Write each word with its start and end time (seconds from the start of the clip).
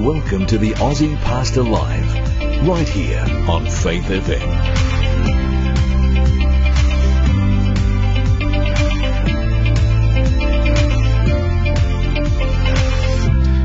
welcome 0.00 0.46
to 0.46 0.56
the 0.56 0.70
Aussie 0.76 1.14
Pastor 1.18 1.62
Live, 1.62 2.66
right 2.66 2.88
here 2.88 3.22
on 3.50 3.66
Faith 3.66 4.04
FM. 4.04 4.89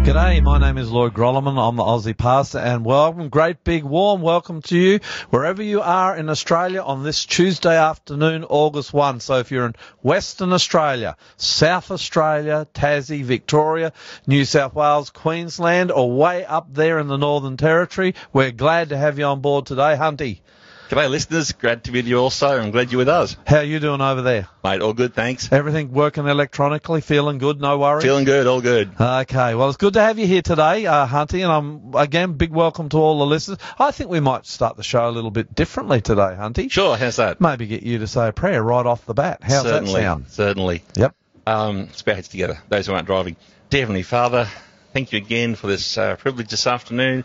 G'day, 0.06 0.40
my 0.44 0.60
name 0.60 0.78
is 0.78 0.92
Lloyd 0.92 1.16
Grolleman. 1.16 1.58
I'm 1.58 1.78
the 1.78 1.84
Aussie 1.84 2.16
Pastor 2.16 2.60
and 2.60 2.86
welcome, 2.86 3.28
great 3.30 3.64
big 3.64 3.84
warm 3.84 4.22
welcome 4.22 4.62
to 4.62 4.78
you 4.78 5.00
wherever 5.32 5.64
you 5.64 5.82
are 5.82 6.16
in 6.16 6.30
Australia 6.30 6.84
on 6.84 7.02
this 7.02 7.26
Tuesday 7.26 7.76
afternoon, 7.76 8.44
August 8.44 8.94
1. 8.94 9.20
So 9.20 9.40
if 9.40 9.50
you're 9.50 9.66
in 9.66 9.74
Western 10.04 10.54
Australia, 10.54 11.18
South 11.38 11.90
Australia, 11.90 12.68
Tassie, 12.72 13.24
Victoria, 13.24 13.94
New 14.28 14.46
South 14.46 14.76
Wales, 14.76 15.10
Queensland 15.10 15.92
or 15.92 16.12
way 16.12 16.46
up 16.46 16.72
there 16.72 17.00
in 17.00 17.08
the 17.08 17.18
Northern 17.18 17.58
Territory, 17.58 18.14
we're 18.32 18.52
glad 18.52 18.90
to 18.90 18.98
have 18.98 19.18
you 19.18 19.26
on 19.26 19.42
board 19.42 19.66
today, 19.66 19.96
Hunty. 19.98 20.42
G'day 20.88 21.10
listeners, 21.10 21.52
glad 21.54 21.84
to 21.86 21.92
be 21.92 21.98
with 22.00 22.08
you 22.08 22.20
also. 22.20 22.62
I'm 22.62 22.70
glad 22.70 22.92
you're 22.92 23.00
with 23.00 23.10
us. 23.10 23.36
How 23.48 23.58
are 23.58 23.64
you 23.64 23.80
doing 23.80 24.02
over 24.02 24.22
there? 24.22 24.48
Mate, 24.64 24.82
all 24.82 24.94
good, 24.94 25.16
thanks. 25.16 25.52
Everything 25.52 25.92
working 25.92 26.28
electronically, 26.28 27.02
feeling 27.02 27.40
good, 27.40 27.60
no 27.60 27.80
worries? 27.80 28.04
Feeling 28.04 28.24
good, 28.24 28.46
all 28.46 28.62
good. 28.62 28.92
Okay, 29.02 29.56
well, 29.56 29.68
it's 29.70 29.78
good 29.78 29.96
to 29.96 30.02
have 30.02 30.20
you 30.20 30.28
here 30.28 30.44
today, 30.44 30.86
uh, 30.86 31.08
Hunty, 31.08 31.42
and 31.42 31.52
I'm 31.52 31.96
again 31.96 32.34
big 32.34 32.52
welcome 32.52 32.90
to 32.90 32.98
all 32.98 33.18
the 33.18 33.26
listeners. 33.26 33.58
I 33.80 33.90
think 33.90 34.12
we 34.12 34.20
might 34.20 34.46
start 34.46 34.78
the 34.78 34.84
show 34.84 35.10
a 35.10 35.10
little 35.10 35.32
bit 35.32 35.56
differently 35.56 36.02
today, 36.02 36.36
Hunty. 36.38 36.70
Sure, 36.70 36.96
how's 36.96 37.16
that? 37.16 37.42
Maybe 37.42 37.66
get 37.66 37.82
you 37.82 37.98
to 38.00 38.08
say 38.08 38.28
a 38.28 38.32
prayer 38.32 38.62
right 38.62 38.86
off 38.86 39.08
the 39.08 39.16
bat. 39.16 39.40
How's 39.42 39.64
certainly, 39.64 39.94
that 39.94 40.02
sound? 40.02 40.28
Certainly. 40.30 40.84
Yep. 40.98 41.16
Um, 41.48 41.90
spare 41.94 42.14
heads 42.14 42.28
together, 42.28 42.60
those 42.70 42.86
who 42.86 42.94
aren't 42.94 43.08
driving. 43.08 43.38
Dear 43.72 43.82
Heavenly 43.82 44.04
Father, 44.04 44.48
thank 44.94 45.14
you 45.14 45.18
again 45.18 45.56
for 45.56 45.66
this 45.66 45.98
uh, 45.98 46.16
privilege 46.16 46.50
this 46.50 46.68
afternoon 46.68 47.24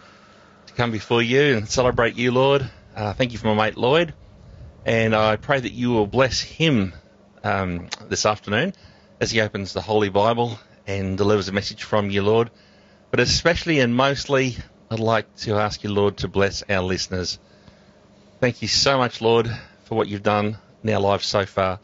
to 0.66 0.72
come 0.72 0.92
before 0.92 1.20
you 1.20 1.58
and 1.58 1.68
celebrate 1.68 2.16
you, 2.16 2.32
Lord. 2.32 2.70
Uh, 2.94 3.12
thank 3.12 3.32
you 3.32 3.38
for 3.38 3.54
my 3.54 3.66
mate 3.66 3.76
Lloyd, 3.76 4.14
and 4.84 5.14
I 5.14 5.36
pray 5.36 5.60
that 5.60 5.72
you 5.72 5.90
will 5.90 6.06
bless 6.06 6.40
him 6.40 6.92
um, 7.44 7.88
this 8.08 8.26
afternoon 8.26 8.74
as 9.20 9.30
he 9.30 9.40
opens 9.40 9.72
the 9.72 9.80
Holy 9.80 10.08
Bible 10.08 10.58
and 10.86 11.16
delivers 11.16 11.48
a 11.48 11.52
message 11.52 11.84
from 11.84 12.10
you, 12.10 12.22
Lord. 12.22 12.50
But 13.10 13.20
especially 13.20 13.80
and 13.80 13.94
mostly, 13.94 14.56
I'd 14.90 15.00
like 15.00 15.34
to 15.38 15.54
ask 15.54 15.84
you, 15.84 15.92
Lord, 15.92 16.18
to 16.18 16.28
bless 16.28 16.62
our 16.68 16.82
listeners. 16.82 17.38
Thank 18.40 18.62
you 18.62 18.68
so 18.68 18.98
much, 18.98 19.20
Lord, 19.20 19.50
for 19.84 19.94
what 19.96 20.08
you've 20.08 20.22
done 20.22 20.58
in 20.82 20.90
our 20.90 21.00
lives 21.00 21.26
so 21.26 21.46
far. 21.46 21.80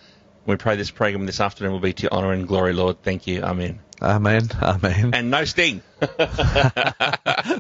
We 0.47 0.57
pray 0.57 0.77
this 0.77 0.91
program 0.91 1.27
this 1.27 1.41
afternoon 1.41 1.73
will 1.73 1.81
be 1.81 1.93
to 1.93 2.03
your 2.05 2.13
honour 2.13 2.33
and 2.33 2.47
glory, 2.47 2.73
Lord. 2.73 3.03
Thank 3.03 3.27
you. 3.27 3.43
Amen. 3.43 3.86
Amen. 4.03 4.49
Amen. 4.63 5.15
And 5.15 5.31
no 5.31 5.45
sting. 5.45 5.83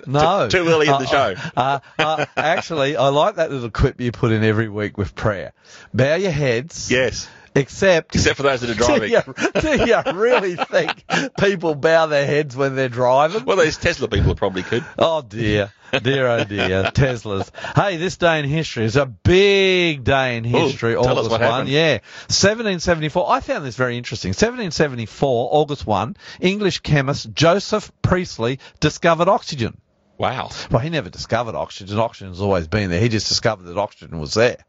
no. 0.06 0.48
Too 0.50 0.68
early 0.68 0.86
in 0.86 0.92
the 0.92 1.06
show. 1.06 1.34
Uh, 1.56 1.80
uh, 1.98 2.26
actually, 2.36 2.96
I 2.96 3.08
like 3.08 3.36
that 3.36 3.50
little 3.50 3.70
quip 3.70 4.00
you 4.00 4.12
put 4.12 4.32
in 4.32 4.44
every 4.44 4.68
week 4.68 4.98
with 4.98 5.14
prayer. 5.14 5.52
Bow 5.94 6.16
your 6.16 6.30
heads. 6.30 6.90
Yes. 6.90 7.28
Except, 7.54 8.14
Except 8.14 8.36
for 8.36 8.42
those 8.42 8.60
that 8.60 8.68
are 8.68 8.74
do 8.74 8.84
driving. 8.84 9.12
you, 9.12 9.22
do 9.60 9.86
you 9.86 10.20
really 10.20 10.56
think 10.56 11.04
people 11.38 11.74
bow 11.74 12.04
their 12.06 12.26
heads 12.26 12.54
when 12.54 12.76
they're 12.76 12.90
driving? 12.90 13.46
Well, 13.46 13.56
those 13.56 13.78
Tesla 13.78 14.08
people 14.08 14.34
probably 14.34 14.62
could. 14.62 14.84
Oh 14.98 15.22
dear, 15.22 15.72
dear 16.02 16.26
oh 16.26 16.44
dear, 16.44 16.84
Teslas. 16.84 17.50
Hey, 17.74 17.96
this 17.96 18.16
day 18.16 18.38
in 18.40 18.44
history 18.44 18.84
is 18.84 18.96
a 18.96 19.06
big 19.06 20.04
day 20.04 20.36
in 20.36 20.44
history. 20.44 20.96
us 20.96 21.06
August 21.06 21.30
one, 21.30 21.40
happened. 21.40 21.68
yeah, 21.68 21.92
1774. 22.28 23.30
I 23.30 23.40
found 23.40 23.64
this 23.64 23.76
very 23.76 23.96
interesting. 23.96 24.30
1774, 24.30 25.48
August 25.52 25.86
one, 25.86 26.16
English 26.40 26.80
chemist 26.80 27.32
Joseph 27.32 27.90
Priestley 28.02 28.58
discovered 28.80 29.28
oxygen. 29.28 29.80
Wow. 30.18 30.50
Well, 30.70 30.80
he 30.80 30.90
never 30.90 31.10
discovered 31.10 31.54
oxygen. 31.54 31.98
Oxygen's 31.98 32.40
always 32.40 32.68
been 32.68 32.90
there. 32.90 33.00
He 33.00 33.08
just 33.08 33.28
discovered 33.28 33.64
that 33.64 33.76
oxygen 33.76 34.18
was 34.18 34.34
there. 34.34 34.64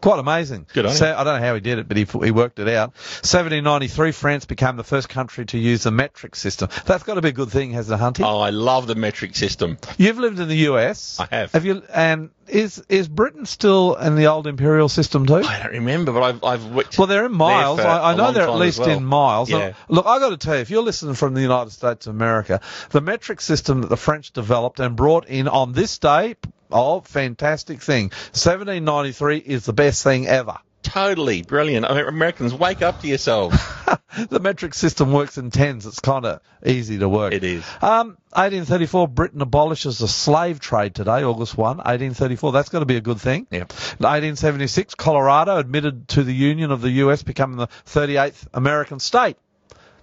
Quite 0.00 0.18
amazing. 0.18 0.66
Good 0.72 0.86
on 0.86 0.92
so, 0.92 1.06
him. 1.06 1.18
I 1.18 1.24
don't 1.24 1.40
know 1.40 1.46
how 1.46 1.54
he 1.54 1.60
did 1.60 1.78
it, 1.78 1.88
but 1.88 1.96
he, 1.96 2.04
he 2.04 2.30
worked 2.30 2.58
it 2.58 2.68
out. 2.68 2.90
1793, 2.90 4.12
France 4.12 4.44
became 4.44 4.76
the 4.76 4.84
first 4.84 5.08
country 5.08 5.46
to 5.46 5.58
use 5.58 5.84
the 5.84 5.90
metric 5.90 6.36
system. 6.36 6.68
That's 6.84 7.02
got 7.04 7.14
to 7.14 7.22
be 7.22 7.30
a 7.30 7.32
good 7.32 7.50
thing, 7.50 7.72
hasn't 7.72 8.00
it, 8.00 8.04
Hunty? 8.04 8.24
Oh, 8.24 8.38
I 8.38 8.50
love 8.50 8.86
the 8.86 8.94
metric 8.94 9.34
system. 9.34 9.78
You've 9.98 10.18
lived 10.18 10.38
in 10.38 10.48
the 10.48 10.68
US. 10.70 11.18
I 11.20 11.28
have. 11.30 11.52
Have 11.52 11.64
you? 11.64 11.82
And 11.92 12.30
is 12.48 12.82
is 12.88 13.08
Britain 13.08 13.46
still 13.46 13.94
in 13.96 14.16
the 14.16 14.26
old 14.26 14.46
imperial 14.46 14.88
system 14.88 15.26
too? 15.26 15.36
I 15.36 15.62
don't 15.62 15.72
remember, 15.72 16.12
but 16.12 16.22
I've, 16.22 16.44
I've 16.44 16.64
worked. 16.66 16.98
Well, 16.98 17.06
they're 17.06 17.26
in 17.26 17.32
miles. 17.32 17.80
I, 17.80 18.12
I, 18.12 18.16
know 18.16 18.32
they're 18.32 18.44
at 18.44 18.54
least 18.54 18.80
well. 18.80 18.90
in 18.90 19.04
miles. 19.04 19.50
Yeah. 19.50 19.74
Look, 19.88 20.06
I 20.06 20.18
got 20.18 20.30
to 20.30 20.36
tell 20.36 20.54
you, 20.54 20.60
if 20.60 20.70
you're 20.70 20.82
listening 20.82 21.14
from 21.14 21.34
the 21.34 21.42
United 21.42 21.70
States 21.70 22.06
of 22.06 22.14
America, 22.14 22.60
the 22.90 23.00
metric 23.00 23.40
system 23.40 23.82
that 23.82 23.88
the 23.88 23.96
French 23.96 24.32
developed 24.32 24.80
and 24.80 24.96
brought 24.96 25.26
in 25.28 25.48
on 25.48 25.72
this 25.72 25.98
day, 25.98 26.36
oh, 26.70 27.00
fantastic 27.00 27.82
thing. 27.82 28.04
1793 28.04 29.38
is 29.38 29.64
the 29.64 29.72
best 29.72 30.02
thing 30.02 30.26
ever. 30.26 30.58
Totally 30.96 31.42
brilliant. 31.42 31.84
I 31.84 31.94
mean, 31.94 32.06
Americans, 32.06 32.54
wake 32.54 32.80
up 32.80 33.02
to 33.02 33.06
yourselves. 33.06 33.54
the 34.30 34.40
metric 34.40 34.72
system 34.72 35.12
works 35.12 35.36
in 35.36 35.50
tens. 35.50 35.84
It's 35.84 36.00
kind 36.00 36.24
of 36.24 36.40
easy 36.64 36.96
to 37.00 37.06
work. 37.06 37.34
It 37.34 37.44
is. 37.44 37.62
Um, 37.82 38.16
1834, 38.30 39.06
Britain 39.08 39.42
abolishes 39.42 39.98
the 39.98 40.08
slave 40.08 40.58
trade 40.58 40.94
today, 40.94 41.22
August 41.22 41.54
1, 41.54 41.76
1834. 41.76 42.50
That's 42.50 42.70
going 42.70 42.80
to 42.80 42.86
be 42.86 42.96
a 42.96 43.02
good 43.02 43.20
thing. 43.20 43.46
Yep. 43.50 43.72
1876, 43.72 44.94
Colorado 44.94 45.58
admitted 45.58 46.08
to 46.08 46.24
the 46.24 46.32
Union 46.32 46.70
of 46.70 46.80
the 46.80 46.90
US, 46.92 47.22
becoming 47.22 47.58
the 47.58 47.68
38th 47.84 48.46
American 48.54 48.98
state. 48.98 49.36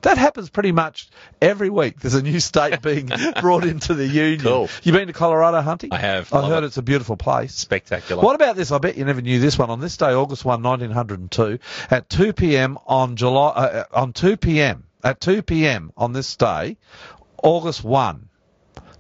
That 0.03 0.18
happens 0.18 0.50
pretty 0.50 0.72
much 0.72 1.09
every 1.41 1.69
week. 1.69 2.00
There's 2.00 2.14
a 2.14 2.22
new 2.22 2.40
state 2.40 2.81
being 2.84 3.09
brought 3.41 3.66
into 3.66 3.94
the 3.94 4.06
Union. 4.08 4.41
Cool. 4.41 4.69
You 4.84 4.91
been 4.91 5.08
to 5.08 5.14
Colorado, 5.14 5.62
Hunty? 5.62 5.90
I 5.91 5.97
have. 5.97 6.31
I 6.34 6.47
heard 6.47 6.64
it. 6.64 6.68
it's 6.68 6.78
a 6.78 6.81
beautiful 6.81 7.18
place. 7.18 7.53
Spectacular. 7.53 8.22
What 8.22 8.36
about 8.36 8.56
this? 8.56 8.72
I 8.72 8.78
bet 8.78 8.97
you 8.97 9.06
never 9.06 9.22
knew 9.22 9.40
this 9.40 9.58
one. 9.58 9.69
On 9.69 9.80
this 9.80 9.97
day, 9.97 10.14
August 10.14 10.46
1, 10.46 10.62
1902, 10.62 11.59
at 11.90 12.09
2 12.09 12.34
p.m. 12.34 12.78
on 12.86 13.16
July, 13.16 13.50
uh, 13.50 13.84
on 13.94 14.14
2 14.14 14.38
p.m. 14.38 14.84
at 15.03 15.19
2 15.22 15.41
p.m. 15.41 15.91
on 15.97 16.14
this 16.14 16.35
day, 16.35 16.78
August 17.41 17.84
1, 17.84 18.30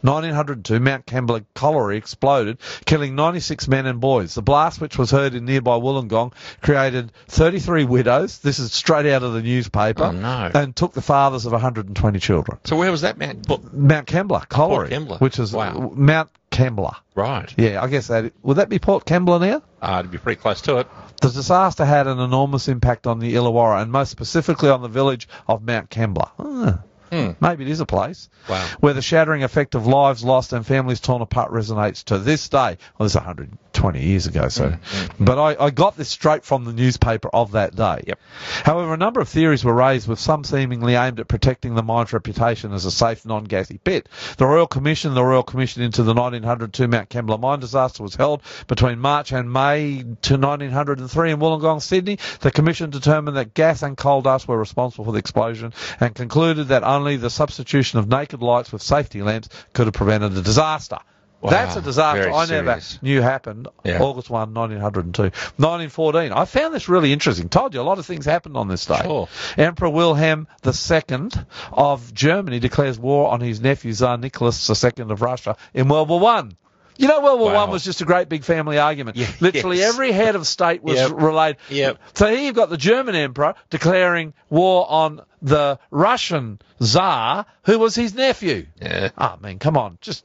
1902, 0.03 0.79
Mount 0.79 1.05
Kembla 1.05 1.45
Colliery 1.55 1.97
exploded, 1.97 2.59
killing 2.85 3.15
96 3.15 3.67
men 3.67 3.85
and 3.85 3.99
boys. 4.01 4.35
The 4.35 4.41
blast, 4.41 4.81
which 4.81 4.97
was 4.97 5.11
heard 5.11 5.33
in 5.33 5.45
nearby 5.45 5.77
Wollongong, 5.77 6.33
created 6.61 7.11
33 7.29 7.85
widows. 7.85 8.39
This 8.39 8.59
is 8.59 8.73
straight 8.73 9.05
out 9.05 9.23
of 9.23 9.33
the 9.33 9.41
newspaper. 9.41 10.03
Oh, 10.03 10.11
no. 10.11 10.51
And 10.53 10.75
took 10.75 10.93
the 10.93 11.01
fathers 11.01 11.45
of 11.45 11.51
120 11.53 12.19
children. 12.19 12.59
So 12.65 12.75
where 12.75 12.91
was 12.91 13.01
that? 13.01 13.17
But, 13.47 13.73
Mount 13.73 14.07
Kembla 14.07 14.47
Colliery, 14.49 14.89
Kembla. 14.89 15.19
which 15.21 15.39
is 15.39 15.53
Wow. 15.53 15.91
Mount 15.95 16.29
Kembla. 16.51 16.95
right. 17.15 17.51
Yeah, 17.57 17.81
I 17.81 17.87
guess 17.87 18.07
that 18.07 18.31
would 18.43 18.57
that 18.57 18.69
be 18.69 18.77
Port 18.79 19.05
Kembla 19.05 19.39
now? 19.41 19.61
Uh, 19.81 19.99
it'd 19.99 20.11
be 20.11 20.17
pretty 20.19 20.39
close 20.39 20.61
to 20.61 20.77
it. 20.77 20.87
The 21.21 21.29
disaster 21.29 21.85
had 21.85 22.05
an 22.07 22.19
enormous 22.19 22.67
impact 22.67 23.07
on 23.07 23.19
the 23.19 23.33
Illawarra 23.35 23.81
and 23.81 23.91
most 23.91 24.09
specifically 24.11 24.69
on 24.69 24.81
the 24.81 24.87
village 24.89 25.27
of 25.47 25.63
Mount 25.63 25.89
Kembla. 25.89 26.29
Ah, 26.37 26.79
Hmm. 27.13 27.31
Maybe 27.39 27.63
it 27.63 27.69
is 27.69 27.79
a 27.79 27.85
place 27.85 28.27
wow. 28.49 28.65
where 28.79 28.93
the 28.93 29.01
shattering 29.03 29.43
effect 29.43 29.75
of 29.75 29.85
lives 29.85 30.23
lost 30.23 30.51
and 30.51 30.65
families 30.65 30.99
torn 30.99 31.21
apart 31.21 31.51
resonates 31.51 32.05
to 32.05 32.17
this 32.17 32.49
day. 32.49 32.77
Well, 32.97 33.05
there's 33.07 33.13
100 33.13 33.55
20 33.83 34.01
years 34.01 34.27
ago. 34.27 34.47
So, 34.47 34.69
mm-hmm. 34.69 35.25
but 35.25 35.37
I, 35.37 35.65
I, 35.65 35.69
got 35.69 35.97
this 35.97 36.07
straight 36.07 36.45
from 36.45 36.63
the 36.63 36.71
newspaper 36.71 37.27
of 37.33 37.51
that 37.51 37.75
day. 37.75 38.05
Yep. 38.07 38.19
However, 38.63 38.93
a 38.93 38.97
number 38.97 39.19
of 39.19 39.27
theories 39.27 39.65
were 39.65 39.73
raised, 39.73 40.07
with 40.07 40.19
some 40.19 40.45
seemingly 40.45 40.95
aimed 40.95 41.19
at 41.19 41.27
protecting 41.27 41.75
the 41.75 41.83
mine's 41.83 42.13
reputation 42.13 42.71
as 42.71 42.85
a 42.85 42.91
safe, 42.91 43.25
non-gassy 43.25 43.79
pit. 43.83 44.07
The 44.37 44.45
Royal 44.45 44.67
Commission, 44.67 45.13
the 45.15 45.23
Royal 45.25 45.43
Commission 45.43 45.83
into 45.83 46.03
the 46.03 46.13
1902 46.13 46.87
Mount 46.87 47.09
Kembla 47.09 47.37
mine 47.37 47.59
disaster, 47.59 48.03
was 48.03 48.15
held 48.15 48.41
between 48.67 48.99
March 48.99 49.33
and 49.33 49.51
May 49.51 49.97
to 49.97 50.37
1903 50.37 51.31
in 51.31 51.39
Wollongong, 51.39 51.81
Sydney. 51.81 52.19
The 52.39 52.51
commission 52.51 52.89
determined 52.89 53.35
that 53.35 53.53
gas 53.53 53.83
and 53.83 53.97
coal 53.97 54.21
dust 54.21 54.47
were 54.47 54.57
responsible 54.57 55.03
for 55.03 55.11
the 55.11 55.19
explosion 55.19 55.73
and 55.99 56.15
concluded 56.15 56.69
that 56.69 56.83
only 56.83 57.17
the 57.17 57.29
substitution 57.29 57.99
of 57.99 58.07
naked 58.07 58.41
lights 58.41 58.71
with 58.71 58.81
safety 58.81 59.21
lamps 59.21 59.49
could 59.73 59.87
have 59.87 59.93
prevented 59.93 60.35
the 60.35 60.41
disaster. 60.41 60.99
Wow, 61.43 61.49
That's 61.49 61.75
a 61.75 61.81
disaster 61.81 62.31
I 62.31 62.45
never 62.45 62.79
knew 63.01 63.19
happened. 63.21 63.67
Yeah. 63.83 64.01
August 64.01 64.29
1, 64.29 64.53
1902. 64.53 65.23
1914. 65.61 66.31
I 66.31 66.45
found 66.45 66.73
this 66.73 66.87
really 66.87 67.11
interesting. 67.11 67.49
Told 67.49 67.73
you 67.73 67.81
a 67.81 67.83
lot 67.83 67.99
of 67.99 68.05
things 68.05 68.25
happened 68.25 68.55
on 68.55 68.69
this 68.69 68.85
day. 68.85 69.01
Sure. 69.03 69.27
Emperor 69.57 69.89
Wilhelm 69.89 70.47
II 70.65 71.29
of 71.73 72.13
Germany 72.13 72.59
declares 72.59 72.97
war 72.97 73.29
on 73.31 73.41
his 73.41 73.59
nephew 73.59 73.91
Tsar 73.91 74.17
Nicholas 74.17 74.69
II 74.69 75.03
of 75.11 75.21
Russia 75.21 75.57
in 75.73 75.89
World 75.89 76.07
War 76.07 76.21
One. 76.21 76.55
You 76.95 77.07
know, 77.07 77.21
World 77.21 77.39
War 77.41 77.51
Wow. 77.51 77.63
One 77.63 77.71
was 77.71 77.83
just 77.83 77.99
a 78.01 78.05
great 78.05 78.29
big 78.29 78.43
family 78.43 78.77
argument. 78.77 79.17
Yeah, 79.17 79.27
Literally 79.41 79.79
yes. 79.79 79.93
every 79.93 80.11
head 80.11 80.35
of 80.35 80.45
state 80.47 80.81
was 80.81 80.95
Yep. 80.95 81.11
relayed. 81.15 81.57
Yep. 81.69 81.97
So 82.13 82.27
here 82.27 82.39
you've 82.39 82.55
got 82.55 82.69
the 82.69 82.77
German 82.77 83.15
emperor 83.15 83.55
declaring 83.69 84.33
war 84.49 84.85
on 84.89 85.21
the 85.41 85.79
Russian 85.91 86.59
Tsar, 86.79 87.45
who 87.65 87.79
was 87.79 87.95
his 87.95 88.13
nephew. 88.13 88.67
Yeah. 88.81 89.09
Ah, 89.17 89.37
man, 89.41 89.59
come 89.59 89.75
on, 89.75 89.97
just 90.01 90.23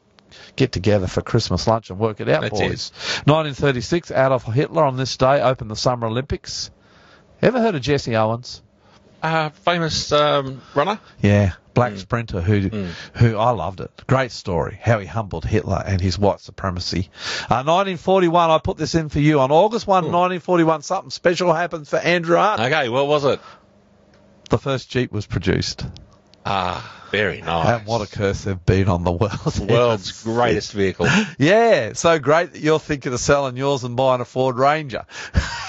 get 0.57 0.73
together 0.73 1.07
for 1.07 1.23
Christmas 1.23 1.67
lunch 1.67 1.91
and 1.91 1.99
work 1.99 2.21
it 2.21 2.29
out, 2.29 2.43
That's 2.43 2.59
boys. 2.59 2.91
1936, 3.25 4.11
Adolf 4.11 4.45
Hitler 4.45 4.85
on 4.85 4.97
this 4.97 5.17
day 5.17 5.41
opened 5.41 5.71
the 5.71 5.77
Summer 5.77 6.07
Olympics. 6.07 6.71
Ever 7.41 7.61
heard 7.61 7.75
of 7.75 7.83
Jesse 7.83 8.17
Owens? 8.17 8.63
uh, 9.23 9.51
famous 9.51 10.13
um, 10.13 10.61
runner. 10.75 11.01
Yeah, 11.21 11.53
black 11.75 11.97
sprinter 11.97 12.41
who 12.41 12.89
who 13.15 13.37
I 13.37 13.51
loved 13.51 13.81
it. 13.81 13.91
Great 14.07 14.33
story 14.33 14.79
how 14.81 14.99
he 14.99 15.07
humbled 15.07 15.45
Hitler 15.45 15.83
and 15.85 16.01
his 16.01 16.19
white 16.19 16.41
supremacy. 16.41 17.11
Uh, 17.43 17.65
1941, 17.67 18.51
I 18.51 18.59
put 18.59 18.77
this 18.77 18.95
in 18.95 19.09
for 19.09 19.21
you 19.21 19.41
on 19.41 19.51
August 19.51 19.87
1, 19.87 20.05
1941. 20.05 20.83
Something 20.83 21.11
special 21.11 21.53
happened 21.53 21.89
for 21.89 21.99
Andrew 21.99 22.37
Hart. 22.37 22.61
Okay, 22.61 22.89
what 22.89 23.07
was 23.07 23.25
it? 23.25 23.41
The 24.51 24.59
first 24.59 24.89
Jeep 24.91 25.13
was 25.13 25.27
produced, 25.27 25.85
Ah, 26.51 27.09
very 27.11 27.41
nice. 27.43 27.79
and 27.79 27.87
what 27.87 28.01
a 28.01 28.07
curse 28.07 28.45
they've 28.45 28.65
been 28.67 28.89
on 28.89 29.05
the 29.05 29.13
world. 29.13 29.59
World's 29.69 30.23
greatest 30.25 30.73
vehicle. 30.73 31.07
Yeah, 31.39 31.93
so 31.93 32.19
great 32.19 32.53
that 32.55 32.61
you're 32.63 32.79
thinking 32.79 33.13
of 33.13 33.21
selling 33.21 33.57
yours 33.57 33.85
and 33.85 33.97
buying 33.97 34.21
a 34.21 34.25
Ford 34.25 34.57
Ranger. 34.57 35.05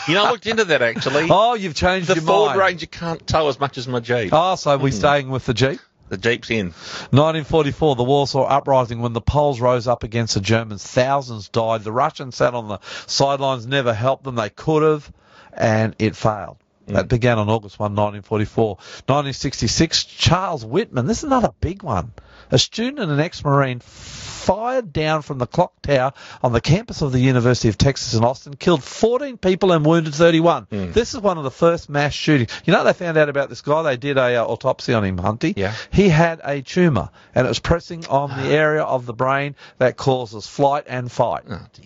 You 0.07 0.13
know, 0.15 0.25
I 0.25 0.31
looked 0.31 0.47
into 0.47 0.63
that 0.65 0.81
actually. 0.81 1.27
Oh, 1.29 1.53
you've 1.53 1.75
changed 1.75 2.07
the 2.07 2.15
your 2.15 2.23
Ford 2.23 2.47
mind. 2.49 2.59
Ranger 2.59 2.85
can't 2.85 3.27
tow 3.27 3.49
as 3.49 3.59
much 3.59 3.77
as 3.77 3.87
my 3.87 3.99
Jeep. 3.99 4.29
Oh, 4.31 4.55
so 4.55 4.77
we're 4.77 4.91
staying 4.91 5.29
with 5.29 5.45
the 5.45 5.53
Jeep. 5.53 5.79
The 6.07 6.17
Jeep's 6.17 6.49
in. 6.49 6.67
1944, 7.11 7.95
the 7.95 8.03
Warsaw 8.03 8.43
Uprising, 8.45 9.01
when 9.01 9.13
the 9.13 9.21
Poles 9.21 9.59
rose 9.61 9.87
up 9.87 10.03
against 10.03 10.33
the 10.33 10.41
Germans, 10.41 10.83
thousands 10.83 11.49
died. 11.49 11.83
The 11.83 11.91
Russians 11.91 12.35
sat 12.35 12.55
on 12.55 12.67
the 12.67 12.79
sidelines, 13.05 13.67
never 13.67 13.93
helped 13.93 14.23
them. 14.23 14.33
They 14.35 14.49
could 14.49 14.81
have, 14.81 15.11
and 15.53 15.95
it 15.99 16.15
failed. 16.15 16.57
That 16.95 17.07
began 17.07 17.37
on 17.37 17.49
August 17.49 17.79
1, 17.79 17.91
1944. 17.91 18.67
1966, 18.75 20.03
Charles 20.05 20.65
Whitman, 20.65 21.05
this 21.05 21.19
is 21.19 21.23
another 21.25 21.53
big 21.59 21.83
one. 21.83 22.11
A 22.51 22.57
student 22.57 22.99
and 22.99 23.11
an 23.11 23.19
ex-Marine 23.19 23.79
fired 23.79 24.91
down 24.91 25.21
from 25.21 25.37
the 25.37 25.45
clock 25.45 25.79
tower 25.83 26.13
on 26.41 26.53
the 26.53 26.61
campus 26.61 27.03
of 27.03 27.11
the 27.11 27.19
University 27.19 27.69
of 27.69 27.77
Texas 27.77 28.15
in 28.15 28.23
Austin, 28.23 28.55
killed 28.55 28.83
14 28.83 29.37
people 29.37 29.71
and 29.71 29.85
wounded 29.85 30.15
31. 30.15 30.67
This 30.69 31.13
is 31.13 31.19
one 31.19 31.37
of 31.37 31.43
the 31.43 31.51
first 31.51 31.89
mass 31.89 32.13
shootings. 32.13 32.51
You 32.65 32.73
know, 32.73 32.83
they 32.83 32.93
found 32.93 33.17
out 33.17 33.29
about 33.29 33.49
this 33.49 33.61
guy. 33.61 33.83
They 33.83 33.97
did 33.97 34.17
a 34.17 34.37
uh, 34.37 34.45
autopsy 34.45 34.93
on 34.93 35.03
him, 35.03 35.17
Hunty. 35.17 35.53
Yeah. 35.55 35.75
He 35.91 36.09
had 36.09 36.41
a 36.43 36.61
tumour, 36.61 37.11
and 37.35 37.45
it 37.45 37.49
was 37.49 37.59
pressing 37.59 38.07
on 38.07 38.29
the 38.29 38.49
area 38.49 38.81
of 38.81 39.05
the 39.05 39.13
brain 39.13 39.55
that 39.77 39.97
causes 39.97 40.47
flight 40.47 40.85
and 40.87 41.11
fight. 41.11 41.43
Oh 41.47 41.67
dear. 41.73 41.85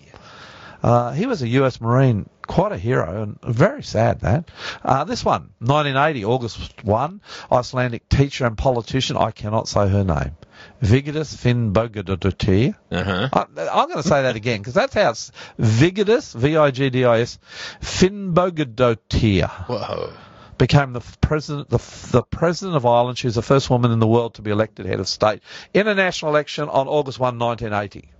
Uh, 0.82 1.12
he 1.12 1.26
was 1.26 1.42
a 1.42 1.48
U.S. 1.48 1.80
Marine, 1.80 2.28
quite 2.46 2.72
a 2.72 2.78
hero, 2.78 3.22
and 3.22 3.40
very 3.42 3.82
sad 3.82 4.20
that. 4.20 4.50
Uh, 4.82 5.04
this 5.04 5.24
one, 5.24 5.50
1980, 5.60 6.24
August 6.24 6.84
1, 6.84 7.20
Icelandic 7.50 8.08
teacher 8.08 8.46
and 8.46 8.56
politician, 8.56 9.16
I 9.16 9.30
cannot 9.30 9.68
say 9.68 9.88
her 9.88 10.04
name, 10.04 10.36
Vigdis 10.82 11.34
Finnbogadottir. 11.36 12.74
Uh 12.90 13.02
huh. 13.04 13.28
I, 13.32 13.68
I'm 13.68 13.88
going 13.88 14.02
to 14.02 14.08
say 14.08 14.22
that 14.22 14.36
again 14.36 14.60
because 14.60 14.74
that's 14.74 14.94
how 14.94 15.10
it's 15.10 15.32
Vigdis, 15.58 16.34
V-I-G-D-I-S, 16.34 17.38
Finnbogadottir 17.80 19.48
Whoa. 19.66 20.12
became 20.58 20.92
the 20.92 21.02
president, 21.20 21.70
the, 21.70 21.78
the 22.10 22.22
president 22.22 22.76
of 22.76 22.86
Ireland. 22.86 23.18
She 23.18 23.26
was 23.26 23.34
the 23.34 23.42
first 23.42 23.70
woman 23.70 23.90
in 23.90 23.98
the 23.98 24.06
world 24.06 24.34
to 24.34 24.42
be 24.42 24.50
elected 24.50 24.86
head 24.86 25.00
of 25.00 25.08
state 25.08 25.42
in 25.72 25.88
a 25.88 25.94
national 25.94 26.30
election 26.30 26.68
on 26.68 26.88
August 26.88 27.18
1, 27.18 27.38
1980. 27.38 28.10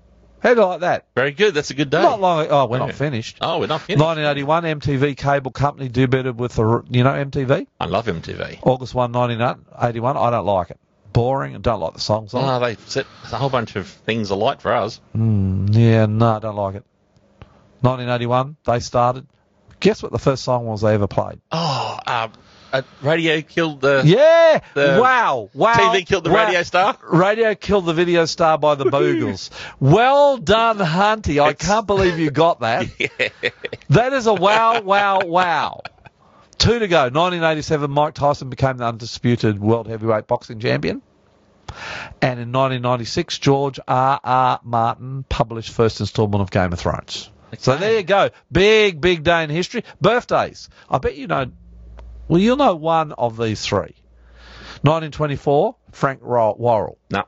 How 0.44 0.52
do 0.55 0.61
you 0.61 0.67
like 0.67 0.81
that? 0.81 1.06
Very 1.17 1.32
good. 1.32 1.55
That's 1.55 1.70
a 1.70 1.75
good 1.75 1.88
day. 1.88 2.02
Not 2.02 2.20
long. 2.20 2.46
Oh, 2.50 2.67
we're 2.67 2.76
Yeah. 2.79 2.87
not 2.87 2.94
finished. 2.94 3.38
Oh, 3.41 3.61
we're 3.61 3.67
not 3.67 3.81
finished. 3.81 3.99
1981, 4.05 4.64
MTV 4.64 5.17
cable 5.17 5.50
company 5.50 5.88
do 5.88 6.06
better 6.06 6.35
with 6.35 6.52
the, 6.55 6.82
you 6.91 7.02
know, 7.02 7.12
MTV. 7.14 7.67
I 7.81 7.87
love 7.87 8.06
MTV. 8.06 8.58
August 8.62 8.94
1, 8.94 9.11
1981. 9.11 10.17
I 10.19 10.31
don't 10.31 10.44
like 10.44 10.70
it. 10.70 10.79
Boring 11.14 11.55
and 11.55 11.64
don't 11.64 11.81
like 11.81 11.94
the 11.94 12.00
songs 12.00 12.35
on 12.35 12.44
Oh, 12.44 12.61
they 12.64 12.76
set 12.87 13.06
a 13.32 13.37
whole 13.37 13.49
bunch 13.49 13.75
of 13.76 13.87
things 13.87 14.29
alight 14.31 14.61
for 14.61 14.73
us. 14.75 15.00
it. 15.14 15.19
Yeah, 15.19 16.06
no, 16.06 16.37
I 16.37 16.38
don't 16.41 16.56
like 16.56 16.75
it. 16.75 16.85
1981, 17.81 18.56
they 18.67 18.81
started. 18.81 19.26
Guess 19.81 20.02
what 20.02 20.12
the 20.12 20.19
first 20.19 20.44
song 20.44 20.67
was 20.67 20.81
they 20.82 20.94
ever 20.94 21.06
played? 21.06 21.40
Oh, 21.52 21.99
uh, 22.06 22.29
uh, 22.75 22.82
radio 23.03 23.41
killed 23.41 23.81
the 23.81 24.03
Yeah! 24.05 24.61
The 24.75 24.99
wow! 25.00 25.49
Wow! 25.55 25.75
TV 25.75 26.06
killed 26.06 26.25
the 26.25 26.31
wow. 26.31 26.47
radio 26.47 26.62
star. 26.62 26.99
Radio 27.03 27.55
killed 27.55 27.87
the 27.87 27.94
video 27.94 28.25
star 28.25 28.59
by 28.59 28.75
the 28.75 28.85
Buggles. 28.87 29.50
well 29.81 30.37
done, 30.38 30.79
Hunty. 30.79 31.43
I 31.43 31.50
It's- 31.50 31.67
can't 31.67 31.87
believe 31.87 32.19
you 32.19 32.31
got 32.31 32.61
that. 32.61 32.87
That 33.91 34.12
is 34.12 34.26
a 34.26 34.35
wow, 34.35 34.81
wow, 34.81 35.21
wow. 35.21 35.82
Two 36.59 36.79
to 36.79 36.88
go. 36.88 37.03
1987, 37.03 37.91
Mike 37.91 38.15
Tyson 38.15 38.49
became 38.49 38.79
the 38.79 38.87
undisputed 38.87 39.61
world 39.61 39.87
heavyweight 39.87 40.26
boxing 40.26 40.59
champion. 40.59 41.03
And 42.23 42.41
in 42.41 42.53
1996, 42.53 43.38
George 43.38 43.79
R. 43.87 44.19
R. 44.25 44.61
Martin 44.65 45.25
published 45.29 45.71
first 45.71 46.00
installment 46.00 46.43
of 46.43 46.50
Game 46.50 46.73
of 46.73 46.79
Thrones. 46.81 47.31
So 47.59 47.76
there 47.76 47.97
you 47.99 48.03
go. 48.03 48.31
Big, 48.50 49.00
big 49.00 49.23
day 49.23 49.44
in 49.44 49.50
history. 49.50 49.85
Birthdays. 50.00 50.69
I 50.91 50.99
bet 50.99 51.17
you 51.17 51.26
know. 51.26 51.53
Well, 52.29 52.41
you'll 52.41 52.56
know 52.56 52.75
one 52.75 53.12
of 53.12 53.37
these 53.37 53.65
three. 53.65 53.94
1924, 54.82 55.76
Frank 55.93 56.23
Worrell. 56.23 56.99
No, 57.11 57.25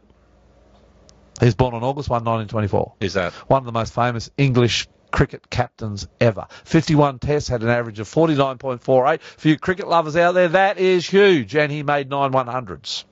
He's 1.40 1.54
born 1.54 1.75
on 1.75 1.82
August 1.84 2.08
1, 2.08 2.25
1924 2.25 2.94
who's 3.00 3.12
that? 3.14 3.32
one 3.48 3.58
of 3.58 3.66
the 3.66 3.72
most 3.72 3.94
famous 3.94 4.31
English 4.38 4.88
cricket 5.10 5.48
captains 5.50 6.08
ever. 6.20 6.46
51 6.64 7.19
tests, 7.19 7.48
had 7.48 7.62
an 7.62 7.69
average 7.69 8.00
of 8.00 8.08
49.48. 8.08 9.20
For 9.20 9.48
you 9.48 9.58
cricket 9.58 9.87
lovers 9.88 10.16
out 10.16 10.32
there, 10.32 10.48
that 10.48 10.78
is 10.78 11.06
huge. 11.08 11.54
And 11.56 11.70
he 11.72 11.82
made 11.82 12.10
nine 12.10 12.32
100s. 12.32 13.04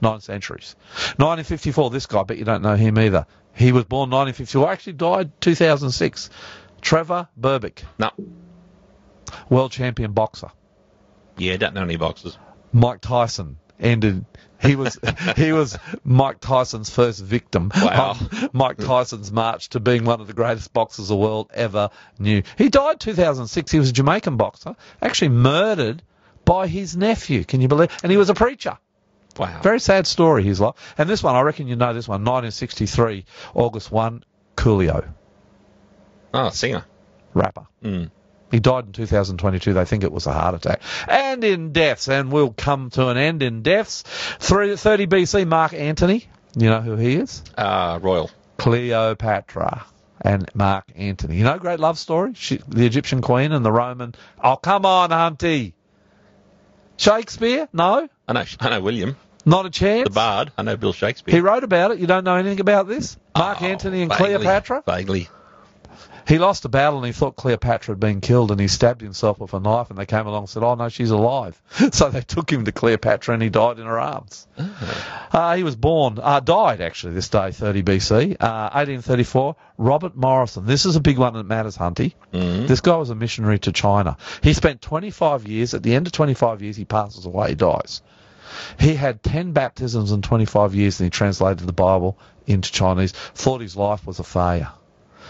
Nine 0.00 0.20
centuries. 0.20 0.74
1954, 1.16 1.90
this 1.90 2.06
guy, 2.06 2.20
I 2.20 2.24
bet 2.24 2.38
you 2.38 2.44
don't 2.44 2.62
know 2.62 2.74
him 2.76 2.98
either. 2.98 3.26
He 3.54 3.72
was 3.72 3.84
born 3.84 4.10
1954, 4.10 4.70
actually 4.70 4.92
died 4.94 5.40
2006. 5.40 6.30
Trevor 6.80 7.28
Berbick, 7.40 7.82
No. 7.98 8.10
world 9.48 9.72
champion 9.72 10.12
boxer. 10.12 10.50
Yeah, 11.38 11.56
don't 11.56 11.74
know 11.74 11.82
any 11.82 11.96
boxers. 11.96 12.36
Mike 12.72 13.00
Tyson 13.00 13.58
ended. 13.80 14.24
He 14.60 14.74
was 14.76 14.98
he 15.36 15.52
was 15.52 15.78
Mike 16.04 16.40
Tyson's 16.40 16.90
first 16.90 17.22
victim 17.22 17.70
Wow. 17.74 18.16
Mike 18.52 18.78
Tyson's 18.78 19.30
march 19.30 19.68
to 19.70 19.80
being 19.80 20.04
one 20.04 20.20
of 20.20 20.26
the 20.26 20.32
greatest 20.32 20.72
boxers 20.72 21.08
the 21.08 21.16
world 21.16 21.50
ever 21.54 21.90
knew. 22.18 22.42
He 22.56 22.68
died 22.68 22.98
2006. 23.00 23.70
He 23.70 23.78
was 23.78 23.90
a 23.90 23.92
Jamaican 23.92 24.36
boxer, 24.36 24.74
actually 25.00 25.28
murdered 25.28 26.02
by 26.44 26.66
his 26.66 26.96
nephew. 26.96 27.44
Can 27.44 27.60
you 27.60 27.68
believe? 27.68 27.90
And 28.02 28.10
he 28.10 28.18
was 28.18 28.30
a 28.30 28.34
preacher. 28.34 28.78
Wow. 29.38 29.60
Very 29.62 29.78
sad 29.78 30.06
story, 30.06 30.42
his 30.42 30.60
life. 30.60 30.74
And 30.98 31.08
this 31.08 31.22
one, 31.22 31.36
I 31.36 31.42
reckon 31.42 31.68
you 31.68 31.76
know 31.76 31.94
this 31.94 32.08
one. 32.08 32.22
1963, 32.24 33.24
August 33.54 33.92
1, 33.92 34.24
Coolio, 34.56 35.06
oh, 36.34 36.50
singer. 36.50 36.84
rapper. 37.34 37.66
Mm. 37.84 38.10
He 38.50 38.60
died 38.60 38.86
in 38.86 38.92
2022. 38.92 39.74
They 39.74 39.84
think 39.84 40.04
it 40.04 40.12
was 40.12 40.26
a 40.26 40.32
heart 40.32 40.54
attack. 40.54 40.80
And 41.06 41.44
in 41.44 41.72
deaths, 41.72 42.08
and 42.08 42.32
we'll 42.32 42.52
come 42.52 42.90
to 42.90 43.08
an 43.08 43.16
end 43.18 43.42
in 43.42 43.62
deaths. 43.62 44.02
30 44.38 44.76
BC, 45.06 45.46
Mark 45.46 45.74
Antony. 45.74 46.26
You 46.56 46.70
know 46.70 46.80
who 46.80 46.96
he 46.96 47.16
is? 47.16 47.42
Uh, 47.56 47.98
Royal. 48.02 48.30
Cleopatra 48.56 49.84
and 50.22 50.48
Mark 50.54 50.84
Antony. 50.96 51.36
You 51.36 51.44
know, 51.44 51.58
great 51.58 51.78
love 51.78 51.98
story? 51.98 52.32
She, 52.34 52.60
the 52.66 52.86
Egyptian 52.86 53.20
queen 53.20 53.52
and 53.52 53.64
the 53.64 53.70
Roman. 53.70 54.14
Oh, 54.42 54.56
come 54.56 54.86
on, 54.86 55.10
Hunty. 55.10 55.74
Shakespeare? 56.96 57.68
No? 57.72 58.08
I 58.26 58.32
know. 58.32 58.44
I 58.60 58.70
know 58.70 58.80
William, 58.80 59.16
Not 59.44 59.66
a 59.66 59.70
chance? 59.70 60.08
the 60.08 60.14
Bard. 60.14 60.50
I 60.58 60.62
know 60.62 60.76
Bill 60.76 60.92
Shakespeare. 60.92 61.34
He 61.34 61.40
wrote 61.40 61.62
about 61.64 61.92
it. 61.92 61.98
You 61.98 62.06
don't 62.06 62.24
know 62.24 62.34
anything 62.34 62.60
about 62.60 62.88
this? 62.88 63.16
Mark 63.36 63.62
Oh, 63.62 63.66
Antony 63.66 64.02
and 64.02 64.10
vaguely, 64.10 64.26
Cleopatra? 64.36 64.82
Vaguely. 64.84 65.28
He 66.28 66.38
lost 66.38 66.66
a 66.66 66.68
battle 66.68 66.98
and 66.98 67.06
he 67.06 67.12
thought 67.12 67.36
Cleopatra 67.36 67.92
had 67.92 68.00
been 68.00 68.20
killed 68.20 68.50
and 68.50 68.60
he 68.60 68.68
stabbed 68.68 69.00
himself 69.00 69.40
with 69.40 69.54
a 69.54 69.60
knife 69.60 69.88
and 69.88 69.98
they 69.98 70.04
came 70.04 70.26
along 70.26 70.42
and 70.42 70.48
said, 70.50 70.62
oh 70.62 70.74
no, 70.74 70.90
she's 70.90 71.10
alive. 71.10 71.60
So 71.98 72.10
they 72.10 72.20
took 72.20 72.52
him 72.52 72.66
to 72.66 72.72
Cleopatra 72.72 73.32
and 73.32 73.42
he 73.42 73.48
died 73.48 73.78
in 73.78 73.86
her 73.86 73.98
arms. 73.98 74.46
Uh, 75.32 75.56
he 75.56 75.62
was 75.62 75.74
born, 75.74 76.18
uh, 76.22 76.40
died 76.40 76.82
actually 76.82 77.14
this 77.14 77.30
day, 77.30 77.50
30 77.50 77.82
BC, 77.82 78.32
uh, 78.40 78.68
1834, 78.74 79.56
Robert 79.78 80.16
Morrison. 80.16 80.66
This 80.66 80.84
is 80.84 80.96
a 80.96 81.00
big 81.00 81.16
one 81.16 81.32
that 81.32 81.44
matters, 81.44 81.78
Hunty. 81.78 82.12
This 82.66 82.82
guy 82.82 82.96
was 82.96 83.08
a 83.08 83.14
missionary 83.14 83.58
to 83.60 83.72
China. 83.72 84.18
He 84.42 84.52
spent 84.52 84.82
25 84.82 85.48
years, 85.48 85.72
at 85.72 85.82
the 85.82 85.94
end 85.94 86.06
of 86.06 86.12
25 86.12 86.60
years 86.60 86.76
he 86.76 86.84
passes 86.84 87.24
away, 87.24 87.50
he 87.50 87.54
dies. 87.54 88.02
He 88.78 88.94
had 88.94 89.22
10 89.22 89.52
baptisms 89.52 90.12
in 90.12 90.20
25 90.20 90.74
years 90.74 91.00
and 91.00 91.06
he 91.06 91.10
translated 91.10 91.66
the 91.66 91.72
Bible 91.72 92.18
into 92.46 92.70
Chinese, 92.70 93.12
thought 93.12 93.62
his 93.62 93.76
life 93.76 94.06
was 94.06 94.18
a 94.18 94.24
failure. 94.24 94.72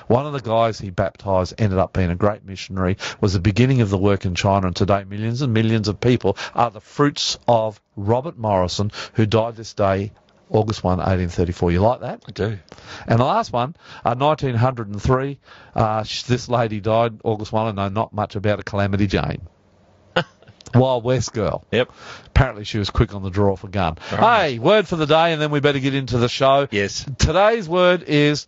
One 0.09 0.27
of 0.27 0.33
the 0.33 0.41
guys 0.41 0.81
he 0.81 0.91
baptized 0.91 1.55
ended 1.59 1.79
up 1.79 1.93
being 1.93 2.11
a 2.11 2.17
great 2.17 2.45
missionary, 2.45 2.97
was 3.21 3.35
the 3.35 3.41
beginning 3.41 3.83
of 3.83 3.91
the 3.91 3.99
work 3.99 4.25
in 4.25 4.35
China, 4.35 4.67
and 4.67 4.75
today 4.75 5.05
millions 5.05 5.43
and 5.43 5.53
millions 5.53 5.87
of 5.87 6.00
people 6.00 6.37
are 6.55 6.71
the 6.71 6.81
fruits 6.81 7.38
of 7.47 7.81
Robert 7.95 8.38
Morrison, 8.38 8.91
who 9.12 9.27
died 9.27 9.57
this 9.57 9.75
day, 9.75 10.12
August 10.49 10.83
1, 10.83 10.97
1834. 10.97 11.73
You 11.73 11.81
like 11.81 12.00
that? 12.00 12.23
I 12.27 12.33
do. 12.33 12.59
And 13.07 13.21
the 13.21 13.25
last 13.25 13.53
one, 13.53 13.77
uh, 14.03 14.15
1903, 14.15 15.38
uh, 15.75 16.05
this 16.27 16.49
lady 16.49 16.81
died 16.81 17.21
August 17.23 17.53
1, 17.53 17.67
I 17.67 17.73
know 17.73 17.88
not 17.91 18.15
much 18.15 18.35
about 18.35 18.61
a 18.61 18.62
Calamity 18.62 19.07
Jane. 19.07 19.43
Wild 20.75 21.05
West 21.05 21.35
girl. 21.35 21.67
Yep. 21.71 21.93
Apparently 22.29 22.65
she 22.65 22.79
was 22.79 22.88
quick 22.88 23.15
on 23.15 23.23
the 23.23 23.31
draw 23.31 23.57
for 23.57 23.69
gun. 23.69 23.99
right. 24.12 24.53
Hey, 24.53 24.59
word 24.59 24.88
for 24.88 24.97
the 24.97 25.07
day, 25.07 25.35
and 25.35 25.43
then 25.43 25.50
we 25.50 25.61
better 25.61 25.81
get 25.81 25.95
into 25.95 26.17
the 26.17 26.31
show. 26.31 26.67
Yes. 26.71 27.05
Today's 27.19 27.69
word 27.69 28.05
is 28.05 28.47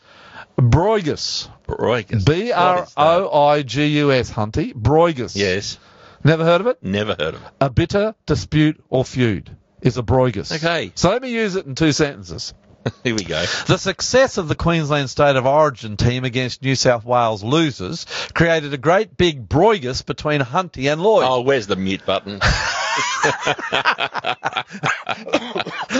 broigus. 0.61 1.49
Broigus. 1.67 2.25
B 2.25 2.52
R 2.52 2.87
O 2.97 3.45
I 3.49 3.62
G 3.62 3.87
U 3.99 4.12
S, 4.12 4.31
Hunty. 4.31 4.73
Broigus. 4.75 5.37
Yes. 5.37 5.79
Never 6.23 6.45
heard 6.45 6.61
of 6.61 6.67
it? 6.67 6.83
Never 6.83 7.17
heard 7.19 7.35
of 7.35 7.43
it. 7.43 7.49
A 7.61 7.71
bitter 7.71 8.14
dispute 8.26 8.83
or 8.88 9.05
feud 9.05 9.57
is 9.81 9.97
a 9.97 10.02
broigus. 10.02 10.55
Okay. 10.55 10.93
So 10.95 11.11
let 11.11 11.23
me 11.23 11.31
use 11.31 11.57
it 11.57 11.67
in 11.67 11.75
two 11.75 11.93
sentences. 11.93 12.52
Here 13.05 13.14
we 13.14 13.25
go. 13.25 13.45
The 13.67 13.76
success 13.76 14.38
of 14.38 14.49
the 14.49 14.55
Queensland 14.55 15.11
State 15.11 15.37
of 15.37 15.47
Origin 15.47 15.97
team 15.97 16.25
against 16.25 16.62
New 16.62 16.75
South 16.75 17.05
Wales 17.05 17.43
losers 17.43 18.07
created 18.35 18.73
a 18.73 18.79
great 18.79 19.17
big 19.17 19.49
broigus 19.49 20.05
between 20.05 20.40
Hunty 20.40 20.90
and 20.90 21.02
Lloyd. 21.02 21.25
Oh, 21.26 21.40
where's 21.43 21.67
the 21.67 21.76
mute 21.76 22.05
button? 22.07 22.40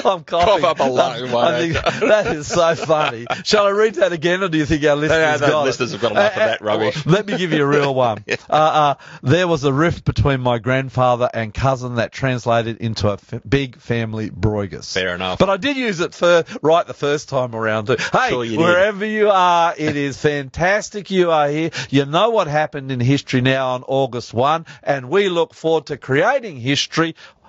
I'm 0.03 0.25
coughing. 0.25 0.63
Cough 0.63 0.65
up 0.65 0.81
a 0.81 0.85
lung, 0.85 1.35
I 1.35 1.59
think 1.59 1.73
that 2.01 2.27
is 2.29 2.47
so 2.47 2.75
funny. 2.75 3.27
Shall 3.45 3.67
I 3.67 3.71
read 3.71 3.97
that 3.97 4.13
again, 4.13 4.43
or 4.43 4.49
do 4.49 4.59
you 4.59 4.67
think 4.67 4.85
our 4.85 4.97
listeners 4.97 5.41
no, 5.41 5.49
got 5.49 5.65
listeners 5.65 5.93
have 5.93 6.01
got 6.01 6.13
enough 6.13 6.33
of 6.33 6.37
that 6.37 6.63
rubbish. 6.63 7.07
Let 7.07 7.27
me 7.27 7.37
give 7.37 7.53
you 7.53 7.63
a 7.63 7.67
real 7.67 7.95
one. 7.95 8.25
uh, 8.29 8.35
uh, 8.51 8.95
there 9.23 9.49
was 9.49 9.65
a 9.65 9.73
rift 9.73 10.05
between 10.05 10.41
my 10.41 10.59
grandfather 10.59 11.29
and 11.33 11.53
cousin 11.53 11.97
that 11.97 12.13
translated 12.13 12.79
into 12.79 13.09
a 13.09 13.15
f- 13.15 13.41
big 13.49 13.79
family 13.79 14.31
broigus. 14.31 14.93
Fair 14.93 15.15
enough. 15.15 15.39
But 15.39 15.51
I 15.51 15.57
did 15.57 15.77
use 15.77 16.01
it 16.01 16.15
for 16.15 16.45
right 16.63 16.87
the 16.87 16.95
first 16.95 17.29
time 17.29 17.55
around 17.55 17.87
too. 17.87 17.97
Hey, 18.13 18.31
Sure 18.31 18.45
you 18.45 18.57
did. 18.57 18.61
wherever 18.61 19.05
you 19.05 19.31
are, 19.31 19.75
it 19.77 19.97
is 19.97 20.21
fantastic 20.21 21.11
you 21.11 21.31
are 21.31 21.49
here. 21.49 21.71
You 21.91 22.07
know 22.07 22.31
what 22.31 22.47
happened 22.47 22.93
in 22.93 23.01
history 23.01 23.41
now 23.41 23.75
on 23.75 23.85
August 23.87 24.33
1, 24.33 24.67
and 24.83 25.11
we 25.11 25.29
look 25.29 25.55
forward 25.55 25.87
to 25.87 25.97
creating 25.97 26.57
history 26.57 26.90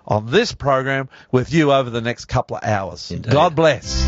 on 0.08 0.28
this 0.28 0.52
program 0.52 1.10
with 1.32 1.54
you 1.54 1.72
over 1.72 1.90
the 1.90 2.02
next 2.02 2.26
couple 2.26 2.58
of 2.58 2.64
hours. 2.64 3.12
Indeed. 3.12 3.32
God 3.32 3.56
bless. 3.56 4.06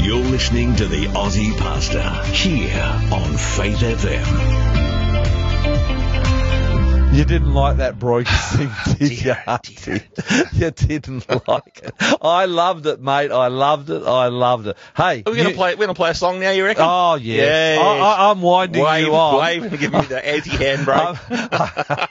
You're 0.00 0.18
listening 0.18 0.76
to 0.76 0.86
the 0.86 1.06
Aussie 1.06 1.56
Pastor 1.56 2.02
here 2.32 3.00
on 3.12 3.36
Faith 3.36 3.78
FM. 3.78 4.63
You 7.14 7.24
didn't 7.24 7.54
like 7.54 7.76
that 7.76 7.96
broigus 8.00 8.56
thing, 8.56 8.68
oh, 8.72 8.94
did 8.98 9.10
you? 9.12 9.98
Dear, 10.50 10.50
you 10.52 10.70
didn't 10.72 11.48
like 11.48 11.80
it. 11.84 11.94
I 12.20 12.46
loved 12.46 12.86
it, 12.86 13.00
mate. 13.00 13.30
I 13.30 13.46
loved 13.46 13.88
it. 13.88 14.02
I 14.04 14.26
loved 14.26 14.66
it. 14.66 14.76
Hey, 14.96 15.22
Are 15.24 15.30
we 15.30 15.36
going 15.36 15.44
to 15.44 15.50
you- 15.50 15.54
play? 15.54 15.76
We're 15.76 15.86
to 15.86 15.94
play 15.94 16.10
a 16.10 16.14
song 16.14 16.40
now. 16.40 16.50
You 16.50 16.64
reckon? 16.64 16.84
Oh 16.84 17.14
yeah, 17.14 17.36
Yes. 17.36 17.78
I, 17.78 17.98
I, 17.98 18.30
I'm 18.32 18.42
winding 18.42 18.82
wave, 18.82 19.06
you 19.06 19.14
on. 19.14 19.38
wave, 19.40 19.62
and 19.62 19.78
give 19.78 19.92
me 19.92 20.00
the 20.00 20.26
anti-handbrake. 20.28 22.10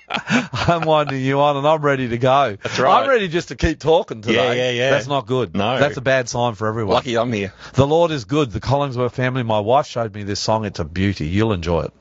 I'm, 0.69 0.81
I'm 0.81 0.87
winding 0.87 1.21
you 1.21 1.41
on, 1.41 1.57
and 1.57 1.67
I'm 1.67 1.81
ready 1.81 2.07
to 2.07 2.17
go. 2.17 2.55
That's 2.63 2.79
right. 2.79 3.03
I'm 3.03 3.09
ready 3.09 3.27
just 3.27 3.49
to 3.49 3.57
keep 3.57 3.79
talking 3.79 4.21
today. 4.21 4.35
Yeah, 4.35 4.53
yeah, 4.53 4.69
yeah. 4.71 4.89
That's 4.91 5.07
not 5.07 5.25
good. 5.27 5.53
No. 5.53 5.79
that's 5.79 5.97
a 5.97 6.01
bad 6.01 6.29
sign 6.29 6.55
for 6.55 6.67
everyone. 6.67 6.93
Lucky 6.93 7.17
I'm 7.17 7.33
here. 7.33 7.51
The 7.73 7.85
Lord 7.85 8.11
is 8.11 8.23
good. 8.23 8.51
The 8.51 8.61
Collingsworth 8.61 9.11
family. 9.11 9.43
My 9.43 9.59
wife 9.59 9.85
showed 9.85 10.15
me 10.15 10.23
this 10.23 10.39
song. 10.39 10.63
It's 10.63 10.79
a 10.79 10.85
beauty. 10.85 11.27
You'll 11.27 11.51
enjoy 11.51 11.81
it. 11.83 11.93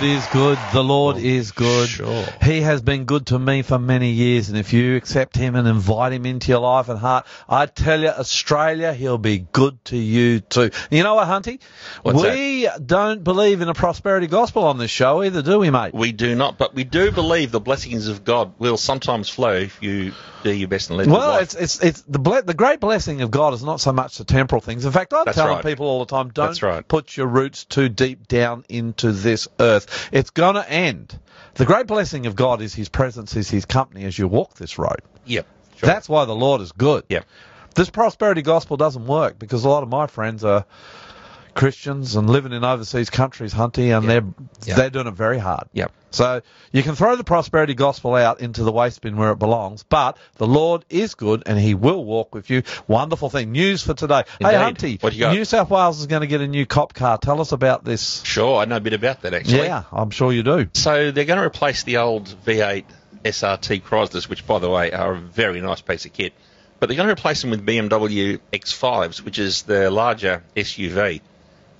Lord 0.00 0.16
is 0.16 0.26
good. 0.28 0.58
The 0.72 0.82
Lord 0.82 1.16
oh, 1.16 1.18
is 1.18 1.52
good. 1.52 1.86
sure. 1.86 2.24
He 2.42 2.62
has 2.62 2.80
been 2.80 3.04
good 3.04 3.26
to 3.26 3.38
me 3.38 3.60
for 3.60 3.78
many 3.78 4.12
years, 4.12 4.48
and 4.48 4.56
if 4.56 4.72
you 4.72 4.96
accept 4.96 5.36
Him 5.36 5.56
and 5.56 5.68
invite 5.68 6.14
Him 6.14 6.24
into 6.24 6.48
your 6.48 6.60
life 6.60 6.88
and 6.88 6.98
heart, 6.98 7.26
I 7.46 7.66
tell 7.66 8.00
you, 8.00 8.08
Australia, 8.08 8.94
He'll 8.94 9.18
be 9.18 9.40
good 9.40 9.84
to 9.86 9.98
you 9.98 10.40
too. 10.40 10.70
You 10.90 11.02
know 11.02 11.16
what, 11.16 11.28
Hunty? 11.28 11.60
What's 12.02 12.22
we 12.22 12.66
don't 12.82 13.22
believe 13.22 13.60
in 13.60 13.68
a 13.68 13.74
prosperity 13.74 14.26
gospel 14.26 14.64
on 14.64 14.78
this 14.78 14.90
show 14.90 15.22
either, 15.22 15.42
do 15.42 15.58
we, 15.58 15.68
mate? 15.68 15.92
We 15.92 16.12
do 16.12 16.34
not, 16.34 16.56
but 16.56 16.74
we 16.74 16.84
do 16.84 17.12
believe 17.12 17.50
the 17.50 17.60
blessings 17.60 18.08
of 18.08 18.24
God 18.24 18.54
will 18.58 18.78
sometimes 18.78 19.28
flow 19.28 19.52
if 19.52 19.82
you 19.82 20.14
do 20.42 20.52
your 20.52 20.68
best 20.68 20.90
and 20.90 20.96
live 20.96 21.08
Well, 21.08 21.38
it's 21.38 21.54
it's 21.54 21.82
it's 21.82 22.00
the 22.02 22.18
ble- 22.18 22.42
the 22.42 22.54
great 22.54 22.80
blessing 22.80 23.20
of 23.20 23.30
God 23.30 23.54
is 23.54 23.62
not 23.62 23.80
so 23.80 23.92
much 23.92 24.18
the 24.18 24.24
temporal 24.24 24.60
things. 24.60 24.84
In 24.84 24.92
fact, 24.92 25.12
I'm 25.12 25.24
That's 25.26 25.36
telling 25.36 25.56
right. 25.56 25.64
people 25.64 25.86
all 25.86 26.04
the 26.04 26.10
time, 26.10 26.30
don't 26.30 26.60
right. 26.62 26.86
put 26.86 27.16
your 27.16 27.26
roots 27.26 27.64
too 27.64 27.88
deep 27.88 28.26
down 28.28 28.64
into 28.68 29.12
this 29.12 29.48
earth. 29.58 29.89
It's 30.12 30.30
going 30.30 30.54
to 30.54 30.70
end. 30.70 31.18
The 31.54 31.64
great 31.64 31.86
blessing 31.86 32.26
of 32.26 32.34
God 32.34 32.62
is 32.62 32.74
His 32.74 32.88
presence, 32.88 33.36
is 33.36 33.50
His 33.50 33.64
company 33.64 34.04
as 34.04 34.18
you 34.18 34.28
walk 34.28 34.54
this 34.54 34.78
road. 34.78 35.00
Yep. 35.26 35.46
Sure. 35.76 35.86
That's 35.86 36.08
why 36.08 36.24
the 36.24 36.34
Lord 36.34 36.60
is 36.60 36.72
good. 36.72 37.04
Yep. 37.08 37.24
This 37.74 37.90
prosperity 37.90 38.42
gospel 38.42 38.76
doesn't 38.76 39.06
work 39.06 39.38
because 39.38 39.64
a 39.64 39.68
lot 39.68 39.82
of 39.82 39.88
my 39.88 40.06
friends 40.06 40.44
are 40.44 40.64
Christians 41.54 42.16
and 42.16 42.28
living 42.28 42.52
in 42.52 42.64
overseas 42.64 43.10
countries, 43.10 43.52
Hunty, 43.52 43.96
and 43.96 44.08
they're 44.08 44.24
Yeah. 44.64 44.76
they're 44.76 44.90
doing 44.90 45.06
it 45.06 45.14
very 45.14 45.38
hard. 45.38 45.64
Yep. 45.72 45.92
So 46.12 46.40
you 46.72 46.82
can 46.82 46.96
throw 46.96 47.14
the 47.16 47.24
prosperity 47.24 47.74
gospel 47.74 48.14
out 48.16 48.40
into 48.40 48.64
the 48.64 48.72
waste 48.72 49.00
bin 49.00 49.16
where 49.16 49.30
it 49.30 49.38
belongs, 49.38 49.84
but 49.84 50.16
the 50.36 50.46
Lord 50.46 50.84
is 50.90 51.14
good 51.14 51.44
and 51.46 51.58
He 51.58 51.74
will 51.74 52.04
walk 52.04 52.34
with 52.34 52.50
you. 52.50 52.62
Wonderful 52.88 53.30
thing. 53.30 53.52
News 53.52 53.82
for 53.82 53.94
today. 53.94 54.24
Hey, 54.40 54.54
Indeed. 54.66 54.98
Hunty, 54.98 55.02
What 55.02 55.12
you 55.12 55.20
got? 55.20 55.34
New 55.34 55.44
South 55.44 55.70
Wales 55.70 56.00
is 56.00 56.06
going 56.06 56.22
to 56.22 56.26
get 56.26 56.40
a 56.40 56.48
new 56.48 56.66
cop 56.66 56.94
car. 56.94 57.18
Tell 57.18 57.40
us 57.40 57.52
about 57.52 57.84
this. 57.84 58.22
Sure, 58.24 58.60
I 58.60 58.64
know 58.64 58.76
a 58.76 58.80
bit 58.80 58.92
about 58.92 59.22
that 59.22 59.34
actually. 59.34 59.64
Yeah, 59.64 59.84
I'm 59.92 60.10
sure 60.10 60.32
you 60.32 60.42
do. 60.42 60.68
So 60.74 61.12
they're 61.12 61.24
going 61.26 61.38
to 61.38 61.46
replace 61.46 61.84
the 61.84 61.98
old 61.98 62.26
V8 62.44 62.84
SRT 63.24 63.82
Chryslers, 63.82 64.28
which, 64.28 64.46
by 64.46 64.58
the 64.58 64.70
way, 64.70 64.90
are 64.92 65.14
a 65.14 65.18
very 65.18 65.60
nice 65.60 65.80
piece 65.80 66.06
of 66.06 66.12
kit. 66.12 66.32
But 66.80 66.88
they're 66.88 66.96
going 66.96 67.08
to 67.08 67.12
replace 67.12 67.42
them 67.42 67.50
with 67.50 67.64
BMW 67.66 68.40
X5s, 68.52 69.22
which 69.22 69.38
is 69.38 69.62
the 69.62 69.90
larger 69.90 70.42
SUV. 70.56 71.20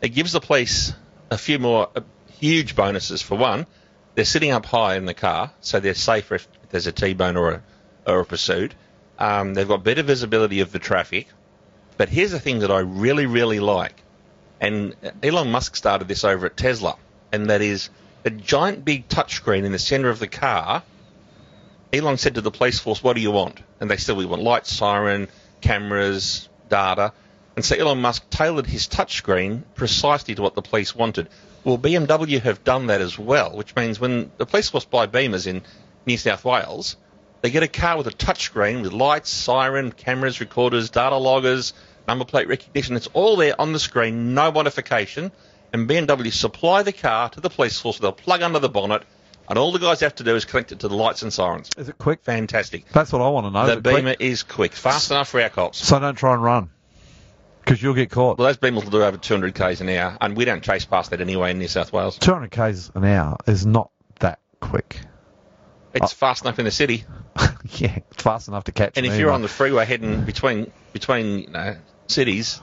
It 0.00 0.10
gives 0.10 0.32
the 0.32 0.40
police 0.40 0.92
a 1.30 1.38
few 1.38 1.58
more 1.58 1.88
uh, 1.94 2.00
huge 2.38 2.74
bonuses. 2.74 3.22
For 3.22 3.36
one, 3.36 3.66
they're 4.14 4.24
sitting 4.24 4.50
up 4.50 4.66
high 4.66 4.96
in 4.96 5.04
the 5.04 5.14
car, 5.14 5.52
so 5.60 5.80
they're 5.80 5.94
safer 5.94 6.36
if 6.36 6.48
there's 6.70 6.86
a 6.86 6.92
T-bone 6.92 7.36
or 7.36 7.50
a, 7.50 7.62
or 8.06 8.20
a 8.20 8.24
pursuit. 8.24 8.74
Um, 9.18 9.54
they've 9.54 9.68
got 9.68 9.84
better 9.84 10.02
visibility 10.02 10.60
of 10.60 10.72
the 10.72 10.78
traffic. 10.78 11.28
But 11.96 12.08
here's 12.08 12.30
the 12.30 12.40
thing 12.40 12.60
that 12.60 12.70
I 12.70 12.78
really, 12.78 13.26
really 13.26 13.60
like 13.60 14.02
and 14.60 14.94
Elon 15.22 15.50
Musk 15.50 15.74
started 15.74 16.06
this 16.06 16.22
over 16.22 16.46
at 16.46 16.56
Tesla, 16.56 16.96
and 17.32 17.48
that 17.48 17.62
is 17.62 17.88
a 18.24 18.30
giant 18.30 18.84
big 18.84 19.08
touchscreen 19.08 19.64
in 19.64 19.72
the 19.72 19.78
center 19.78 20.10
of 20.10 20.18
the 20.18 20.28
car. 20.28 20.82
Elon 21.92 22.18
said 22.18 22.34
to 22.34 22.40
the 22.42 22.50
police 22.50 22.78
force, 22.78 23.02
"What 23.02 23.16
do 23.16 23.22
you 23.22 23.30
want?" 23.30 23.60
And 23.80 23.90
they 23.90 23.96
said, 23.96 24.16
"We 24.16 24.26
want 24.26 24.42
lights, 24.42 24.74
siren, 24.74 25.28
cameras, 25.62 26.48
data." 26.68 27.12
And 27.60 27.64
so 27.66 27.76
Elon 27.76 28.00
Musk 28.00 28.30
tailored 28.30 28.66
his 28.66 28.88
touchscreen 28.88 29.64
precisely 29.74 30.34
to 30.34 30.40
what 30.40 30.54
the 30.54 30.62
police 30.62 30.94
wanted. 30.94 31.28
Well, 31.62 31.76
BMW 31.76 32.40
have 32.40 32.64
done 32.64 32.86
that 32.86 33.02
as 33.02 33.18
well, 33.18 33.54
which 33.54 33.76
means 33.76 34.00
when 34.00 34.30
the 34.38 34.46
police 34.46 34.70
force 34.70 34.86
buy 34.86 35.06
Beamers 35.06 35.46
in 35.46 35.60
New 36.06 36.16
South 36.16 36.42
Wales, 36.42 36.96
they 37.42 37.50
get 37.50 37.62
a 37.62 37.68
car 37.68 37.98
with 37.98 38.06
a 38.06 38.12
touchscreen 38.12 38.80
with 38.80 38.94
lights, 38.94 39.28
siren, 39.28 39.92
cameras, 39.92 40.40
recorders, 40.40 40.88
data 40.88 41.18
loggers, 41.18 41.74
number 42.08 42.24
plate 42.24 42.48
recognition. 42.48 42.96
It's 42.96 43.08
all 43.08 43.36
there 43.36 43.60
on 43.60 43.74
the 43.74 43.78
screen, 43.78 44.32
no 44.32 44.50
modification. 44.50 45.30
And 45.70 45.86
BMW 45.86 46.32
supply 46.32 46.82
the 46.82 46.92
car 46.92 47.28
to 47.28 47.42
the 47.42 47.50
police 47.50 47.78
force. 47.78 47.98
They'll 47.98 48.12
plug 48.12 48.40
under 48.40 48.58
the 48.58 48.70
bonnet, 48.70 49.02
and 49.50 49.58
all 49.58 49.70
the 49.70 49.80
guys 49.80 50.00
have 50.00 50.14
to 50.14 50.24
do 50.24 50.34
is 50.34 50.46
connect 50.46 50.72
it 50.72 50.78
to 50.78 50.88
the 50.88 50.96
lights 50.96 51.20
and 51.20 51.30
sirens. 51.30 51.68
Is 51.76 51.90
it 51.90 51.98
quick? 51.98 52.22
Fantastic. 52.22 52.88
That's 52.88 53.12
what 53.12 53.20
I 53.20 53.28
want 53.28 53.48
to 53.48 53.50
know. 53.50 53.66
The 53.66 53.72
it 53.72 53.82
quick? 53.82 53.96
Beamer 53.96 54.16
is 54.18 54.44
quick, 54.44 54.72
fast 54.72 55.10
enough 55.10 55.28
for 55.28 55.42
our 55.42 55.50
cops. 55.50 55.86
So 55.86 56.00
don't 56.00 56.14
try 56.14 56.32
and 56.32 56.42
run, 56.42 56.70
because 57.60 57.82
you'll 57.82 57.94
get 57.94 58.10
caught. 58.10 58.38
Well, 58.38 58.46
those 58.46 58.58
Beamers 58.58 58.84
will 58.84 58.90
do 58.90 59.02
over 59.02 59.16
200 59.16 59.54
k's 59.54 59.80
an 59.80 59.88
hour, 59.88 60.16
and 60.20 60.36
we 60.36 60.44
don't 60.44 60.62
chase 60.62 60.84
past 60.84 61.10
that 61.10 61.20
anyway 61.20 61.52
in 61.52 61.58
New 61.58 61.68
South 61.68 61.92
Wales. 61.92 62.18
200 62.18 62.50
k's 62.50 62.90
an 62.94 63.04
hour 63.04 63.36
is 63.46 63.66
not 63.66 63.90
that 64.20 64.40
quick. 64.60 65.00
It's 65.92 66.12
fast 66.12 66.44
enough 66.44 66.58
in 66.58 66.64
the 66.64 66.70
city, 66.70 67.04
yeah, 67.78 67.98
it's 68.10 68.22
fast 68.22 68.48
enough 68.48 68.64
to 68.64 68.72
catch 68.72 68.96
and 68.96 69.06
if 69.06 69.18
you're 69.18 69.32
on 69.32 69.42
the 69.42 69.48
freeway 69.48 69.84
heading 69.84 70.24
between 70.24 70.70
between 70.92 71.38
you 71.38 71.50
know, 71.50 71.76
cities, 72.06 72.60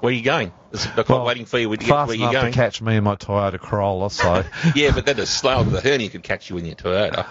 where 0.00 0.10
are 0.10 0.14
you 0.14 0.22
going? 0.22 0.52
They're 0.94 1.04
Well, 1.08 1.24
waiting 1.24 1.46
for 1.46 1.58
you 1.58 1.68
to 1.70 1.76
get 1.76 1.88
fast 1.88 2.08
where 2.08 2.16
you're 2.16 2.28
enough 2.30 2.42
going. 2.42 2.52
to 2.52 2.56
catch 2.56 2.82
me 2.82 2.96
in 2.96 3.04
my 3.04 3.16
Toyota 3.16 3.58
Corolla, 3.58 4.10
so 4.10 4.44
Yeah, 4.74 4.92
but 4.94 5.06
then 5.06 5.18
a 5.18 5.26
slow 5.26 5.62
the 5.64 5.80
hernia 5.80 6.10
could 6.10 6.22
catch 6.22 6.50
you 6.50 6.58
in 6.58 6.64
your 6.66 6.74
Toyota. 6.74 7.26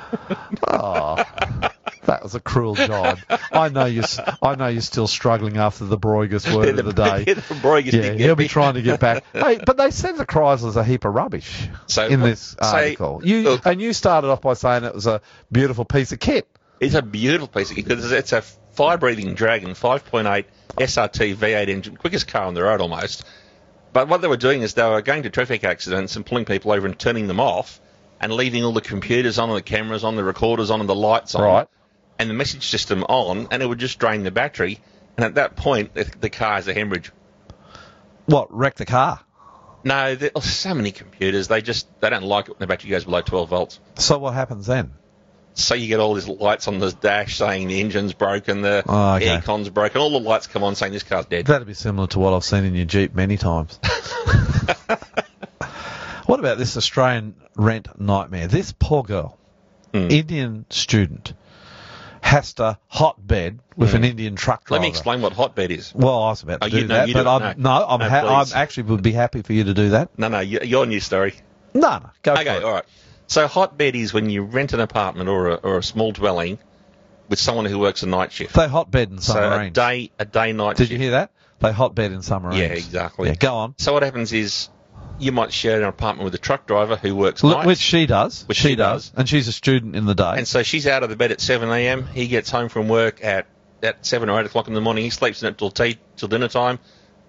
oh, 0.68 1.24
that 2.06 2.24
was 2.24 2.36
a 2.36 2.40
cruel 2.40 2.76
job. 2.76 3.20
I 3.52 3.70
know 3.70 3.86
you. 3.86 4.04
I 4.42 4.56
know 4.56 4.68
you're 4.68 4.82
still 4.82 5.08
struggling 5.08 5.58
after 5.58 5.86
the 5.86 5.98
Broigus 5.98 6.52
word 6.56 6.80
of 6.80 6.86
the 6.86 6.94
day. 6.94 7.24
the 7.34 7.42
Broigus 7.42 7.94
Yeah, 7.94 8.14
he'll 8.14 8.36
be 8.36 8.48
trying 8.48 8.76
to 8.76 8.82
get 8.82 9.00
back. 9.00 9.24
hey, 9.34 9.60
but 9.64 9.78
they 9.78 9.92
said 9.92 10.14
the 10.18 10.26
Chrysler's 10.26 10.76
a 10.76 10.84
heap 10.84 11.06
of 11.06 11.14
rubbish 11.14 11.68
So, 11.88 12.08
in 12.08 12.20
this 12.22 12.56
article. 12.60 13.22
you 13.24 13.42
look- 13.42 13.66
and 13.66 13.82
you 13.82 13.94
started 13.94 14.30
off 14.30 14.42
by 14.42 14.54
saying 14.54 14.84
it 14.84 14.94
was 14.94 15.08
a 15.08 15.22
beautiful 15.52 15.86
piece 15.86 16.12
of 16.12 16.20
kit. 16.20 16.48
It's 16.80 16.96
a 16.96 17.02
beautiful 17.02 17.48
piece 17.48 17.70
of 17.70 17.76
kit 17.78 17.88
because 17.88 18.12
it's 18.12 18.34
a 18.34 18.44
fire-breathing 18.76 19.34
Dragon 19.36 19.72
5.8 19.72 20.46
SRT 20.78 21.36
V8 21.36 21.68
engine, 21.70 21.98
quickest 21.98 22.28
car 22.28 22.44
on 22.46 22.54
the 22.54 22.64
road 22.64 22.82
almost. 22.82 23.24
But 23.94 24.08
what 24.10 24.22
they 24.22 24.28
were 24.28 24.38
doing 24.38 24.62
is 24.62 24.74
they 24.74 24.84
were 24.84 25.02
going 25.02 25.24
to 25.24 25.30
traffic 25.30 25.64
accidents 25.64 26.16
and 26.16 26.26
pulling 26.26 26.46
people 26.46 26.72
over 26.72 26.86
and 26.86 26.98
turning 27.00 27.28
them 27.28 27.40
off, 27.40 27.80
and 28.20 28.34
leaving 28.34 28.64
all 28.64 28.74
the 28.74 28.82
computers 28.82 29.40
on, 29.40 29.50
and 29.50 29.58
the 29.58 29.62
cameras 29.62 30.04
on, 30.04 30.16
the 30.16 30.24
recorders 30.24 30.70
on, 30.70 30.80
and 30.82 30.90
the 30.90 30.96
lights 30.96 31.36
on, 31.36 31.44
Right. 31.44 31.68
and 32.20 32.30
the 32.30 32.34
message 32.34 32.68
system 32.68 33.04
on, 33.04 33.48
and 33.52 33.62
it 33.64 33.66
would 33.68 33.80
just 33.80 34.00
drain 34.00 34.24
the 34.24 34.32
battery. 34.32 34.80
And 35.18 35.26
at 35.26 35.36
that 35.36 35.56
point, 35.56 35.94
the, 35.94 36.04
the 36.20 36.30
car 36.30 36.56
has 36.56 36.68
a 36.68 36.74
hemorrhage. 36.74 37.12
What 38.26 38.54
wrecked 38.54 38.78
the 38.80 38.86
car? 38.86 39.22
No, 39.84 40.16
there 40.16 40.32
are 40.36 40.42
so 40.42 40.74
many 40.74 40.92
computers. 40.92 41.48
They 41.48 41.62
just 41.62 41.88
they 42.02 42.10
don't 42.10 42.24
like 42.24 42.46
it 42.46 42.52
when 42.52 42.60
the 42.60 42.68
battery 42.68 42.90
goes 42.90 43.06
below 43.06 43.22
12 43.22 43.50
volts. 43.50 43.80
So 43.96 44.18
what 44.18 44.34
happens 44.34 44.66
then? 44.66 44.94
So 45.58 45.74
you 45.74 45.88
get 45.88 46.00
all 46.02 46.14
these 46.14 46.28
lights 46.28 46.68
on 46.68 46.80
the 46.80 46.92
dash 46.92 47.38
saying 47.38 47.70
the 47.70 47.80
engine's 47.80 48.12
broken, 48.14 48.62
the 48.62 48.84
Oh, 48.88 49.16
okay. 49.16 49.38
aircon's 49.38 49.70
broken, 49.70 50.02
all 50.02 50.10
the 50.12 50.20
lights 50.20 50.48
come 50.48 50.64
on 50.64 50.76
saying 50.76 50.92
this 50.94 51.04
car's 51.04 51.26
dead. 51.28 51.46
That'd 51.46 51.66
be 51.66 51.74
similar 51.74 52.08
to 52.08 52.20
what 52.20 52.34
I've 52.34 52.44
seen 52.44 52.66
in 52.66 52.76
your 52.76 52.86
Jeep 52.86 53.16
many 53.16 53.38
times. 53.38 53.80
what 56.26 56.40
about 56.40 56.58
this 56.58 56.76
Australian 56.78 57.36
rent 57.56 57.88
nightmare? 58.00 58.48
This 58.48 58.74
poor 58.78 59.04
girl, 59.04 59.38
Hmm. 59.94 60.10
Indian 60.12 60.66
student, 60.72 61.34
has 62.20 62.54
to 62.56 62.78
hotbed 62.88 63.60
with 63.78 63.94
an 63.94 64.04
Indian 64.04 64.36
truck 64.36 64.66
driver. 64.66 64.80
Hmm. 64.80 64.82
Let 64.82 64.82
me 64.82 64.88
explain 64.90 65.22
what 65.22 65.32
hotbed 65.34 65.72
is. 65.72 65.94
Well, 65.96 66.22
I 66.24 66.30
was 66.32 66.44
about 66.44 66.60
to 66.62 66.68
Oh, 66.68 66.70
do 66.70 66.78
you- 66.80 66.88
no, 66.88 66.96
that, 66.96 67.08
you 67.08 67.14
but. 67.14 67.28
I'm, 67.28 67.62
no, 67.62 67.86
I'm, 67.88 68.00
No, 68.00 68.10
ha- 68.10 68.42
I'm 68.42 68.48
actually 68.56 68.84
would 68.84 69.04
be 69.04 69.12
happy 69.14 69.42
for 69.42 69.54
you 69.54 69.64
to 69.66 69.74
do 69.74 69.92
that. 69.92 70.10
No, 70.18 70.28
no, 70.28 70.40
your 70.42 70.86
new 70.86 71.00
story. 71.00 71.36
No, 71.74 72.00
no, 72.00 72.10
go 72.24 72.34
Okay, 72.34 72.44
for 72.44 72.50
it. 72.50 72.56
Okay, 72.58 72.66
all 72.66 72.74
right. 72.74 72.84
So 73.28 73.48
hotbed 73.48 73.96
is 73.96 74.14
when 74.14 74.30
you 74.30 74.44
rent 74.44 74.74
an 74.74 74.80
apartment 74.80 75.30
or 75.30 75.50
a, 75.50 75.56
or 75.56 75.78
a 75.78 75.84
small 75.84 76.12
dwelling 76.12 76.60
with 77.28 77.40
someone 77.40 77.66
who 77.66 77.80
works 77.80 78.04
a 78.04 78.08
night 78.08 78.32
shift. 78.32 78.54
They 78.54 78.68
hotbed 78.68 79.12
in 79.12 79.20
so 79.20 79.60
a 79.60 79.70
day, 79.70 80.12
a 80.20 80.26
day 80.26 80.52
night. 80.54 80.78
Did 80.78 80.84
shift. 80.84 80.92
you 80.92 80.98
hear 81.00 81.12
that? 81.12 81.32
They 81.60 81.72
hotbed 81.72 82.12
in 82.12 82.22
submarines. 82.22 82.60
Yeah, 82.60 82.68
exactly. 82.68 83.30
Yeah, 83.30 83.36
go 83.36 83.56
on. 83.56 83.76
So 83.78 83.94
what 83.94 84.04
happens 84.04 84.34
is 84.34 84.70
you 85.18 85.32
might 85.32 85.52
share 85.54 85.78
an 85.82 85.88
apartment 85.88 86.26
with 86.26 86.36
a 86.36 86.38
truck 86.38 86.68
driver 86.68 86.98
who 86.98 87.16
works 87.16 87.44
Look, 87.44 87.58
nights. 87.58 87.68
which 87.68 87.78
she 87.80 88.06
does. 88.06 88.48
Which 88.48 88.58
she 88.58 88.70
she 88.70 88.76
does. 88.76 89.10
does. 89.10 89.20
and 89.20 89.30
she's 89.30 89.48
a 89.48 89.54
student 89.54 89.96
in 89.96 90.06
the 90.06 90.16
day. 90.16 90.34
And 90.38 90.48
so 90.48 90.62
she's 90.64 90.86
out 90.88 91.04
of 91.04 91.10
the 91.10 91.16
bed 91.16 91.32
at 91.32 91.42
7 91.42 91.68
a.m. 91.70 92.06
He 92.08 92.28
gets 92.28 92.50
home 92.50 92.70
from 92.70 92.90
work 92.90 93.24
at, 93.24 93.48
at 93.82 94.06
7 94.06 94.30
or 94.30 94.40
8 94.40 94.46
o'clock 94.46 94.68
in 94.68 94.74
the 94.74 94.82
morning. 94.82 95.04
He 95.04 95.10
sleeps 95.10 95.42
in 95.42 95.50
it 95.50 95.58
till 95.58 95.72
tea, 95.72 95.98
till 96.18 96.28
dinner 96.28 96.50
time. 96.50 96.80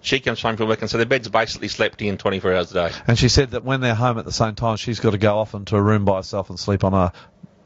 She 0.01 0.19
comes 0.19 0.41
home 0.41 0.57
from 0.57 0.67
work, 0.67 0.81
and 0.81 0.89
so 0.89 0.97
their 0.97 1.05
bed's 1.05 1.27
basically 1.27 1.67
slept 1.67 2.01
in 2.01 2.17
24 2.17 2.53
hours 2.53 2.71
a 2.71 2.73
day. 2.73 2.91
And 3.07 3.17
she 3.17 3.29
said 3.29 3.51
that 3.51 3.63
when 3.63 3.81
they're 3.81 3.95
home 3.95 4.17
at 4.17 4.25
the 4.25 4.31
same 4.31 4.55
time, 4.55 4.77
she's 4.77 4.99
got 4.99 5.11
to 5.11 5.17
go 5.17 5.37
off 5.37 5.53
into 5.53 5.75
a 5.75 5.81
room 5.81 6.05
by 6.05 6.17
herself 6.17 6.49
and 6.49 6.59
sleep 6.59 6.83
on 6.83 6.93
a 6.93 7.11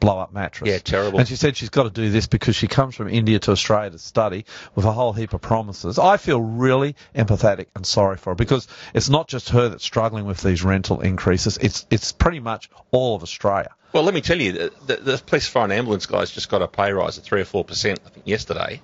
blow 0.02 0.18
up 0.18 0.32
mattress. 0.32 0.68
Yeah, 0.68 0.78
terrible. 0.78 1.20
And 1.20 1.28
she 1.28 1.36
said 1.36 1.56
she's 1.56 1.70
got 1.70 1.84
to 1.84 1.90
do 1.90 2.10
this 2.10 2.26
because 2.26 2.56
she 2.56 2.66
comes 2.66 2.96
from 2.96 3.08
India 3.08 3.38
to 3.38 3.52
Australia 3.52 3.90
to 3.90 3.98
study 3.98 4.44
with 4.74 4.84
a 4.84 4.92
whole 4.92 5.12
heap 5.12 5.32
of 5.32 5.40
promises. 5.40 5.98
I 5.98 6.16
feel 6.16 6.40
really 6.40 6.96
empathetic 7.14 7.66
and 7.76 7.86
sorry 7.86 8.16
for 8.16 8.30
her 8.30 8.34
because 8.34 8.66
it's 8.94 9.08
not 9.08 9.28
just 9.28 9.50
her 9.50 9.68
that's 9.68 9.84
struggling 9.84 10.26
with 10.26 10.42
these 10.42 10.64
rental 10.64 11.00
increases. 11.00 11.56
It's 11.58 11.86
it's 11.90 12.10
pretty 12.10 12.40
much 12.40 12.68
all 12.90 13.14
of 13.14 13.22
Australia. 13.22 13.70
Well, 13.92 14.02
let 14.02 14.14
me 14.14 14.22
tell 14.22 14.40
you, 14.40 14.52
the, 14.52 14.72
the, 14.86 14.96
the 14.96 15.22
police, 15.24 15.46
fire, 15.46 15.64
and 15.64 15.72
ambulance 15.72 16.06
guys 16.06 16.30
just 16.30 16.48
got 16.48 16.62
a 16.62 16.68
pay 16.68 16.92
rise 16.92 17.18
of 17.18 17.24
3 17.24 17.42
or 17.42 17.44
4%, 17.44 17.90
I 17.90 18.08
think, 18.08 18.26
yesterday, 18.26 18.80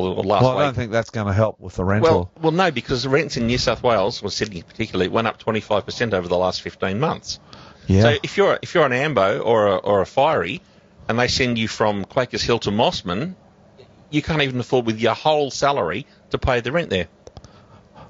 last 0.00 0.42
Well, 0.42 0.58
I 0.58 0.64
don't 0.64 0.74
think 0.74 0.92
that's 0.92 1.10
going 1.10 1.26
to 1.26 1.32
help 1.32 1.58
with 1.60 1.76
the 1.76 1.84
rental. 1.84 2.30
Well, 2.36 2.42
well, 2.42 2.52
no, 2.52 2.70
because 2.70 3.02
the 3.02 3.08
rents 3.08 3.36
in 3.36 3.46
New 3.46 3.58
South 3.58 3.82
Wales, 3.82 4.22
or 4.22 4.30
Sydney 4.30 4.62
particularly, 4.62 5.08
went 5.08 5.26
up 5.26 5.42
25% 5.42 6.12
over 6.12 6.28
the 6.28 6.36
last 6.36 6.62
15 6.62 7.00
months. 7.00 7.40
yeah. 7.86 8.02
So 8.02 8.16
if 8.22 8.36
you're 8.36 8.58
if 8.62 8.74
you're 8.74 8.86
an 8.86 8.92
Ambo 8.92 9.40
or 9.40 9.66
a, 9.68 9.76
or 9.76 10.00
a 10.02 10.06
Fiery, 10.06 10.60
and 11.08 11.18
they 11.18 11.28
send 11.28 11.58
you 11.58 11.68
from 11.68 12.04
Quakers 12.04 12.42
Hill 12.42 12.58
to 12.60 12.70
Mosman, 12.70 13.34
you 14.10 14.22
can't 14.22 14.42
even 14.42 14.60
afford 14.60 14.86
with 14.86 15.00
your 15.00 15.14
whole 15.14 15.50
salary 15.50 16.06
to 16.30 16.38
pay 16.38 16.60
the 16.60 16.72
rent 16.72 16.90
there. 16.90 17.08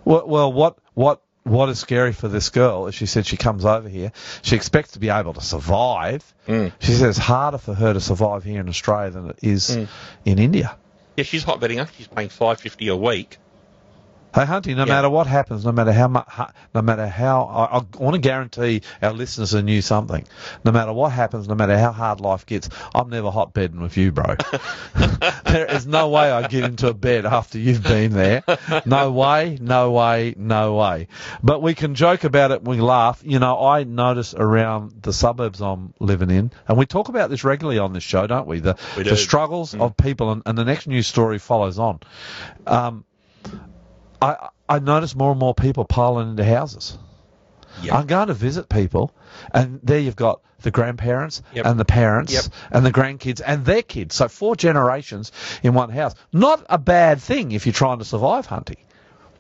Well, 0.05 0.27
well, 0.27 0.53
what 0.53 0.79
what 0.95 1.21
what 1.43 1.69
is 1.69 1.79
scary 1.79 2.13
for 2.13 2.27
this 2.27 2.49
girl 2.51 2.87
is 2.89 2.95
she 2.97 3.07
said 3.07 3.25
she 3.25 3.37
comes 3.37 3.65
over 3.65 3.89
here, 3.89 4.11
she 4.43 4.57
expects 4.57 4.93
to 4.93 4.99
be 4.99 5.11
able 5.11 5.35
to 5.35 5.41
survive. 5.41 6.25
Mm. 6.49 6.73
She 6.81 6.91
says 6.93 7.03
it's 7.03 7.19
harder 7.19 7.59
for 7.59 7.73
her 7.75 7.93
to 7.93 8.01
survive 8.01 8.43
here 8.43 8.61
in 8.61 8.69
Australia 8.69 9.11
than 9.11 9.31
it 9.31 9.39
is 9.43 9.77
Mm. 9.77 9.89
in 10.25 10.39
India. 10.41 10.77
Yeah, 11.17 11.25
she's 11.25 11.45
hot 11.45 11.61
betting. 11.61 11.81
I 11.81 11.85
think 11.85 11.97
she's 11.97 12.09
paying 12.09 12.29
550 12.29 12.89
a 12.89 12.97
week 12.97 13.39
Hey, 14.37 14.45
Hunty, 14.45 14.77
no 14.77 14.85
Yeah. 14.85 14.93
matter 14.97 15.09
what 15.09 15.27
happens, 15.27 15.65
no 15.65 15.73
matter 15.73 15.95
how 15.95 16.09
much, 16.09 16.29
no 16.75 16.83
matter 16.83 17.07
how, 17.07 17.45
I, 17.45 17.79
I 17.79 17.83
want 17.99 18.17
to 18.17 18.19
guarantee 18.21 18.83
our 19.01 19.15
listeners 19.15 19.55
and 19.55 19.65
new 19.65 19.81
something. 19.81 20.27
No 20.63 20.73
matter 20.73 20.93
what 20.93 21.11
happens, 21.13 21.49
no 21.49 21.55
matter 21.55 21.79
how 21.79 21.91
hard 21.91 22.21
life 22.21 22.45
gets, 22.45 22.69
I'm 22.95 23.09
never 23.09 23.31
hot 23.31 23.55
bedding 23.55 23.81
with 23.81 23.97
you, 23.97 24.13
bro. 24.13 24.37
there 25.45 25.65
is 25.75 25.87
no 25.87 26.11
way 26.11 26.31
I 26.31 26.49
get 26.49 26.65
into 26.65 26.89
a 26.89 26.93
bed 26.93 27.25
after 27.25 27.59
you've 27.59 27.83
been 27.83 28.13
there. 28.13 28.43
No 28.85 29.11
way, 29.11 29.57
no 29.59 29.93
way, 29.93 30.35
no 30.37 30.75
way. 30.75 31.09
But 31.43 31.63
we 31.63 31.75
can 31.75 31.95
joke 31.95 32.25
about 32.25 32.51
it. 32.51 32.63
We 32.63 32.79
laugh. 32.79 33.23
You 33.25 33.39
know, 33.39 33.65
I 33.67 33.85
notice 33.85 34.35
around 34.35 35.01
the 35.01 35.15
suburbs 35.15 35.63
I'm 35.63 35.95
living 35.99 36.29
in, 36.31 36.53
and 36.69 36.77
we 36.77 36.85
talk 36.85 37.09
about 37.09 37.31
this 37.31 37.43
regularly 37.43 37.79
on 37.79 37.95
this 37.95 38.05
show, 38.05 38.27
don't 38.27 38.47
we? 38.47 38.61
The, 38.61 38.77
We 38.99 39.05
the 39.05 39.11
do. 39.11 39.17
struggles 39.17 39.75
of 39.75 39.97
people, 39.97 40.31
and, 40.31 40.43
and 40.45 40.59
the 40.59 40.65
next 40.67 40.87
news 40.89 41.07
story 41.07 41.39
follows 41.39 41.79
on. 41.79 42.01
Um, 42.67 43.07
I 44.27 44.49
I 44.69 44.79
notice 44.81 45.15
more 45.15 45.31
and 45.31 45.41
more 45.41 45.55
people 45.55 45.85
piling 45.85 46.31
into 46.31 46.45
houses. 46.45 46.97
Yeah. 47.83 47.97
I'm 47.97 48.07
going 48.07 48.29
to 48.29 48.35
visit 48.35 48.69
people, 48.69 49.13
and 49.53 49.81
there 49.83 49.99
you've 49.99 50.17
got 50.17 50.41
the 50.63 50.71
grandparents 50.71 51.43
Yep. 51.53 51.67
and 51.67 51.79
the 51.79 51.85
parents 51.85 52.33
Yep. 52.33 52.45
and 52.73 52.87
the 52.87 52.91
grandkids 52.93 53.43
and 53.45 53.65
their 53.67 53.83
kids. 53.83 54.15
So 54.15 54.29
four 54.29 54.57
generations 54.57 55.31
in 55.63 55.75
one 55.75 55.91
house. 55.91 56.15
Not 56.33 56.65
a 56.71 56.79
bad 56.79 57.21
thing 57.21 57.53
if 57.53 57.67
you're 57.67 57.75
trying 57.75 57.99
to 57.99 58.05
survive 58.07 58.47
hunting. 58.47 58.79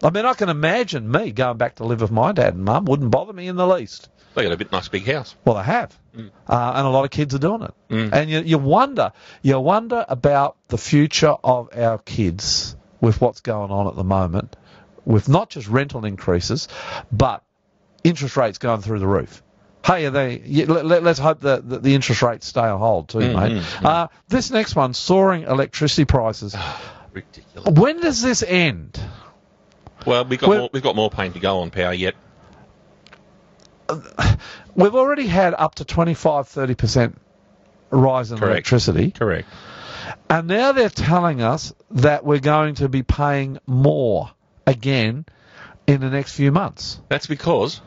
I 0.02 0.10
mean, 0.10 0.26
I 0.26 0.34
can 0.34 0.50
imagine 0.50 1.10
me 1.10 1.32
going 1.32 1.56
back 1.56 1.76
to 1.76 1.84
live 1.84 2.02
with 2.02 2.10
my 2.10 2.32
dad 2.32 2.52
and 2.54 2.64
mum. 2.64 2.84
Wouldn't 2.84 3.10
bother 3.10 3.32
me 3.32 3.48
in 3.48 3.56
the 3.56 3.66
least. 3.66 4.10
They 4.34 4.42
got 4.42 4.52
a 4.52 4.56
bit 4.58 4.70
nice 4.70 4.88
big 4.88 5.06
house. 5.10 5.34
Well, 5.46 5.54
they 5.56 5.62
have, 5.62 5.98
Mm. 6.14 6.30
uh, 6.46 6.72
and 6.76 6.86
a 6.86 6.90
lot 6.90 7.04
of 7.06 7.10
kids 7.10 7.34
are 7.34 7.38
doing 7.38 7.62
it. 7.62 7.74
And 7.88 8.28
you, 8.30 8.40
you 8.40 8.58
wonder, 8.58 9.12
you 9.42 9.58
wonder 9.58 10.04
about 10.06 10.56
the 10.68 10.76
future 10.76 11.34
of 11.42 11.70
our 11.74 11.96
kids 11.96 12.76
with 13.00 13.18
what's 13.22 13.40
going 13.40 13.70
on 13.70 13.86
at 13.86 13.96
the 13.96 14.04
moment, 14.04 14.54
with 15.06 15.28
not 15.30 15.48
just 15.48 15.68
rental 15.68 16.04
increases, 16.04 16.68
but 17.10 17.42
interest 18.04 18.36
rates 18.36 18.58
going 18.58 18.82
through 18.82 18.98
the 18.98 19.06
roof. 19.06 19.42
Hey, 19.84 20.04
are 20.06 20.10
they? 20.10 20.40
Let, 20.66 21.06
us 21.06 21.18
hope 21.18 21.40
that, 21.40 21.68
that 21.70 21.82
the 21.82 21.94
interest 21.94 22.20
rates 22.20 22.46
stay 22.46 22.60
on 22.60 22.80
hold 22.80 23.08
too, 23.08 23.18
Mm, 23.20 23.34
mate. 23.54 23.84
Uh, 23.84 24.08
this 24.28 24.50
next 24.50 24.74
one, 24.74 24.92
soaring 24.94 25.44
electricity 25.44 26.04
prices. 26.04 26.54
Ridiculous. 27.12 27.80
when 27.80 28.00
does 28.00 28.20
this 28.20 28.42
end? 28.42 29.00
Well, 30.04 30.24
we've 30.24 30.40
got 30.40 30.50
more, 30.50 30.70
we've 30.72 30.82
got 30.82 30.96
more 30.96 31.08
pain 31.08 31.32
to 31.32 31.38
go 31.38 31.60
on 31.60 31.70
power 31.70 31.94
yet. 31.94 32.14
We've 34.74 34.94
already 34.94 35.26
had 35.26 35.54
up 35.54 35.76
to 35.76 35.84
25, 35.84 36.48
30% 36.48 37.14
rise 37.90 38.30
in 38.30 38.38
Correct. 38.38 38.50
electricity. 38.50 39.10
Correct. 39.12 39.48
And 40.28 40.48
now 40.48 40.72
they're 40.72 40.90
telling 40.90 41.40
us 41.40 41.72
that 41.92 42.24
we're 42.24 42.40
going 42.40 42.74
to 42.76 42.88
be 42.88 43.02
paying 43.02 43.58
more 43.66 44.30
again 44.66 45.24
in 45.86 46.00
the 46.00 46.10
next 46.10 46.34
few 46.34 46.50
months. 46.52 47.00
That's 47.08 47.26
because 47.26 47.80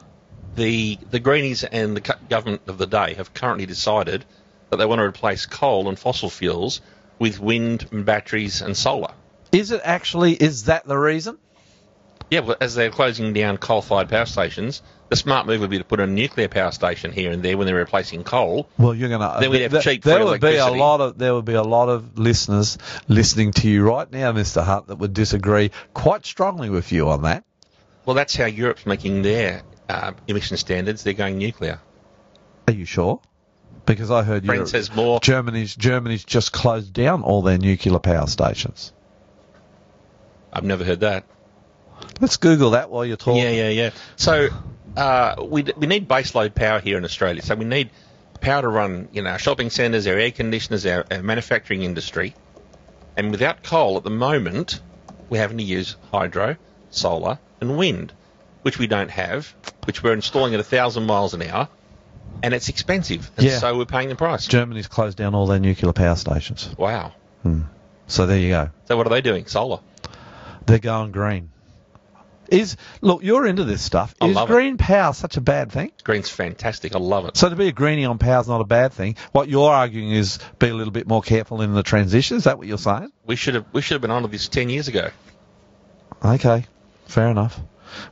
the 0.55 0.97
the 1.11 1.19
greenies 1.19 1.63
and 1.63 1.95
the 1.95 2.17
government 2.29 2.61
of 2.67 2.77
the 2.77 2.87
day 2.87 3.13
have 3.15 3.33
currently 3.33 3.65
decided 3.65 4.25
that 4.69 4.77
they 4.77 4.85
want 4.85 4.99
to 4.99 5.03
replace 5.03 5.45
coal 5.45 5.89
and 5.89 5.97
fossil 5.97 6.29
fuels 6.29 6.81
with 7.17 7.39
wind 7.39 7.87
and 7.91 8.05
batteries 8.05 8.61
and 8.61 8.75
solar. 8.75 9.13
Is 9.51 9.71
it 9.71 9.81
actually, 9.83 10.33
is 10.33 10.65
that 10.65 10.85
the 10.85 10.97
reason? 10.97 11.37
Yeah, 12.29 12.41
well, 12.41 12.57
as 12.61 12.75
they're 12.75 12.91
closing 12.91 13.33
down 13.33 13.57
coal-fired 13.57 14.09
power 14.09 14.25
stations, 14.25 14.83
the 15.09 15.15
smart 15.15 15.47
move 15.47 15.61
would 15.61 15.71
be 15.71 15.79
to 15.79 15.83
put 15.83 15.99
a 15.99 16.07
nuclear 16.07 16.47
power 16.47 16.71
station 16.71 17.11
here 17.11 17.31
and 17.31 17.41
there 17.41 17.57
when 17.57 17.65
they're 17.65 17.75
replacing 17.75 18.23
coal. 18.23 18.69
Well, 18.77 18.93
you're 18.93 19.09
going 19.09 19.21
to. 19.21 19.37
Then 19.39 19.49
we'd 19.49 19.71
have 19.71 19.81
cheap 19.81 20.03
There 20.03 20.23
would 20.23 20.39
be 20.39 20.55
a 20.55 20.67
lot 20.67 21.01
of 21.01 21.17
there 21.17 21.33
would 21.33 21.45
be 21.45 21.53
a 21.53 21.63
lot 21.63 21.89
of 21.89 22.17
listeners 22.17 22.77
listening 23.07 23.51
to 23.53 23.67
you 23.67 23.83
right 23.83 24.09
now, 24.09 24.31
Mr. 24.31 24.63
Hunt, 24.63 24.87
that 24.87 24.97
would 24.97 25.13
disagree 25.13 25.71
quite 25.93 26.25
strongly 26.25 26.69
with 26.69 26.91
you 26.91 27.09
on 27.09 27.23
that. 27.23 27.43
Well, 28.05 28.15
that's 28.15 28.35
how 28.35 28.45
Europe's 28.45 28.85
making 28.85 29.23
their 29.23 29.63
uh, 29.89 30.13
emission 30.27 30.57
standards. 30.57 31.03
They're 31.03 31.13
going 31.13 31.37
nuclear. 31.37 31.79
Are 32.67 32.73
you 32.73 32.85
sure? 32.85 33.19
Because 33.85 34.11
I 34.11 34.21
heard 34.21 34.45
Europe- 34.45 34.69
has 34.71 34.93
more. 34.93 35.19
Germany's 35.19 35.75
Germany's 35.75 36.23
just 36.23 36.51
closed 36.51 36.93
down 36.93 37.23
all 37.23 37.41
their 37.41 37.57
nuclear 37.57 37.97
power 37.97 38.27
stations. 38.27 38.93
I've 40.53 40.63
never 40.63 40.83
heard 40.83 40.99
that. 40.99 41.25
Let's 42.21 42.37
Google 42.37 42.71
that 42.71 42.89
while 42.89 43.05
you're 43.05 43.17
talking. 43.17 43.43
Yeah, 43.43 43.51
yeah, 43.51 43.69
yeah. 43.69 43.89
So 44.15 44.49
uh, 44.99 45.35
we 45.43 45.63
we 45.77 45.87
need 45.87 46.07
baseload 46.07 46.53
power 46.55 46.79
here 46.79 46.97
in 46.97 47.05
Australia. 47.05 47.41
So 47.41 47.55
we 47.55 47.65
need 47.65 47.89
power 48.41 48.61
to 48.61 48.67
run, 48.67 49.07
you 49.11 49.21
know, 49.21 49.31
our 49.31 49.39
shopping 49.39 49.69
centres, 49.69 50.07
our 50.07 50.15
air 50.17 50.31
conditioners, 50.31 50.85
our, 50.85 51.05
our 51.11 51.21
manufacturing 51.21 51.83
industry. 51.83 52.35
And 53.17 53.31
without 53.31 53.63
coal 53.63 53.97
at 53.97 54.03
the 54.03 54.09
moment, 54.09 54.79
we're 55.29 55.41
having 55.41 55.57
to 55.57 55.63
use 55.63 55.95
hydro, 56.11 56.55
solar, 56.89 57.39
and 57.59 57.77
wind, 57.77 58.13
which 58.61 58.79
we 58.79 58.87
don't 58.87 59.11
have, 59.11 59.53
which 59.85 60.01
we're 60.03 60.13
installing 60.13 60.53
at 60.53 60.59
a 60.59 60.63
thousand 60.63 61.05
miles 61.05 61.33
an 61.33 61.41
hour, 61.41 61.67
and 62.43 62.53
it's 62.53 62.69
expensive. 62.69 63.29
And 63.37 63.45
Yeah. 63.45 63.57
so 63.57 63.77
we're 63.77 63.85
paying 63.85 64.09
the 64.09 64.15
price. 64.15 64.47
Germany's 64.47 64.87
closed 64.87 65.17
down 65.17 65.35
all 65.35 65.47
their 65.47 65.59
nuclear 65.59 65.91
power 65.93 66.15
stations. 66.15 66.69
Wow. 66.77 67.13
Hmm. 67.43 67.61
So 68.07 68.25
there 68.25 68.37
you 68.39 68.49
go. 68.49 68.69
So 68.87 68.95
what 68.97 69.05
are 69.05 69.09
they 69.11 69.21
doing? 69.21 69.45
Solar. 69.47 69.79
They're 70.65 70.79
going 70.79 71.11
green. 71.11 71.49
Is 72.51 72.77
look, 73.01 73.23
you're 73.23 73.45
into 73.45 73.63
this 73.63 73.81
stuff. 73.81 74.15
I 74.19 74.27
is 74.27 74.35
love 74.35 74.49
it. 74.49 74.53
green 74.53 74.77
power 74.77 75.13
such 75.13 75.37
a 75.37 75.41
bad 75.41 75.71
thing? 75.71 75.91
Green's 76.03 76.29
fantastic. 76.29 76.95
I 76.95 76.99
love 76.99 77.25
it. 77.25 77.37
So 77.37 77.49
to 77.49 77.55
be 77.55 77.67
a 77.67 77.71
greenie 77.71 78.05
on 78.05 78.17
power 78.17 78.41
is 78.41 78.47
not 78.47 78.61
a 78.61 78.65
bad 78.65 78.93
thing. 78.93 79.15
What 79.31 79.49
you're 79.49 79.69
arguing 79.69 80.11
is 80.11 80.39
be 80.57 80.69
a 80.69 80.73
little 80.73 80.93
bit 80.93 81.07
more 81.07 81.21
careful 81.21 81.61
in 81.61 81.73
the 81.73 81.83
transition. 81.83 82.37
Is 82.37 82.45
that 82.45 82.57
what 82.57 82.67
you're 82.67 82.77
saying? 82.77 83.11
We 83.25 83.35
should 83.35 83.55
have 83.55 83.65
we 83.71 83.81
should 83.81 83.95
have 83.95 84.01
been 84.01 84.11
onto 84.11 84.27
this 84.27 84.47
ten 84.47 84.69
years 84.69 84.87
ago. 84.87 85.09
Okay, 86.23 86.65
fair 87.05 87.29
enough. 87.29 87.59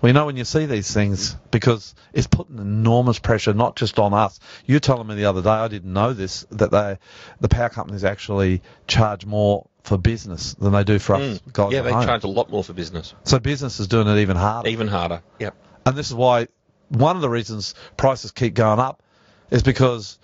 Well, 0.01 0.09
you 0.09 0.13
know 0.13 0.25
when 0.25 0.37
you 0.37 0.45
see 0.45 0.65
these 0.65 0.93
things, 0.93 1.35
because 1.51 1.95
it's 2.13 2.27
putting 2.27 2.57
enormous 2.59 3.19
pressure 3.19 3.53
not 3.53 3.75
just 3.75 3.99
on 3.99 4.13
us. 4.13 4.39
You 4.65 4.79
telling 4.79 5.07
me 5.07 5.15
the 5.15 5.25
other 5.25 5.41
day, 5.41 5.49
I 5.49 5.67
didn't 5.67 5.91
know 5.93 6.13
this, 6.13 6.45
that 6.51 6.71
they, 6.71 6.97
the 7.39 7.47
power 7.49 7.69
companies 7.69 8.03
actually 8.03 8.61
charge 8.87 9.25
more 9.25 9.67
for 9.83 9.97
business 9.97 10.53
than 10.55 10.73
they 10.73 10.83
do 10.83 10.99
for 10.99 11.15
us 11.15 11.21
Mm. 11.39 11.53
guys 11.53 11.71
yeah, 11.71 11.81
they 11.81 11.93
home. 11.93 12.05
charge 12.05 12.23
a 12.25 12.27
lot 12.27 12.49
more 12.49 12.63
for 12.63 12.73
business. 12.73 13.13
So 13.23 13.39
business 13.39 13.79
is 13.79 13.87
doing 13.87 14.07
it 14.07 14.17
even 14.19 14.35
harder. 14.35 14.69
Even 14.69 14.87
harder. 14.87 15.21
Yep. 15.39 15.55
And 15.85 15.95
this 15.95 16.07
is 16.07 16.13
why 16.13 16.47
one 16.89 17.15
of 17.15 17.21
the 17.21 17.29
reasons 17.29 17.73
prices 17.95 18.31
keep 18.31 18.53
going 18.53 18.79
up 18.79 19.01
is 19.49 19.63
because 19.63 20.19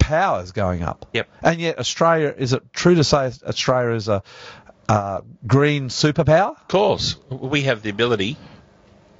power 0.00 0.42
is 0.42 0.50
going 0.50 0.82
up. 0.82 1.06
Yep. 1.12 1.28
And 1.42 1.60
yet 1.60 1.78
Australia, 1.78 2.34
is 2.36 2.52
it 2.52 2.72
true 2.72 2.96
to 2.96 3.04
say 3.04 3.30
Australia 3.46 3.94
is 3.94 4.08
a 4.08 4.22
uh, 4.88 5.20
green 5.46 5.88
superpower? 5.88 6.50
Of 6.60 6.66
course, 6.68 7.14
we 7.30 7.62
have 7.62 7.82
the 7.82 7.90
ability 7.90 8.36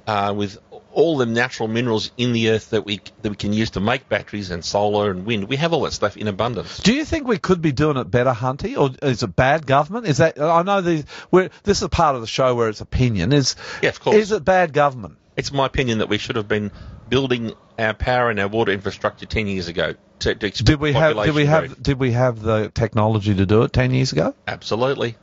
uh, 0.07 0.33
with 0.35 0.57
all 0.93 1.17
the 1.17 1.25
natural 1.25 1.67
minerals 1.69 2.11
in 2.17 2.33
the 2.33 2.49
earth 2.49 2.71
that 2.71 2.85
we 2.85 2.99
that 3.21 3.29
we 3.29 3.35
can 3.35 3.53
use 3.53 3.71
to 3.71 3.79
make 3.79 4.09
batteries 4.09 4.51
and 4.51 4.63
solar 4.63 5.11
and 5.11 5.25
wind. 5.25 5.45
We 5.47 5.55
have 5.55 5.73
all 5.73 5.81
that 5.83 5.93
stuff 5.93 6.17
in 6.17 6.27
abundance. 6.27 6.79
Do 6.79 6.93
you 6.93 7.05
think 7.05 7.27
we 7.27 7.37
could 7.37 7.61
be 7.61 7.71
doing 7.71 7.97
it 7.97 8.11
better, 8.11 8.31
Hunty, 8.31 8.77
or 8.77 8.91
is 9.07 9.23
it 9.23 9.35
bad 9.35 9.65
government? 9.65 10.07
Is 10.07 10.17
that 10.17 10.39
I 10.39 10.63
know 10.63 10.81
these, 10.81 11.05
we're, 11.31 11.49
this 11.63 11.81
is 11.81 11.87
part 11.87 12.15
of 12.15 12.21
the 12.21 12.27
show 12.27 12.55
where 12.55 12.67
it's 12.67 12.81
opinion. 12.81 13.31
Is 13.31 13.55
Yeah, 13.81 13.89
of 13.89 13.99
course. 13.99 14.17
is 14.17 14.31
it 14.31 14.43
bad 14.43 14.73
government? 14.73 15.17
It's 15.37 15.51
my 15.53 15.65
opinion 15.65 15.99
that 15.99 16.09
we 16.09 16.17
should 16.17 16.35
have 16.35 16.47
been 16.49 16.71
building 17.07 17.53
our 17.79 17.93
power 17.93 18.29
and 18.29 18.39
our 18.39 18.47
water 18.49 18.71
infrastructure 18.71 19.25
ten 19.25 19.47
years 19.47 19.67
ago 19.69 19.95
to, 20.19 20.35
to 20.35 20.63
Did 20.63 20.79
we 20.79 20.93
have 20.93 21.15
did 21.23 21.33
we 21.33 21.45
have 21.45 21.67
growth. 21.67 21.83
did 21.83 21.99
we 21.99 22.11
have 22.11 22.41
the 22.41 22.69
technology 22.69 23.33
to 23.35 23.45
do 23.45 23.63
it 23.63 23.73
ten 23.73 23.93
years 23.93 24.11
ago? 24.11 24.35
Absolutely. 24.47 25.15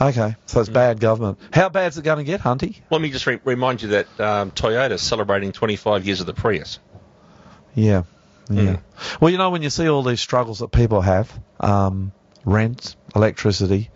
Okay, 0.00 0.36
so 0.46 0.60
it's 0.60 0.70
Mm. 0.70 0.74
bad 0.74 1.00
government. 1.00 1.38
How 1.52 1.68
bad's 1.68 1.98
it 1.98 2.04
going 2.04 2.18
to 2.18 2.24
get, 2.24 2.40
Hunty? 2.40 2.76
Let 2.90 3.00
me 3.00 3.10
just 3.10 3.26
re- 3.26 3.40
remind 3.44 3.82
you 3.82 3.88
that 3.88 4.20
um, 4.20 4.50
Toyota 4.50 4.92
is 4.92 5.02
celebrating 5.02 5.52
25 5.52 6.06
years 6.06 6.20
of 6.20 6.26
the 6.26 6.34
Prius. 6.34 6.78
Yeah. 7.74 8.02
Yeah. 8.48 8.62
Mm. 8.62 8.80
Well, 9.20 9.30
you 9.30 9.38
know, 9.38 9.50
when 9.50 9.62
you 9.62 9.70
see 9.70 9.88
all 9.88 10.02
these 10.02 10.20
struggles 10.20 10.58
that 10.58 10.72
people 10.72 11.00
have, 11.02 11.32
um, 11.60 12.10
rent, 12.44 12.96
electricity, 13.14 13.90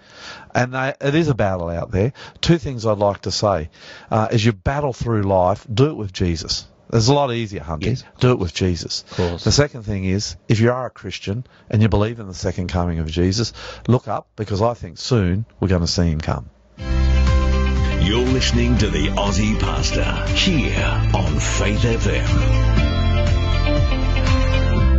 and 0.55 0.73
they, 0.75 0.95
it 1.01 1.15
is 1.15 1.29
a 1.29 1.35
battle 1.35 1.69
out 1.69 1.91
there. 1.91 2.13
Two 2.41 2.59
things 2.59 2.87
I'd 2.87 2.99
like 2.99 3.23
to 3.23 3.33
say. 3.33 3.71
Uh, 4.11 4.29
as 4.31 4.45
you 4.45 4.53
battle 4.53 4.93
through 4.93 5.23
life, 5.23 5.67
do 5.73 5.87
it 5.91 5.97
with 5.97 6.13
Jesus. 6.13 6.67
It's 6.95 7.09
a 7.09 7.13
lot 7.13 7.33
easier, 7.33 7.61
Hunty. 7.61 7.87
Yes. 7.87 8.05
Do 8.21 8.31
it 8.31 8.39
with 8.39 8.55
Jesus. 8.55 9.03
Of 9.11 9.17
course. 9.17 9.45
The 9.45 9.51
second 9.51 9.83
thing 9.83 10.05
is, 10.05 10.37
if 10.49 10.61
you 10.61 10.71
are 10.71 10.87
a 10.87 10.91
Christian 10.91 11.45
and 11.69 11.83
you 11.83 11.89
believe 11.89 12.21
in 12.21 12.29
the 12.29 12.35
second 12.35 12.69
coming 12.69 13.01
of 13.01 13.09
Jesus, 13.09 13.53
look 13.89 14.07
up 14.07 14.29
because 14.37 14.63
I 14.63 14.75
think 14.75 14.99
soon 14.99 15.45
we're 15.59 15.67
going 15.67 15.81
to 15.81 15.89
see 15.89 16.09
him 16.09 16.21
come. 16.21 16.51
You're 16.79 18.25
listening 18.27 18.79
to 18.79 18.91
the 18.91 19.09
Aussie 19.09 19.59
Pastor 19.59 20.05
here 20.35 21.11
on 21.15 21.41
Faith 21.41 21.81
FM. 21.81 22.85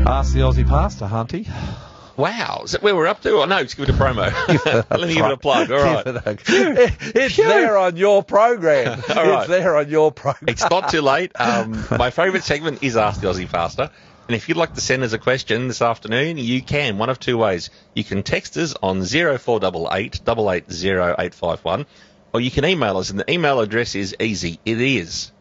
Ask 0.06 0.34
the 0.34 0.42
Aussie 0.42 0.68
pastor, 0.68 1.06
Hunty. 1.06 1.48
Wow, 2.18 2.62
is 2.64 2.72
that 2.72 2.82
where 2.82 2.96
we're 2.96 3.08
up 3.08 3.22
to? 3.24 3.32
Oh 3.42 3.46
no, 3.46 3.62
just 3.64 3.76
give 3.76 3.90
it 3.90 3.96
a 3.96 3.98
promo. 3.98 4.32
Let 4.90 5.08
me 5.08 5.16
give 5.16 5.26
it 5.26 5.32
a 5.32 5.38
plug. 5.38 5.70
All 5.72 5.84
right. 5.84 6.08
It 6.08 6.16
a- 6.26 6.94
it's 7.24 7.36
there 7.36 7.78
on 7.78 7.98
your 7.98 8.24
program. 8.24 9.02
All 9.10 9.16
right. 9.16 9.40
It's 9.40 9.48
there 9.50 9.76
on 9.76 9.90
your 9.90 10.12
program. 10.12 10.50
It's 10.50 10.70
not 10.70 10.90
too 10.90 11.02
late. 11.02 11.32
Um, 11.36 11.86
my 11.92 12.12
favourite 12.12 12.44
segment 12.44 12.84
is 12.84 12.96
Ask 12.96 13.22
the 13.22 13.28
Aussie 13.28 13.50
Pastor. 13.50 13.90
And 14.28 14.36
if 14.36 14.50
you'd 14.50 14.58
like 14.58 14.74
to 14.74 14.82
send 14.82 15.04
us 15.04 15.14
a 15.14 15.20
question 15.20 15.68
this 15.68 15.82
afternoon, 15.82 16.38
you 16.38 16.62
can. 16.62 16.98
One 16.98 17.10
of 17.10 17.20
two 17.20 17.38
ways. 17.38 17.70
You 17.94 18.04
can 18.04 18.24
text 18.24 18.58
us 18.58 18.74
on 18.82 19.04
0488 19.04 20.22
880851, 20.28 21.86
or 22.34 22.42
you 22.42 22.50
can 22.50 22.66
email 22.66 22.98
us, 22.98 23.12
and 23.12 23.20
the 23.20 23.32
email 23.32 23.60
address 23.60 23.94
is 23.94 24.16
easy. 24.20 24.60
It 24.66 24.82
is 24.82 25.32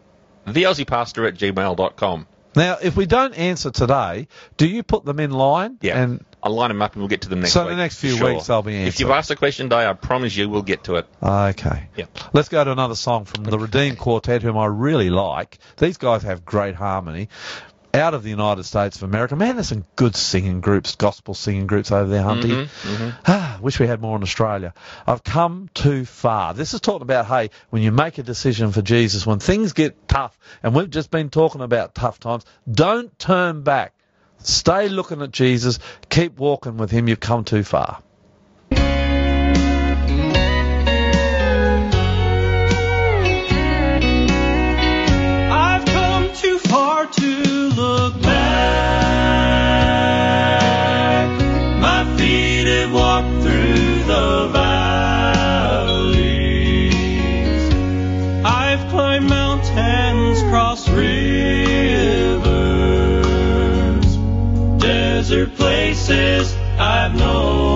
theaussiepastor 0.46 1.26
at 1.26 1.34
gmail.com. 1.34 2.26
Now, 2.56 2.76
if 2.82 2.94
we 2.96 3.06
don't 3.06 3.34
answer 3.34 3.70
today, 3.70 4.28
do 4.56 4.68
you 4.68 4.82
put 4.82 5.04
them 5.04 5.18
in 5.18 5.30
line? 5.30 5.78
Yeah. 5.80 6.00
And 6.00 6.24
I'll 6.44 6.52
line 6.54 6.68
them 6.68 6.82
up 6.82 6.92
and 6.92 7.00
we'll 7.00 7.08
get 7.08 7.22
to 7.22 7.30
them 7.30 7.40
next 7.40 7.54
week. 7.54 7.64
So 7.64 7.68
the 7.70 7.74
next 7.74 7.98
few 7.98 8.16
Sure. 8.18 8.34
weeks 8.34 8.46
they'll 8.48 8.62
be 8.62 8.76
If 8.84 9.00
you've 9.00 9.10
asked 9.10 9.30
a 9.30 9.36
question 9.36 9.70
today, 9.70 9.86
I 9.88 9.94
promise 9.94 10.36
you 10.36 10.48
we'll 10.50 10.60
get 10.62 10.84
to 10.84 10.96
it. 10.96 11.06
okay. 11.22 11.88
Yeah. 11.96 12.04
Let's 12.34 12.50
go 12.50 12.62
to 12.62 12.70
another 12.70 12.94
song 12.94 13.24
from 13.24 13.44
the 13.44 13.58
Redeemed 13.58 13.98
Quartet, 13.98 14.42
whom 14.42 14.58
I 14.58 14.66
really 14.66 15.08
like. 15.08 15.58
These 15.78 15.96
guys 15.96 16.22
have 16.22 16.44
great 16.44 16.74
harmony. 16.74 17.30
Out 17.94 18.12
of 18.12 18.24
the 18.24 18.28
United 18.30 18.64
States 18.64 18.96
of 18.96 19.04
America, 19.04 19.36
man, 19.36 19.54
there's 19.54 19.68
some 19.68 19.84
good 19.94 20.16
singing 20.16 20.60
groups, 20.60 20.96
gospel 20.96 21.32
singing 21.32 21.68
groups 21.68 21.92
over 21.92 22.10
there, 22.10 22.24
Hunty. 22.24 22.68
Ah, 23.24 23.56
wish 23.62 23.78
we 23.78 23.86
had 23.86 24.02
more 24.02 24.16
in 24.16 24.22
Australia. 24.24 24.74
I've 25.06 25.22
come 25.22 25.70
too 25.74 26.04
far. 26.04 26.54
This 26.54 26.74
is 26.74 26.80
talking 26.80 27.02
about, 27.02 27.26
hey, 27.26 27.50
when 27.70 27.82
you 27.82 27.92
make 27.92 28.18
a 28.18 28.24
decision 28.24 28.72
for 28.72 28.82
Jesus, 28.82 29.24
when 29.24 29.38
things 29.38 29.74
get 29.74 30.08
tough, 30.08 30.36
and 30.64 30.74
we've 30.74 30.90
just 30.90 31.10
been 31.12 31.30
talking 31.30 31.60
about 31.60 31.94
tough 31.94 32.18
times, 32.18 32.44
don't 32.70 33.16
turn 33.18 33.62
back. 33.62 33.94
Stay 34.46 34.88
looking 34.88 35.22
at 35.22 35.30
Jesus. 35.30 35.78
Keep 36.08 36.38
walking 36.38 36.76
with 36.76 36.90
Him. 36.90 37.08
You've 37.08 37.20
come 37.20 37.44
too 37.44 37.64
far. 37.64 38.02
Desert 65.34 65.56
places 65.56 66.54
I've 66.78 67.14
known. 67.16 67.73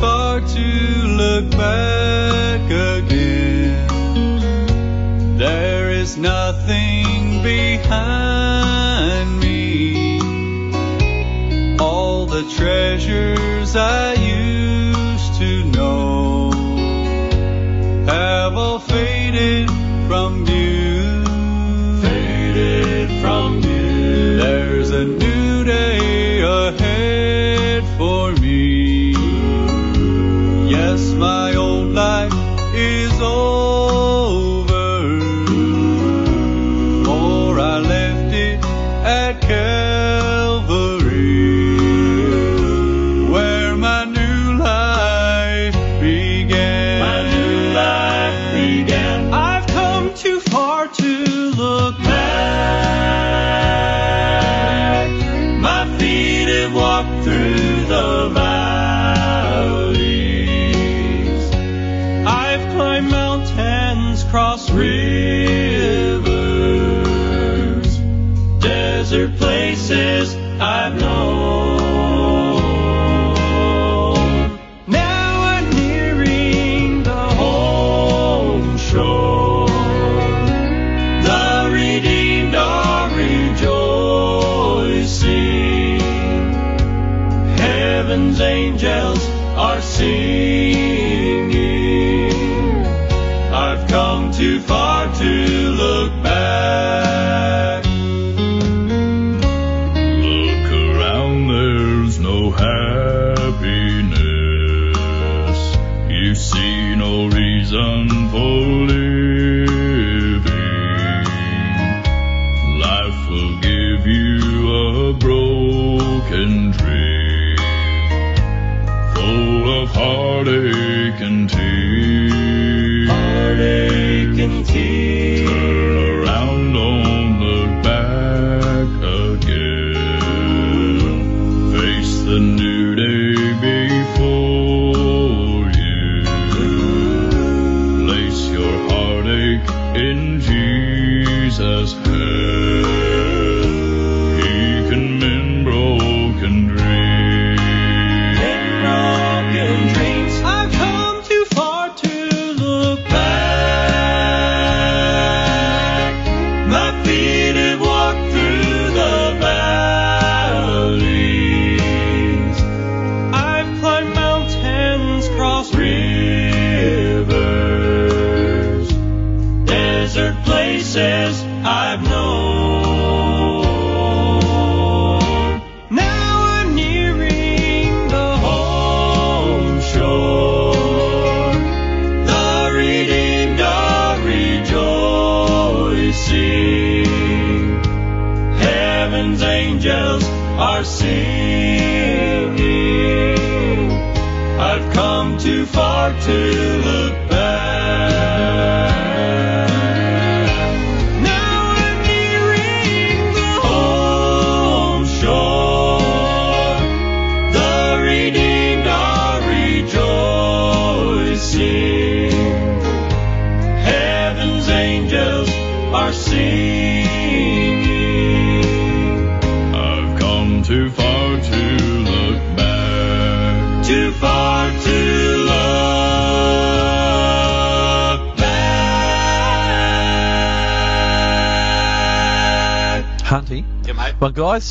Far 0.00 0.40
to 0.40 0.66
look 1.20 1.50
back 1.50 2.62
again. 2.70 3.86
There 5.36 5.90
is 5.90 6.16
nothing 6.16 7.42
behind 7.42 9.38
me. 9.38 10.18
All 11.78 12.24
the 12.24 12.44
treasures 12.56 13.76
I 13.76 14.14
used 14.14 15.34
to 15.40 15.64
know 15.64 16.50
have 18.06 18.54
all 18.56 18.78
faded 18.78 19.68
from 20.08 20.46
view. 20.46 20.59
My 31.20 31.59
places 69.90 70.36
I've 70.60 70.99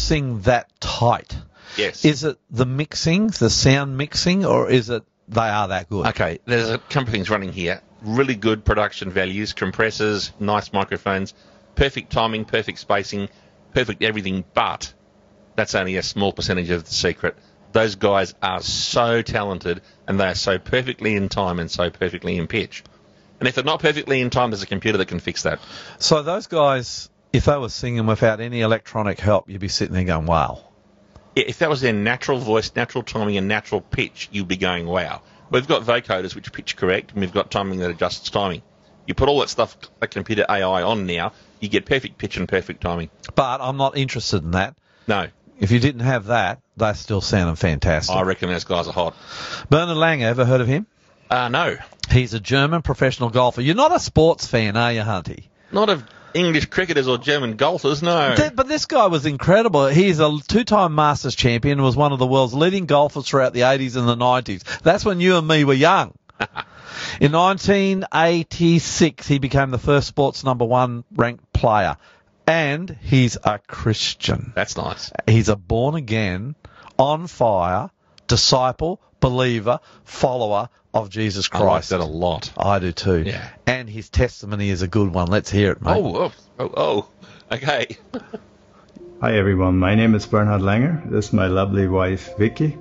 sing 0.09 0.41
that 0.41 0.67
tight, 0.79 1.37
Yes. 1.77 2.03
is 2.03 2.23
it 2.23 2.37
the 2.49 2.65
mixing, 2.65 3.27
the 3.27 3.49
sound 3.49 3.95
mixing, 3.97 4.43
or 4.45 4.69
is 4.69 4.89
it 4.89 5.03
they 5.27 5.41
are 5.41 5.67
that 5.67 5.87
good? 5.87 6.07
Okay, 6.07 6.39
there's 6.45 6.69
a 6.69 6.79
couple 6.79 7.03
of 7.03 7.09
things 7.09 7.29
running 7.29 7.53
here. 7.53 7.81
Really 8.01 8.35
good 8.35 8.65
production 8.65 9.11
values, 9.11 9.53
compressors, 9.53 10.31
nice 10.39 10.73
microphones, 10.73 11.33
perfect 11.75 12.11
timing, 12.11 12.45
perfect 12.45 12.79
spacing, 12.79 13.29
perfect 13.75 14.01
everything, 14.03 14.43
but 14.55 14.91
that's 15.55 15.75
only 15.75 15.97
a 15.97 16.03
small 16.03 16.33
percentage 16.33 16.71
of 16.71 16.85
the 16.85 16.91
secret. 16.93 17.37
Those 17.71 17.93
guys 17.95 18.33
are 18.41 18.61
so 18.61 19.21
talented 19.21 19.81
and 20.07 20.19
they 20.19 20.25
are 20.25 20.35
so 20.35 20.57
perfectly 20.57 21.15
in 21.15 21.29
time 21.29 21.59
and 21.59 21.69
so 21.69 21.91
perfectly 21.91 22.37
in 22.37 22.47
pitch. 22.47 22.83
And 23.39 23.47
if 23.47 23.53
they're 23.53 23.63
not 23.63 23.79
perfectly 23.79 24.21
in 24.21 24.31
time, 24.31 24.49
there's 24.49 24.63
a 24.63 24.67
computer 24.67 24.97
that 24.97 25.07
can 25.07 25.19
fix 25.19 25.43
that. 25.43 25.59
So 25.99 26.23
those 26.23 26.47
guys, 26.47 27.09
if 27.33 27.45
they 27.45 27.57
were 27.57 27.69
singing 27.69 28.05
without 28.05 28.39
any 28.39 28.61
electronic 28.61 29.19
help, 29.19 29.49
you'd 29.49 29.61
be 29.61 29.67
sitting 29.67 29.93
there 29.93 30.03
going, 30.03 30.25
"Wow." 30.25 30.61
If 31.35 31.59
that 31.59 31.69
was 31.69 31.79
their 31.81 31.93
natural 31.93 32.39
voice, 32.39 32.71
natural 32.75 33.03
timing, 33.03 33.37
and 33.37 33.47
natural 33.47 33.81
pitch, 33.81 34.29
you'd 34.31 34.47
be 34.47 34.57
going, 34.57 34.85
wow. 34.87 35.21
We've 35.51 35.67
got 35.67 35.83
vocoders 35.83 36.35
which 36.35 36.51
pitch 36.51 36.75
correct, 36.75 37.11
and 37.11 37.21
we've 37.21 37.31
got 37.31 37.49
timing 37.49 37.79
that 37.79 37.91
adjusts 37.91 38.29
timing. 38.29 38.61
You 39.05 39.13
put 39.13 39.29
all 39.29 39.39
that 39.39 39.49
stuff, 39.49 39.77
like 40.01 40.11
computer 40.11 40.45
AI, 40.49 40.81
on 40.81 41.05
now, 41.05 41.31
you 41.59 41.69
get 41.69 41.85
perfect 41.85 42.17
pitch 42.17 42.35
and 42.37 42.47
perfect 42.47 42.81
timing. 42.81 43.09
But 43.35 43.61
I'm 43.61 43.77
not 43.77 43.95
interested 43.95 44.43
in 44.43 44.51
that. 44.51 44.75
No, 45.07 45.27
If 45.59 45.71
you 45.71 45.79
didn't 45.79 46.01
have 46.01 46.25
that, 46.25 46.61
they're 46.77 46.93
still 46.93 47.21
sounding 47.21 47.55
fantastic. 47.55 48.15
I 48.15 48.21
reckon 48.23 48.49
those 48.49 48.63
guys 48.65 48.87
are 48.87 48.93
hot. 48.93 49.15
Bernhard 49.69 49.97
Langer, 49.97 50.23
ever 50.23 50.45
heard 50.45 50.61
of 50.61 50.67
him? 50.67 50.87
Uh, 51.29 51.47
no, 51.49 51.77
He's 52.11 52.33
a 52.33 52.39
German 52.39 52.81
professional 52.81 53.29
golfer. 53.29 53.61
You're 53.61 53.75
not 53.75 53.95
a 53.95 53.99
sports 53.99 54.47
fan, 54.47 54.75
are 54.75 54.91
you, 54.91 55.01
Hunty? 55.01 55.43
not 55.71 55.89
of 55.89 56.03
English 56.33 56.67
cricketers 56.67 57.07
or 57.07 57.17
German 57.17 57.55
golfers, 57.55 58.01
no. 58.03 58.35
Th- 58.35 58.53
But 58.55 58.67
this 58.67 58.85
guy 58.85 59.07
was 59.07 59.25
incredible. 59.25 59.87
He's 59.87 60.19
a 60.19 60.37
two-time 60.47 60.95
Masters 60.95 61.35
champion 61.35 61.79
and 61.79 61.85
was 61.85 61.95
one 61.95 62.11
of 62.13 62.19
the 62.19 62.27
world's 62.27 62.53
leading 62.53 62.85
golfers 62.85 63.27
throughout 63.27 63.53
the 63.53 63.61
80s 63.61 63.95
and 63.95 64.07
the 64.07 64.15
90s. 64.15 64.63
That's 64.81 65.03
when 65.05 65.19
you 65.19 65.37
and 65.37 65.47
me 65.47 65.63
were 65.63 65.73
young. 65.73 66.13
In 67.21 67.31
1986, 67.31 69.27
he 69.27 69.39
became 69.39 69.71
the 69.71 69.77
first 69.77 70.07
sports 70.07 70.43
number 70.43 70.65
one 70.65 71.03
ranked 71.15 71.51
player. 71.53 71.97
And 72.47 72.97
he's 73.01 73.37
a 73.43 73.59
Christian. 73.59 74.53
That's 74.55 74.75
nice. 74.75 75.11
He's 75.27 75.49
a 75.49 75.55
born 75.55 75.95
again, 75.95 76.55
on 76.97 77.27
fire, 77.27 77.91
disciple, 78.27 79.01
believer, 79.19 79.79
follower 80.03 80.69
of 80.93 81.09
Jesus 81.09 81.47
Christ. 81.47 81.61
I 81.61 81.65
like 81.65 81.73
Christ. 81.73 81.89
that 81.89 81.99
a 81.99 82.05
lot. 82.05 82.51
I 82.57 82.79
do 82.79 82.91
too. 82.91 83.23
Yeah. 83.25 83.47
And 83.65 83.89
his 83.89 84.09
testimony 84.09 84.69
is 84.69 84.81
a 84.81 84.87
good 84.87 85.13
one. 85.13 85.27
Let's 85.27 85.49
hear 85.49 85.71
it, 85.71 85.81
mate. 85.81 85.97
Oh, 85.97 86.15
oh, 86.15 86.31
oh, 86.59 86.73
oh, 86.75 87.07
okay. 87.51 87.97
Hi 89.21 89.35
everyone, 89.35 89.77
my 89.77 89.95
name 89.95 90.15
is 90.15 90.25
Bernhard 90.25 90.61
Langer. 90.61 91.11
This 91.11 91.25
is 91.27 91.33
my 91.33 91.47
lovely 91.47 91.89
wife 91.89 92.37
Vicky, 92.37 92.77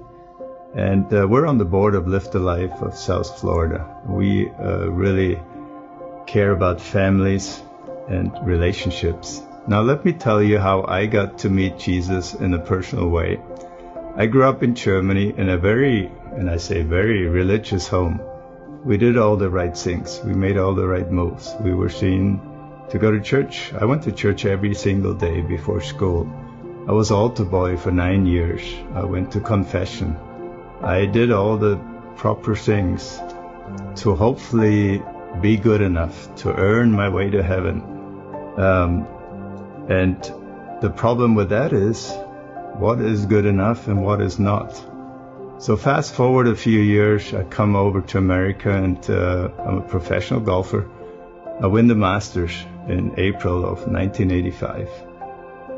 and 0.72 1.12
uh, 1.12 1.26
we're 1.28 1.46
on 1.46 1.58
the 1.58 1.64
board 1.64 1.96
of 1.96 2.06
Lift 2.06 2.30
the 2.30 2.38
Life 2.38 2.80
of 2.80 2.96
South 2.96 3.40
Florida. 3.40 4.02
We 4.06 4.48
uh, 4.48 4.86
really 4.86 5.40
care 6.28 6.52
about 6.52 6.80
families 6.80 7.60
and 8.08 8.30
relationships. 8.46 9.42
Now 9.66 9.82
let 9.82 10.04
me 10.04 10.12
tell 10.12 10.40
you 10.40 10.58
how 10.58 10.84
I 10.86 11.06
got 11.06 11.38
to 11.38 11.50
meet 11.50 11.76
Jesus 11.76 12.34
in 12.34 12.54
a 12.54 12.60
personal 12.60 13.08
way. 13.08 13.40
I 14.14 14.26
grew 14.26 14.44
up 14.44 14.62
in 14.62 14.76
Germany 14.76 15.34
in 15.36 15.48
a 15.48 15.58
very, 15.58 16.08
and 16.38 16.48
I 16.48 16.56
say 16.56 16.82
very 16.82 17.26
religious 17.26 17.88
home. 17.88 18.20
We 18.84 18.96
did 18.96 19.18
all 19.18 19.36
the 19.36 19.50
right 19.50 19.76
things. 19.76 20.20
We 20.24 20.34
made 20.34 20.56
all 20.56 20.72
the 20.72 20.86
right 20.86 21.10
moves. 21.10 21.52
We 21.60 21.74
were 21.74 21.88
seen 21.88 22.40
to 22.90 22.98
go 22.98 23.10
to 23.10 23.20
church. 23.20 23.72
I 23.74 23.84
went 23.84 24.04
to 24.04 24.12
church 24.12 24.44
every 24.44 24.74
single 24.74 25.14
day 25.14 25.40
before 25.40 25.80
school. 25.80 26.30
I 26.88 26.92
was 26.92 27.10
altar 27.10 27.44
boy 27.44 27.76
for 27.76 27.90
nine 27.90 28.24
years. 28.24 28.62
I 28.94 29.04
went 29.04 29.32
to 29.32 29.40
confession. 29.40 30.16
I 30.80 31.06
did 31.06 31.32
all 31.32 31.56
the 31.56 31.76
proper 32.14 32.54
things 32.54 33.20
to 33.96 34.14
hopefully 34.14 35.02
be 35.40 35.56
good 35.56 35.80
enough 35.80 36.32
to 36.36 36.54
earn 36.54 36.92
my 36.92 37.08
way 37.08 37.30
to 37.30 37.42
heaven. 37.42 37.82
Um, 38.56 39.06
and 39.88 40.22
the 40.80 40.90
problem 40.90 41.34
with 41.34 41.48
that 41.48 41.72
is 41.72 42.12
what 42.74 43.00
is 43.00 43.26
good 43.26 43.44
enough 43.44 43.88
and 43.88 44.04
what 44.04 44.20
is 44.20 44.38
not. 44.38 44.87
So 45.60 45.76
fast 45.76 46.14
forward 46.14 46.46
a 46.46 46.54
few 46.54 46.78
years, 46.78 47.34
I 47.34 47.42
come 47.42 47.74
over 47.74 48.00
to 48.00 48.18
America 48.18 48.70
and 48.70 48.98
uh, 49.10 49.50
I'm 49.58 49.78
a 49.78 49.88
professional 49.88 50.38
golfer. 50.38 50.88
I 51.60 51.66
win 51.66 51.88
the 51.88 51.96
Masters 51.96 52.52
in 52.86 53.14
April 53.18 53.64
of 53.64 53.88
1985. 53.88 54.88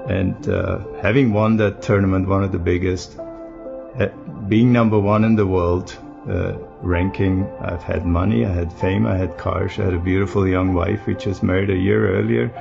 And 0.07 0.49
uh, 0.51 0.81
having 1.01 1.33
won 1.33 1.57
that 1.57 1.81
tournament, 1.81 2.29
one 2.29 2.45
of 2.45 2.53
the 2.53 2.59
biggest, 2.59 3.19
uh, 3.19 4.09
being 4.49 4.71
number 4.71 4.99
one 4.99 5.25
in 5.25 5.37
the 5.37 5.47
world, 5.47 5.97
uh, 6.29 6.59
ranking, 6.83 7.51
I've 7.59 7.83
had 7.83 8.05
money, 8.05 8.45
I 8.45 8.53
had 8.53 8.75
fame, 8.75 9.07
I 9.07 9.17
had 9.17 9.39
cars, 9.39 9.79
I 9.79 9.85
had 9.85 9.95
a 9.95 9.99
beautiful 9.99 10.47
young 10.47 10.75
wife, 10.75 11.07
which 11.07 11.25
was 11.25 11.43
married 11.43 11.71
a 11.71 11.77
year 11.77 12.19
earlier. 12.19 12.53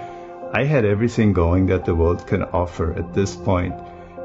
I 0.53 0.63
had 0.63 0.85
everything 0.85 1.33
going 1.33 1.65
that 1.65 1.83
the 1.83 1.95
world 1.95 2.25
can 2.27 2.43
offer 2.43 2.93
at 2.93 3.13
this 3.13 3.35
point. 3.35 3.75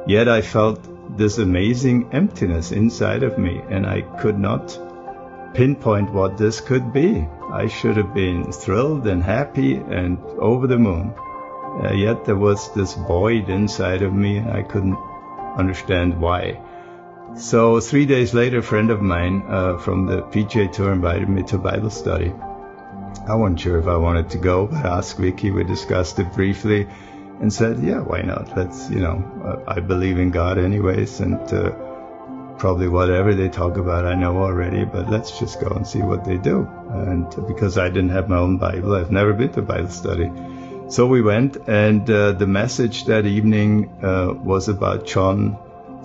Yet 0.07 0.29
I 0.29 0.43
felt 0.43 0.94
this 1.11 1.39
amazing 1.39 2.09
emptiness 2.13 2.73
inside 2.73 3.23
of 3.23 3.39
me, 3.39 3.61
and 3.69 3.87
I 3.87 4.03
could 4.03 4.39
not 4.39 4.79
pinpoint 5.55 6.13
what 6.13 6.37
this 6.37 6.61
could 6.61 6.93
be. 6.93 7.27
I 7.53 7.69
should 7.69 7.97
have 7.97 8.13
been 8.13 8.51
thrilled 8.53 9.07
and 9.07 9.23
happy 9.23 9.75
and 9.75 10.19
over 10.39 10.67
the 10.67 10.79
moon. 10.79 11.15
Uh, 11.83 11.93
yet 11.93 12.25
there 12.25 12.37
was 12.37 12.73
this 12.75 12.95
void 12.95 13.49
inside 13.49 14.03
of 14.03 14.13
me, 14.13 14.39
and 14.39 14.51
I 14.51 14.63
couldn't 14.63 14.99
understand 15.57 16.21
why. 16.21 16.61
So 17.37 17.81
three 17.81 18.07
days 18.07 18.35
later, 18.35 18.59
a 18.59 18.63
friend 18.63 18.91
of 18.91 19.03
mine 19.03 19.45
uh, 19.49 19.79
from 19.79 20.07
the 20.07 20.23
PGA 20.23 20.71
Tour 20.71 20.93
invited 20.93 21.29
me 21.29 21.43
to 21.45 21.59
Bible 21.59 21.91
study. 21.91 22.33
I 23.29 23.35
wasn't 23.35 23.61
sure 23.61 23.79
if 23.79 23.87
I 23.87 23.97
wanted 23.97 24.31
to 24.31 24.39
go, 24.39 24.67
but 24.67 24.85
I 24.85 24.99
asked 24.99 25.19
Vicky. 25.19 25.51
We 25.51 25.65
discussed 25.65 26.19
it 26.19 26.33
briefly, 26.33 26.87
and 27.41 27.53
said, 27.53 27.79
"Yeah, 27.81 28.01
why 28.01 28.23
not? 28.23 28.57
Let's, 28.57 28.91
you 28.91 29.01
know, 29.01 29.65
I 29.67 29.81
believe 29.81 30.19
in 30.19 30.31
God 30.31 30.59
anyways, 30.59 31.21
and 31.21 31.41
uh, 31.53 31.71
probably 32.59 32.89
whatever 32.89 33.35
they 33.35 33.49
talk 33.49 33.77
about 33.77 34.07
I 34.07 34.15
know 34.15 34.39
already, 34.39 34.85
but 34.85 35.11
let's 35.11 35.39
just 35.39 35.61
go 35.61 35.69
and 35.69 35.87
see 35.87 36.03
what 36.03 36.25
they 36.25 36.37
do." 36.37 36.69
And 36.91 37.29
because 37.47 37.79
I 37.79 37.89
didn't 37.89 38.11
have 38.11 38.29
my 38.29 38.39
own 38.39 38.59
Bible, 38.59 38.95
I've 38.95 39.11
never 39.11 39.33
been 39.33 39.53
to 39.53 39.63
Bible 39.63 39.91
study. 39.91 40.31
So 40.89 41.07
we 41.07 41.23
went, 41.23 41.57
and 41.67 42.09
uh, 42.09 42.33
the 42.33 42.47
message 42.47 43.07
that 43.07 43.25
evening 43.25 43.91
uh, 44.03 44.35
was 44.35 44.69
about 44.69 45.07
John 45.07 45.59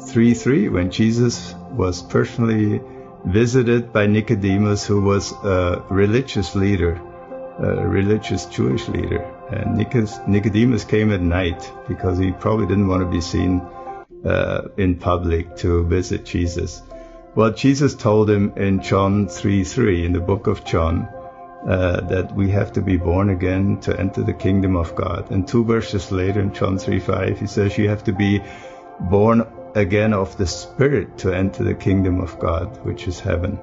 3 0.07 0.33
3, 0.33 0.69
when 0.69 0.89
Jesus 0.89 1.53
was 1.71 2.01
personally 2.01 2.81
visited 3.25 3.91
by 3.91 4.07
Nicodemus, 4.07 4.85
who 4.85 5.01
was 5.01 5.31
a 5.43 5.83
religious 5.89 6.55
leader, 6.55 7.01
a 7.61 7.87
religious 7.87 8.45
Jewish 8.45 8.87
leader. 8.87 9.21
And 9.51 9.77
Nicodemus 10.27 10.85
came 10.85 11.11
at 11.11 11.21
night 11.21 11.71
because 11.87 12.17
he 12.17 12.31
probably 12.31 12.67
didn't 12.67 12.87
want 12.87 13.01
to 13.01 13.09
be 13.09 13.21
seen 13.21 13.61
uh, 14.25 14.67
in 14.77 14.95
public 14.95 15.57
to 15.57 15.83
visit 15.85 16.25
Jesus. 16.25 16.81
Well, 17.35 17.51
Jesus 17.51 17.95
told 17.95 18.29
him 18.29 18.53
in 18.57 18.81
John 18.81 19.27
3 19.27 19.63
3, 19.63 20.05
in 20.05 20.13
the 20.13 20.19
book 20.19 20.47
of 20.47 20.65
John, 20.65 21.07
uh, 21.67 22.01
that 22.07 22.33
we 22.35 22.49
have 22.51 22.73
to 22.73 22.81
be 22.81 22.97
born 22.97 23.29
again 23.29 23.79
to 23.81 23.97
enter 23.99 24.23
the 24.23 24.33
kingdom 24.33 24.75
of 24.75 24.95
God. 24.95 25.29
And 25.31 25.47
two 25.47 25.63
verses 25.63 26.11
later 26.11 26.39
in 26.39 26.53
John 26.53 26.77
3 26.77 26.99
5, 26.99 27.39
he 27.39 27.47
says 27.47 27.77
you 27.77 27.89
have 27.89 28.03
to 28.05 28.13
be 28.13 28.41
born 28.99 29.45
again 29.75 30.13
of 30.13 30.37
the 30.37 30.47
Spirit 30.47 31.19
to 31.19 31.33
enter 31.33 31.63
the 31.63 31.75
kingdom 31.75 32.21
of 32.21 32.39
God, 32.39 32.83
which 32.85 33.07
is 33.07 33.19
heaven. 33.19 33.59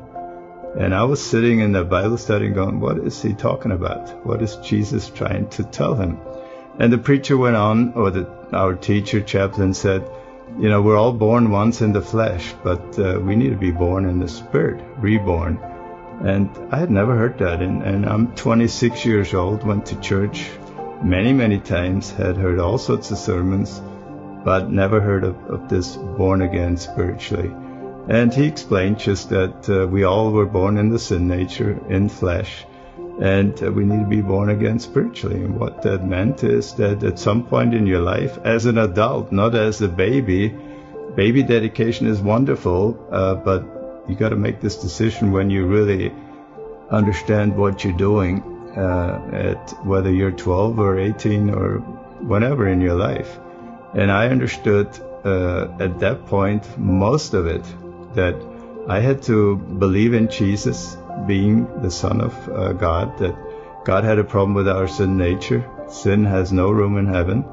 And 0.79 0.95
I 0.95 1.05
was 1.05 1.24
sitting 1.24 1.61
in 1.61 1.72
the 1.72 1.85
Bible 1.85 2.18
study 2.18 2.49
going, 2.51 2.81
what 2.81 2.99
is 2.99 3.22
he 3.22 3.33
talking 3.33 3.72
about? 3.72 4.27
What 4.27 4.43
is 4.43 4.57
Jesus 4.57 5.09
trying 5.09 5.49
to 5.51 5.64
tell 5.64 5.95
him? 5.95 6.18
And 6.79 6.93
the 6.93 6.99
preacher 6.99 7.39
went 7.39 7.57
on, 7.57 7.95
or 7.95 8.11
the, 8.11 8.29
our 8.53 8.74
teacher, 8.74 9.22
chaplain 9.22 9.72
said, 9.72 10.07
you 10.59 10.68
know, 10.68 10.83
we're 10.83 10.99
all 10.99 11.14
born 11.14 11.51
once 11.51 11.81
in 11.81 11.93
the 11.93 12.03
flesh, 12.03 12.55
but 12.62 12.99
uh, 12.99 13.18
we 13.20 13.37
need 13.37 13.51
to 13.51 13.57
be 13.57 13.70
born 13.70 14.07
in 14.07 14.20
the 14.20 14.29
Spirit, 14.29 14.85
reborn. 14.99 15.59
And 16.22 16.51
I 16.70 16.79
had 16.79 16.91
never 16.91 17.16
heard 17.16 17.39
that. 17.39 17.62
And, 17.62 17.83
and 17.83 18.05
I'm 18.05 18.35
26 18.35 19.05
years 19.07 19.33
old, 19.33 19.64
went 19.64 19.87
to 19.87 20.01
church 20.01 20.51
many, 21.03 21.33
many 21.33 21.59
times, 21.59 22.11
had 22.11 22.37
heard 22.37 22.59
all 22.59 22.77
sorts 22.77 23.11
of 23.11 23.16
sermons, 23.16 23.81
but 24.45 24.70
never 24.70 25.01
heard 25.01 25.24
of, 25.24 25.37
of 25.47 25.68
this 25.70 25.97
born 25.97 26.43
again 26.43 26.77
spiritually. 26.77 27.51
And 28.09 28.32
he 28.32 28.46
explained 28.46 29.00
just 29.00 29.30
that 29.30 29.68
uh, 29.68 29.86
we 29.88 30.04
all 30.04 30.30
were 30.30 30.46
born 30.46 30.78
in 30.78 30.90
the 30.90 30.98
sin 30.98 31.26
nature, 31.26 31.80
in 31.88 32.09
flesh, 32.09 32.64
and 33.20 33.61
uh, 33.61 33.72
we 33.72 33.84
need 33.84 34.00
to 34.00 34.07
be 34.07 34.20
born 34.20 34.48
again 34.48 34.78
spiritually. 34.78 35.42
And 35.42 35.59
what 35.59 35.82
that 35.82 36.04
meant 36.04 36.44
is 36.44 36.74
that 36.74 37.02
at 37.02 37.18
some 37.18 37.44
point 37.44 37.74
in 37.74 37.86
your 37.86 38.02
life, 38.02 38.38
as 38.44 38.66
an 38.66 38.78
adult, 38.78 39.32
not 39.32 39.57
as 39.57 39.82
a 39.82 39.88
baby, 39.88 40.54
baby 41.16 41.42
dedication 41.42 42.07
is 42.07 42.20
wonderful, 42.20 42.96
uh, 43.11 43.34
but 43.34 43.64
you 44.09 44.14
got 44.14 44.28
to 44.28 44.36
make 44.36 44.61
this 44.61 44.76
decision 44.76 45.32
when 45.32 45.50
you 45.50 45.66
really 45.66 46.12
understand 46.90 47.57
what 47.57 47.82
you're 47.82 47.96
doing, 47.96 48.40
uh, 48.76 49.30
at 49.32 49.84
whether 49.84 50.12
you're 50.12 50.30
12 50.30 50.78
or 50.78 51.00
18 51.00 51.50
or 51.50 51.78
whenever 52.20 52.68
in 52.68 52.80
your 52.80 52.94
life. 52.94 53.36
And 53.94 54.12
I 54.12 54.28
understood 54.28 54.88
uh, 55.24 55.68
at 55.80 55.98
that 55.98 56.26
point 56.26 56.78
most 56.78 57.34
of 57.34 57.46
it 57.46 57.64
that 58.17 58.35
I 58.89 59.01
had 59.01 59.23
to 59.25 59.57
believe 59.57 60.14
in 60.14 60.29
Jesus 60.29 60.97
being 61.27 61.83
the 61.83 61.91
Son 61.91 62.21
of 62.21 62.49
uh, 62.49 62.73
God, 62.73 63.19
that 63.19 63.37
God 63.85 64.05
had 64.05 64.19
a 64.19 64.25
problem 64.25 64.55
with 64.55 64.69
our 64.69 64.89
sin 64.89 65.17
nature. 65.17 65.64
Sin 65.89 66.25
has 66.25 66.53
no 66.53 66.71
room 66.71 66.99
in 66.99 67.07
heaven. 67.07 67.45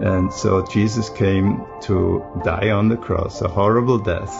And 0.00 0.32
so 0.32 0.64
Jesus 0.66 1.10
came 1.10 1.66
to 1.82 2.24
die 2.44 2.70
on 2.70 2.88
the 2.88 2.96
cross, 2.96 3.42
a 3.42 3.48
horrible 3.48 3.98
death, 3.98 4.34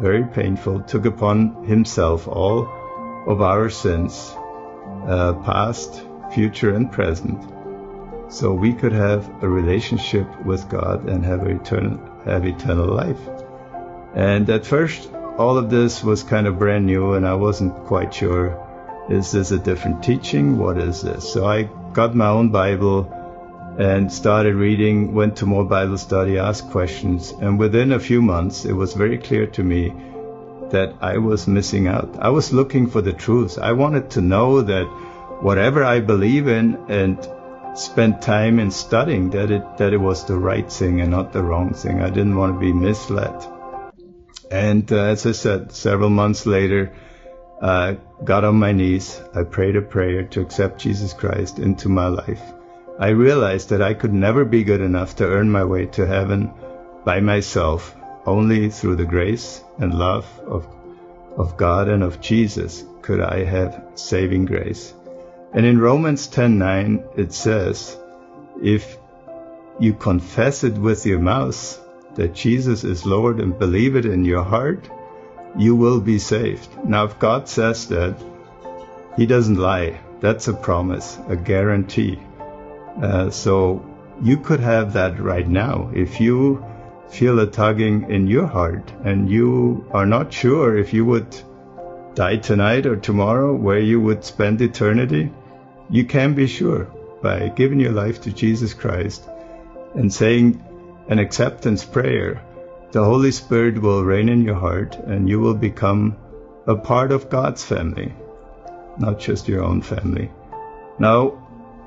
very 0.00 0.24
painful, 0.24 0.82
took 0.82 1.06
upon 1.06 1.64
himself 1.64 2.28
all 2.28 2.68
of 3.26 3.40
our 3.40 3.70
sins, 3.70 4.34
uh, 5.06 5.32
past, 5.44 6.04
future, 6.34 6.74
and 6.74 6.92
present, 6.92 7.40
so 8.30 8.52
we 8.52 8.72
could 8.74 8.92
have 8.92 9.30
a 9.42 9.48
relationship 9.48 10.26
with 10.44 10.68
God 10.68 11.08
and 11.08 11.24
have 11.24 11.46
eternal, 11.46 11.98
have 12.24 12.46
eternal 12.46 12.86
life. 12.86 13.41
And 14.14 14.48
at 14.50 14.66
first, 14.66 15.10
all 15.38 15.56
of 15.56 15.70
this 15.70 16.04
was 16.04 16.22
kind 16.22 16.46
of 16.46 16.58
brand 16.58 16.86
new, 16.86 17.14
and 17.14 17.26
I 17.26 17.34
wasn't 17.34 17.74
quite 17.86 18.14
sure 18.14 18.58
is 19.08 19.32
this 19.32 19.50
a 19.50 19.58
different 19.58 20.02
teaching? 20.02 20.58
What 20.58 20.78
is 20.78 21.02
this? 21.02 21.32
So 21.32 21.44
I 21.46 21.64
got 21.92 22.14
my 22.14 22.28
own 22.28 22.50
Bible 22.50 23.10
and 23.78 24.12
started 24.12 24.54
reading, 24.54 25.14
went 25.14 25.36
to 25.36 25.46
more 25.46 25.64
Bible 25.64 25.98
study, 25.98 26.38
asked 26.38 26.70
questions, 26.70 27.32
and 27.40 27.58
within 27.58 27.92
a 27.92 27.98
few 27.98 28.22
months, 28.22 28.64
it 28.64 28.72
was 28.72 28.94
very 28.94 29.18
clear 29.18 29.46
to 29.46 29.62
me 29.64 29.92
that 30.70 30.94
I 31.00 31.18
was 31.18 31.48
missing 31.48 31.88
out. 31.88 32.16
I 32.20 32.28
was 32.28 32.52
looking 32.52 32.86
for 32.86 33.00
the 33.00 33.12
truth. 33.12 33.58
I 33.58 33.72
wanted 33.72 34.10
to 34.10 34.20
know 34.20 34.62
that 34.62 34.86
whatever 35.40 35.84
I 35.84 36.00
believe 36.00 36.48
in 36.48 36.78
and 36.88 37.18
spent 37.74 38.22
time 38.22 38.58
in 38.58 38.70
studying 38.70 39.30
that 39.30 39.50
it 39.50 39.78
that 39.78 39.94
it 39.94 39.98
was 39.98 40.24
the 40.26 40.36
right 40.36 40.70
thing 40.70 41.00
and 41.00 41.10
not 41.10 41.32
the 41.32 41.42
wrong 41.42 41.72
thing. 41.72 42.02
I 42.02 42.10
didn't 42.10 42.36
want 42.36 42.54
to 42.54 42.60
be 42.60 42.72
misled. 42.72 43.34
And 44.52 44.92
uh, 44.92 45.04
as 45.04 45.24
I 45.24 45.32
said, 45.32 45.72
several 45.72 46.10
months 46.10 46.44
later, 46.44 46.92
I 47.62 47.96
got 48.22 48.44
on 48.44 48.56
my 48.56 48.72
knees. 48.72 49.18
I 49.34 49.44
prayed 49.44 49.76
a 49.76 49.80
prayer 49.80 50.24
to 50.24 50.42
accept 50.42 50.78
Jesus 50.78 51.14
Christ 51.14 51.58
into 51.58 51.88
my 51.88 52.08
life. 52.08 52.42
I 52.98 53.08
realized 53.08 53.70
that 53.70 53.80
I 53.80 53.94
could 53.94 54.12
never 54.12 54.44
be 54.44 54.62
good 54.62 54.82
enough 54.82 55.16
to 55.16 55.26
earn 55.26 55.50
my 55.50 55.64
way 55.64 55.86
to 55.96 56.06
heaven 56.06 56.52
by 57.02 57.20
myself. 57.20 57.96
Only 58.26 58.68
through 58.68 58.96
the 58.96 59.06
grace 59.06 59.64
and 59.78 59.94
love 59.94 60.26
of, 60.46 60.66
of 61.38 61.56
God 61.56 61.88
and 61.88 62.02
of 62.02 62.20
Jesus 62.20 62.84
could 63.00 63.20
I 63.20 63.44
have 63.44 63.82
saving 63.94 64.44
grace. 64.44 64.92
And 65.54 65.64
in 65.64 65.80
Romans 65.80 66.28
10:9 66.28 67.18
it 67.18 67.32
says, 67.32 67.96
if 68.62 68.98
you 69.80 69.94
confess 69.94 70.62
it 70.62 70.74
with 70.74 71.06
your 71.06 71.20
mouth 71.20 71.81
that 72.14 72.34
Jesus 72.34 72.84
is 72.84 73.06
Lord 73.06 73.40
and 73.40 73.58
believe 73.58 73.96
it 73.96 74.04
in 74.04 74.24
your 74.24 74.42
heart, 74.42 74.88
you 75.56 75.74
will 75.76 76.00
be 76.00 76.18
saved. 76.18 76.68
Now 76.84 77.04
if 77.04 77.18
God 77.18 77.48
says 77.48 77.88
that, 77.88 78.16
he 79.16 79.26
doesn't 79.26 79.56
lie. 79.56 80.00
That's 80.20 80.48
a 80.48 80.54
promise, 80.54 81.18
a 81.28 81.36
guarantee. 81.36 82.18
Uh, 83.00 83.30
so 83.30 83.84
you 84.22 84.36
could 84.38 84.60
have 84.60 84.92
that 84.94 85.20
right 85.20 85.48
now. 85.48 85.90
If 85.94 86.20
you 86.20 86.64
feel 87.10 87.38
a 87.40 87.46
tugging 87.46 88.10
in 88.10 88.26
your 88.26 88.46
heart 88.46 88.92
and 89.04 89.30
you 89.30 89.86
are 89.92 90.06
not 90.06 90.32
sure 90.32 90.78
if 90.78 90.94
you 90.94 91.04
would 91.04 91.36
die 92.14 92.36
tonight 92.36 92.86
or 92.86 92.96
tomorrow, 92.96 93.54
where 93.54 93.80
you 93.80 94.00
would 94.00 94.24
spend 94.24 94.60
eternity, 94.60 95.32
you 95.90 96.04
can 96.04 96.34
be 96.34 96.46
sure 96.46 96.84
by 97.22 97.48
giving 97.48 97.80
your 97.80 97.92
life 97.92 98.22
to 98.22 98.32
Jesus 98.32 98.74
Christ 98.74 99.28
and 99.94 100.12
saying 100.12 100.62
an 101.08 101.18
acceptance 101.18 101.84
prayer. 101.84 102.42
The 102.92 103.04
Holy 103.04 103.32
Spirit 103.32 103.80
will 103.80 104.04
reign 104.04 104.28
in 104.28 104.42
your 104.42 104.54
heart 104.54 104.96
and 104.96 105.28
you 105.28 105.40
will 105.40 105.54
become 105.54 106.16
a 106.66 106.76
part 106.76 107.12
of 107.12 107.30
God's 107.30 107.64
family, 107.64 108.14
not 108.98 109.18
just 109.18 109.48
your 109.48 109.62
own 109.64 109.82
family. 109.82 110.30
Now, 110.98 111.38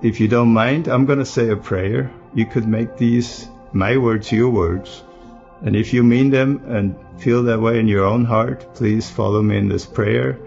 if 0.02 0.20
you 0.20 0.28
don't 0.28 0.54
mind, 0.54 0.88
I'm 0.88 1.06
going 1.06 1.20
to 1.20 1.26
say 1.26 1.50
a 1.50 1.56
prayer. 1.56 2.12
You 2.34 2.46
could 2.46 2.68
make 2.68 2.98
these 2.98 3.48
my 3.72 3.98
words 3.98 4.32
your 4.32 4.50
words. 4.50 5.04
And 5.62 5.76
if 5.76 5.94
you 5.94 6.04
mean 6.04 6.30
them 6.30 6.64
and 6.68 6.96
feel 7.18 7.44
that 7.44 7.62
way 7.62 7.80
in 7.80 7.88
your 7.88 8.06
own 8.06 8.26
heart, 8.26 8.76
please 8.76 9.10
follow 9.10 9.42
me 9.42 9.58
in 9.58 9.70
this 9.70 9.86
prayer 9.86 10.40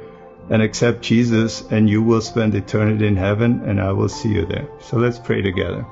and 0.50 0.62
accept 0.62 1.02
Jesus, 1.02 1.62
and 1.70 1.90
you 1.90 2.02
will 2.02 2.22
spend 2.22 2.54
eternity 2.54 3.06
in 3.06 3.16
heaven, 3.16 3.62
and 3.66 3.80
I 3.80 3.92
will 3.92 4.08
see 4.08 4.30
you 4.30 4.46
there. 4.46 4.66
So 4.80 4.96
let's 4.96 5.18
pray 5.18 5.42
together. 5.42 5.86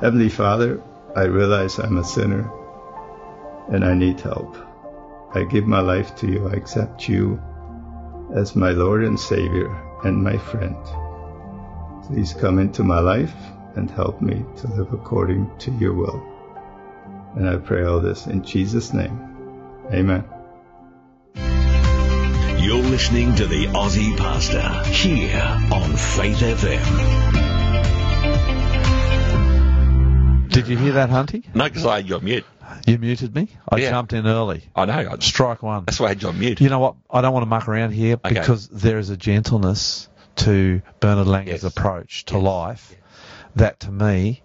Heavenly 0.00 0.28
Father, 0.28 0.82
I 1.14 1.22
realize 1.22 1.78
I'm 1.78 1.96
a 1.96 2.04
sinner 2.04 2.50
and 3.72 3.82
I 3.82 3.94
need 3.94 4.20
help. 4.20 4.54
I 5.34 5.44
give 5.44 5.66
my 5.66 5.80
life 5.80 6.14
to 6.16 6.30
you. 6.30 6.48
I 6.48 6.52
accept 6.52 7.08
you 7.08 7.40
as 8.34 8.54
my 8.54 8.72
Lord 8.72 9.04
and 9.04 9.18
Savior 9.18 9.74
and 10.04 10.22
my 10.22 10.36
friend. 10.36 10.76
Please 12.06 12.34
come 12.34 12.58
into 12.58 12.84
my 12.84 13.00
life 13.00 13.34
and 13.74 13.90
help 13.90 14.20
me 14.20 14.44
to 14.58 14.68
live 14.68 14.92
according 14.92 15.50
to 15.60 15.70
your 15.72 15.94
will. 15.94 16.22
And 17.34 17.48
I 17.48 17.56
pray 17.56 17.84
all 17.84 18.00
this 18.00 18.26
in 18.26 18.44
Jesus' 18.44 18.92
name. 18.92 19.18
Amen. 19.92 20.24
You're 22.62 22.82
listening 22.82 23.34
to 23.36 23.46
the 23.46 23.68
Aussie 23.68 24.14
Pastor 24.18 24.60
here 24.90 25.58
on 25.72 25.96
Faith 25.96 26.40
FM. 26.40 27.35
Did 30.56 30.68
you 30.68 30.76
hear 30.78 30.92
that, 30.94 31.10
Hunty? 31.10 31.44
No, 31.54 31.64
because 31.64 31.84
I 31.84 31.96
had 31.96 32.08
you 32.08 32.16
on 32.16 32.24
mute. 32.24 32.44
You 32.86 32.96
muted 32.98 33.34
me. 33.34 33.48
I 33.68 33.76
Yeah. 33.76 33.90
jumped 33.90 34.14
in 34.14 34.26
early. 34.26 34.64
I 34.74 34.86
know. 34.86 34.92
I, 35.12 35.16
Strike 35.20 35.62
one. 35.62 35.84
that's 35.84 36.00
why 36.00 36.06
I 36.06 36.08
had 36.10 36.22
you 36.22 36.28
on 36.28 36.38
mute. 36.38 36.60
You 36.62 36.70
know 36.70 36.78
what? 36.78 36.94
I 37.10 37.20
don't 37.20 37.34
want 37.34 37.42
to 37.42 37.48
muck 37.48 37.68
around 37.68 37.92
here 37.92 38.14
Okay. 38.24 38.34
because 38.40 38.66
there 38.68 38.98
is 38.98 39.10
a 39.10 39.16
gentleness 39.18 40.08
to 40.36 40.80
Bernhard 41.00 41.26
Langer's 41.26 41.62
Yes. 41.62 41.64
approach 41.64 42.24
to 42.26 42.34
Yes. 42.36 42.42
life 42.42 42.96
that 43.56 43.80
to 43.80 43.90
me 43.92 44.42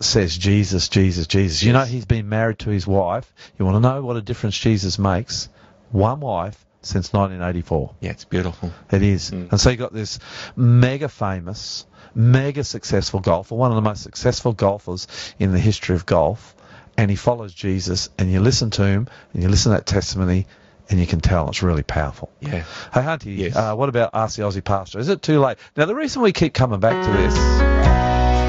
says 0.00 0.36
Jesus, 0.36 0.88
Jesus, 0.88 1.26
Jesus. 1.28 1.62
You 1.62 1.72
know, 1.72 1.84
he's 1.84 2.04
been 2.06 2.28
married 2.28 2.58
to 2.60 2.70
his 2.70 2.86
wife. 2.86 3.32
You 3.58 3.64
want 3.64 3.76
to 3.76 3.80
know 3.88 4.02
what 4.02 4.16
a 4.16 4.22
difference 4.22 4.58
Jesus 4.58 4.98
makes? 4.98 5.48
One 5.92 6.20
wife 6.20 6.66
since 6.82 7.12
1984. 7.12 7.94
Yeah, 8.00 8.10
it's 8.10 8.24
beautiful. 8.24 8.72
It 8.90 9.02
is. 9.02 9.30
Mm. 9.30 9.52
And 9.52 9.60
so 9.60 9.70
you 9.70 9.76
got 9.76 9.92
this 9.94 10.18
mega 10.56 11.08
famous, 11.08 11.86
mega 12.16 12.64
successful 12.64 13.20
golfer, 13.20 13.54
one 13.54 13.70
of 13.70 13.76
the 13.76 13.82
most 13.82 14.02
successful 14.02 14.52
golfers 14.52 15.06
in 15.38 15.52
the 15.52 15.58
history 15.58 15.94
of 15.94 16.06
golf, 16.06 16.56
and 16.96 17.10
he 17.10 17.16
follows 17.16 17.52
Jesus, 17.52 18.08
and 18.18 18.32
you 18.32 18.40
listen 18.40 18.70
to 18.70 18.84
him, 18.84 19.06
and 19.34 19.42
you 19.42 19.48
listen 19.48 19.70
to 19.70 19.76
that 19.78 19.86
testimony, 19.86 20.46
and 20.88 20.98
you 20.98 21.06
can 21.06 21.20
tell 21.20 21.48
it's 21.48 21.62
really 21.62 21.82
powerful. 21.82 22.30
Yeah. 22.40 22.64
Hey, 22.94 23.02
Hunty, 23.02 23.36
Yes. 23.36 23.54
uh, 23.54 23.74
what 23.74 23.88
about 23.90 24.10
Ask 24.14 24.36
the 24.36 24.42
Aussie 24.44 24.64
Pastor? 24.64 24.98
Is 24.98 25.08
it 25.10 25.20
too 25.20 25.40
late? 25.40 25.58
Now, 25.76 25.84
the 25.84 25.94
reason 25.94 26.22
we 26.22 26.32
keep 26.32 26.54
coming 26.54 26.80
back 26.80 27.04
to 27.04 27.12
this. 27.12 27.34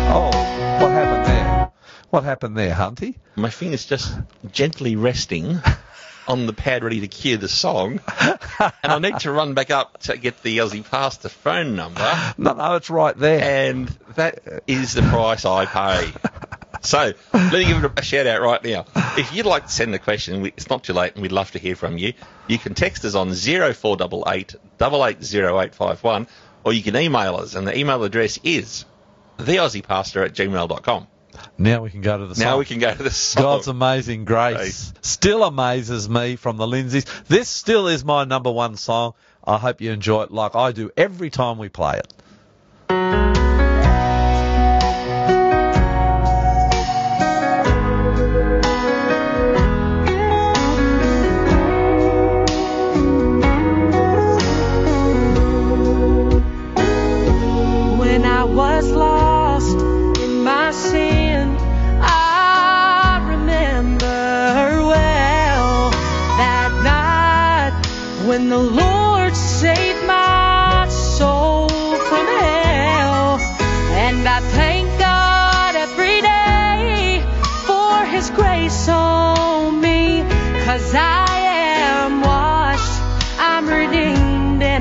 Oh, 0.09 0.27
what 0.81 0.91
happened 0.91 1.25
there? 1.25 1.71
What 2.09 2.23
happened 2.23 2.57
there, 2.57 2.73
Hunty? 2.73 3.15
My 3.35 3.49
finger's 3.49 3.85
just 3.85 4.17
gently 4.51 4.95
resting 4.95 5.59
on 6.27 6.45
the 6.45 6.53
pad 6.53 6.83
ready 6.83 7.01
to 7.01 7.07
cue 7.07 7.37
the 7.37 7.47
song. 7.47 7.99
and 8.59 8.73
I 8.83 8.99
need 8.99 9.19
to 9.19 9.31
run 9.31 9.53
back 9.53 9.71
up 9.71 9.99
to 10.03 10.17
get 10.17 10.41
the 10.43 10.59
Aussie 10.59 10.89
Pastor 10.89 11.29
phone 11.29 11.75
number. 11.75 12.01
No, 12.37 12.53
no, 12.53 12.75
it's 12.75 12.89
right 12.89 13.17
there. 13.17 13.69
And 13.69 13.87
that 14.15 14.63
is 14.67 14.93
the 14.93 15.01
price 15.03 15.45
I 15.45 15.65
pay. 15.65 16.11
So, 16.81 17.13
let 17.33 17.53
me 17.53 17.65
give 17.65 17.83
it 17.83 17.91
a 17.97 18.01
shout 18.03 18.27
out 18.27 18.41
right 18.41 18.63
now. 18.63 18.85
If 19.17 19.33
you'd 19.33 19.47
like 19.47 19.65
to 19.65 19.71
send 19.71 19.95
a 19.95 19.99
question, 19.99 20.45
it's 20.45 20.69
not 20.69 20.83
too 20.83 20.93
late 20.93 21.13
and 21.13 21.21
we'd 21.23 21.31
love 21.31 21.51
to 21.51 21.59
hear 21.59 21.75
from 21.75 21.97
you. 21.97 22.13
You 22.47 22.59
can 22.59 22.75
text 22.75 23.03
us 23.03 23.15
on 23.15 23.33
0488 23.33 24.55
880851 24.79 26.27
or 26.63 26.73
you 26.73 26.83
can 26.83 26.95
email 26.95 27.35
us 27.35 27.55
and 27.55 27.67
the 27.67 27.77
email 27.77 28.03
address 28.03 28.39
is 28.43 28.85
theaussiepastor 29.39 30.23
at 30.23 30.33
gmail.com. 30.33 31.07
Now 31.57 31.81
we 31.83 31.89
can 31.89 32.01
go 32.01 32.17
to 32.17 32.25
the 32.27 32.39
Now 32.39 32.51
song. 32.51 32.59
we 32.59 32.65
can 32.65 32.79
go 32.79 32.93
to 32.93 33.03
the 33.03 33.11
song. 33.11 33.43
God's 33.43 33.67
amazing 33.67 34.25
grace 34.25 34.93
still 35.01 35.43
amazes 35.43 36.09
me 36.09 36.35
from 36.35 36.57
the 36.57 36.67
Lindsays. 36.67 37.05
This 37.27 37.49
still 37.49 37.87
is 37.87 38.03
my 38.03 38.23
number 38.25 38.51
one 38.51 38.75
song. 38.75 39.13
I 39.43 39.57
hope 39.57 39.81
you 39.81 39.91
enjoy 39.91 40.23
it 40.23 40.31
like 40.31 40.55
I 40.55 40.71
do 40.71 40.91
every 40.97 41.29
time 41.29 41.57
we 41.57 41.69
play 41.69 41.99
it. 42.89 43.36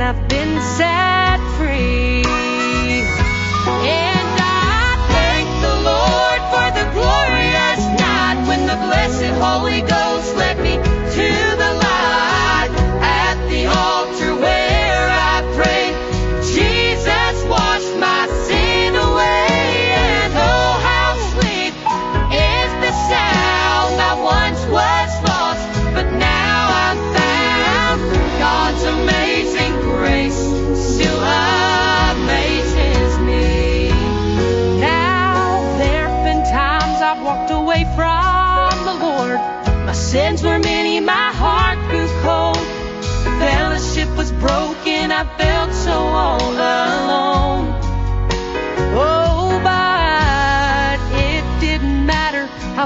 I've 0.07 0.29
been 0.29 0.61
set 0.61 1.16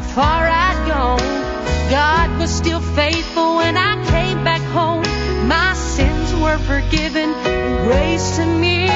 how 0.01 0.14
far 0.14 0.48
I'd 0.48 0.88
gone. 0.88 1.90
God 1.90 2.38
was 2.38 2.51
still 2.51 2.80
faithful 2.80 3.57
when 3.57 3.76
I 3.76 3.94
came 4.07 4.42
back 4.44 4.62
home. 4.72 5.03
My 5.46 5.74
sins 5.74 6.34
were 6.34 6.59
forgiven, 6.59 7.30
and 7.34 7.86
grace 7.86 8.36
to 8.36 8.46
me 8.46 8.86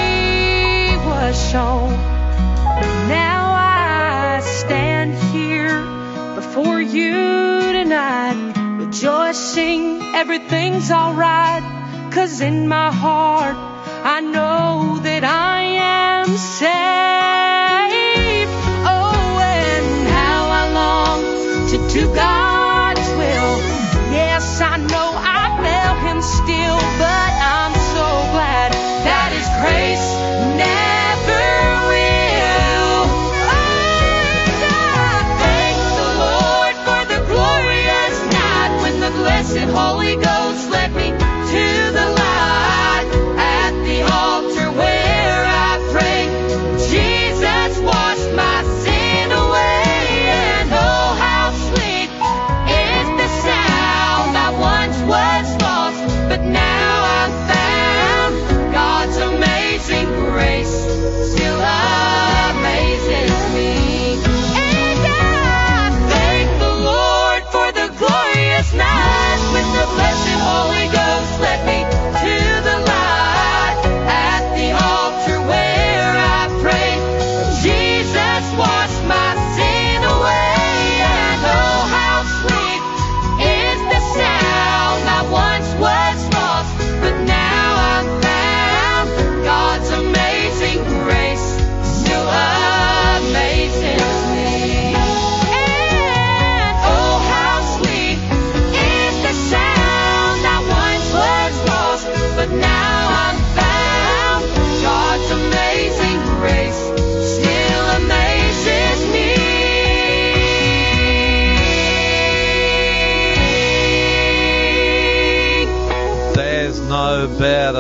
was 1.05 1.35
shown. 1.51 1.91
Now 3.09 3.53
I 3.53 4.41
stand 4.41 5.15
here 5.35 5.77
before 6.37 6.81
you 6.81 7.13
tonight, 7.73 8.55
rejoicing 8.79 10.01
everything's 10.15 10.91
alright. 10.91 11.65
Cause 12.13 12.41
in 12.41 12.67
my 12.69 12.91
heart, 12.91 13.57
I 14.05 14.21
know 14.21 15.01
that 15.03 15.25
I 15.25 15.61
am 16.23 16.29
safe. 16.29 17.74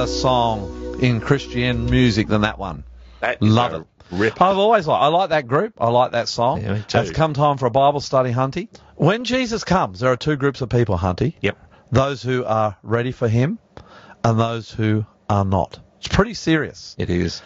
Better 0.04 0.12
song 0.12 1.00
in 1.00 1.18
Christian 1.18 1.86
music 1.86 2.28
than 2.28 2.42
that 2.42 2.58
one. 2.58 2.84
That 3.20 3.42
is 3.42 3.48
Love 3.48 3.72
it. 3.72 3.86
Rip. 4.10 4.40
I've 4.42 4.58
always 4.58 4.86
liked. 4.86 5.02
I 5.02 5.06
like 5.06 5.30
that 5.30 5.46
group. 5.46 5.72
I 5.80 5.88
like 5.88 6.12
that 6.12 6.28
song. 6.28 6.60
Yeah. 6.60 6.82
It's 6.94 7.10
come 7.10 7.32
time 7.32 7.56
for 7.56 7.64
a 7.64 7.70
Bible 7.70 8.00
study, 8.00 8.30
Hunty. 8.30 8.68
When 8.96 9.24
Jesus 9.24 9.64
comes, 9.64 10.00
there 10.00 10.12
are 10.12 10.16
two 10.18 10.36
groups 10.36 10.60
of 10.60 10.68
people, 10.68 10.98
Hunty. 10.98 11.36
Yep. 11.40 11.56
Those 11.90 12.22
who 12.22 12.44
are 12.44 12.76
ready 12.82 13.12
for 13.12 13.28
Him, 13.28 13.58
and 14.22 14.38
those 14.38 14.70
who 14.70 15.06
are 15.30 15.44
not. 15.44 15.80
It's 16.00 16.08
pretty 16.08 16.34
serious. 16.34 16.94
It 16.98 17.08
is. 17.08 17.40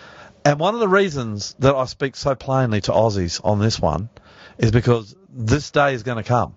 And 0.44 0.58
one 0.58 0.74
of 0.74 0.80
the 0.80 0.88
reasons 0.88 1.54
that 1.60 1.76
I 1.76 1.84
speak 1.84 2.16
so 2.16 2.34
plainly 2.34 2.80
to 2.82 2.90
Aussies 2.90 3.40
on 3.44 3.60
this 3.60 3.78
one 3.78 4.08
is 4.58 4.72
because 4.72 5.14
this 5.30 5.70
day 5.70 5.94
is 5.94 6.02
going 6.02 6.18
to 6.18 6.28
come. 6.28 6.56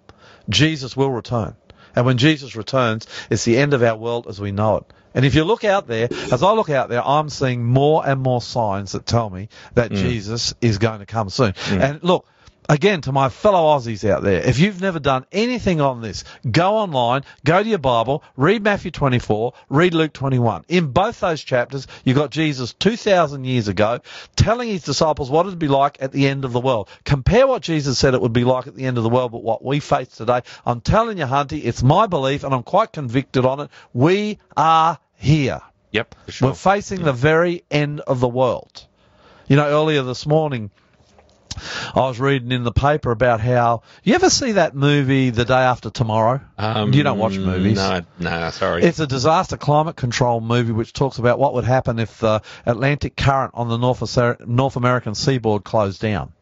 Jesus 0.49 0.97
will 0.97 1.11
return. 1.11 1.55
And 1.95 2.07
when 2.07 2.17
Jesus 2.17 2.55
returns, 2.55 3.05
it's 3.29 3.45
the 3.45 3.57
end 3.57 3.75
of 3.75 3.83
our 3.83 3.95
world 3.95 4.25
as 4.27 4.41
we 4.41 4.51
know 4.51 4.77
it. 4.77 4.93
And 5.13 5.25
if 5.25 5.35
you 5.35 5.43
look 5.43 5.63
out 5.63 5.87
there, 5.87 6.07
as 6.11 6.43
I 6.43 6.53
look 6.53 6.69
out 6.69 6.89
there, 6.89 7.05
I'm 7.05 7.29
seeing 7.29 7.63
more 7.63 8.07
and 8.07 8.21
more 8.21 8.41
signs 8.41 8.93
that 8.93 9.05
tell 9.05 9.29
me 9.29 9.49
that 9.73 9.91
mm. 9.91 9.97
Jesus 9.97 10.53
is 10.61 10.77
going 10.77 10.99
to 10.99 11.05
come 11.05 11.29
soon. 11.29 11.53
Mm. 11.53 11.81
And 11.81 12.03
look, 12.03 12.25
again, 12.71 13.01
to 13.01 13.11
my 13.11 13.27
fellow 13.27 13.77
Aussies 13.77 14.09
out 14.09 14.23
there, 14.23 14.41
if 14.41 14.57
you've 14.57 14.81
never 14.81 14.99
done 14.99 15.25
anything 15.31 15.81
on 15.81 16.01
this, 16.01 16.23
go 16.49 16.77
online, 16.77 17.23
go 17.43 17.61
to 17.61 17.67
your 17.67 17.77
Bible, 17.77 18.23
read 18.37 18.63
Matthew 18.63 18.91
24, 18.91 19.53
read 19.67 19.93
Luke 19.93 20.13
21. 20.13 20.63
In 20.69 20.87
both 20.87 21.19
those 21.19 21.43
chapters, 21.43 21.85
you've 22.05 22.15
got 22.15 22.31
Jesus 22.31 22.73
2,000 22.73 23.43
years 23.43 23.67
ago 23.67 23.99
telling 24.37 24.69
his 24.69 24.83
disciples 24.83 25.29
what 25.29 25.45
it'd 25.45 25.59
be 25.59 25.67
like 25.67 26.01
at 26.01 26.13
the 26.13 26.27
end 26.27 26.45
of 26.45 26.53
the 26.53 26.61
world. 26.61 26.89
Compare 27.03 27.45
what 27.45 27.61
Jesus 27.61 27.99
said 27.99 28.13
it 28.13 28.21
would 28.21 28.33
be 28.33 28.45
like 28.45 28.67
at 28.67 28.75
the 28.75 28.85
end 28.85 28.97
of 28.97 29.03
the 29.03 29.09
world, 29.09 29.33
with 29.33 29.43
what 29.43 29.63
we 29.63 29.81
face 29.81 30.07
today. 30.07 30.41
I'm 30.65 30.79
telling 30.79 31.17
you, 31.17 31.25
Hunty, 31.25 31.65
it's 31.65 31.83
my 31.83 32.07
belief, 32.07 32.45
and 32.45 32.53
I'm 32.53 32.63
quite 32.63 32.93
convicted 32.93 33.45
on 33.45 33.59
it. 33.59 33.69
We 33.93 34.39
are 34.55 34.97
here. 35.17 35.59
Yep. 35.91 36.15
Sure. 36.29 36.49
We're 36.49 36.55
facing 36.55 37.03
the 37.03 37.11
very 37.11 37.65
end 37.69 37.99
of 37.99 38.21
the 38.21 38.29
world. 38.29 38.87
You 39.49 39.57
know, 39.57 39.67
earlier 39.67 40.03
this 40.03 40.25
morning, 40.25 40.71
I 41.95 41.99
was 41.99 42.19
reading 42.19 42.51
in 42.51 42.63
the 42.63 42.71
paper 42.71 43.11
about 43.11 43.41
how 43.41 43.83
you 44.03 44.15
ever 44.15 44.29
see 44.29 44.53
that 44.53 44.75
movie 44.75 45.29
The 45.29 45.45
Day 45.45 45.53
After 45.53 45.89
Tomorrow? 45.89 46.41
Um, 46.57 46.93
you 46.93 47.03
don't 47.03 47.17
watch 47.17 47.37
movies. 47.37 47.77
No, 47.77 48.01
no, 48.19 48.49
sorry. 48.51 48.83
It's 48.83 48.99
a 48.99 49.07
disaster 49.07 49.57
climate 49.57 49.95
control 49.95 50.41
movie 50.41 50.71
which 50.71 50.93
talks 50.93 51.17
about 51.17 51.39
what 51.39 51.53
would 51.53 51.65
happen 51.65 51.99
if 51.99 52.19
the 52.19 52.41
Atlantic 52.65 53.15
current 53.15 53.51
on 53.53 53.69
the 53.69 53.77
North, 53.77 54.47
North 54.47 54.75
American 54.75 55.15
seaboard 55.15 55.63
closed 55.63 56.01
down 56.01 56.33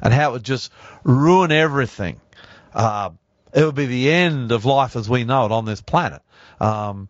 and 0.00 0.12
how 0.12 0.30
it 0.30 0.32
would 0.32 0.44
just 0.44 0.72
ruin 1.04 1.52
everything. 1.52 2.20
Uh, 2.74 3.10
it 3.52 3.64
would 3.64 3.74
be 3.74 3.86
the 3.86 4.10
end 4.10 4.50
of 4.50 4.64
life 4.64 4.96
as 4.96 5.08
we 5.08 5.24
know 5.24 5.46
it 5.46 5.52
on 5.52 5.64
this 5.64 5.80
planet. 5.80 6.22
Um, 6.60 7.08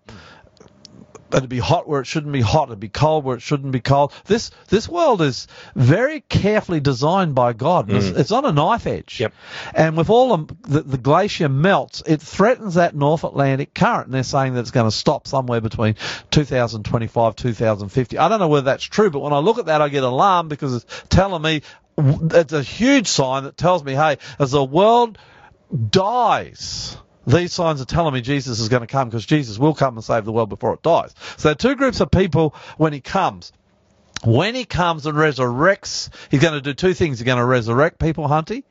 It'd 1.35 1.49
be 1.49 1.59
hot 1.59 1.89
where 1.89 2.01
it 2.01 2.07
shouldn't 2.07 2.33
be 2.33 2.41
hot. 2.41 2.69
It'd 2.69 2.81
be 2.81 2.89
cold 2.89 3.25
where 3.25 3.37
it 3.37 3.43
shouldn't 3.43 3.73
be 3.73 3.81
cold. 3.81 4.13
This 4.25 4.51
this 4.69 4.89
world 4.89 5.23
is 5.23 5.49
very 5.75 6.21
carefully 6.21 6.81
designed 6.81 7.35
by 7.35 7.53
God. 7.53 7.91
It's, 7.91 8.07
mm. 8.07 8.19
it's 8.19 8.33
on 8.33 8.45
a 8.45 8.53
knife 8.53 8.87
edge. 8.87 9.21
Yep. 9.21 9.33
And 9.75 9.97
with 9.97 10.11
all 10.11 10.37
the, 10.37 10.57
the, 10.63 10.83
the 10.83 10.99
glacier 10.99 11.49
melts, 11.49 12.03
it 12.07 12.21
threatens 12.21 12.75
that 12.75 12.95
North 12.95 13.25
Atlantic 13.25 13.75
current. 13.75 14.07
And 14.07 14.15
they're 14.15 14.23
saying 14.23 14.55
that 14.55 14.61
it's 14.61 14.71
going 14.71 14.91
to 14.91 14.97
stop 14.97 15.27
somewhere 15.27 15.61
between 15.61 15.97
2025, 16.31 17.37
2050. 17.37 18.19
I 18.19 18.29
don't 18.29 18.41
know 18.41 18.49
whether 18.49 18.65
that's 18.65 18.85
true, 18.85 19.11
but 19.11 19.21
when 19.21 19.33
I 19.33 19.39
look 19.39 19.59
at 19.59 19.67
that, 19.67 19.81
I 19.81 19.89
get 19.89 20.03
alarmed 20.03 20.51
because 20.51 20.77
it's 20.77 21.05
telling 21.09 21.43
me 21.43 21.63
it's 21.99 22.53
a 22.53 22.63
huge 22.63 23.09
sign 23.09 23.45
that 23.45 23.57
tells 23.57 23.85
me, 23.85 23.95
hey, 23.95 24.19
as 24.39 24.53
the 24.53 24.65
world 24.65 25.19
dies, 25.91 26.97
these 27.27 27.53
signs 27.53 27.81
are 27.81 27.87
telling 27.87 28.15
me 28.15 28.21
Jesus 28.21 28.59
is 28.59 28.69
going 28.69 28.83
to 28.83 28.87
come 28.87 29.09
because 29.09 29.27
Jesus 29.27 29.59
will 29.59 29.75
come 29.75 29.97
and 29.97 30.05
save 30.05 30.25
the 30.25 30.33
world 30.33 30.49
before 30.49 30.75
it 30.75 30.83
dies. 30.83 31.15
So 31.37 31.49
there 31.49 31.53
are 31.53 31.55
two 31.55 31.77
groups 31.77 32.01
of 32.01 32.11
people 32.11 32.55
when 32.77 32.93
he 32.93 33.01
comes. 33.01 33.53
When 34.25 34.55
he 34.55 34.65
comes 34.65 35.07
and 35.07 35.17
resurrects, 35.17 36.11
he's 36.31 36.41
going 36.41 36.55
to 36.55 36.61
do 36.61 36.75
two 36.75 36.95
things. 36.95 37.19
He's 37.19 37.27
going 37.27 37.39
to 37.39 37.45
resurrect 37.45 37.99
people, 37.99 38.29
Hunty, 38.29 38.63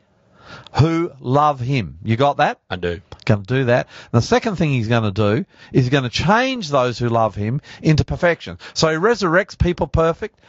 who 0.80 1.12
love 1.20 1.60
him. 1.60 2.00
You 2.04 2.16
got 2.16 2.38
that? 2.38 2.60
I 2.70 2.78
do. 2.78 3.02
Going 3.26 3.44
to 3.44 3.54
do 3.54 3.64
that. 3.66 3.88
And 4.12 4.22
the 4.22 4.26
second 4.26 4.56
thing 4.56 4.72
he's 4.72 4.88
going 4.88 5.04
to 5.04 5.12
do 5.12 5.46
is 5.74 5.84
he's 5.84 5.90
going 5.90 6.06
to 6.06 6.10
change 6.10 6.70
those 6.70 6.98
who 6.98 7.10
love 7.10 7.36
him 7.36 7.62
into 7.82 8.06
perfection. 8.06 8.60
So 8.74 8.90
he 8.90 8.96
resurrects 8.96 9.58
people 9.58 9.88
perfect, 9.88 10.40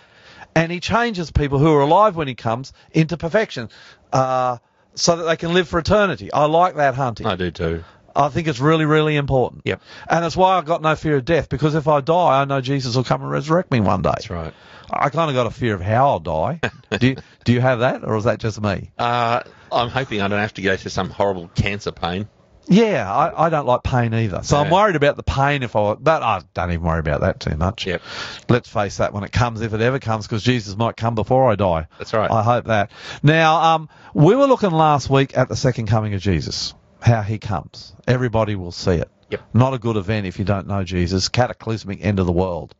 and 0.54 0.70
he 0.70 0.80
changes 0.80 1.30
people 1.30 1.58
who 1.58 1.72
are 1.74 1.80
alive 1.80 2.16
when 2.16 2.28
he 2.28 2.34
comes 2.34 2.72
into 2.92 3.16
perfection, 3.16 3.70
uh, 4.12 4.58
so 4.94 5.16
that 5.16 5.24
they 5.24 5.36
can 5.36 5.54
live 5.54 5.68
for 5.68 5.78
eternity. 5.78 6.32
I 6.32 6.46
like 6.46 6.76
that, 6.76 6.94
Hunty. 6.94 7.24
I 7.26 7.36
do 7.36 7.50
too. 7.50 7.84
I 8.14 8.28
think 8.28 8.46
it's 8.46 8.60
really, 8.60 8.84
really 8.84 9.16
important. 9.16 9.62
Yep. 9.64 9.80
And 10.08 10.24
that's 10.24 10.36
why 10.36 10.58
I've 10.58 10.66
got 10.66 10.82
no 10.82 10.94
fear 10.96 11.16
of 11.16 11.24
death, 11.24 11.48
because 11.48 11.74
if 11.74 11.88
I 11.88 12.00
die, 12.00 12.42
I 12.42 12.44
know 12.44 12.60
Jesus 12.60 12.94
will 12.94 13.04
come 13.04 13.22
and 13.22 13.30
resurrect 13.30 13.70
me 13.70 13.80
one 13.80 14.02
day. 14.02 14.10
That's 14.10 14.30
right. 14.30 14.52
I 14.90 15.08
kind 15.08 15.30
of 15.30 15.34
got 15.34 15.46
a 15.46 15.50
fear 15.50 15.74
of 15.74 15.80
how 15.80 16.08
I'll 16.08 16.20
die. 16.20 16.60
do, 16.98 17.08
you, 17.08 17.16
do 17.44 17.52
you 17.52 17.60
have 17.60 17.80
that, 17.80 18.04
or 18.04 18.16
is 18.16 18.24
that 18.24 18.38
just 18.38 18.60
me? 18.60 18.90
Uh, 18.98 19.42
I'm 19.70 19.88
hoping 19.88 20.20
I 20.20 20.28
don't 20.28 20.40
have 20.40 20.54
to 20.54 20.62
go 20.62 20.76
through 20.76 20.90
some 20.90 21.08
horrible 21.08 21.48
cancer 21.48 21.92
pain. 21.92 22.28
Yeah, 22.68 23.12
I, 23.12 23.46
I 23.46 23.50
don't 23.50 23.66
like 23.66 23.82
pain 23.82 24.14
either. 24.14 24.42
So 24.42 24.56
I'm 24.56 24.70
worried 24.70 24.96
about 24.96 25.16
the 25.16 25.22
pain 25.22 25.62
if 25.62 25.74
I, 25.74 25.94
but 25.94 26.22
I 26.22 26.42
don't 26.54 26.70
even 26.70 26.86
worry 26.86 27.00
about 27.00 27.22
that 27.22 27.40
too 27.40 27.56
much. 27.56 27.86
Yep. 27.86 28.02
Let's 28.48 28.68
face 28.68 28.98
that 28.98 29.12
when 29.12 29.24
it 29.24 29.32
comes, 29.32 29.60
if 29.60 29.74
it 29.74 29.80
ever 29.80 29.98
comes, 29.98 30.26
because 30.26 30.42
Jesus 30.42 30.76
might 30.76 30.96
come 30.96 31.14
before 31.14 31.50
I 31.50 31.56
die. 31.56 31.88
That's 31.98 32.12
right. 32.12 32.30
I 32.30 32.42
hope 32.42 32.66
that. 32.66 32.90
Now, 33.22 33.74
um, 33.74 33.88
we 34.14 34.34
were 34.36 34.46
looking 34.46 34.70
last 34.70 35.10
week 35.10 35.36
at 35.36 35.48
the 35.48 35.56
second 35.56 35.86
coming 35.86 36.14
of 36.14 36.20
Jesus, 36.20 36.74
how 37.00 37.22
he 37.22 37.38
comes. 37.38 37.94
Everybody 38.06 38.54
will 38.54 38.72
see 38.72 38.92
it. 38.92 39.10
Yep. 39.30 39.40
Not 39.54 39.74
a 39.74 39.78
good 39.78 39.96
event 39.96 40.26
if 40.26 40.38
you 40.38 40.44
don't 40.44 40.66
know 40.66 40.84
Jesus. 40.84 41.28
Cataclysmic 41.28 42.04
end 42.04 42.20
of 42.20 42.26
the 42.26 42.32
world. 42.32 42.74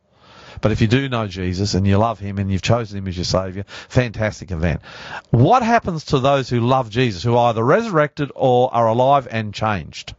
But 0.63 0.71
if 0.71 0.79
you 0.79 0.87
do 0.87 1.09
know 1.09 1.27
Jesus 1.27 1.73
and 1.73 1.85
you 1.85 1.97
love 1.97 2.19
him 2.19 2.37
and 2.37 2.49
you've 2.49 2.61
chosen 2.61 2.97
him 2.97 3.07
as 3.09 3.17
your 3.17 3.25
savior, 3.25 3.65
fantastic 3.89 4.49
event. 4.49 4.81
What 5.29 5.61
happens 5.61 6.05
to 6.05 6.19
those 6.19 6.47
who 6.47 6.61
love 6.61 6.89
Jesus, 6.89 7.21
who 7.21 7.35
are 7.35 7.49
either 7.49 7.61
resurrected 7.61 8.31
or 8.33 8.73
are 8.73 8.87
alive 8.87 9.27
and 9.29 9.53
changed 9.53 10.15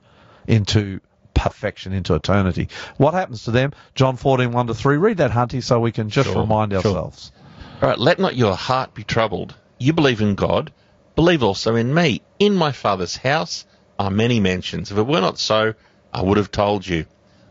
into 0.47 1.01
perfection, 1.33 1.95
into 1.95 2.15
eternity? 2.15 2.69
What 2.99 3.15
happens 3.15 3.45
to 3.45 3.53
them? 3.53 3.73
John 3.95 4.19
14, 4.19 4.53
1 4.53 4.67
to 4.67 4.75
3. 4.75 4.99
Read 4.99 5.17
that, 5.17 5.31
Hunty, 5.31 5.63
so 5.63 5.81
we 5.81 5.93
can 5.93 6.11
just 6.11 6.29
Sure, 6.29 6.43
remind 6.43 6.73
sure. 6.73 6.77
ourselves. 6.79 7.33
All 7.81 7.89
right, 7.89 7.99
let 7.99 8.19
not 8.19 8.37
your 8.37 8.55
heart 8.55 8.93
be 8.93 9.03
troubled. 9.03 9.55
You 9.79 9.95
believe 9.95 10.21
in 10.21 10.35
God, 10.35 10.71
believe 11.17 11.43
also 11.43 11.75
in 11.75 11.95
me. 11.95 12.21
In 12.39 12.55
my 12.55 12.73
Father's 12.73 13.17
house 13.17 13.65
are 13.99 14.11
many 14.11 14.41
mansions. 14.41 14.93
If 14.93 14.99
it 14.99 15.07
were 15.07 15.23
not 15.23 15.39
so, 15.39 15.73
I 16.13 16.21
would 16.21 16.37
have 16.37 16.51
told 16.51 16.87
you. 16.87 17.07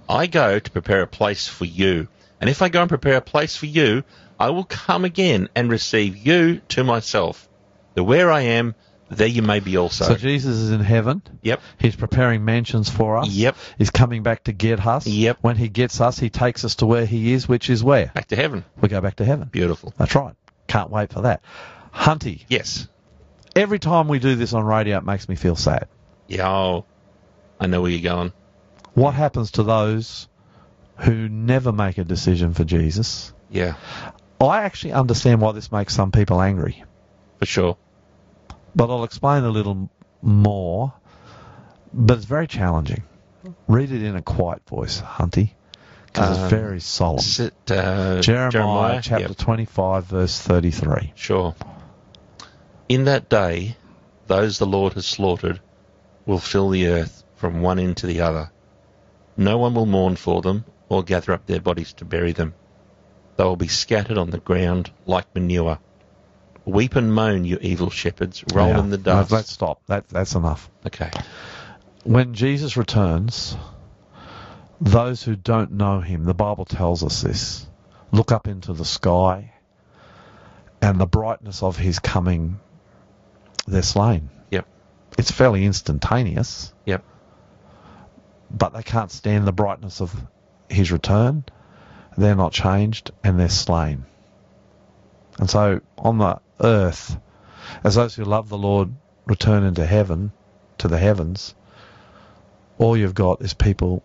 I 0.07 0.27
go 0.27 0.59
to 0.59 0.71
prepare 0.71 1.01
a 1.01 1.07
place 1.07 1.47
for 1.47 1.65
you. 1.65 2.07
And 2.43 2.49
if 2.49 2.61
I 2.61 2.67
go 2.67 2.81
and 2.81 2.89
prepare 2.89 3.15
a 3.15 3.21
place 3.21 3.55
for 3.55 3.67
you, 3.67 4.03
I 4.37 4.49
will 4.49 4.65
come 4.65 5.05
again 5.05 5.47
and 5.55 5.69
receive 5.71 6.17
you 6.17 6.59
to 6.67 6.83
myself. 6.83 7.47
That 7.93 8.03
where 8.03 8.29
I 8.29 8.41
am, 8.41 8.75
there 9.09 9.27
you 9.29 9.41
may 9.41 9.61
be 9.61 9.77
also. 9.77 10.03
So 10.03 10.15
Jesus 10.17 10.57
is 10.57 10.71
in 10.71 10.81
heaven. 10.81 11.21
yep. 11.41 11.61
He's 11.77 11.95
preparing 11.95 12.43
mansions 12.43 12.89
for 12.89 13.15
us. 13.15 13.29
Yep. 13.29 13.55
He's 13.77 13.91
coming 13.91 14.23
back 14.23 14.43
to 14.43 14.51
get 14.51 14.85
us. 14.85 15.07
Yep. 15.07 15.37
When 15.39 15.55
he 15.55 15.69
gets 15.69 16.01
us, 16.01 16.19
he 16.19 16.29
takes 16.29 16.65
us 16.65 16.75
to 16.75 16.85
where 16.85 17.05
he 17.05 17.31
is, 17.31 17.47
which 17.47 17.69
is 17.69 17.81
where? 17.81 18.07
Back 18.13 18.27
to 18.27 18.35
heaven. 18.35 18.65
We 18.81 18.89
go 18.89 18.99
back 18.99 19.15
to 19.15 19.23
heaven. 19.25 19.47
Beautiful. 19.49 19.93
That's 19.97 20.13
right. 20.13 20.35
Can't 20.67 20.89
wait 20.89 21.13
for 21.13 21.21
that. 21.21 21.43
Hunty, 21.95 22.43
Yes. 22.49 22.89
every 23.55 23.79
time 23.79 24.09
we 24.09 24.19
do 24.19 24.35
this 24.35 24.51
on 24.51 24.65
radio, 24.65 24.97
it 24.97 25.05
makes 25.05 25.29
me 25.29 25.35
feel 25.35 25.55
sad. 25.55 25.87
Yeah. 26.27 26.49
Oh, 26.49 26.85
I 27.57 27.67
know 27.67 27.81
where 27.81 27.91
you're 27.91 28.01
going. 28.01 28.33
What 28.95 29.13
happens 29.13 29.51
to 29.51 29.63
those 29.63 30.27
who 30.97 31.27
never 31.29 31.71
make 31.71 31.97
a 31.97 32.03
decision 32.03 32.53
for 32.53 32.63
Jesus? 32.63 33.33
Yeah, 33.49 33.75
I 34.39 34.63
actually 34.63 34.93
understand 34.93 35.41
why 35.41 35.51
this 35.53 35.71
makes 35.71 35.93
some 35.95 36.11
people 36.11 36.41
angry, 36.41 36.83
for 37.39 37.45
sure. 37.45 37.77
but 38.75 38.89
I'll 38.89 39.03
explain 39.03 39.43
a 39.43 39.49
little 39.49 39.89
more. 40.21 40.93
But 41.95 42.17
it's 42.17 42.25
very 42.25 42.47
challenging. 42.47 43.03
Read 43.67 43.91
it 43.91 44.01
in 44.01 44.15
a 44.15 44.21
quiet 44.21 44.67
voice, 44.67 44.99
Hunty, 44.99 45.51
because 46.07 46.37
Um, 46.37 46.43
it's 46.43 46.49
very 46.49 46.79
solemn. 46.79 47.19
Sit, 47.19 47.53
uh, 47.69 48.19
Jeremiah, 48.21 48.99
chapter 49.01 49.27
Yep. 49.27 49.37
25, 49.37 50.05
verse 50.05 50.39
33. 50.39 51.11
Sure. 51.15 51.53
In 52.89 53.05
that 53.05 53.29
day, 53.29 53.77
those 54.27 54.57
the 54.57 54.65
Lord 54.65 54.93
has 54.93 55.05
slaughtered 55.05 55.59
will 56.25 56.39
fill 56.39 56.69
the 56.69 56.87
earth 56.87 57.23
from 57.35 57.61
one 57.61 57.77
end 57.77 57.97
to 57.97 58.07
the 58.07 58.21
other. 58.21 58.49
No 59.37 59.57
one 59.59 59.75
will 59.75 59.85
mourn 59.85 60.15
for 60.15 60.41
them 60.41 60.65
or 60.93 61.03
gather 61.03 61.33
up 61.33 61.45
their 61.45 61.59
bodies 61.61 61.93
to 61.93 62.05
bury 62.05 62.31
them. 62.31 62.53
They 63.35 63.43
will 63.43 63.55
be 63.55 63.67
scattered 63.67 64.17
on 64.17 64.29
the 64.29 64.37
ground 64.37 64.91
like 65.05 65.33
manure. 65.35 65.79
Weep 66.65 66.95
and 66.95 67.13
moan, 67.13 67.43
you 67.45 67.57
evil 67.61 67.89
shepherds. 67.89 68.43
Roll 68.53 68.73
Now, 68.73 68.79
in 68.79 68.89
the 68.89 68.97
dust. 68.97 69.31
Let's 69.31 69.51
stop. 69.51 69.81
That, 69.87 70.07
that's 70.07 70.35
enough. 70.35 70.69
Okay. 70.85 71.11
When 72.03 72.33
Jesus 72.33 72.77
returns, 72.77 73.57
those 74.79 75.23
who 75.23 75.35
don't 75.35 75.71
know 75.73 75.99
him, 75.99 76.23
the 76.25 76.33
Bible 76.33 76.65
tells 76.65 77.03
us 77.03 77.21
this, 77.21 77.65
look 78.11 78.31
up 78.31 78.47
into 78.47 78.73
the 78.73 78.85
sky 78.85 79.51
and 80.81 80.99
the 80.99 81.05
brightness 81.05 81.63
of 81.63 81.77
his 81.77 81.99
coming, 81.99 82.59
they're 83.65 83.81
slain. 83.81 84.29
Yep. 84.51 84.67
It's 85.17 85.31
fairly 85.31 85.65
instantaneous, 85.65 86.73
Yep. 86.85 87.03
but 88.51 88.73
they 88.73 88.83
can't 88.83 89.11
stand 89.11 89.47
the 89.47 89.53
brightness 89.53 90.01
of 90.01 90.13
his 90.69 90.91
return. 90.91 91.43
They're 92.17 92.35
not 92.35 92.53
changed 92.53 93.11
and 93.23 93.39
they're 93.39 93.49
slain. 93.49 94.05
And 95.39 95.49
so 95.49 95.81
on 95.97 96.17
the 96.19 96.39
earth, 96.59 97.17
as 97.83 97.95
those 97.95 98.15
who 98.15 98.23
love 98.23 98.49
the 98.49 98.57
Lord 98.57 98.93
return 99.25 99.63
into 99.63 99.85
heaven, 99.85 100.31
to 100.79 100.87
the 100.87 100.97
heavens, 100.97 101.55
all 102.77 102.95
you've 102.95 103.15
got 103.15 103.41
is 103.41 103.53
people 103.53 104.03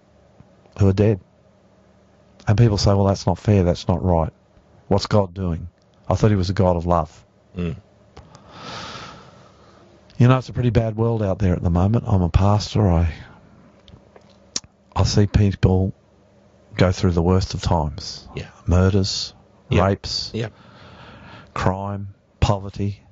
who 0.78 0.88
are 0.88 0.92
dead. 0.92 1.20
And 2.46 2.56
people 2.56 2.78
say, 2.78 2.94
well, 2.94 3.04
that's 3.04 3.26
not 3.26 3.38
fair, 3.38 3.64
that's 3.64 3.88
not 3.88 4.02
right. 4.02 4.32
What's 4.86 5.06
God 5.06 5.34
doing? 5.34 5.68
I 6.08 6.14
thought 6.14 6.30
he 6.30 6.36
was 6.36 6.48
a 6.48 6.54
God 6.54 6.76
of 6.76 6.86
love. 6.86 7.24
Mm. 7.56 7.76
You 10.16 10.26
know, 10.26 10.38
it's 10.38 10.48
a 10.48 10.52
pretty 10.52 10.70
bad 10.70 10.96
world 10.96 11.22
out 11.22 11.38
there 11.38 11.52
at 11.52 11.62
the 11.62 11.70
moment. 11.70 12.04
I'm 12.06 12.22
a 12.22 12.30
pastor. 12.30 12.88
I 12.88 13.12
I 14.96 15.04
see 15.04 15.26
people 15.26 15.94
go 16.78 16.92
through 16.92 17.10
the 17.12 17.22
worst 17.22 17.52
of 17.54 17.60
times. 17.62 18.26
Yeah. 18.34 18.48
Murders, 18.66 19.34
Yep. 19.68 19.84
rapes, 19.84 20.30
Yep. 20.32 20.52
crime, 21.52 22.14
poverty, 22.40 23.02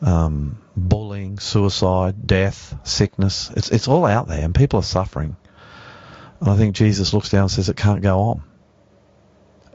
um, 0.00 0.58
bullying, 0.76 1.38
suicide, 1.38 2.26
death, 2.26 2.74
sickness. 2.84 3.50
It's 3.54 3.70
it's 3.70 3.88
all 3.88 4.06
out 4.06 4.28
there, 4.28 4.42
and 4.42 4.54
people 4.54 4.80
are 4.80 4.84
suffering. 4.84 5.36
And 6.40 6.48
I 6.50 6.56
think 6.56 6.74
Jesus 6.74 7.12
looks 7.12 7.30
down 7.30 7.42
and 7.42 7.50
says 7.50 7.68
it 7.68 7.76
can't 7.76 8.02
go 8.02 8.20
on. 8.20 8.42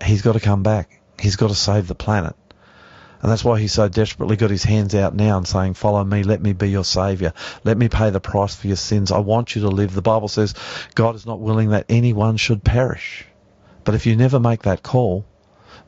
He's 0.04 0.22
got 0.22 0.34
to 0.34 0.40
come 0.40 0.64
back. 0.64 1.00
He's 1.20 1.36
got 1.36 1.50
to 1.50 1.56
save 1.56 1.88
the 1.88 1.96
planet. 1.96 2.36
And 3.22 3.32
that's 3.32 3.44
why 3.44 3.60
he's 3.60 3.74
so 3.74 3.88
desperately 3.88 4.36
got 4.36 4.50
his 4.50 4.64
hands 4.64 4.96
out 4.96 5.14
now 5.16 5.38
and 5.38 5.48
saying, 5.48 5.76
Follow 5.76 6.04
me, 6.04 6.24
let 6.24 6.42
me 6.42 6.54
be 6.54 6.70
your 6.70 6.84
saviour. 6.84 7.34
Let 7.64 7.78
me 7.78 7.88
pay 7.88 8.10
the 8.10 8.20
price 8.20 8.56
for 8.56 8.68
your 8.68 8.78
sins. 8.78 9.12
I 9.12 9.20
want 9.20 9.56
you 9.56 9.62
to 9.62 9.70
live. 9.70 9.94
The 9.94 10.02
Bible 10.02 10.28
says 10.28 10.56
God 10.96 11.16
is 11.16 11.26
not 11.26 11.40
willing 11.40 11.70
that 11.70 11.86
anyone 11.88 12.38
should 12.38 12.64
perish. 12.64 13.26
But 13.84 13.96
if 13.96 14.06
you 14.06 14.16
never 14.16 14.40
make 14.40 14.64
that 14.64 14.82
call, 14.84 15.26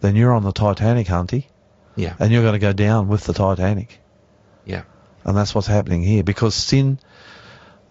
then 0.02 0.16
you're 0.16 0.34
on 0.34 0.44
the 0.44 0.52
Titanic, 0.52 1.08
Hunty 1.08 1.46
Yeah. 1.96 2.16
and 2.20 2.32
you're 2.32 2.42
going 2.44 2.54
to 2.54 2.60
go 2.60 2.74
down 2.74 3.08
with 3.08 3.24
the 3.24 3.34
Titanic. 3.34 4.00
Yeah. 4.66 4.84
And 5.24 5.36
that's 5.36 5.56
what's 5.56 5.68
happening 5.68 6.04
here 6.04 6.24
because 6.24 6.54
sin, 6.54 7.00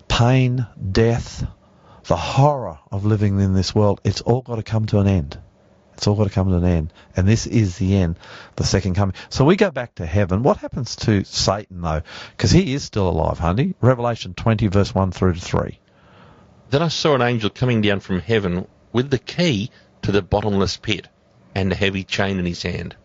pain, 0.08 0.66
death, 0.90 1.46
the 2.04 2.16
horror 2.16 2.78
of 2.90 3.04
living 3.04 3.40
in 3.40 3.54
this 3.54 3.74
world, 3.74 4.00
it's 4.04 4.20
all 4.20 4.42
got 4.42 4.56
to 4.56 4.62
come 4.62 4.86
to 4.86 4.98
an 4.98 5.06
end. 5.06 5.38
It's 6.02 6.08
all 6.08 6.16
got 6.16 6.24
to 6.24 6.30
come 6.30 6.48
to 6.48 6.56
an 6.56 6.64
end. 6.64 6.92
And 7.16 7.28
this 7.28 7.46
is 7.46 7.78
the 7.78 7.94
end, 7.94 8.18
the 8.56 8.64
second 8.64 8.96
coming. 8.96 9.14
So 9.28 9.44
we 9.44 9.54
go 9.54 9.70
back 9.70 9.94
to 9.94 10.04
heaven. 10.04 10.42
What 10.42 10.56
happens 10.56 10.96
to 10.96 11.22
Satan, 11.22 11.80
though? 11.80 12.02
Because 12.36 12.50
he 12.50 12.74
is 12.74 12.82
still 12.82 13.08
alive, 13.08 13.38
Hunty. 13.38 13.76
Revelation 13.80 14.34
20, 14.34 14.66
verse 14.66 14.92
1 14.92 15.12
through 15.12 15.34
to 15.34 15.40
3. 15.40 15.78
Then 16.70 16.82
I 16.82 16.88
saw 16.88 17.14
an 17.14 17.22
angel 17.22 17.50
coming 17.50 17.82
down 17.82 18.00
from 18.00 18.18
heaven 18.18 18.66
with 18.92 19.10
the 19.10 19.18
key 19.20 19.70
to 20.02 20.10
the 20.10 20.22
bottomless 20.22 20.76
pit 20.76 21.06
and 21.54 21.70
a 21.70 21.76
heavy 21.76 22.02
chain 22.02 22.40
in 22.40 22.46
his 22.46 22.64
hand. 22.64 22.96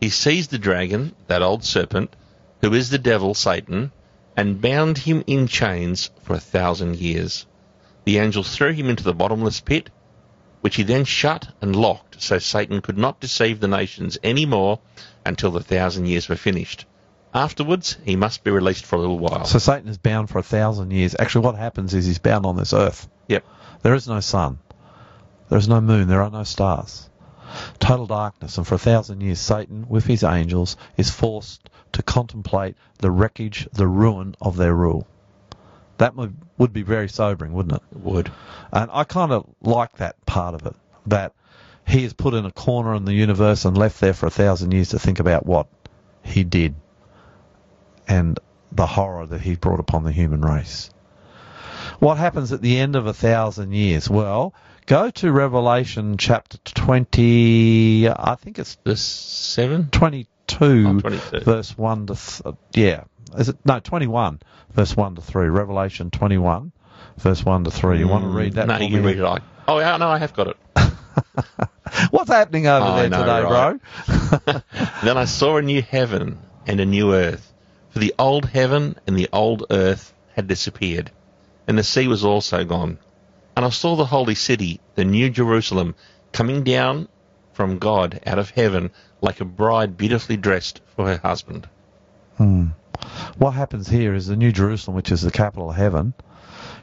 He 0.00 0.08
seized 0.08 0.50
the 0.50 0.58
dragon, 0.58 1.14
that 1.28 1.42
old 1.42 1.62
serpent, 1.62 2.16
who 2.62 2.74
is 2.74 2.90
the 2.90 2.98
devil, 2.98 3.32
Satan, 3.32 3.92
and 4.36 4.60
bound 4.60 4.98
him 4.98 5.22
in 5.28 5.46
chains 5.46 6.10
for 6.24 6.34
a 6.34 6.40
thousand 6.40 6.96
years. 6.96 7.46
The 8.02 8.18
angels 8.18 8.52
threw 8.52 8.72
him 8.72 8.90
into 8.90 9.04
the 9.04 9.14
bottomless 9.14 9.60
pit, 9.60 9.90
which 10.60 10.76
he 10.76 10.82
then 10.82 11.04
shut 11.04 11.48
and 11.60 11.74
locked 11.74 12.20
so 12.22 12.38
Satan 12.38 12.80
could 12.80 12.98
not 12.98 13.20
deceive 13.20 13.60
the 13.60 13.68
nations 13.68 14.18
any 14.22 14.46
more 14.46 14.78
until 15.24 15.50
the 15.50 15.62
thousand 15.62 16.06
years 16.06 16.28
were 16.28 16.36
finished. 16.36 16.86
Afterwards, 17.32 17.96
he 18.04 18.16
must 18.16 18.42
be 18.42 18.50
released 18.50 18.84
for 18.84 18.96
a 18.96 18.98
little 18.98 19.18
while. 19.18 19.44
So 19.44 19.58
Satan 19.58 19.88
is 19.88 19.98
bound 19.98 20.30
for 20.30 20.38
a 20.38 20.42
thousand 20.42 20.90
years. 20.90 21.14
Actually, 21.18 21.44
what 21.44 21.54
happens 21.54 21.94
is 21.94 22.06
he's 22.06 22.18
bound 22.18 22.44
on 22.44 22.56
this 22.56 22.72
earth. 22.72 23.08
Yep. 23.28 23.44
There 23.82 23.94
is 23.94 24.08
no 24.08 24.20
sun. 24.20 24.58
There 25.48 25.58
is 25.58 25.68
no 25.68 25.80
moon. 25.80 26.08
There 26.08 26.22
are 26.22 26.30
no 26.30 26.42
stars. 26.42 27.08
Total 27.78 28.06
darkness. 28.06 28.58
And 28.58 28.66
for 28.66 28.74
a 28.74 28.78
thousand 28.78 29.20
years, 29.20 29.38
Satan, 29.38 29.86
with 29.88 30.06
his 30.06 30.24
angels, 30.24 30.76
is 30.96 31.10
forced 31.10 31.70
to 31.92 32.02
contemplate 32.02 32.76
the 32.98 33.10
wreckage, 33.10 33.68
the 33.72 33.86
ruin 33.86 34.34
of 34.40 34.56
their 34.56 34.74
rule. 34.74 35.06
That 36.00 36.16
would, 36.16 36.34
would 36.56 36.72
be 36.72 36.82
very 36.82 37.08
sobering, 37.10 37.52
wouldn't 37.52 37.74
it? 37.76 37.82
It 37.92 38.00
Would. 38.00 38.32
And 38.72 38.90
I 38.90 39.04
kind 39.04 39.32
of 39.32 39.44
like 39.60 39.98
that 39.98 40.24
part 40.24 40.54
of 40.54 40.64
it. 40.66 40.74
That 41.06 41.34
he 41.86 42.04
is 42.04 42.14
put 42.14 42.32
in 42.32 42.46
a 42.46 42.50
corner 42.50 42.94
in 42.94 43.04
the 43.04 43.12
universe 43.12 43.66
and 43.66 43.76
left 43.76 44.00
there 44.00 44.14
for 44.14 44.26
a 44.26 44.30
thousand 44.30 44.72
years 44.72 44.88
to 44.90 44.98
think 44.98 45.20
about 45.20 45.44
what 45.44 45.66
he 46.22 46.42
did 46.42 46.74
and 48.08 48.38
the 48.72 48.86
horror 48.86 49.26
that 49.26 49.42
he 49.42 49.56
brought 49.56 49.78
upon 49.80 50.04
the 50.04 50.12
human 50.12 50.40
race. 50.40 50.90
What 51.98 52.16
happens 52.16 52.50
at 52.52 52.62
the 52.62 52.78
end 52.78 52.96
of 52.96 53.06
a 53.06 53.12
thousand 53.12 53.72
years? 53.72 54.08
Well, 54.08 54.54
go 54.86 55.10
to 55.10 55.30
Revelation 55.32 56.16
chapter 56.16 56.56
20, 56.64 58.08
I 58.08 58.36
think 58.36 58.58
it's 58.58 58.78
The 58.84 58.96
seven? 58.96 59.90
22, 59.90 60.26
Oh, 60.88 61.00
22. 61.00 61.40
verse 61.40 61.76
1 61.76 62.06
to, 62.06 62.14
th- 62.14 62.54
yeah. 62.74 63.04
Is 63.38 63.48
it, 63.48 63.56
no, 63.64 63.80
21, 63.80 64.40
verse 64.70 64.96
1 64.96 65.16
to 65.16 65.22
3. 65.22 65.48
Revelation 65.48 66.10
21, 66.10 66.72
verse 67.18 67.44
1 67.44 67.64
to 67.64 67.70
3. 67.70 67.98
You 67.98 68.08
want 68.08 68.24
to 68.24 68.30
hmm, 68.30 68.36
read 68.36 68.52
that? 68.54 68.66
No, 68.66 68.78
you 68.78 69.02
read 69.02 69.18
it. 69.18 69.24
I, 69.24 69.38
oh, 69.68 69.78
yeah, 69.78 69.96
no, 69.96 70.08
I 70.08 70.18
have 70.18 70.34
got 70.34 70.48
it. 70.48 70.56
What's 72.10 72.30
happening 72.30 72.66
over 72.66 72.86
I 72.86 73.00
there 73.00 73.10
know, 73.10 73.18
today, 73.18 73.42
right? 73.42 73.80
bro? 74.46 74.62
Then 75.04 75.16
I 75.16 75.24
saw 75.24 75.56
a 75.56 75.62
new 75.62 75.82
heaven 75.82 76.38
and 76.66 76.80
a 76.80 76.86
new 76.86 77.14
earth, 77.14 77.52
for 77.90 77.98
the 77.98 78.14
old 78.18 78.46
heaven 78.46 78.96
and 79.06 79.16
the 79.16 79.28
old 79.32 79.66
earth 79.70 80.12
had 80.34 80.46
disappeared, 80.46 81.10
and 81.66 81.78
the 81.78 81.84
sea 81.84 82.06
was 82.06 82.24
also 82.24 82.64
gone. 82.64 82.98
And 83.56 83.64
I 83.64 83.70
saw 83.70 83.96
the 83.96 84.06
holy 84.06 84.34
city, 84.34 84.80
the 84.94 85.04
new 85.04 85.30
Jerusalem, 85.30 85.94
coming 86.32 86.62
down 86.62 87.08
from 87.52 87.78
God 87.78 88.20
out 88.24 88.38
of 88.38 88.50
heaven 88.50 88.90
like 89.20 89.40
a 89.40 89.44
bride 89.44 89.96
beautifully 89.96 90.36
dressed 90.36 90.80
for 90.94 91.06
her 91.06 91.18
husband. 91.18 91.68
Hmm. 92.36 92.68
What 93.38 93.52
happens 93.52 93.88
here 93.88 94.14
is 94.14 94.26
the 94.26 94.36
New 94.36 94.52
Jerusalem, 94.52 94.96
which 94.96 95.12
is 95.12 95.22
the 95.22 95.30
capital 95.30 95.70
of 95.70 95.76
heaven, 95.76 96.14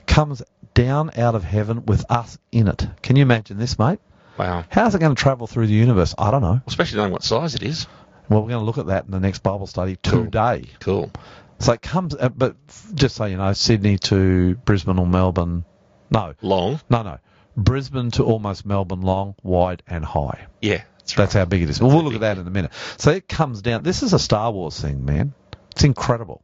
comes 0.05 0.41
down 0.73 1.11
out 1.17 1.35
of 1.35 1.43
heaven 1.43 1.85
with 1.85 2.05
us 2.09 2.37
in 2.51 2.67
it. 2.67 2.87
Can 3.01 3.15
you 3.15 3.21
imagine 3.23 3.57
this, 3.57 3.77
mate? 3.79 3.99
Wow. 4.37 4.65
How's 4.69 4.93
it 4.95 4.99
going 4.99 5.15
to 5.15 5.21
travel 5.21 5.47
through 5.47 5.67
the 5.67 5.73
universe? 5.73 6.13
I 6.17 6.31
don't 6.31 6.41
know. 6.41 6.61
Especially 6.67 6.97
knowing 6.97 7.11
what 7.11 7.23
size 7.23 7.55
it 7.55 7.63
is. 7.63 7.87
Well, 8.29 8.41
we're 8.41 8.49
going 8.49 8.61
to 8.61 8.65
look 8.65 8.77
at 8.77 8.87
that 8.87 9.05
in 9.05 9.11
the 9.11 9.19
next 9.19 9.39
Bible 9.39 9.67
study 9.67 9.95
today. 9.95 10.65
Cool. 10.79 11.11
So 11.59 11.73
it 11.73 11.81
comes, 11.81 12.13
uh, 12.13 12.29
but 12.29 12.55
just 12.93 13.15
so 13.15 13.25
you 13.25 13.37
know, 13.37 13.53
Sydney 13.53 13.97
to 13.99 14.55
Brisbane 14.57 14.99
or 14.99 15.07
Melbourne. 15.07 15.65
No, 16.11 16.35
Long. 16.41 16.79
no, 16.89 17.01
no. 17.01 17.17
Brisbane 17.55 18.11
to 18.11 18.23
almost 18.23 18.65
Melbourne 18.65 19.01
long, 19.01 19.35
wide, 19.41 19.81
and 19.87 20.05
high. 20.05 20.45
Yeah. 20.61 20.83
That's 20.99 21.17
right. 21.17 21.23
That's 21.23 21.33
how 21.33 21.45
big 21.45 21.63
it 21.63 21.69
is. 21.69 21.81
Well, 21.81 21.89
we'll 21.89 22.03
look 22.03 22.13
at 22.13 22.21
that 22.21 22.37
in 22.37 22.45
a 22.45 22.51
minute. 22.51 22.71
So 22.97 23.11
it 23.11 23.27
comes 23.27 23.61
down. 23.61 23.81
This 23.83 24.03
is 24.03 24.13
a 24.13 24.19
Star 24.19 24.51
Wars 24.51 24.79
thing, 24.79 25.05
man. 25.05 25.33
It's 25.77 25.83
incredible. 25.83 26.41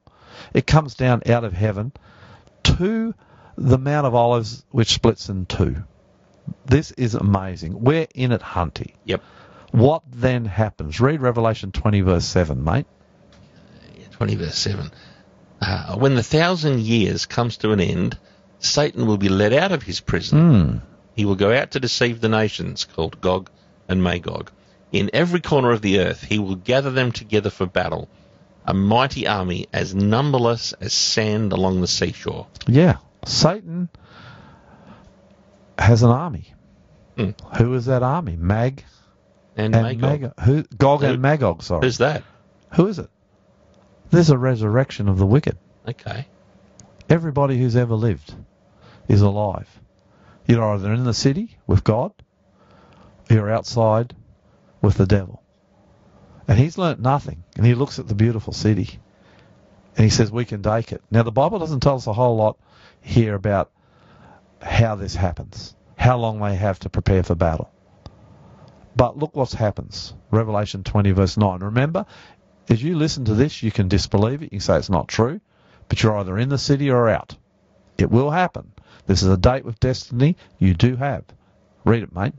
It 0.54 0.68
comes 0.68 0.94
down 0.94 1.24
out 1.26 1.44
of 1.44 1.54
heaven 1.54 1.92
to 2.62 3.16
the 3.58 3.80
Mount 3.80 4.06
of 4.06 4.14
Olives, 4.14 4.64
which 4.70 4.94
splits 4.94 5.28
in 5.28 5.48
two. 5.48 5.86
This 6.68 6.92
is 6.92 7.16
amazing. 7.16 7.82
We're 7.82 8.06
in 8.14 8.32
it, 8.32 8.42
Hunty. 8.42 8.94
Yep. 9.06 9.24
What 9.72 10.04
then 10.12 10.46
happens? 10.46 11.02
Read 11.02 11.20
Revelation 11.20 11.72
20, 11.72 12.02
verse 12.02 12.26
7, 12.26 12.64
mate. 12.64 12.86
20 14.12 14.36
verse 14.36 14.56
7. 14.56 14.92
Uh, 15.60 15.96
when 15.96 16.14
the 16.14 16.22
thousand 16.22 16.82
years 16.82 17.26
comes 17.26 17.58
to 17.58 17.72
an 17.72 17.80
end, 17.80 18.16
Satan 18.60 19.08
will 19.08 19.18
be 19.18 19.30
let 19.30 19.52
out 19.52 19.72
of 19.72 19.82
his 19.82 20.00
prison. 20.00 20.38
Hmm. 20.40 20.78
He 21.16 21.26
will 21.26 21.34
go 21.34 21.52
out 21.52 21.72
to 21.72 21.80
deceive 21.80 22.22
the 22.22 22.30
nations, 22.30 22.86
called 22.86 23.20
Gog 23.20 23.50
and 23.88 24.04
Magog. 24.04 24.52
In 24.92 25.10
every 25.12 25.42
corner 25.42 25.72
of 25.72 25.82
the 25.82 26.02
earth, 26.02 26.22
he 26.22 26.38
will 26.38 26.54
gather 26.54 26.92
them 26.92 27.12
together 27.12 27.50
for 27.50 27.66
battle, 27.66 28.10
a 28.66 28.74
mighty 28.74 29.28
army 29.28 29.68
as 29.74 29.94
numberless 29.94 30.74
as 30.74 30.94
sand 30.94 31.52
along 31.54 31.82
the 31.82 31.88
seashore. 31.88 32.48
Yeah. 32.68 32.98
Satan 33.26 33.90
has 35.78 36.04
an 36.04 36.10
army. 36.10 36.54
Hmm. 37.18 37.32
Who 37.58 37.74
is 37.76 37.86
that 37.86 38.04
army? 38.04 38.36
Mag 38.36 38.84
And, 39.56 39.76
and 39.76 39.84
Magog. 40.00 40.02
Magog. 40.22 40.40
Who? 40.42 40.64
Gog 40.78 41.02
Who- 41.02 41.08
and 41.08 41.22
Magog, 41.22 41.62
sorry. 41.64 41.86
Who's 41.86 41.98
that? 42.00 42.24
Who 42.76 42.88
is 42.88 43.00
it? 43.00 43.10
There's 44.10 44.30
a 44.30 44.38
resurrection 44.38 45.10
of 45.10 45.18
the 45.18 45.26
wicked. 45.26 45.58
Okay. 45.88 46.28
Everybody 47.10 47.58
who's 47.58 47.76
ever 47.76 47.96
lived 47.96 48.34
is 49.08 49.22
alive. 49.22 49.68
You're 50.48 50.64
either 50.74 50.94
in 50.94 51.04
the 51.04 51.14
city 51.14 51.58
with 51.68 51.84
God, 51.84 52.12
or 53.30 53.36
you're 53.36 53.52
outside 53.52 54.16
with 54.82 54.96
the 54.96 55.06
devil. 55.06 55.43
And 56.48 56.60
he's 56.60 56.78
learnt 56.78 57.00
nothing. 57.00 57.44
And 57.56 57.66
he 57.66 57.74
looks 57.76 58.00
at 58.00 58.08
the 58.08 58.16
beautiful 58.16 58.54
city 58.54 59.00
and 59.96 60.04
he 60.04 60.10
says, 60.10 60.32
We 60.32 60.46
can 60.46 60.64
take 60.64 60.92
it. 60.92 61.04
Now, 61.12 61.24
the 61.24 61.32
Bible 61.32 61.60
doesn't 61.60 61.82
tell 61.82 61.96
us 61.96 62.08
a 62.08 62.14
whole 62.14 62.36
lot 62.36 62.58
here 63.02 63.36
about 63.36 63.72
how 64.62 64.96
this 64.96 65.16
happens, 65.16 65.76
how 65.98 66.18
long 66.18 66.40
they 66.40 66.56
have 66.56 66.80
to 66.80 66.90
prepare 66.90 67.24
for 67.24 67.36
battle. 67.36 67.72
But 68.96 69.18
look 69.18 69.36
what 69.36 69.52
happens. 69.52 70.14
Revelation 70.32 70.84
20, 70.84 71.12
verse 71.12 71.38
9. 71.38 71.60
Remember, 71.60 72.06
as 72.70 72.82
you 72.82 72.96
listen 72.96 73.26
to 73.26 73.34
this, 73.34 73.64
you 73.64 73.72
can 73.72 73.88
disbelieve 73.88 74.42
it. 74.42 74.46
You 74.46 74.50
can 74.52 74.60
say 74.60 74.78
it's 74.78 74.90
not 74.90 75.08
true, 75.08 75.42
but 75.90 76.02
you're 76.02 76.18
either 76.18 76.38
in 76.38 76.50
the 76.50 76.58
city 76.58 76.90
or 76.90 77.10
out. 77.10 77.36
It 77.98 78.10
will 78.10 78.32
happen. 78.32 78.72
This 79.06 79.22
is 79.22 79.30
a 79.30 79.38
date 79.38 79.66
with 79.66 79.80
destiny 79.80 80.38
you 80.60 80.74
do 80.74 80.96
have. 80.96 81.24
Read 81.86 82.04
it, 82.04 82.16
mate. 82.16 82.34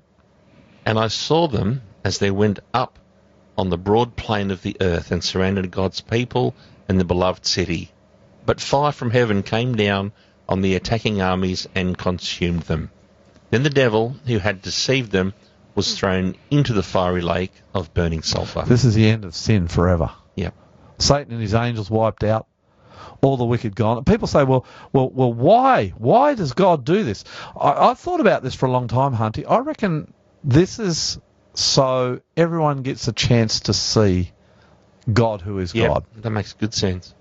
And 0.86 0.98
I 0.98 1.08
saw 1.08 1.48
them 1.48 1.82
as 2.04 2.18
they 2.18 2.30
went 2.30 2.60
up 2.72 2.98
on 3.56 3.70
the 3.70 3.78
broad 3.78 4.16
plain 4.16 4.50
of 4.50 4.62
the 4.62 4.76
earth 4.80 5.10
and 5.10 5.22
surrounded 5.22 5.70
God's 5.70 6.00
people 6.00 6.54
and 6.88 6.98
the 6.98 7.04
beloved 7.04 7.46
city. 7.46 7.90
But 8.46 8.60
fire 8.60 8.92
from 8.92 9.10
heaven 9.10 9.42
came 9.42 9.74
down 9.74 10.12
on 10.48 10.60
the 10.60 10.74
attacking 10.74 11.22
armies 11.22 11.68
and 11.74 11.96
consumed 11.96 12.62
them. 12.62 12.90
Then 13.50 13.62
the 13.62 13.70
devil, 13.70 14.16
who 14.26 14.38
had 14.38 14.62
deceived 14.62 15.10
them, 15.12 15.32
was 15.74 15.96
thrown 15.96 16.36
into 16.50 16.72
the 16.72 16.82
fiery 16.82 17.22
lake 17.22 17.52
of 17.72 17.94
burning 17.94 18.22
sulphur. 18.22 18.64
This 18.66 18.84
is 18.84 18.94
the 18.94 19.08
end 19.08 19.24
of 19.24 19.34
sin 19.34 19.68
forever. 19.68 20.10
Yep. 20.36 20.54
Satan 20.98 21.32
and 21.32 21.42
his 21.42 21.54
angels 21.54 21.90
wiped 21.90 22.24
out. 22.24 22.46
All 23.22 23.36
the 23.36 23.44
wicked 23.44 23.74
gone. 23.74 24.04
People 24.04 24.28
say, 24.28 24.44
well, 24.44 24.66
well, 24.92 25.08
well, 25.08 25.32
why? 25.32 25.88
Why 25.96 26.34
does 26.34 26.52
God 26.52 26.84
do 26.84 27.04
this? 27.04 27.24
I, 27.58 27.72
I've 27.72 27.98
thought 27.98 28.20
about 28.20 28.42
this 28.42 28.54
for 28.54 28.66
a 28.66 28.70
long 28.70 28.88
time, 28.88 29.14
Hunty. 29.14 29.44
I 29.48 29.58
reckon 29.60 30.12
this 30.42 30.78
is 30.78 31.18
so 31.54 32.20
everyone 32.36 32.82
gets 32.82 33.08
a 33.08 33.12
chance 33.12 33.60
to 33.60 33.72
see 33.72 34.30
God 35.12 35.40
who 35.40 35.58
is 35.58 35.74
Yep, 35.74 35.88
God. 35.88 36.04
That 36.22 36.30
makes 36.30 36.52
good 36.52 36.74
sense. 36.74 37.14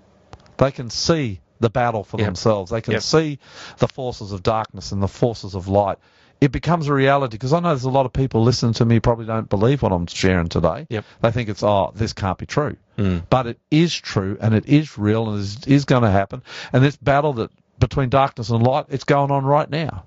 They 0.56 0.70
can 0.70 0.90
see 0.90 1.40
the 1.60 1.70
battle 1.70 2.04
for 2.04 2.16
Yep. 2.18 2.26
themselves. 2.26 2.70
They 2.70 2.80
can 2.80 2.94
Yep. 2.94 3.02
see 3.02 3.38
the 3.78 3.88
forces 3.88 4.32
of 4.32 4.42
darkness 4.42 4.92
and 4.92 5.02
the 5.02 5.08
forces 5.08 5.54
of 5.54 5.68
light. 5.68 5.98
It 6.40 6.50
becomes 6.52 6.88
a 6.88 6.92
reality 6.92 7.32
because 7.36 7.52
I 7.52 7.60
know 7.60 7.68
there's 7.68 7.84
a 7.84 7.90
lot 7.90 8.06
of 8.06 8.12
people 8.12 8.42
listening 8.42 8.74
to 8.74 8.84
me 8.84 9.00
probably 9.00 9.24
don't 9.24 9.48
believe 9.48 9.82
what 9.82 9.92
I'm 9.92 10.06
sharing 10.06 10.48
today. 10.48 10.86
Yep. 10.90 11.04
They 11.22 11.30
think 11.30 11.48
it's 11.48 11.62
oh 11.62 11.92
this 11.94 12.12
can't 12.12 12.36
be 12.36 12.46
true, 12.46 12.76
Mm. 12.98 13.22
but 13.30 13.46
it 13.46 13.58
is 13.70 13.94
true 13.94 14.36
and 14.40 14.54
it 14.54 14.66
is 14.66 14.98
real 14.98 15.28
and 15.30 15.38
it 15.38 15.42
is, 15.42 15.64
is 15.66 15.84
going 15.84 16.02
to 16.02 16.10
happen. 16.10 16.42
And 16.72 16.82
this 16.82 16.96
battle 16.96 17.32
that 17.34 17.50
between 17.78 18.08
darkness 18.08 18.50
and 18.50 18.62
light, 18.62 18.86
it's 18.88 19.04
going 19.04 19.30
on 19.30 19.44
right 19.44 19.68
now. 19.70 20.04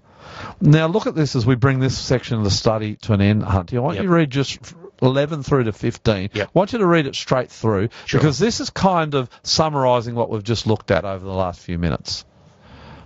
Now 0.62 0.88
look 0.88 1.08
at 1.08 1.16
this 1.16 1.36
as 1.36 1.46
we 1.46 1.56
bring 1.56 1.80
this 1.80 1.98
section 1.98 2.38
of 2.38 2.44
the 2.44 2.52
study 2.52 2.96
to 3.04 3.14
an 3.14 3.22
end, 3.22 3.44
Hunty. 3.44 3.76
I 3.78 3.80
want 3.80 3.96
Yep. 3.96 4.04
you 4.04 4.10
to 4.10 4.16
read 4.16 4.30
just 4.30 4.60
11 5.02 5.44
through 5.44 5.66
to 5.66 5.72
15. 5.74 6.30
Yep. 6.34 6.48
I 6.48 6.50
want 6.58 6.74
you 6.74 6.80
to 6.80 6.86
read 6.88 7.06
it 7.08 7.16
straight 7.16 7.52
through 7.52 7.90
Sure. 8.06 8.20
because 8.20 8.40
this 8.40 8.60
is 8.60 8.70
kind 8.70 9.14
of 9.14 9.30
summarising 9.44 10.16
what 10.16 10.30
we've 10.30 10.44
just 10.44 10.66
looked 10.68 10.92
at 10.92 11.06
over 11.06 11.24
the 11.26 11.34
last 11.34 11.60
few 11.60 11.78
minutes. 11.78 12.26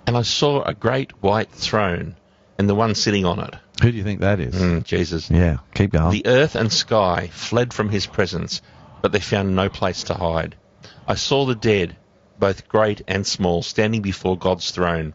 And 0.08 0.18
I 0.18 0.22
saw 0.24 0.64
a 0.64 0.74
great 0.74 1.12
white 1.22 1.52
throne 1.52 2.16
and 2.58 2.70
the 2.70 2.76
one 2.76 2.96
sitting 2.96 3.26
on 3.26 3.40
it. 3.40 3.54
Who 3.82 3.92
do 3.92 3.98
you 3.98 4.04
think 4.04 4.22
that 4.22 4.40
is? 4.40 4.54
Mm, 4.56 4.84
Jesus. 4.84 5.30
Yeah, 5.30 5.58
keep 5.74 5.92
going. 5.92 6.12
The 6.12 6.28
earth 6.28 6.56
and 6.56 6.72
sky 6.72 7.30
fled 7.32 7.74
from 7.74 7.90
his 7.90 8.06
presence, 8.06 8.62
but 9.02 9.12
they 9.12 9.20
found 9.20 9.56
no 9.56 9.70
place 9.70 10.04
to 10.04 10.14
hide. 10.14 10.56
I 11.08 11.16
saw 11.16 11.46
the 11.46 11.56
dead, 11.56 11.96
both 12.40 12.68
great 12.68 13.02
and 13.08 13.26
small, 13.26 13.64
standing 13.64 14.02
before 14.02 14.38
God's 14.38 14.70
throne. 14.72 15.14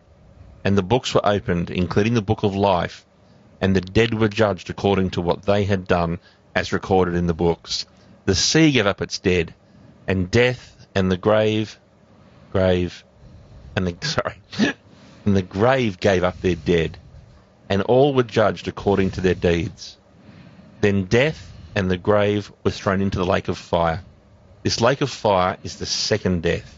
And 0.66 0.76
the 0.76 0.82
books 0.82 1.14
were 1.14 1.24
opened, 1.24 1.70
including 1.70 2.14
the 2.14 2.20
book 2.20 2.42
of 2.42 2.56
life. 2.56 3.06
and 3.60 3.76
the 3.76 3.80
dead 3.80 4.12
were 4.12 4.26
judged 4.26 4.68
according 4.68 5.10
to 5.10 5.20
what 5.20 5.44
they 5.44 5.62
had 5.62 5.86
done, 5.86 6.18
as 6.56 6.72
recorded 6.72 7.14
in 7.14 7.28
the 7.28 7.34
books. 7.34 7.86
The 8.24 8.34
sea 8.34 8.72
gave 8.72 8.84
up 8.84 9.00
its 9.00 9.20
dead, 9.20 9.54
and 10.08 10.28
death 10.28 10.88
and 10.92 11.08
the 11.08 11.16
grave, 11.16 11.78
grave, 12.50 13.04
and 13.76 13.86
the 13.86 13.94
sorry, 14.04 14.74
and 15.24 15.36
the 15.36 15.42
grave 15.42 16.00
gave 16.00 16.24
up 16.24 16.40
their 16.40 16.56
dead, 16.56 16.98
and 17.68 17.82
all 17.82 18.12
were 18.12 18.24
judged 18.24 18.66
according 18.66 19.12
to 19.12 19.20
their 19.20 19.36
deeds. 19.36 19.96
Then 20.80 21.04
death 21.04 21.52
and 21.76 21.88
the 21.88 21.96
grave 21.96 22.50
were 22.64 22.72
thrown 22.72 23.00
into 23.02 23.18
the 23.18 23.24
lake 23.24 23.46
of 23.46 23.56
fire. 23.56 24.02
This 24.64 24.80
lake 24.80 25.00
of 25.00 25.10
fire 25.10 25.58
is 25.62 25.76
the 25.76 25.86
second 25.86 26.42
death, 26.42 26.75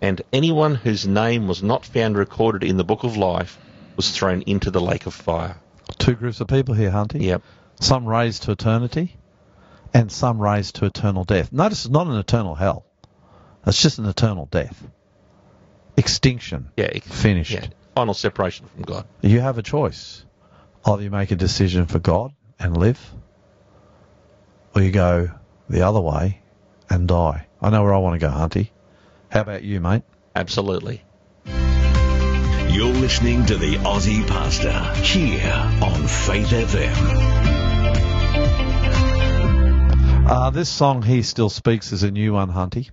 and 0.00 0.22
anyone 0.32 0.74
whose 0.74 1.06
name 1.06 1.46
was 1.48 1.62
not 1.62 1.84
found 1.84 2.16
recorded 2.16 2.62
in 2.68 2.76
the 2.76 2.84
book 2.84 3.04
of 3.04 3.16
life 3.16 3.58
was 3.96 4.10
thrown 4.10 4.42
into 4.42 4.70
the 4.70 4.80
lake 4.80 5.06
of 5.06 5.14
fire. 5.14 5.56
Two 5.98 6.14
groups 6.14 6.40
of 6.40 6.48
people 6.48 6.74
here, 6.74 6.90
Hunty. 6.90 7.20
Yep. 7.22 7.42
Some 7.80 8.06
raised 8.06 8.44
to 8.44 8.52
eternity, 8.52 9.16
and 9.92 10.10
some 10.10 10.40
raised 10.40 10.76
to 10.76 10.86
eternal 10.86 11.24
death. 11.24 11.52
Notice 11.52 11.84
it's 11.86 11.92
not 11.92 12.06
an 12.06 12.16
eternal 12.16 12.54
hell. 12.54 12.84
It's 13.66 13.80
just 13.82 13.98
an 13.98 14.06
eternal 14.06 14.46
death. 14.50 14.82
Extinction. 15.96 16.70
Yeah. 16.76 16.86
it- 16.86 17.04
Finished. 17.04 17.52
Yeah. 17.52 17.66
Final 17.94 18.14
separation 18.14 18.66
from 18.66 18.82
God. 18.84 19.04
You 19.20 19.40
have 19.40 19.58
a 19.58 19.62
choice. 19.62 20.24
Either 20.84 21.02
you 21.02 21.10
make 21.10 21.30
a 21.30 21.36
decision 21.36 21.86
for 21.86 21.98
God 21.98 22.32
and 22.58 22.76
live, 22.76 22.98
or 24.74 24.82
you 24.82 24.92
go 24.92 25.30
the 25.68 25.82
other 25.82 26.00
way 26.00 26.40
and 26.88 27.06
die. 27.08 27.46
I 27.60 27.70
know 27.70 27.82
where 27.82 27.92
I 27.92 27.98
want 27.98 28.18
to 28.18 28.26
go, 28.26 28.32
Hunty. 28.32 28.70
How 29.30 29.40
about 29.42 29.62
you, 29.62 29.80
mate? 29.80 30.02
Absolutely. 30.34 31.02
You're 31.46 32.92
listening 32.94 33.46
to 33.46 33.56
the 33.56 33.76
Aussie 33.76 34.26
Pastor 34.26 34.72
here 35.02 35.52
on 35.82 36.06
Faith 36.06 36.48
FM. 36.48 37.30
Uh, 40.28 40.50
this 40.50 40.68
song, 40.68 41.02
He 41.02 41.22
Still 41.22 41.50
Speaks, 41.50 41.92
is 41.92 42.02
a 42.04 42.10
new 42.10 42.32
one, 42.34 42.50
Hunty. 42.50 42.90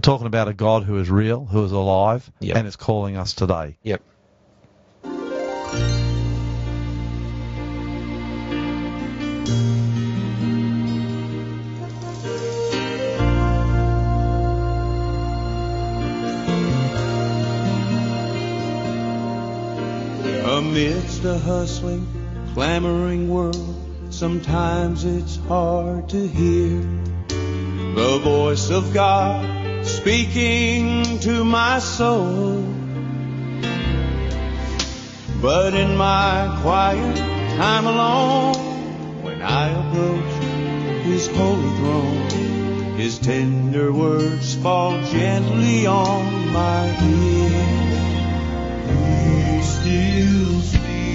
Talking 0.00 0.26
about 0.28 0.48
a 0.48 0.54
God 0.54 0.84
who 0.84 0.98
is 0.98 1.10
real, 1.10 1.44
who 1.44 1.64
is 1.64 1.72
alive, 1.72 2.30
Yep. 2.40 2.56
and 2.56 2.66
is 2.68 2.76
calling 2.76 3.16
us 3.16 3.34
today. 3.34 3.76
Yep. 3.82 4.00
Amidst 21.22 21.44
a 21.44 21.46
hustling, 21.46 22.06
clamoring 22.52 23.28
world, 23.28 23.76
sometimes 24.10 25.04
it's 25.04 25.36
hard 25.46 26.08
to 26.08 26.26
hear 26.26 26.80
the 27.28 28.20
voice 28.24 28.70
of 28.70 28.92
God 28.92 29.86
speaking 29.86 31.20
to 31.20 31.44
my 31.44 31.78
soul. 31.78 32.64
But 35.40 35.74
in 35.74 35.96
my 35.96 36.58
quiet 36.62 37.16
time 37.56 37.86
alone, 37.86 39.22
when 39.22 39.42
I 39.42 39.68
approach 39.68 41.04
His 41.04 41.28
holy 41.28 41.76
throne, 41.76 42.96
His 42.96 43.20
tender 43.20 43.92
words 43.92 44.56
fall 44.56 45.00
gently 45.04 45.86
on 45.86 46.52
my 46.52 46.88
ear. 47.00 47.60
He 48.88 49.62
still 49.62 50.60
speaks. 50.62 50.91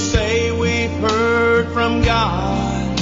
say 0.00 0.50
we've 0.50 0.90
heard 0.90 1.68
from 1.72 2.02
God. 2.02 2.98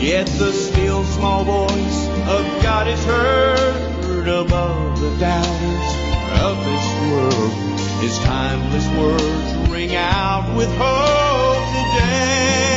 Yet 0.00 0.26
the 0.26 0.52
still 0.52 1.04
small 1.04 1.44
voice 1.44 2.08
of 2.28 2.62
God 2.62 2.88
is 2.88 3.04
heard 3.04 4.28
above 4.28 5.00
the 5.00 5.10
doubters 5.18 5.88
of 6.42 6.64
this 6.64 6.86
world. 7.10 7.52
His 8.02 8.18
timeless 8.20 8.86
words 8.98 9.70
ring 9.70 9.94
out 9.96 10.56
with 10.56 10.68
hope 10.76 11.66
today. 11.76 12.75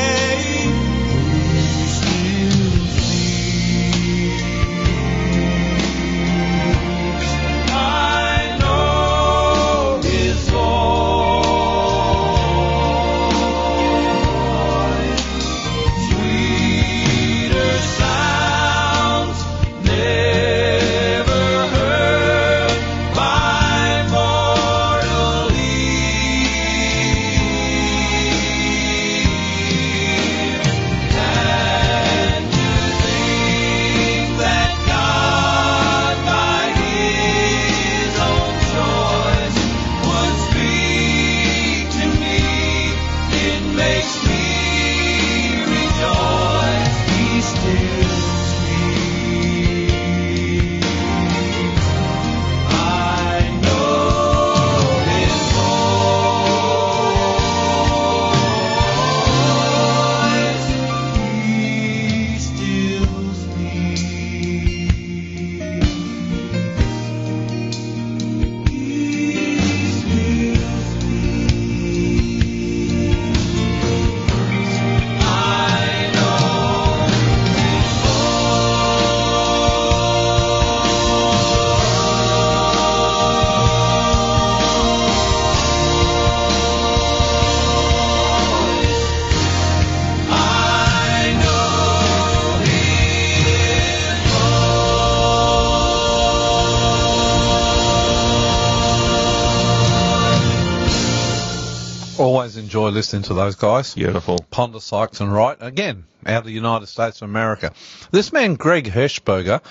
Enjoy 102.70 102.90
listening 102.90 103.24
to 103.24 103.34
those 103.34 103.56
guys. 103.56 103.96
Beautiful. 103.96 104.46
Ponder 104.52 104.80
Sykes 104.80 105.22
and 105.22 105.34
Wright, 105.34 105.58
again, 105.60 106.04
out 106.24 106.42
of 106.42 106.46
the 106.46 106.52
United 106.52 106.86
States 106.86 107.20
of 107.20 107.28
America. 107.28 107.74
This 108.12 108.32
man, 108.32 108.54
Greg 108.54 108.86
Hirschberger, 108.86 109.64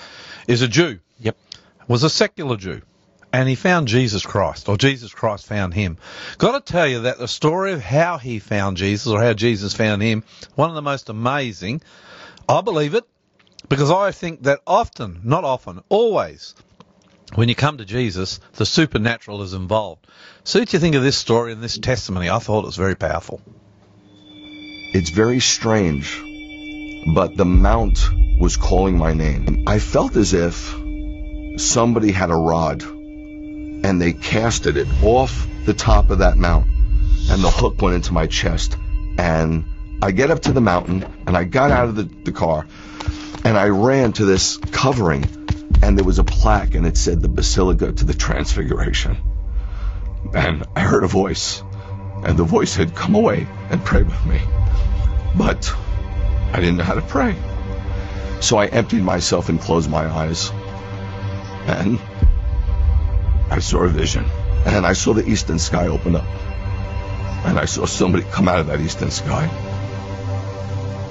is 0.49 0.63
a 0.63 0.67
Jew. 0.67 0.99
Yep. 1.19 1.37
Was 1.87 2.03
a 2.03 2.09
secular 2.09 2.57
Jew. 2.57 2.81
And 3.31 3.47
he 3.47 3.55
found 3.55 3.87
Jesus 3.87 4.25
Christ, 4.25 4.67
or 4.67 4.75
Jesus 4.75 5.13
Christ 5.13 5.47
found 5.47 5.73
him. 5.73 5.95
Got 6.39 6.65
to 6.65 6.73
tell 6.73 6.85
you 6.85 7.03
that 7.03 7.17
the 7.17 7.29
story 7.29 7.71
of 7.71 7.81
how 7.81 8.17
he 8.17 8.39
found 8.39 8.75
Jesus, 8.75 9.07
or 9.07 9.23
how 9.23 9.31
Jesus 9.31 9.73
found 9.73 10.01
him, 10.01 10.25
one 10.55 10.67
of 10.67 10.75
the 10.75 10.81
most 10.81 11.07
amazing. 11.07 11.81
I 12.49 12.59
believe 12.59 12.95
it, 12.95 13.05
because 13.69 13.91
I 13.91 14.11
think 14.11 14.43
that 14.43 14.59
often, 14.67 15.21
not 15.23 15.45
often, 15.45 15.83
always, 15.87 16.53
when 17.35 17.49
you 17.49 17.55
come 17.55 17.77
to 17.77 17.85
Jesus, 17.85 18.39
the 18.53 18.65
supernatural 18.65 19.41
is 19.43 19.53
involved. 19.53 20.07
So, 20.43 20.59
what 20.59 20.69
do 20.69 20.75
you 20.75 20.79
think 20.79 20.95
of 20.95 21.03
this 21.03 21.17
story 21.17 21.51
and 21.51 21.61
this 21.61 21.77
testimony? 21.77 22.29
I 22.29 22.39
thought 22.39 22.63
it 22.63 22.67
was 22.67 22.75
very 22.75 22.95
powerful. 22.95 23.41
It's 24.93 25.11
very 25.11 25.39
strange, 25.39 26.19
but 27.13 27.37
the 27.37 27.45
mount 27.45 27.99
was 28.39 28.57
calling 28.57 28.97
my 28.97 29.13
name. 29.13 29.65
I 29.67 29.79
felt 29.79 30.15
as 30.15 30.33
if 30.33 30.75
somebody 31.57 32.11
had 32.11 32.31
a 32.31 32.35
rod 32.35 32.81
and 32.81 34.01
they 34.01 34.13
casted 34.13 34.77
it 34.77 34.87
off 35.03 35.47
the 35.65 35.73
top 35.73 36.09
of 36.09 36.19
that 36.19 36.37
mount 36.37 36.67
and 37.29 37.43
the 37.43 37.51
hook 37.51 37.81
went 37.81 37.95
into 37.95 38.13
my 38.13 38.27
chest 38.27 38.77
and 39.17 39.65
I 40.01 40.11
get 40.11 40.31
up 40.31 40.41
to 40.43 40.53
the 40.53 40.61
mountain 40.61 41.03
and 41.27 41.37
I 41.37 41.43
got 41.43 41.71
out 41.71 41.89
of 41.89 41.95
the, 41.95 42.03
the 42.03 42.31
car 42.31 42.65
and 43.43 43.57
I 43.57 43.67
ran 43.67 44.13
to 44.13 44.25
this 44.25 44.57
covering 44.57 45.25
and 45.81 45.97
there 45.97 46.05
was 46.05 46.19
a 46.19 46.23
plaque 46.23 46.75
and 46.75 46.85
it 46.85 46.97
said 46.97 47.21
the 47.21 47.29
Basilica 47.29 47.91
to 47.91 48.05
the 48.05 48.13
Transfiguration. 48.13 49.17
And 50.33 50.63
I 50.75 50.81
heard 50.81 51.03
a 51.03 51.07
voice 51.07 51.63
and 52.23 52.37
the 52.37 52.43
voice 52.43 52.71
said, 52.71 52.95
come 52.95 53.15
away 53.15 53.47
and 53.69 53.83
pray 53.83 54.03
with 54.03 54.25
me. 54.25 54.41
But 55.37 55.73
I 56.51 56.59
didn't 56.59 56.77
know 56.77 56.83
how 56.83 56.95
to 56.95 57.01
pray. 57.01 57.35
So 58.41 58.57
I 58.57 58.65
emptied 58.67 59.03
myself 59.03 59.49
and 59.49 59.59
closed 59.59 59.89
my 59.89 60.05
eyes. 60.05 60.51
And 61.65 61.99
I 63.49 63.59
saw 63.59 63.83
a 63.83 63.87
vision. 63.87 64.25
And 64.65 64.85
I 64.85 64.93
saw 64.93 65.13
the 65.13 65.27
eastern 65.27 65.59
sky 65.59 65.87
open 65.87 66.15
up. 66.15 66.25
And 67.45 67.57
I 67.57 67.65
saw 67.65 67.85
somebody 67.85 68.25
come 68.25 68.49
out 68.49 68.59
of 68.59 68.67
that 68.67 68.81
eastern 68.81 69.11
sky. 69.11 69.47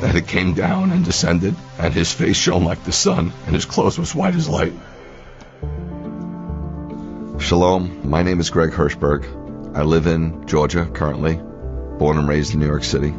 And 0.00 0.16
it 0.16 0.28
came 0.28 0.54
down 0.54 0.92
and 0.92 1.04
descended, 1.04 1.56
and 1.78 1.92
his 1.92 2.12
face 2.12 2.36
shone 2.36 2.64
like 2.64 2.84
the 2.84 2.92
sun, 2.92 3.32
and 3.46 3.54
his 3.54 3.64
clothes 3.64 3.98
was 3.98 4.14
white 4.14 4.36
as 4.36 4.48
light. 4.48 4.72
Shalom, 7.40 8.08
my 8.08 8.22
name 8.22 8.40
is 8.40 8.50
Greg 8.50 8.70
Hershberg. 8.70 9.24
I 9.76 9.82
live 9.82 10.06
in 10.06 10.46
Georgia 10.46 10.86
currently, 10.86 11.34
born 11.98 12.18
and 12.18 12.28
raised 12.28 12.54
in 12.54 12.60
New 12.60 12.66
York 12.66 12.84
City. 12.84 13.14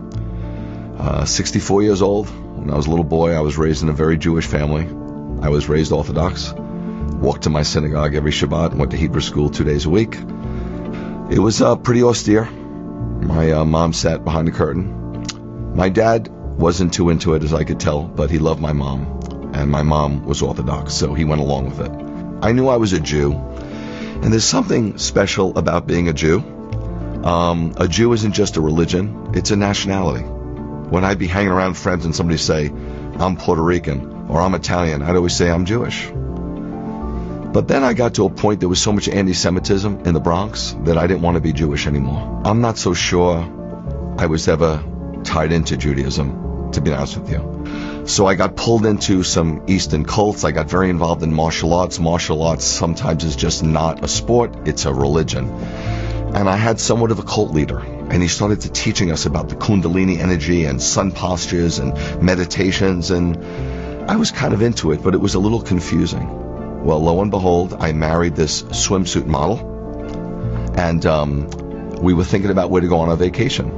Uh, 0.98 1.26
64 1.26 1.84
years 1.84 2.02
old. 2.02 2.30
When 2.30 2.70
I 2.70 2.76
was 2.76 2.88
a 2.88 2.90
little 2.90 3.06
boy, 3.06 3.34
I 3.34 3.40
was 3.40 3.58
raised 3.58 3.84
in 3.84 3.90
a 3.90 3.94
very 3.94 4.18
Jewish 4.18 4.46
family. 4.46 4.84
I 5.42 5.50
was 5.50 5.68
raised 5.70 5.92
Orthodox, 5.92 6.54
walked 6.54 7.44
to 7.44 7.50
my 7.50 7.64
synagogue 7.64 8.16
every 8.16 8.32
Shabbat, 8.32 8.72
and 8.72 8.80
went 8.80 8.92
to 8.92 8.98
Hebrew 8.98 9.22
school 9.22 9.50
two 9.50 9.64
days 9.64 9.86
a 9.86 9.90
week. 9.90 10.16
It 11.30 11.40
was 11.40 11.62
uh, 11.62 11.76
pretty 11.76 12.04
austere. 12.04 12.46
My 12.46 13.52
uh, 13.52 13.66
mom 13.66 13.94
sat 13.94 14.24
behind 14.24 14.48
the 14.48 14.52
curtain. 14.52 15.76
My 15.76 15.90
dad 15.90 16.30
wasn't 16.60 16.94
too 16.94 17.10
into 17.10 17.34
it, 17.36 17.44
as 17.44 17.54
I 17.54 17.64
could 17.64 17.80
tell, 17.80 18.04
but 18.04 18.30
he 18.30 18.38
loved 18.38 18.60
my 18.60 18.74
mom, 18.74 19.52
and 19.54 19.72
my 19.72 19.82
mom 19.82 20.26
was 20.26 20.42
Orthodox, 20.42 20.94
so 20.94 21.14
he 21.14 21.24
went 21.24 21.40
along 21.40 21.70
with 21.70 21.80
it. 21.80 21.92
I 22.46 22.52
knew 22.52 22.68
I 22.68 22.76
was 22.76 22.92
a 22.92 23.00
Jew, 23.00 23.34
and 23.34 24.32
there's 24.32 24.44
something 24.44 24.98
special 24.98 25.58
about 25.58 25.88
being 25.88 26.10
a 26.10 26.14
Jew. 26.14 26.40
Um, 27.24 27.74
a 27.78 27.88
Jew 27.88 28.12
isn't 28.12 28.34
just 28.34 28.58
a 28.58 28.62
religion, 28.62 29.32
it's 29.34 29.52
a 29.52 29.56
nationality. 29.56 30.24
When 30.24 31.06
I'd 31.06 31.18
be 31.18 31.28
hanging 31.28 31.52
around 31.52 31.76
friends 31.76 32.04
and 32.04 32.14
somebody 32.14 32.38
say, 32.38 32.68
I'm 32.68 33.38
Puerto 33.38 33.62
Rican 33.62 34.28
or 34.28 34.42
I'm 34.42 34.54
Italian, 34.54 35.02
I'd 35.02 35.16
always 35.16 35.36
say 35.36 35.50
I'm 35.50 35.66
Jewish. 35.66 36.10
But 37.52 37.68
then 37.68 37.84
I 37.84 37.94
got 37.94 38.16
to 38.16 38.26
a 38.26 38.30
point 38.30 38.60
there 38.60 38.70
was 38.70 38.82
so 38.82 38.92
much 38.92 39.08
anti-Semitism 39.08 40.02
in 40.06 40.14
the 40.14 40.20
Bronx 40.20 40.76
that 40.84 40.98
I 40.98 41.08
didn't 41.08 41.22
want 41.22 41.36
to 41.36 41.42
be 41.42 41.54
Jewish 41.54 41.88
anymore. 41.88 42.42
I'm 42.46 42.62
not 42.62 42.78
so 42.78 42.94
sure 42.94 43.38
I 44.18 44.26
was 44.26 44.48
ever 44.48 44.84
tied 45.24 45.52
into 45.52 45.78
Judaism, 45.78 46.49
to 46.74 46.82
be 46.82 46.92
honest 46.92 47.18
with 47.18 47.32
you. 47.32 48.06
So 48.08 48.26
I 48.26 48.36
got 48.36 48.56
pulled 48.56 48.86
into 48.86 49.24
some 49.24 49.64
Eastern 49.68 50.04
cults. 50.04 50.44
I 50.44 50.52
got 50.52 50.68
very 50.70 50.90
involved 50.90 51.22
in 51.22 51.34
martial 51.34 51.74
arts. 51.74 52.00
Martial 52.00 52.42
arts 52.42 52.66
sometimes 52.66 53.24
is 53.24 53.36
just 53.36 53.64
not 53.64 54.04
a 54.04 54.08
sport, 54.08 54.68
it's 54.68 54.86
a 54.86 54.94
religion. 54.94 55.50
And 56.34 56.50
I 56.50 56.56
had 56.56 56.80
somewhat 56.80 57.12
of 57.12 57.20
a 57.20 57.24
cult 57.24 57.52
leader. 57.52 57.80
And 57.80 58.22
he 58.22 58.28
started 58.28 58.62
to 58.62 58.72
teaching 58.72 59.12
us 59.12 59.26
about 59.26 59.50
the 59.50 59.56
Kundalini 59.56 60.18
energy 60.18 60.66
and 60.66 60.82
sun 60.82 61.12
postures 61.12 61.78
and 61.78 61.94
meditations. 62.24 63.12
And 63.12 63.38
I 64.10 64.16
was 64.16 64.32
kind 64.32 64.54
of 64.54 64.62
into 64.64 64.92
it, 64.92 65.04
but 65.04 65.14
it 65.14 65.20
was 65.20 65.36
a 65.36 65.40
little 65.40 65.62
confusing. 65.62 66.84
Well, 66.84 67.00
lo 67.00 67.22
and 67.22 67.30
behold, 67.30 67.76
I 67.80 67.92
married 67.92 68.36
this 68.36 68.64
swimsuit 68.64 69.28
model. 69.28 69.60
And 70.76 71.06
um, 71.06 71.48
we 72.02 72.14
were 72.14 72.24
thinking 72.24 72.50
about 72.50 72.72
where 72.72 72.82
to 72.82 72.88
go 72.88 73.00
on 73.02 73.10
our 73.10 73.18
vacation, 73.18 73.70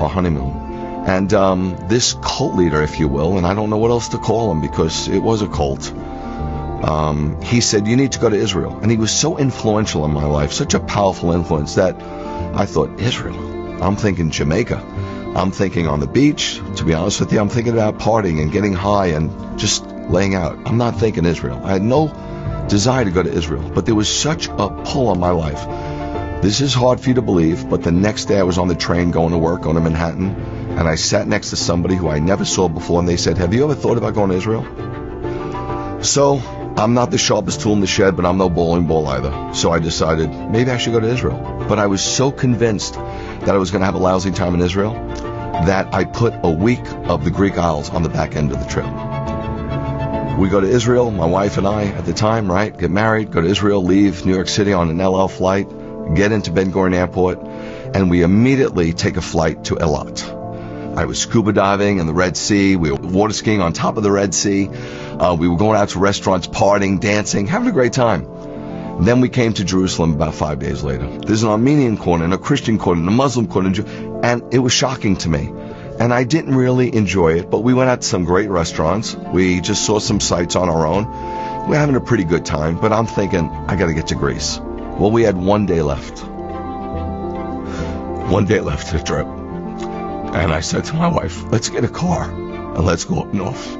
our 0.00 0.08
honeymoon. 0.08 0.65
And 1.06 1.32
um, 1.34 1.76
this 1.88 2.14
cult 2.14 2.54
leader, 2.54 2.82
if 2.82 2.98
you 2.98 3.06
will, 3.06 3.38
and 3.38 3.46
I 3.46 3.54
don't 3.54 3.70
know 3.70 3.76
what 3.76 3.92
else 3.92 4.08
to 4.08 4.18
call 4.18 4.50
him 4.50 4.60
because 4.60 5.06
it 5.06 5.20
was 5.20 5.40
a 5.40 5.46
cult, 5.46 5.92
um, 5.92 7.40
he 7.42 7.60
said, 7.60 7.86
You 7.86 7.96
need 7.96 8.12
to 8.12 8.18
go 8.18 8.28
to 8.28 8.36
Israel. 8.36 8.78
And 8.82 8.90
he 8.90 8.96
was 8.96 9.12
so 9.12 9.38
influential 9.38 10.04
in 10.04 10.12
my 10.12 10.24
life, 10.24 10.52
such 10.52 10.74
a 10.74 10.80
powerful 10.80 11.32
influence 11.32 11.76
that 11.76 11.94
I 12.02 12.66
thought, 12.66 13.00
Israel. 13.00 13.82
I'm 13.82 13.96
thinking 13.96 14.30
Jamaica. 14.30 14.78
I'm 15.36 15.52
thinking 15.52 15.86
on 15.86 16.00
the 16.00 16.06
beach. 16.06 16.60
To 16.76 16.84
be 16.84 16.94
honest 16.94 17.20
with 17.20 17.32
you, 17.32 17.38
I'm 17.38 17.50
thinking 17.50 17.74
about 17.74 17.98
partying 17.98 18.42
and 18.42 18.50
getting 18.50 18.72
high 18.72 19.08
and 19.08 19.58
just 19.58 19.86
laying 19.86 20.34
out. 20.34 20.58
I'm 20.66 20.78
not 20.78 20.98
thinking 20.98 21.24
Israel. 21.24 21.60
I 21.64 21.72
had 21.72 21.82
no 21.82 22.08
desire 22.68 23.04
to 23.04 23.10
go 23.10 23.22
to 23.22 23.32
Israel, 23.32 23.70
but 23.74 23.86
there 23.86 23.94
was 23.94 24.08
such 24.08 24.48
a 24.48 24.82
pull 24.84 25.08
on 25.08 25.20
my 25.20 25.30
life. 25.30 26.42
This 26.42 26.60
is 26.60 26.74
hard 26.74 27.00
for 27.00 27.10
you 27.10 27.14
to 27.14 27.22
believe, 27.22 27.68
but 27.68 27.82
the 27.82 27.92
next 27.92 28.26
day 28.26 28.38
I 28.38 28.42
was 28.42 28.58
on 28.58 28.68
the 28.68 28.74
train 28.74 29.10
going 29.10 29.32
to 29.32 29.38
work, 29.38 29.62
going 29.62 29.76
to 29.76 29.82
Manhattan, 29.82 30.55
and 30.76 30.86
I 30.86 30.94
sat 30.94 31.26
next 31.26 31.50
to 31.50 31.56
somebody 31.56 31.96
who 31.96 32.08
I 32.08 32.18
never 32.18 32.44
saw 32.44 32.68
before, 32.68 33.00
and 33.00 33.08
they 33.08 33.16
said, 33.16 33.38
Have 33.38 33.54
you 33.54 33.64
ever 33.64 33.74
thought 33.74 33.96
about 33.96 34.14
going 34.14 34.30
to 34.30 34.36
Israel? 34.36 36.04
So 36.04 36.36
I'm 36.76 36.92
not 36.92 37.10
the 37.10 37.16
sharpest 37.18 37.62
tool 37.62 37.72
in 37.72 37.80
the 37.80 37.86
shed, 37.86 38.16
but 38.16 38.26
I'm 38.26 38.36
no 38.36 38.50
bowling 38.50 38.86
ball 38.86 39.06
either. 39.08 39.54
So 39.54 39.70
I 39.70 39.78
decided 39.78 40.28
maybe 40.30 40.70
I 40.70 40.76
should 40.76 40.92
go 40.92 41.00
to 41.00 41.08
Israel. 41.08 41.64
But 41.66 41.78
I 41.78 41.86
was 41.86 42.02
so 42.02 42.30
convinced 42.30 42.94
that 42.94 43.48
I 43.48 43.56
was 43.56 43.70
going 43.70 43.80
to 43.80 43.86
have 43.86 43.94
a 43.94 43.98
lousy 43.98 44.30
time 44.30 44.54
in 44.54 44.60
Israel 44.60 44.92
that 45.64 45.94
I 45.94 46.04
put 46.04 46.34
a 46.42 46.50
week 46.50 46.86
of 47.08 47.24
the 47.24 47.30
Greek 47.30 47.56
Isles 47.56 47.88
on 47.88 48.02
the 48.02 48.10
back 48.10 48.36
end 48.36 48.52
of 48.52 48.60
the 48.60 48.66
trip. 48.66 48.84
We 50.38 50.50
go 50.50 50.60
to 50.60 50.68
Israel, 50.68 51.10
my 51.10 51.24
wife 51.24 51.56
and 51.56 51.66
I 51.66 51.84
at 51.84 52.04
the 52.04 52.12
time, 52.12 52.52
right? 52.52 52.76
Get 52.76 52.90
married, 52.90 53.30
go 53.30 53.40
to 53.40 53.48
Israel, 53.48 53.82
leave 53.82 54.26
New 54.26 54.34
York 54.34 54.48
City 54.48 54.74
on 54.74 54.90
an 54.90 55.00
El 55.00 55.18
Al 55.18 55.28
flight, 55.28 55.66
get 56.14 56.30
into 56.30 56.52
Ben 56.52 56.70
Gurion 56.72 56.94
Airport, 56.94 57.38
and 57.38 58.10
we 58.10 58.22
immediately 58.22 58.92
take 58.92 59.16
a 59.16 59.22
flight 59.22 59.64
to 59.64 59.76
Eilat. 59.76 60.35
I 60.96 61.04
was 61.04 61.18
scuba 61.18 61.52
diving 61.52 61.98
in 61.98 62.06
the 62.06 62.14
Red 62.14 62.38
Sea. 62.38 62.74
We 62.74 62.90
were 62.90 62.96
water 62.96 63.34
skiing 63.34 63.60
on 63.60 63.74
top 63.74 63.98
of 63.98 64.02
the 64.02 64.10
Red 64.10 64.32
Sea. 64.32 64.68
Uh, 64.68 65.36
we 65.38 65.46
were 65.46 65.58
going 65.58 65.76
out 65.78 65.90
to 65.90 65.98
restaurants, 65.98 66.46
partying, 66.46 67.00
dancing, 67.00 67.46
having 67.46 67.68
a 67.68 67.72
great 67.72 67.92
time. 67.92 68.26
Then 69.04 69.20
we 69.20 69.28
came 69.28 69.52
to 69.52 69.62
Jerusalem 69.62 70.14
about 70.14 70.34
five 70.34 70.58
days 70.58 70.82
later. 70.82 71.06
There's 71.18 71.42
an 71.42 71.50
Armenian 71.50 71.98
corner 71.98 72.24
and 72.24 72.32
a 72.32 72.38
Christian 72.38 72.78
corner 72.78 73.00
and 73.00 73.08
a 73.10 73.12
Muslim 73.12 73.46
corner, 73.46 73.72
and 74.22 74.54
it 74.54 74.58
was 74.58 74.72
shocking 74.72 75.16
to 75.18 75.28
me. 75.28 75.52
And 76.00 76.14
I 76.14 76.24
didn't 76.24 76.54
really 76.54 76.94
enjoy 76.94 77.34
it, 77.40 77.50
but 77.50 77.60
we 77.60 77.74
went 77.74 77.90
out 77.90 78.00
to 78.00 78.06
some 78.06 78.24
great 78.24 78.48
restaurants. 78.48 79.14
We 79.14 79.60
just 79.60 79.84
saw 79.84 79.98
some 79.98 80.18
sights 80.18 80.56
on 80.56 80.70
our 80.70 80.86
own. 80.86 81.04
We're 81.68 81.76
having 81.76 81.96
a 81.96 82.00
pretty 82.00 82.24
good 82.24 82.46
time, 82.46 82.80
but 82.80 82.94
I'm 82.94 83.06
thinking, 83.06 83.50
I 83.50 83.76
gotta 83.76 83.92
get 83.92 84.06
to 84.08 84.14
Greece. 84.14 84.58
Well, 84.62 85.10
we 85.10 85.24
had 85.24 85.36
one 85.36 85.66
day 85.66 85.82
left. 85.82 86.20
One 88.30 88.46
day 88.46 88.60
left 88.60 88.88
to 88.88 88.98
the 88.98 89.04
trip. 89.04 89.26
And 90.34 90.52
I 90.52 90.60
said 90.60 90.84
to 90.86 90.94
my 90.94 91.08
wife, 91.08 91.44
let's 91.50 91.68
get 91.68 91.84
a 91.84 91.88
car 91.88 92.30
and 92.30 92.84
let's 92.84 93.04
go 93.04 93.20
up 93.20 93.32
north. 93.32 93.76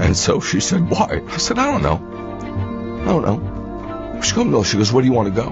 And 0.00 0.16
so 0.16 0.40
she 0.40 0.60
said, 0.60 0.88
why? 0.88 1.22
I 1.28 1.36
said, 1.36 1.58
I 1.58 1.70
don't 1.70 1.82
know. 1.82 3.02
I 3.02 3.04
don't 3.04 3.22
know. 3.22 4.20
She 4.22 4.34
goes, 4.34 4.46
no. 4.46 4.62
She 4.62 4.76
goes, 4.76 4.92
where 4.92 5.02
do 5.02 5.08
you 5.08 5.14
want 5.14 5.34
to 5.34 5.42
go? 5.42 5.50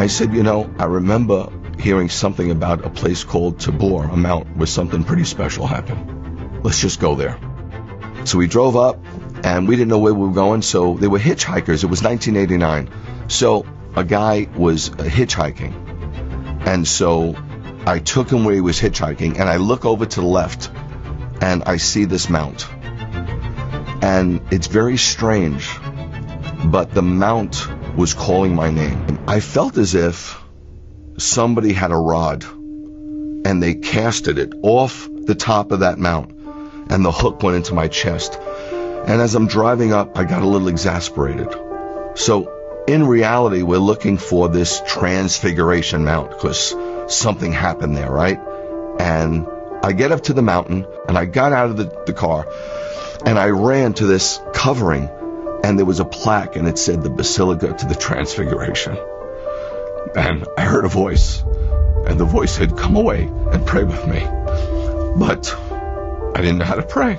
I 0.00 0.06
said, 0.06 0.34
you 0.34 0.42
know, 0.42 0.72
I 0.78 0.84
remember 0.84 1.50
hearing 1.78 2.08
something 2.08 2.50
about 2.50 2.84
a 2.84 2.90
place 2.90 3.24
called 3.24 3.60
Tabor, 3.60 4.04
a 4.04 4.16
mount 4.16 4.56
where 4.56 4.66
something 4.66 5.04
pretty 5.04 5.24
special 5.24 5.66
happened. 5.66 6.64
Let's 6.64 6.80
just 6.80 7.00
go 7.00 7.14
there. 7.14 7.38
So 8.24 8.38
we 8.38 8.46
drove 8.46 8.76
up 8.76 8.98
and 9.44 9.68
we 9.68 9.76
didn't 9.76 9.88
know 9.88 9.98
where 9.98 10.14
we 10.14 10.26
were 10.26 10.34
going. 10.34 10.62
So 10.62 10.94
they 10.94 11.06
were 11.06 11.18
hitchhikers. 11.18 11.84
It 11.84 11.90
was 11.90 12.02
1989. 12.02 12.90
So 13.28 13.66
a 13.94 14.04
guy 14.04 14.48
was 14.56 14.90
uh, 14.90 15.04
hitchhiking. 15.04 16.66
And 16.66 16.86
so 16.86 17.36
I 17.86 18.00
took 18.00 18.30
him 18.30 18.44
where 18.44 18.54
he 18.54 18.60
was 18.60 18.80
hitchhiking 18.80 19.38
and 19.38 19.48
I 19.48 19.58
look 19.58 19.84
over 19.84 20.04
to 20.04 20.20
the 20.20 20.26
left 20.26 20.70
and 21.40 21.62
I 21.64 21.76
see 21.76 22.04
this 22.04 22.28
mount. 22.28 22.66
And 24.02 24.40
it's 24.50 24.66
very 24.66 24.96
strange, 24.96 25.70
but 26.64 26.92
the 26.92 27.02
mount 27.02 27.68
was 27.96 28.12
calling 28.12 28.56
my 28.56 28.70
name. 28.70 29.20
I 29.28 29.38
felt 29.38 29.78
as 29.78 29.94
if 29.94 30.36
somebody 31.16 31.72
had 31.72 31.92
a 31.92 31.96
rod 31.96 32.42
and 32.44 33.62
they 33.62 33.74
casted 33.74 34.38
it 34.38 34.52
off 34.62 35.08
the 35.08 35.36
top 35.36 35.70
of 35.70 35.80
that 35.80 35.96
mount 35.96 36.32
and 36.90 37.04
the 37.04 37.12
hook 37.12 37.40
went 37.44 37.56
into 37.56 37.72
my 37.72 37.86
chest. 37.86 38.34
And 38.34 39.22
as 39.22 39.36
I'm 39.36 39.46
driving 39.46 39.92
up, 39.92 40.18
I 40.18 40.24
got 40.24 40.42
a 40.42 40.46
little 40.48 40.66
exasperated. 40.66 41.54
So 42.16 42.52
in 42.88 43.06
reality, 43.06 43.62
we're 43.62 43.78
looking 43.78 44.18
for 44.18 44.48
this 44.48 44.82
transfiguration 44.88 46.04
mount 46.04 46.30
because 46.30 46.74
something 47.08 47.52
happened 47.52 47.96
there, 47.96 48.10
right? 48.10 48.38
And 48.98 49.46
I 49.82 49.92
get 49.92 50.12
up 50.12 50.22
to 50.24 50.32
the 50.32 50.42
mountain 50.42 50.86
and 51.08 51.16
I 51.16 51.24
got 51.26 51.52
out 51.52 51.70
of 51.70 51.76
the, 51.76 51.84
the 52.06 52.12
car 52.12 52.46
and 53.24 53.38
I 53.38 53.48
ran 53.50 53.94
to 53.94 54.06
this 54.06 54.40
covering 54.52 55.08
and 55.62 55.78
there 55.78 55.86
was 55.86 56.00
a 56.00 56.04
plaque 56.04 56.56
and 56.56 56.68
it 56.68 56.78
said 56.78 57.02
the 57.02 57.10
Basilica 57.10 57.72
to 57.72 57.86
the 57.86 57.94
Transfiguration. 57.94 58.96
And 60.14 60.46
I 60.56 60.62
heard 60.62 60.84
a 60.84 60.88
voice 60.88 61.42
and 62.06 62.18
the 62.18 62.24
voice 62.24 62.56
said, 62.56 62.76
come 62.76 62.96
away 62.96 63.22
and 63.22 63.66
pray 63.66 63.84
with 63.84 64.06
me. 64.06 64.20
But 65.16 65.54
I 66.36 66.40
didn't 66.40 66.58
know 66.58 66.64
how 66.64 66.76
to 66.76 66.82
pray. 66.82 67.18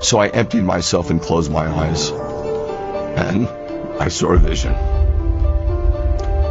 So 0.00 0.18
I 0.18 0.28
emptied 0.28 0.64
myself 0.64 1.10
and 1.10 1.20
closed 1.20 1.50
my 1.50 1.66
eyes. 1.66 2.10
And 2.10 3.48
I 4.00 4.08
saw 4.08 4.32
a 4.32 4.38
vision. 4.38 4.72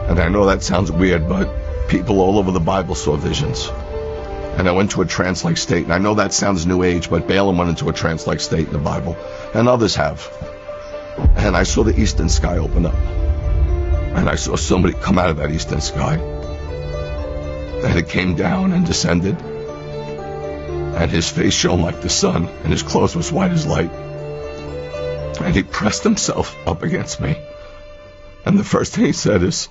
And 0.10 0.20
I 0.20 0.30
know 0.30 0.46
that 0.46 0.64
sounds 0.64 0.92
weird, 0.92 1.28
but 1.28 1.50
people 1.88 2.20
all 2.22 2.38
over 2.38 2.52
the 2.52 2.60
Bible 2.60 2.96
saw 2.96 3.16
visions. 3.16 3.70
And 4.58 4.70
I 4.70 4.72
went 4.72 4.92
to 4.92 5.02
a 5.02 5.06
trance-like 5.06 5.58
state. 5.58 5.84
And 5.84 5.94
I 5.94 5.98
know 5.98 6.16
that 6.16 6.34
sounds 6.34 6.66
new 6.66 6.84
age, 6.84 7.10
but 7.10 7.28
Balaam 7.28 7.58
went 7.58 7.70
into 7.70 7.90
a 7.90 7.94
trance-like 7.94 8.40
state 8.40 8.68
in 8.68 8.74
the 8.74 8.80
Bible. 8.80 9.18
And 9.54 9.68
others 9.68 9.96
have. 9.96 10.28
And 11.36 11.56
I 11.56 11.64
saw 11.64 11.84
the 11.84 12.00
eastern 12.00 12.30
sky 12.30 12.58
open 12.58 12.86
up. 12.86 12.96
And 12.96 14.30
I 14.30 14.36
saw 14.36 14.56
somebody 14.56 14.94
come 14.94 15.18
out 15.20 15.30
of 15.30 15.38
that 15.38 15.52
eastern 15.52 15.82
sky. 15.82 16.16
And 16.16 18.00
it 18.00 18.08
came 18.08 18.36
down 18.36 18.72
and 18.72 18.86
descended. 18.86 19.40
And 19.42 21.12
his 21.12 21.30
face 21.30 21.54
shone 21.54 21.82
like 21.82 22.00
the 22.00 22.10
sun, 22.10 22.48
and 22.48 22.72
his 22.72 22.82
clothes 22.82 23.16
was 23.18 23.30
white 23.32 23.52
as 23.52 23.68
light. 23.68 23.92
And 25.42 25.54
he 25.54 25.64
pressed 25.64 26.04
himself 26.04 26.56
up 26.66 26.84
against 26.84 27.20
me. 27.20 27.36
And 28.46 28.58
the 28.58 28.64
first 28.64 28.94
thing 28.94 29.04
he 29.04 29.12
said 29.12 29.44
is, 29.44 29.68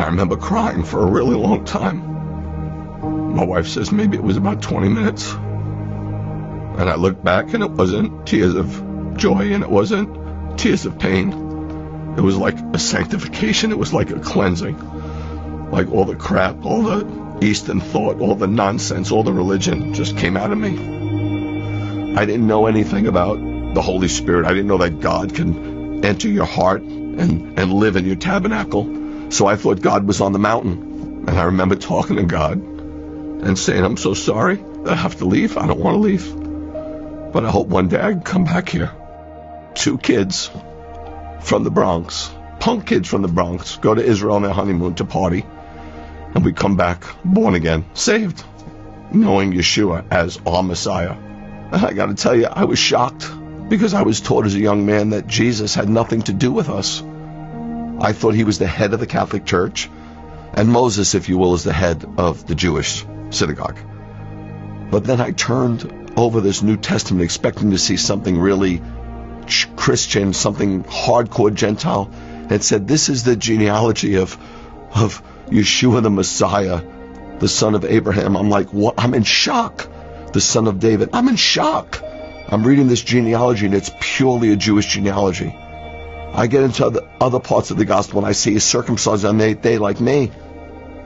And 0.00 0.06
I 0.06 0.10
remember 0.12 0.38
crying 0.38 0.82
for 0.82 1.02
a 1.02 1.10
really 1.10 1.36
long 1.36 1.66
time. 1.66 3.34
My 3.34 3.44
wife 3.44 3.68
says 3.68 3.92
maybe 3.92 4.16
it 4.16 4.22
was 4.22 4.38
about 4.38 4.62
20 4.62 4.88
minutes. 4.88 5.30
And 5.30 6.88
I 6.88 6.94
looked 6.94 7.22
back 7.22 7.52
and 7.52 7.62
it 7.62 7.70
wasn't 7.70 8.26
tears 8.26 8.54
of 8.54 9.18
joy 9.18 9.52
and 9.52 9.62
it 9.62 9.68
wasn't 9.68 10.58
tears 10.58 10.86
of 10.86 10.98
pain. 10.98 12.14
It 12.16 12.22
was 12.22 12.38
like 12.38 12.58
a 12.72 12.78
sanctification. 12.78 13.72
It 13.72 13.78
was 13.78 13.92
like 13.92 14.08
a 14.08 14.18
cleansing. 14.18 15.70
Like 15.70 15.90
all 15.90 16.06
the 16.06 16.16
crap, 16.16 16.64
all 16.64 16.82
the 16.82 17.38
Eastern 17.42 17.80
thought, 17.80 18.22
all 18.22 18.36
the 18.36 18.46
nonsense, 18.46 19.12
all 19.12 19.22
the 19.22 19.34
religion 19.34 19.92
just 19.92 20.16
came 20.16 20.34
out 20.34 20.50
of 20.50 20.56
me. 20.56 22.14
I 22.16 22.24
didn't 22.24 22.46
know 22.46 22.68
anything 22.68 23.06
about 23.06 23.34
the 23.74 23.82
Holy 23.82 24.08
Spirit. 24.08 24.46
I 24.46 24.54
didn't 24.54 24.68
know 24.68 24.78
that 24.78 25.00
God 25.00 25.34
can 25.34 26.02
enter 26.06 26.28
your 26.28 26.46
heart 26.46 26.80
and, 26.80 27.58
and 27.58 27.70
live 27.70 27.96
in 27.96 28.06
your 28.06 28.16
tabernacle. 28.16 28.99
So 29.30 29.46
I 29.46 29.56
thought 29.56 29.80
God 29.80 30.06
was 30.06 30.20
on 30.20 30.32
the 30.32 30.38
mountain. 30.38 31.24
And 31.28 31.30
I 31.30 31.44
remember 31.44 31.76
talking 31.76 32.16
to 32.16 32.24
God 32.24 32.58
and 32.58 33.58
saying, 33.58 33.84
I'm 33.84 33.96
so 33.96 34.14
sorry. 34.14 34.62
I 34.86 34.94
have 34.94 35.16
to 35.18 35.24
leave. 35.24 35.56
I 35.56 35.66
don't 35.66 35.78
want 35.78 35.94
to 35.94 36.00
leave. 36.00 37.32
But 37.32 37.44
I 37.44 37.50
hope 37.50 37.68
one 37.68 37.88
day 37.88 38.00
I 38.00 38.12
can 38.12 38.22
come 38.22 38.44
back 38.44 38.68
here. 38.68 38.90
Two 39.74 39.98
kids 39.98 40.50
from 41.42 41.62
the 41.62 41.70
Bronx, 41.70 42.30
punk 42.58 42.86
kids 42.86 43.08
from 43.08 43.22
the 43.22 43.28
Bronx, 43.28 43.76
go 43.76 43.94
to 43.94 44.02
Israel 44.02 44.34
on 44.34 44.42
their 44.42 44.52
honeymoon 44.52 44.94
to 44.96 45.04
party. 45.04 45.46
And 46.34 46.44
we 46.44 46.52
come 46.52 46.76
back 46.76 47.04
born 47.24 47.54
again, 47.54 47.84
saved, 47.94 48.42
knowing 49.12 49.52
Yeshua 49.52 50.04
as 50.10 50.40
our 50.46 50.62
Messiah. 50.62 51.12
And 51.12 51.76
I 51.76 51.92
got 51.92 52.06
to 52.06 52.14
tell 52.14 52.34
you, 52.34 52.46
I 52.46 52.64
was 52.64 52.78
shocked 52.78 53.30
because 53.68 53.94
I 53.94 54.02
was 54.02 54.20
taught 54.20 54.46
as 54.46 54.54
a 54.54 54.60
young 54.60 54.86
man 54.86 55.10
that 55.10 55.28
Jesus 55.28 55.74
had 55.74 55.88
nothing 55.88 56.22
to 56.22 56.32
do 56.32 56.50
with 56.50 56.68
us. 56.68 57.02
I 58.00 58.12
thought 58.12 58.34
he 58.34 58.44
was 58.44 58.58
the 58.58 58.66
head 58.66 58.94
of 58.94 59.00
the 59.00 59.06
Catholic 59.06 59.44
Church, 59.44 59.90
and 60.54 60.68
Moses, 60.68 61.14
if 61.14 61.28
you 61.28 61.38
will, 61.38 61.54
is 61.54 61.64
the 61.64 61.72
head 61.72 62.04
of 62.16 62.46
the 62.46 62.54
Jewish 62.54 63.04
synagogue. 63.30 63.78
But 64.90 65.04
then 65.04 65.20
I 65.20 65.32
turned 65.32 66.12
over 66.16 66.40
this 66.40 66.62
New 66.62 66.76
Testament 66.76 67.22
expecting 67.22 67.70
to 67.70 67.78
see 67.78 67.96
something 67.96 68.38
really 68.38 68.82
Christian, 69.76 70.32
something 70.32 70.84
hardcore 70.84 71.54
Gentile. 71.54 72.10
And 72.48 72.64
said, 72.64 72.88
this 72.88 73.08
is 73.08 73.22
the 73.22 73.36
genealogy 73.36 74.16
of, 74.16 74.36
of 74.92 75.22
Yeshua 75.46 76.02
the 76.02 76.10
Messiah, 76.10 76.82
the 77.38 77.48
son 77.48 77.74
of 77.74 77.84
Abraham. 77.84 78.36
I'm 78.36 78.50
like, 78.50 78.72
what? 78.72 78.94
I'm 78.98 79.14
in 79.14 79.22
shock. 79.22 79.88
The 80.32 80.40
son 80.40 80.66
of 80.66 80.80
David. 80.80 81.10
I'm 81.12 81.28
in 81.28 81.36
shock. 81.36 82.02
I'm 82.48 82.64
reading 82.64 82.88
this 82.88 83.02
genealogy 83.02 83.66
and 83.66 83.74
it's 83.74 83.90
purely 84.00 84.50
a 84.52 84.56
Jewish 84.56 84.86
genealogy. 84.86 85.56
I 86.32 86.46
get 86.46 86.62
into 86.62 87.06
other, 87.20 87.40
parts 87.40 87.70
of 87.70 87.76
the 87.76 87.84
gospel 87.84 88.18
and 88.18 88.26
I 88.26 88.32
see 88.32 88.52
he's 88.52 88.64
circumcised 88.64 89.24
on 89.24 89.38
the 89.38 89.44
eighth 89.44 89.62
day 89.62 89.78
like 89.78 90.00
me. 90.00 90.30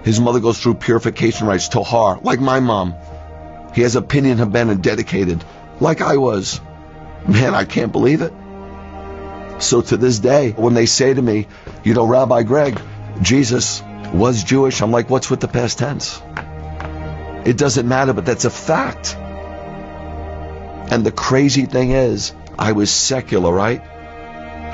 His 0.03 0.21
mother 0.21 0.41
goes 0.41 0.61
through 0.61 0.75
purification 0.75 1.47
rites, 1.47 1.69
Tohar, 1.69 2.23
like 2.23 2.41
my 2.41 2.61
mom. 2.61 2.95
He 3.75 3.83
has 3.83 3.97
a 3.97 4.03
Pidyon 4.03 4.37
HaBen 4.37 4.71
and 4.71 4.83
dedicated, 4.83 5.43
like 5.81 6.03
I 6.03 6.19
was. 6.19 6.61
Man, 7.27 7.55
I 7.55 7.65
can't 7.65 7.91
believe 7.91 8.21
it. 8.21 8.33
So 9.61 9.81
to 9.81 9.97
this 9.97 10.19
day, 10.19 10.51
when 10.51 10.75
they 10.75 10.87
say 10.87 11.15
to 11.15 11.23
me, 11.23 11.47
you 11.85 11.95
know, 11.95 12.07
Rabbi 12.07 12.43
Greg, 12.43 12.79
Jesus 13.23 13.83
was 14.13 14.45
Jewish, 14.45 14.83
I'm 14.83 14.91
like, 14.91 15.09
what's 15.09 15.31
with 15.31 15.41
the 15.41 15.49
past 15.49 15.79
tense? 15.79 16.21
It 17.47 17.57
doesn't 17.57 17.89
matter, 17.89 18.13
but 18.13 18.27
that's 18.27 18.45
a 18.45 18.51
fact. 18.51 19.17
And 20.93 21.05
the 21.05 21.13
crazy 21.13 21.65
thing 21.65 21.93
is, 21.93 22.35
I 22.59 22.73
was 22.73 22.91
secular, 22.91 23.53
right? 23.53 23.83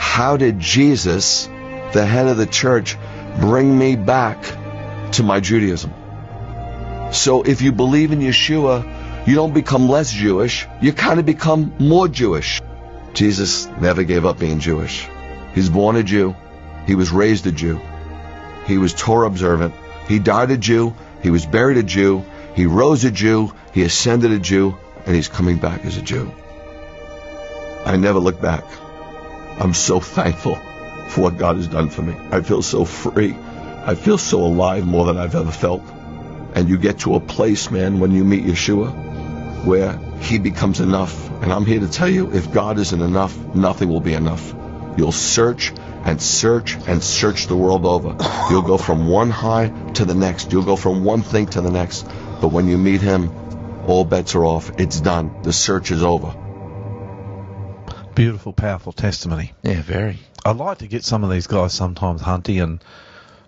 How 0.01 0.39
did 0.39 0.59
Jesus, 0.59 1.47
the 1.93 2.07
head 2.07 2.27
of 2.27 2.39
the 2.39 2.47
church, 2.47 2.97
bring 3.39 3.79
me 3.79 3.97
back 3.97 4.43
to 5.13 5.23
my 5.23 5.41
Judaism? 5.41 5.93
So 7.13 7.43
if 7.43 7.61
you 7.61 7.71
believe 7.71 8.11
in 8.11 8.21
Yeshua, 8.21 9.27
you 9.29 9.35
don't 9.35 9.53
become 9.53 9.91
less 9.91 10.11
Jewish, 10.11 10.67
you 10.81 10.95
kind 10.95 11.21
of 11.21 11.27
become 11.27 11.75
more 11.79 12.09
Jewish. 12.09 12.63
Jesus 13.13 13.67
never 13.79 14.03
gave 14.03 14.25
up 14.25 14.39
being 14.39 14.59
Jewish. 14.59 15.07
He's 15.55 15.69
born 15.69 15.97
a 15.97 16.03
Jew. 16.03 16.35
He 16.87 16.95
was 16.95 17.11
raised 17.11 17.47
a 17.47 17.53
Jew. 17.53 17.79
He 18.67 18.79
was 18.79 18.95
Torah 18.95 19.27
observant. 19.27 19.75
He 20.09 20.19
died 20.19 20.51
a 20.51 20.57
Jew. 20.57 20.95
He 21.23 21.29
was 21.29 21.45
buried 21.45 21.77
a 21.77 21.83
Jew. 21.83 22.25
He 22.57 22.65
rose 22.65 23.05
a 23.05 23.11
Jew. 23.11 23.53
He 23.75 23.83
ascended 23.83 24.33
a 24.33 24.39
Jew. 24.39 24.77
And 25.05 25.15
he's 25.15 25.29
coming 25.29 25.59
back 25.59 25.85
as 25.85 25.99
a 25.99 26.03
Jew. 26.03 26.33
I 27.85 27.97
never 27.97 28.19
look 28.19 28.41
back. 28.41 28.65
I'm 29.61 29.75
so 29.75 30.01
thankful 30.01 30.55
for 31.09 31.21
what 31.21 31.37
God 31.37 31.57
has 31.57 31.69
done 31.69 31.91
for 31.91 32.01
me. 32.01 32.17
I 32.31 32.41
feel 32.41 32.63
so 32.63 32.87
free. 32.87 33.35
I 33.35 33.95
feel 33.95 34.17
so 34.17 34.43
alive 34.43 34.87
more 34.87 35.05
than 35.05 35.19
I've 35.19 35.35
ever 35.35 35.51
felt. 35.53 35.83
And 36.55 36.67
you 36.67 36.79
get 36.79 37.01
to 37.01 37.15
a 37.15 37.21
place, 37.21 37.71
man, 37.71 38.01
when 38.01 38.11
you 38.11 38.25
meet 38.25 38.45
Yeshua, 38.45 39.67
where 39.67 39.99
he 40.21 40.39
becomes 40.39 40.81
enough. 40.81 41.29
And 41.43 41.53
I'm 41.53 41.67
here 41.67 41.81
to 41.81 41.89
tell 41.89 42.09
you, 42.09 42.33
if 42.33 42.51
God 42.51 42.79
isn't 42.79 43.03
enough, 43.03 43.37
nothing 43.55 43.91
will 43.91 44.01
be 44.01 44.15
enough. 44.15 44.55
You'll 44.97 45.13
search 45.13 45.73
and 46.05 46.23
search 46.23 46.77
and 46.87 47.03
search 47.03 47.47
the 47.47 47.57
world 47.57 47.85
over. 47.85 48.17
You'll 48.51 48.63
go 48.63 48.79
from 48.79 49.09
one 49.09 49.29
high 49.29 49.69
to 49.95 50.07
the 50.07 50.15
next. 50.15 50.53
You'll 50.53 50.65
go 50.65 50.77
from 50.77 51.05
one 51.05 51.21
thing 51.21 51.47
to 51.49 51.61
the 51.61 51.71
next. 51.71 52.07
But 52.41 52.49
when 52.49 52.67
you 52.67 52.79
meet 52.79 53.03
him, 53.03 53.31
all 53.87 54.07
bets 54.07 54.35
are 54.35 54.45
off. 54.45 54.71
It's 54.81 55.01
done. 55.01 55.43
The 55.43 55.53
search 55.53 55.91
is 55.91 56.03
over. 56.03 56.35
Beautiful, 58.15 58.53
powerful 58.53 58.93
testimony. 58.93 59.53
Yeah, 59.63 59.83
very. 59.83 60.19
I'd 60.45 60.57
like 60.57 60.79
to 60.79 60.87
get 60.87 61.05
some 61.05 61.25
of 61.25 61.31
these 61.31 61.47
guys 61.47 61.73
sometimes, 61.73 62.23
Hunty, 62.23 62.63
and 62.63 62.83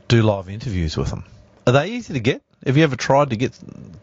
do 0.08 0.22
live 0.22 0.48
interviews 0.48 0.96
with 0.96 1.10
them. 1.10 1.24
Are 1.66 1.72
they 1.72 1.90
easy 1.90 2.14
to 2.14 2.20
get? 2.20 2.42
Have 2.64 2.76
you 2.76 2.84
ever 2.84 2.96
tried 2.96 3.30
to 3.30 3.36
get 3.36 3.58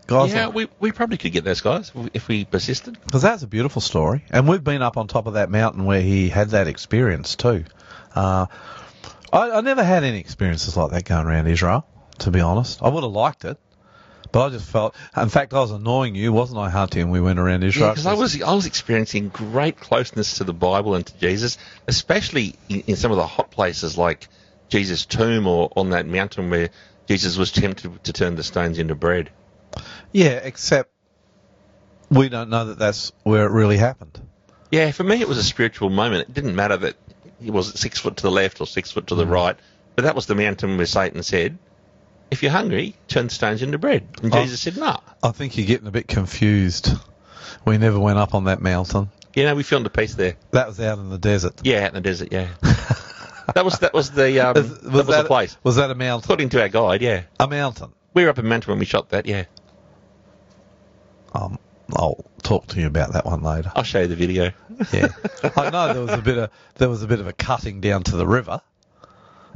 guys? 0.08 0.34
Yeah, 0.34 0.50
we, 0.50 0.68
we 0.80 0.92
probably 0.92 1.18
could 1.18 1.32
get 1.32 1.44
those 1.44 1.62
guys 1.62 1.92
if 2.14 2.28
we 2.28 2.46
persisted. 2.46 2.98
Because 3.06 3.22
that's 3.22 3.44
a 3.44 3.48
beautiful 3.48 3.82
story. 3.82 4.26
And 4.32 4.48
we've 4.48 4.64
been 4.64 4.82
up 4.82 4.98
on 4.98 5.08
top 5.08 5.28
of 5.28 5.34
that 5.36 5.50
mountain 5.50 5.86
where 5.86 6.02
he 6.02 6.30
had 6.30 6.50
that 6.50 6.68
experience 6.68 7.36
too. 7.36 7.64
Uh, 8.14 8.48
I, 9.32 9.52
I 9.52 9.62
never 9.62 9.84
had 9.84 10.04
any 10.04 10.20
experiences 10.20 10.76
like 10.76 10.92
that 10.92 11.06
going 11.06 11.26
around 11.26 11.48
Israel, 11.48 11.86
to 12.20 12.32
be 12.32 12.42
honest. 12.42 12.82
I 12.84 12.90
would 12.90 13.04
have 13.04 13.14
liked 13.14 13.46
it. 13.46 13.58
But 14.32 14.46
I 14.46 14.50
just 14.50 14.70
felt, 14.70 14.96
in 15.18 15.30
fact, 15.30 15.54
I 15.54 15.60
was 15.60 15.72
annoying 15.72 16.14
you, 16.14 16.32
wasn't 16.32 16.60
I, 16.60 16.70
Hunty? 16.70 17.02
And 17.02 17.12
we 17.12 17.20
went 17.20 17.40
around 17.40 17.64
Israel. 17.64 17.88
Yeah, 17.88 17.94
because 17.94 18.06
I 18.06 18.14
was 18.14 18.42
I 18.42 18.54
was 18.54 18.66
experiencing 18.68 19.30
great 19.30 19.80
closeness 19.80 20.38
to 20.38 20.44
the 20.44 20.54
Bible 20.54 20.96
and 20.96 21.06
to 21.06 21.18
Jesus, 21.18 21.58
especially 21.88 22.56
in, 22.68 22.84
in 22.88 22.96
some 22.96 23.12
of 23.12 23.18
the 23.18 23.26
hot 23.26 23.50
places 23.50 23.98
like 23.98 24.28
Jesus' 24.70 25.06
tomb 25.06 25.48
or 25.48 25.72
on 25.76 25.92
that 25.92 26.06
mountain 26.06 26.50
where 26.50 26.70
Jesus 27.08 27.38
was 27.38 27.52
tempted 27.52 28.04
to 28.04 28.14
turn 28.14 28.36
the 28.36 28.44
stones 28.44 28.78
into 28.78 28.94
bread. 28.94 29.32
Yeah, 30.12 30.40
except 30.44 30.92
we 32.10 32.30
don't 32.30 32.50
know 32.50 32.66
that 32.66 32.80
that's 32.80 33.12
where 33.24 33.46
it 33.46 33.52
really 33.52 33.78
happened. 33.78 34.22
Yeah, 34.72 34.92
for 34.92 35.04
me 35.04 35.20
it 35.20 35.28
was 35.28 35.40
a 35.40 35.44
spiritual 35.44 35.90
moment. 35.90 36.30
It 36.30 36.34
didn't 36.36 36.56
matter 36.56 36.78
that 36.78 36.96
he 37.42 37.50
was 37.50 37.80
six 37.80 38.00
foot 38.00 38.18
to 38.18 38.24
the 38.24 38.32
left 38.32 38.62
or 38.62 38.68
six 38.68 38.92
foot 38.92 39.08
to 39.08 39.16
the 39.16 39.26
mm. 39.26 39.32
right, 39.32 39.56
but 39.96 40.04
that 40.04 40.16
was 40.16 40.28
the 40.28 40.36
mountain 40.36 40.78
where 40.78 40.86
Satan 40.86 41.24
said, 41.24 41.58
"If 42.32 42.44
you're 42.44 42.52
hungry, 42.52 42.96
turn 43.08 43.28
the 43.28 43.34
stones 43.34 43.62
into 43.62 43.78
bread." 43.78 44.08
And 44.24 44.34
Oh. 44.34 44.42
Jesus 44.42 44.62
said, 44.62 44.78
"No." 44.78 45.00
I 45.24 45.32
think 45.32 45.58
you're 45.58 45.68
getting 45.68 45.88
a 45.88 45.92
bit 45.92 46.08
confused. 46.08 46.92
We 47.66 47.78
never 47.78 48.00
went 48.00 48.18
up 48.20 48.34
on 48.34 48.46
that 48.46 48.62
mountain. 48.62 49.10
You 49.36 49.44
know, 49.44 49.56
we 49.56 49.64
filmed 49.64 49.86
a 49.86 49.90
piece 49.90 50.16
there. 50.16 50.36
That 50.52 50.68
was 50.68 50.80
out 50.80 50.98
in 51.00 51.10
the 51.10 51.18
desert. 51.18 51.62
Yeah, 51.64 51.84
out 51.84 51.90
in 51.90 51.94
the 51.96 52.02
desert. 52.02 52.30
Yeah, 52.32 52.48
that 53.54 53.64
was 53.64 53.80
that 53.80 53.94
was 53.94 54.12
the 54.12 54.40
um, 54.40 54.54
Was, 54.56 54.80
that 54.82 54.94
was 54.94 55.06
the 55.08 55.24
place. 55.26 55.58
Was 55.64 55.76
that 55.78 55.92
a 55.92 55.96
mountain? 55.96 56.26
According 56.26 56.50
to 56.50 56.62
our 56.62 56.70
guide, 56.70 57.02
yeah, 57.02 57.24
A 57.40 57.48
mountain. 57.48 57.92
we 58.14 58.24
were 58.24 58.30
up 58.30 58.40
in 58.40 58.48
Mantua 58.48 58.74
when 58.74 58.80
we 58.80 58.86
shot 58.86 59.10
that. 59.10 59.26
Yeah, 59.28 59.44
Um, 61.34 61.60
I'll 61.96 62.24
talk 62.44 62.68
to 62.68 62.80
you 62.80 62.88
about 62.88 63.14
that 63.14 63.26
one 63.26 63.42
later. 63.44 63.72
I'll 63.76 63.84
show 63.84 64.02
you 64.02 64.08
the 64.08 64.16
video. 64.16 64.52
Yeah, 64.94 65.08
I 65.56 65.70
know 65.70 65.94
there 65.94 66.02
was 66.02 66.12
a 66.12 66.22
bit 66.22 66.38
of 66.38 66.50
there 66.76 66.90
was 66.90 67.04
a 67.04 67.08
bit 67.08 67.20
of 67.20 67.28
a 67.28 67.34
cutting 67.34 67.82
down 67.82 68.04
to 68.04 68.16
the 68.16 68.28
river. 68.28 68.62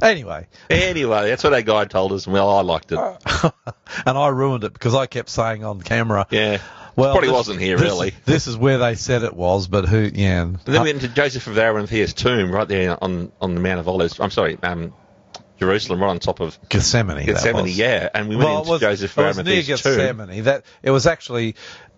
Anyway, 0.04 0.46
Anyway, 0.70 1.28
that's 1.30 1.42
what 1.44 1.54
our 1.54 1.62
guide 1.62 1.90
told 1.90 2.12
us, 2.12 2.26
and 2.26 2.32
well, 2.34 2.50
I 2.50 2.60
liked 2.62 2.92
it. 2.92 2.98
and 4.06 4.18
I 4.18 4.28
ruined 4.28 4.64
it 4.64 4.72
because 4.72 4.94
I 4.94 5.06
kept 5.06 5.28
saying 5.30 5.64
on 5.64 5.80
camera. 5.80 6.26
Yeah, 6.30 6.58
Well, 6.94 7.12
probably 7.12 7.28
this- 7.28 7.36
wasn't 7.36 7.60
here 7.60 7.76
this- 7.76 7.90
really. 7.90 8.12
This 8.24 8.46
is 8.46 8.56
where 8.56 8.78
they 8.78 8.94
said 8.96 9.22
it 9.22 9.34
was, 9.34 9.66
but 9.66 9.86
who? 9.88 10.10
Yeah. 10.14 10.42
And 10.42 10.58
then 10.64 10.82
we 10.82 10.90
went 10.90 11.02
into 11.02 11.08
Joseph 11.08 11.46
of 11.46 11.56
Arimathea's 11.56 12.12
tomb 12.14 12.52
right 12.52 12.68
there 12.68 13.02
on, 13.02 13.32
on 13.40 13.54
the 13.54 13.60
Mount 13.60 13.80
of 13.80 13.88
Olives. 13.88 14.20
I'm 14.20 14.30
sorry, 14.30 14.58
um, 14.62 14.92
Jerusalem, 15.58 16.02
right 16.02 16.10
on 16.10 16.18
top 16.18 16.40
of 16.40 16.58
Gethsemane. 16.68 17.16
that 17.18 17.26
Gethsemane. 17.26 17.66
Yeah, 17.68 18.08
and 18.12 18.28
we 18.28 18.36
went 18.36 18.48
well, 18.48 18.58
into 18.60 18.70
was, 18.72 18.80
Joseph 18.80 19.16
of 19.16 19.24
Arimathea's 19.36 19.66
tomb. 19.82 19.96
Gethsemane. 19.96 20.42
That 20.44 20.64
it 20.82 20.90
was 20.90 21.06
actually, 21.06 21.54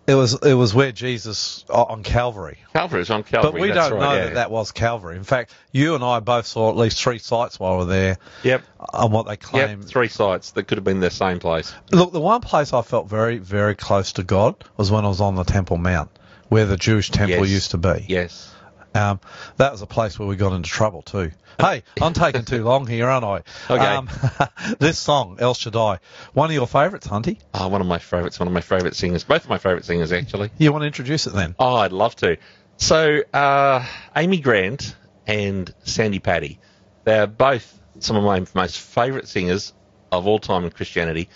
it 0.07 0.15
was 0.15 0.33
it 0.41 0.53
was 0.53 0.73
where 0.73 0.91
Jesus 0.91 1.65
uh, 1.69 1.83
on 1.83 2.01
Calvary. 2.01 2.57
Calvary 2.73 3.01
is 3.01 3.09
on 3.09 3.23
Calvary. 3.23 3.51
But 3.51 3.61
we 3.61 3.67
don't 3.67 3.91
right, 3.93 3.99
know 3.99 4.13
yeah. 4.13 4.23
that 4.25 4.33
that 4.35 4.51
was 4.51 4.71
Calvary. 4.71 5.17
In 5.17 5.23
fact, 5.23 5.51
you 5.71 5.95
and 5.95 6.03
I 6.03 6.21
both 6.21 6.47
saw 6.47 6.69
at 6.69 6.77
least 6.77 7.01
three 7.01 7.19
sites 7.19 7.59
while 7.59 7.73
we 7.73 7.77
were 7.79 7.85
there 7.85 8.17
Yep. 8.43 8.63
on 8.79 9.11
what 9.11 9.27
they 9.27 9.35
claim. 9.35 9.81
Yep. 9.81 9.89
Three 9.89 10.07
sites 10.07 10.51
that 10.51 10.63
could 10.63 10.77
have 10.77 10.85
been 10.85 11.01
the 11.01 11.11
same 11.11 11.39
place. 11.39 11.73
Look, 11.91 12.13
the 12.13 12.21
one 12.21 12.41
place 12.41 12.71
I 12.73 12.81
felt 12.81 13.09
very, 13.09 13.37
very 13.37 13.75
close 13.75 14.13
to 14.13 14.23
God 14.23 14.55
was 14.77 14.89
when 14.89 15.03
I 15.03 15.09
was 15.09 15.19
on 15.21 15.35
the 15.35 15.43
Temple 15.43 15.77
Mount, 15.77 16.09
where 16.47 16.65
the 16.65 16.77
Jewish 16.77 17.11
temple 17.11 17.39
Yes. 17.45 17.49
used 17.49 17.71
to 17.71 17.77
be. 17.77 18.05
Yes. 18.07 18.49
Um, 18.97 19.19
that 19.57 19.71
was 19.71 19.81
a 19.81 19.85
place 19.85 20.17
where 20.17 20.27
we 20.27 20.35
got 20.35 20.53
into 20.53 20.69
trouble 20.69 21.01
too. 21.01 21.31
Hey, 21.59 21.83
I'm 22.01 22.13
taking 22.13 22.45
too 22.45 22.63
long 22.63 22.85
here, 22.85 23.07
aren't 23.07 23.25
I? 23.25 23.73
Okay. 23.73 23.85
Um, 23.85 24.09
this 24.79 24.99
song, 24.99 25.37
El 25.39 25.53
Shaddai, 25.53 25.99
one 26.33 26.49
of 26.49 26.53
your 26.53 26.67
favourites, 26.67 27.07
Hunty. 27.07 27.39
Oh, 27.53 27.67
one 27.67 27.81
of 27.81 27.87
my 27.87 27.99
favourites. 27.99 28.39
One 28.39 28.47
of 28.47 28.53
my 28.53 28.61
favourite 28.61 28.95
singers. 28.95 29.23
Both 29.23 29.43
of 29.43 29.49
my 29.49 29.57
favourite 29.57 29.85
singers, 29.85 30.11
actually. 30.11 30.51
You 30.57 30.71
want 30.71 30.83
to 30.83 30.87
introduce 30.87 31.27
it 31.27 31.33
then? 31.33 31.55
Oh, 31.57 31.75
I'd 31.75 31.91
love 31.91 32.15
to. 32.17 32.37
So, 32.77 33.23
uh, 33.33 33.85
Amy 34.15 34.39
Grant 34.39 34.95
and 35.25 35.73
Sandi 35.83 36.19
Patty, 36.19 36.59
they're 37.05 37.27
both 37.27 37.73
some 37.99 38.15
of 38.15 38.23
my 38.23 38.45
most 38.53 38.79
favourite 38.79 39.27
singers 39.27 39.73
of 40.11 40.27
all 40.27 40.39
time 40.39 40.63
in 40.63 40.69
Christianity, 40.69 41.29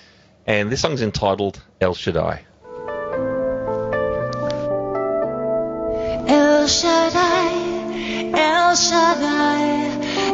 and 0.46 0.72
this 0.72 0.82
song's 0.82 1.02
entitled 1.02 1.62
El 1.80 1.94
Shaddai. 1.94 2.46
El 6.28 6.68
Shaddai, 6.68 7.31
El 8.34 8.76
Shaddai, 8.76 9.64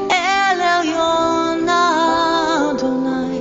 El 0.09 0.59
Elyon 0.73 1.67
Adonai. 1.67 3.38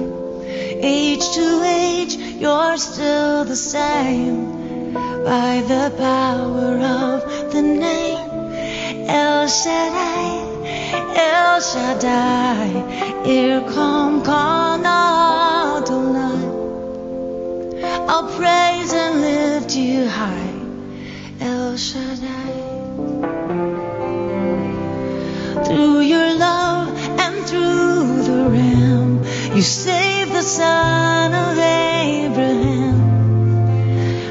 Age 0.80 1.30
to 1.36 1.62
age, 1.64 2.16
you're 2.16 2.76
still 2.76 3.44
the 3.44 3.56
same. 3.56 4.92
By 5.24 5.62
the 5.66 5.92
power 5.98 6.78
of 7.02 7.52
the 7.52 7.62
name, 7.62 8.30
El 9.08 9.46
Shaddai, 9.48 10.28
El 11.16 11.60
Shaddai, 11.60 12.68
Irkom 13.24 14.24
Kan 14.24 14.86
Adonai. 14.86 16.44
I'll 18.08 18.28
praise 18.38 18.92
and 18.92 19.20
lift 19.20 19.76
you 19.76 20.08
high. 20.08 20.54
El 21.40 21.76
Shaddai. 21.76 22.65
Through 25.64 26.00
your 26.00 26.34
love 26.34 26.88
and 27.18 27.46
through 27.46 28.22
the 28.24 28.48
Ram, 28.50 29.24
you 29.56 29.62
saved 29.62 30.32
the 30.32 30.42
son 30.42 31.32
of 31.32 31.56
Abraham. 31.58 33.00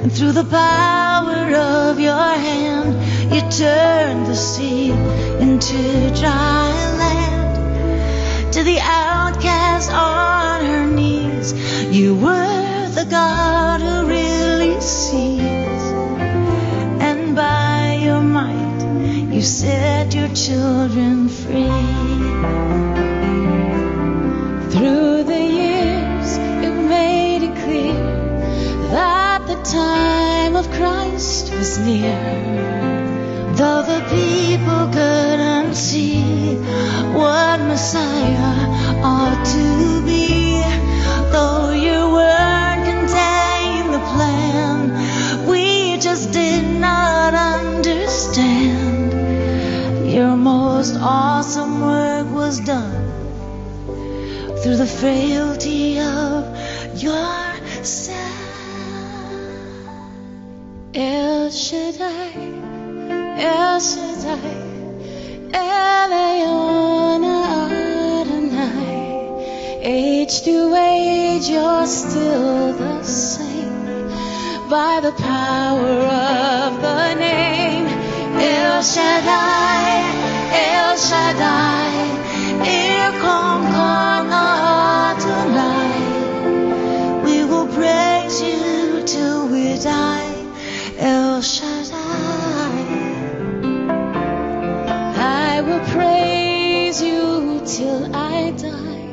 And 0.03 0.11
through 0.14 0.34
the 0.34 0.43
power 0.45 1.56
of 1.56 1.99
your 1.99 2.30
hand, 2.47 3.34
you 3.34 3.41
turned 3.49 4.27
the 4.27 4.35
sea 4.35 4.91
into 4.91 6.14
dry 6.22 6.72
land. 7.02 8.53
To 8.53 8.64
the 8.64 8.80
outcast 8.81 9.91
on 9.91 10.64
her 10.64 10.85
knees, 10.85 11.53
you 11.91 12.15
were 12.15 12.89
the 12.89 13.06
God 13.10 13.81
who 13.81 14.06
really 14.07 14.80
sees 14.80 15.81
and 17.02 17.35
by 17.35 17.64
you 19.35 19.41
set 19.41 20.15
your 20.15 20.29
children 20.29 21.27
free. 21.27 21.67
Through 24.71 25.23
the 25.23 25.43
years, 25.61 26.37
you've 26.63 26.85
made 26.87 27.43
it 27.43 27.55
clear 27.63 27.99
that 28.91 29.45
the 29.45 29.61
time 29.61 30.55
of 30.55 30.71
Christ 30.71 31.51
was 31.53 31.77
near. 31.79 32.17
Though 33.57 33.83
the 33.83 34.01
people 34.15 34.87
couldn't 34.93 35.75
see 35.75 36.55
what 37.19 37.59
Messiah 37.59 39.03
ought 39.03 39.45
to 39.45 40.05
be, 40.05 40.44
most 50.85 51.01
awesome 51.01 51.81
work 51.81 52.27
was 52.31 52.59
done 52.59 53.07
through 54.61 54.77
the 54.77 54.85
frailty 54.85 55.99
of 55.99 56.45
your 57.01 57.55
son. 57.83 58.15
El 60.93 61.49
Shaddai, 61.49 62.33
El 63.39 63.79
Shaddai, 63.79 64.61
Elyon 65.53 67.23
Adonai. 68.21 68.69
Age 69.81 70.41
to 70.43 70.75
age, 70.75 71.49
you're 71.49 71.87
still 71.87 72.73
the 72.73 73.01
same 73.01 74.07
by 74.69 74.99
the 75.01 75.13
power 75.13 75.99
of 76.69 76.79
the 76.79 77.15
name 77.15 77.87
El 78.37 78.83
Shaddai, 78.83 80.34
El 80.57 80.98
Shaddai, 81.07 81.95
Irkom 82.76 83.61
Kan 83.76 84.32
Adonai. 85.06 85.99
We 87.26 87.36
will 87.49 87.68
praise 87.80 88.38
you 88.41 89.03
till 89.06 89.48
we 89.53 89.77
die, 89.77 90.34
El 90.98 91.41
Shaddai. 91.41 92.03
I 95.18 95.61
will 95.68 95.84
praise 95.95 97.02
you 97.02 97.61
till 97.65 98.15
I 98.15 98.52
die, 98.52 99.10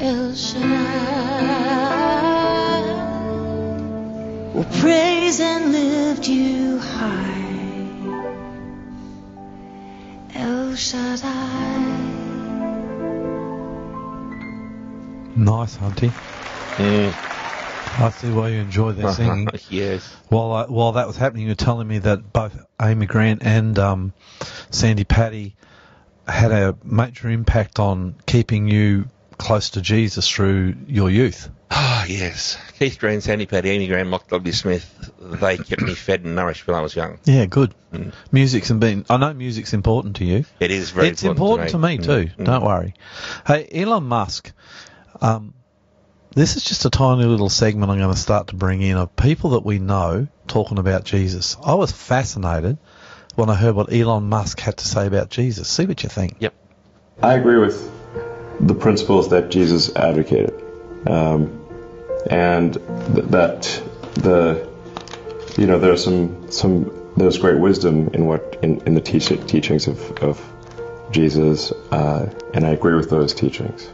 El 0.00 0.34
Shaddai. 0.34 1.60
We'll 4.54 4.72
praise 4.80 5.40
and 5.40 5.72
lift 5.72 6.28
you 6.28 6.78
high, 6.78 7.39
Nice, 15.36 15.76
Hunty. 15.76 16.10
Mm. 16.76 17.14
I 17.98 18.10
see 18.10 18.30
why 18.30 18.48
you 18.48 18.60
enjoy 18.60 18.92
their 18.92 19.12
singing. 19.14 19.48
yes. 19.68 20.16
While 20.28 20.52
I, 20.52 20.64
while 20.66 20.92
that 20.92 21.06
was 21.06 21.16
happening, 21.16 21.44
you 21.44 21.50
were 21.50 21.54
telling 21.54 21.88
me 21.88 21.98
that 21.98 22.32
both 22.32 22.56
Amy 22.80 23.06
Grant 23.06 23.42
and 23.42 23.78
um, 23.78 24.12
Sandi 24.70 25.04
Patty 25.04 25.56
had 26.26 26.52
a 26.52 26.76
major 26.84 27.28
impact 27.28 27.78
on 27.78 28.14
keeping 28.26 28.68
you 28.68 29.06
close 29.38 29.70
to 29.70 29.80
Jesus 29.80 30.28
through 30.28 30.76
your 30.86 31.10
youth. 31.10 31.50
Ah, 31.70 32.04
yes. 32.06 32.58
Keith 32.78 32.98
Green, 32.98 33.20
Sandi 33.20 33.46
Patty, 33.46 33.70
Amy 33.70 33.86
Graham, 33.86 34.08
Mock 34.08 34.26
W. 34.28 34.52
Smith, 34.52 35.12
they 35.20 35.56
kept 35.56 35.82
me 35.82 35.94
fed 35.94 36.24
and 36.24 36.34
nourished 36.34 36.66
when 36.66 36.76
I 36.76 36.80
was 36.80 36.96
young. 36.96 37.18
Yeah, 37.24 37.46
good. 37.46 37.74
Music's 38.32 38.70
been. 38.70 39.04
I 39.08 39.16
know 39.18 39.32
music's 39.32 39.72
important 39.72 40.16
to 40.16 40.24
you. 40.24 40.44
It 40.58 40.70
is 40.70 40.90
very 40.90 41.08
it's 41.08 41.22
important 41.22 41.70
to 41.70 41.78
me, 41.78 41.98
Mm, 41.98 42.04
too. 42.04 42.30
mm. 42.36 42.44
Don't 42.44 42.64
worry. 42.64 42.94
Hey, 43.46 43.68
Elon 43.72 44.04
Musk. 44.04 44.52
Um, 45.20 45.54
This 46.34 46.56
is 46.56 46.64
just 46.64 46.84
a 46.84 46.90
tiny 46.90 47.24
little 47.24 47.48
segment 47.48 47.90
I'm 47.90 47.98
going 47.98 48.14
to 48.14 48.18
start 48.20 48.48
to 48.48 48.54
bring 48.56 48.82
in 48.82 48.96
of 48.96 49.14
people 49.16 49.50
that 49.50 49.64
we 49.64 49.78
know 49.80 50.28
talking 50.46 50.78
about 50.78 51.04
Jesus. 51.04 51.56
I 51.64 51.74
was 51.74 51.90
fascinated 51.92 52.78
when 53.34 53.50
I 53.50 53.54
heard 53.54 53.74
what 53.74 53.92
Elon 53.92 54.28
Musk 54.28 54.60
had 54.60 54.76
to 54.78 54.86
say 54.86 55.06
about 55.06 55.28
Jesus. 55.30 55.68
See 55.68 55.86
what 55.86 56.02
you 56.04 56.08
think. 56.08 56.36
Yep. 56.40 56.54
I 57.22 57.34
agree 57.34 57.58
with 57.58 57.90
the 58.60 58.74
principles 58.74 59.30
that 59.30 59.50
Jesus 59.50 59.94
advocated, 59.96 60.54
um, 61.08 61.59
and 62.28 62.74
th- 62.74 63.26
that 63.28 63.82
the 64.14 64.68
you 65.58 65.66
know 65.66 65.78
there's 65.78 66.04
some 66.04 66.50
some 66.50 67.12
there's 67.16 67.38
great 67.38 67.58
wisdom 67.58 68.08
in 68.14 68.26
what 68.26 68.58
in, 68.62 68.80
in 68.86 68.94
the 68.94 69.00
teach- 69.00 69.46
teachings 69.46 69.86
of, 69.86 70.10
of 70.22 70.40
Jesus, 71.10 71.72
uh, 71.90 72.32
and 72.54 72.66
I 72.66 72.70
agree 72.70 72.94
with 72.94 73.10
those 73.10 73.34
teachings. 73.34 73.88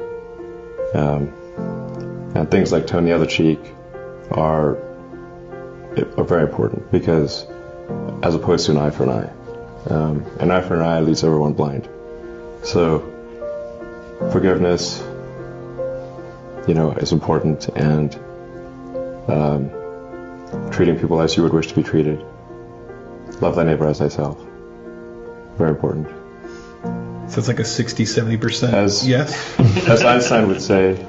Um, 0.94 1.32
and 2.34 2.50
things 2.50 2.72
like 2.72 2.86
turn 2.86 3.04
the 3.04 3.12
other 3.12 3.26
cheek 3.26 3.58
are 4.30 4.76
are 6.18 6.24
very 6.24 6.42
important 6.42 6.90
because 6.92 7.46
as 8.22 8.34
opposed 8.34 8.66
to 8.66 8.72
an 8.72 8.78
eye 8.78 8.90
for 8.90 9.04
an 9.04 9.10
eye, 9.10 9.32
um, 9.90 10.26
an 10.40 10.50
eye 10.50 10.60
for 10.60 10.74
an 10.74 10.82
eye 10.82 11.00
leaves 11.00 11.24
everyone 11.24 11.54
blind. 11.54 11.88
So 12.62 13.00
forgiveness, 14.32 15.00
you 16.66 16.74
know, 16.74 16.92
is 16.92 17.12
important, 17.12 17.68
and 17.70 18.14
um, 19.28 19.70
treating 20.70 20.98
people 20.98 21.20
as 21.20 21.36
you 21.36 21.42
would 21.42 21.52
wish 21.52 21.66
to 21.68 21.74
be 21.74 21.82
treated. 21.82 22.24
Love 23.40 23.56
thy 23.56 23.64
neighbor 23.64 23.86
as 23.86 23.98
thyself. 23.98 24.38
Very 25.56 25.70
important. 25.70 26.08
So 27.30 27.38
it's 27.38 27.48
like 27.48 27.58
a 27.58 27.64
60, 27.64 28.04
70% 28.04 28.72
As- 28.72 29.06
yes. 29.06 29.58
As 29.88 30.04
Einstein 30.04 30.46
would 30.48 30.62
say, 30.62 31.04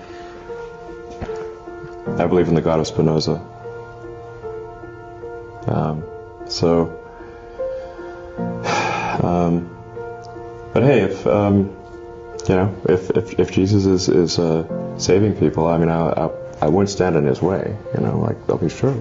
I 2.17 2.25
believe 2.25 2.47
in 2.47 2.55
the 2.55 2.61
God 2.61 2.79
of 2.79 2.87
Spinoza. 2.87 3.39
Um, 5.67 6.03
so, 6.47 6.87
um, 9.23 9.69
but 10.73 10.83
hey, 10.83 11.01
if 11.01 11.27
um, 11.27 11.76
you 12.49 12.55
know, 12.55 12.81
if, 12.87 13.09
if, 13.11 13.39
if 13.39 13.51
Jesus 13.51 13.85
is 13.85 14.09
is 14.09 14.39
uh, 14.39 14.97
saving 14.97 15.35
people, 15.37 15.67
I 15.67 15.77
mean, 15.77 15.89
I, 15.89 16.09
I 16.09 16.29
I 16.61 16.67
wouldn't 16.67 16.89
stand 16.89 17.15
in 17.15 17.25
His 17.25 17.41
way. 17.41 17.75
You 17.95 18.01
know, 18.01 18.19
like 18.19 18.37
I'll 18.49 18.57
be 18.57 18.69
sure, 18.69 18.95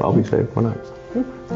I'll 0.00 0.12
be 0.12 0.24
saved. 0.24 0.54
Why 0.56 0.62
not? 0.62 0.76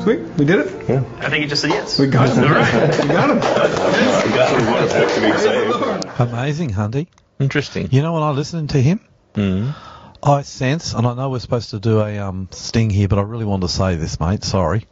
Sweet, 0.03 0.21
we 0.39 0.45
did 0.47 0.61
it. 0.61 0.89
Yeah. 0.89 1.03
I 1.19 1.29
think 1.29 1.43
you 1.43 1.49
just 1.49 1.61
said 1.63 1.71
yes. 1.71 1.99
We 1.99 2.07
got 2.07 2.31
him. 2.31 2.45
All 2.45 2.51
right. 2.51 2.99
We 3.03 3.09
got 3.09 3.29
him. 3.31 3.37
We 3.37 4.37
got 4.37 4.53
one 4.71 4.89
to 4.89 5.21
be 5.21 5.39
saved. 5.39 6.21
Amazing, 6.21 6.71
Hunty. 6.71 7.09
Interesting. 7.39 7.89
You 7.91 8.01
know 8.03 8.13
when 8.15 8.23
I 8.23 8.31
listened 8.31 8.71
to 8.71 8.81
him, 8.81 9.01
Mm. 9.35 9.75
I 10.23 10.43
sense, 10.43 10.93
and 10.95 11.07
I 11.07 11.15
know 11.15 11.31
we're 11.31 11.39
supposed 11.41 11.71
to 11.71 11.79
do 11.81 12.01
a 12.01 12.19
um, 12.19 12.49
sting 12.53 12.91
here, 12.91 13.07
but 13.09 13.19
I 13.19 13.23
really 13.23 13.45
want 13.45 13.63
to 13.63 13.69
say 13.69 13.97
this, 13.97 14.19
mate. 14.21 14.45
Sorry. 14.45 14.87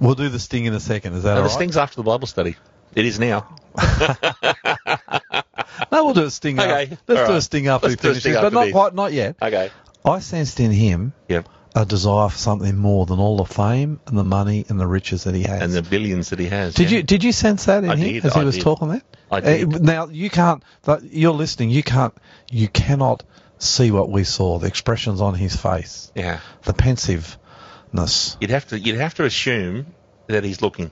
We'll 0.00 0.14
do 0.14 0.28
the 0.28 0.38
sting 0.40 0.64
in 0.64 0.74
a 0.74 0.80
second. 0.80 1.14
Is 1.14 1.22
that 1.22 1.34
No, 1.34 1.36
all 1.38 1.42
this 1.44 1.52
right? 1.52 1.58
thing's 1.60 1.76
after 1.76 1.96
the 1.96 2.02
Bible 2.02 2.26
study. 2.26 2.56
It 2.94 3.04
is 3.06 3.18
now. 3.20 3.56
No, 5.92 6.04
we'll 6.04 6.14
do 6.14 6.24
a 6.24 6.30
sting. 6.30 6.58
Okay, 6.58 6.82
After. 6.84 6.98
Let's 7.08 7.20
all 7.20 7.26
do 7.28 7.36
a 7.36 7.42
sting 7.42 7.68
after 7.68 7.88
Let's 7.88 8.02
we 8.02 8.02
do 8.02 8.08
a 8.08 8.12
finish 8.12 8.22
sting 8.22 8.32
this, 8.34 8.42
but 8.42 8.52
not 8.52 8.70
quite, 8.72 8.94
not 8.94 9.12
yet. 9.12 9.36
Okay. 9.40 9.70
I 10.04 10.18
sensed 10.18 10.60
in 10.60 10.70
him 10.70 11.12
Yep. 11.28 11.48
a 11.74 11.86
desire 11.86 12.28
for 12.28 12.36
something 12.38 12.76
more 12.76 13.06
than 13.06 13.18
all 13.18 13.38
the 13.38 13.44
fame 13.46 14.00
and 14.06 14.18
the 14.18 14.24
money 14.24 14.64
and 14.68 14.78
the 14.78 14.86
riches 14.86 15.24
that 15.24 15.34
he 15.34 15.42
has. 15.44 15.62
And 15.62 15.72
the 15.72 15.88
billions 15.88 16.30
that 16.30 16.38
he 16.38 16.46
has. 16.46 16.74
Did 16.74 16.90
yeah. 16.90 16.98
you 16.98 17.02
did 17.02 17.24
you 17.24 17.32
sense 17.32 17.64
that 17.66 17.84
in 17.84 17.90
I 17.90 17.96
him 17.96 18.12
did, 18.14 18.24
as 18.24 18.34
he 18.34 18.44
was 18.44 18.56
did. 18.56 18.62
talking 18.62 18.88
that? 18.88 19.02
I 19.30 19.40
did. 19.40 19.74
Uh, 19.74 19.78
now 19.78 20.08
you 20.08 20.30
can't. 20.30 20.62
You're 21.02 21.32
listening. 21.32 21.70
You 21.70 21.82
can't. 21.82 22.14
You 22.50 22.68
cannot 22.68 23.22
see 23.58 23.90
what 23.90 24.10
we 24.10 24.24
saw. 24.24 24.58
The 24.58 24.66
expressions 24.66 25.20
on 25.20 25.34
his 25.34 25.56
face. 25.56 26.12
Yeah. 26.14 26.40
The 26.64 26.74
pensiveness. 26.74 28.36
You'd 28.40 28.50
have 28.50 28.68
to. 28.68 28.78
You'd 28.78 28.96
have 28.96 29.14
to 29.14 29.24
assume 29.24 29.86
that 30.26 30.44
he's 30.44 30.60
looking. 30.62 30.90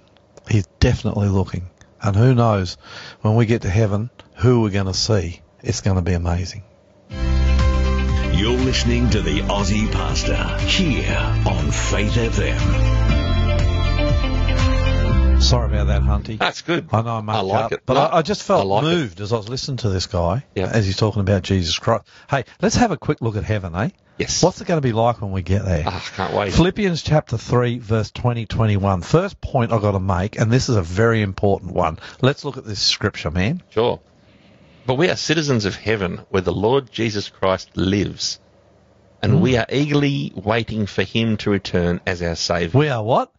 He's 0.49 0.67
definitely 0.81 1.29
looking. 1.29 1.69
And 2.03 2.17
who 2.17 2.35
knows 2.35 2.77
when 3.21 3.37
we 3.37 3.47
get 3.47 3.63
to 3.63 3.71
heaven 3.71 4.11
who 4.37 4.61
we're 4.63 4.71
going 4.71 4.87
to 4.87 4.95
see. 4.95 5.41
It's 5.63 5.81
going 5.81 5.97
to 5.97 6.03
be 6.03 6.15
amazing. 6.15 6.65
You're 7.11 8.59
listening 8.59 9.11
to 9.11 9.23
the 9.23 9.41
Aussie 9.43 9.91
Pastor 9.93 10.59
here 10.67 11.17
on 11.47 11.71
Faith 11.71 12.15
FM. 12.15 13.12
Sorry 15.53 15.67
about 15.69 15.89
that, 15.89 16.01
Hunty. 16.01 16.39
That's 16.39 16.63
good. 16.63 16.89
I 16.93 17.03
know 17.03 17.17
I 17.17 17.21
mucked 17.21 17.37
I 17.39 17.41
like 17.43 17.65
up, 17.67 17.73
it. 17.73 17.83
but 17.85 17.93
No, 17.95 18.01
I, 18.01 18.19
I 18.19 18.23
just 18.23 18.43
felt 18.43 18.63
I 18.63 18.65
like 18.65 18.85
it. 18.85 18.87
moved 18.87 19.21
as 19.21 19.35
I 19.35 19.37
was 19.37 19.51
listening 19.51 19.77
to 19.79 19.91
this 19.91 20.07
guy 20.07 20.47
Yeah. 20.55 20.71
as 20.73 20.87
he's 20.87 20.97
talking 20.97 21.21
about 21.21 21.43
Jesus 21.43 21.79
Christ. 21.79 22.05
Hey, 22.31 22.45
let's 22.63 22.77
have 22.77 22.91
a 22.91 22.97
quick 22.97 23.21
look 23.21 23.37
at 23.37 23.45
heaven, 23.45 23.75
eh? 23.75 23.91
Yes. 24.17 24.43
What's 24.43 24.63
it 24.63 24.67
going 24.67 24.79
to 24.81 24.87
be 24.87 24.93
like 24.93 25.21
when 25.21 25.31
we 25.31 25.43
get 25.43 25.63
there? 25.67 25.85
Ah, 25.87 26.03
can't 26.17 26.33
wait. 26.33 26.55
Philippians 26.55 27.03
chapter 27.03 27.37
3, 27.37 27.81
verse 27.81 28.11
20, 28.13 28.47
21. 28.47 29.03
First 29.03 29.43
point 29.43 29.73
I've 29.73 29.83
got 29.83 29.93
to 29.93 30.01
make, 30.01 30.39
and 30.41 30.51
this 30.51 30.71
is 30.71 30.77
a 30.77 30.83
very 30.83 31.21
important 31.21 31.73
one. 31.73 31.99
Let's 32.23 32.47
look 32.47 32.57
at 32.57 32.65
this 32.65 32.81
scripture, 32.81 33.31
man. 33.31 33.63
Sure. 33.69 34.01
But 34.87 34.95
we 34.95 35.11
are 35.11 35.17
citizens 35.17 35.67
of 35.67 35.77
heaven 35.77 36.23
where 36.31 36.41
the 36.43 36.53
Lord 36.55 36.91
Jesus 36.91 37.29
Christ 37.29 37.77
lives. 37.77 38.41
And 39.23 39.35
Hmm. 39.35 39.41
we 39.41 39.59
are 39.59 39.67
eagerly 39.71 40.33
waiting 40.35 40.87
for 40.87 41.03
him 41.03 41.37
to 41.39 41.51
return 41.51 42.01
as 42.07 42.23
our 42.23 42.37
Saviour. 42.37 42.71
We 42.81 42.89
are 42.89 43.03
what? 43.05 43.31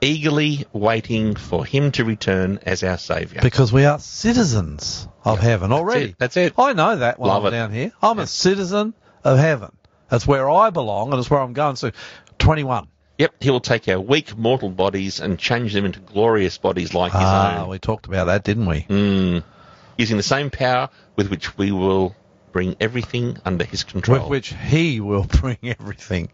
Eagerly 0.00 0.66
waiting 0.72 1.34
for 1.34 1.64
him 1.64 1.90
to 1.92 2.04
return 2.04 2.58
as 2.64 2.82
our 2.82 2.98
Saviour. 2.98 3.42
Because 3.42 3.72
we 3.72 3.84
are 3.84 3.98
citizens 3.98 5.08
of 5.24 5.38
heaven 5.38 5.72
already. 5.72 6.10
it, 6.10 6.16
that's 6.18 6.36
it. 6.36 6.54
I 6.58 6.72
know 6.72 6.96
that 6.96 7.18
when 7.18 7.28
Love 7.28 7.44
I'm 7.44 7.48
it. 7.48 7.56
down 7.56 7.72
here. 7.72 7.92
I'm 8.02 8.18
a 8.18 8.26
citizen 8.26 8.94
of 9.24 9.38
heaven. 9.38 9.74
That's 10.08 10.26
where 10.26 10.48
I 10.48 10.70
belong, 10.70 11.10
and 11.12 11.18
it's 11.18 11.30
where 11.30 11.40
I'm 11.40 11.52
going. 11.52 11.76
So, 11.76 11.90
21. 12.38 12.86
Yep, 13.18 13.34
he 13.42 13.50
will 13.50 13.60
take 13.60 13.88
our 13.88 13.98
weak 13.98 14.36
mortal 14.36 14.68
bodies 14.68 15.20
and 15.20 15.38
change 15.38 15.72
them 15.72 15.86
into 15.86 16.00
glorious 16.00 16.58
bodies 16.58 16.92
like 16.92 17.12
his 17.12 17.22
Ah, 17.24 17.62
own. 17.62 17.70
we 17.70 17.78
talked 17.78 18.06
about 18.06 18.26
that, 18.26 18.44
didn't 18.44 18.66
we? 18.66 18.82
Mm. 18.82 19.42
Using 19.96 20.18
the 20.18 20.22
same 20.22 20.50
power 20.50 20.90
with 21.16 21.30
which 21.30 21.56
we 21.56 21.72
will 21.72 22.14
bring 22.56 22.74
everything 22.80 23.36
under 23.44 23.66
his 23.66 23.84
control. 23.84 24.20
With 24.20 24.30
which 24.30 24.54
he 24.54 24.98
will 24.98 25.24
bring 25.40 25.58
everything 25.62 26.30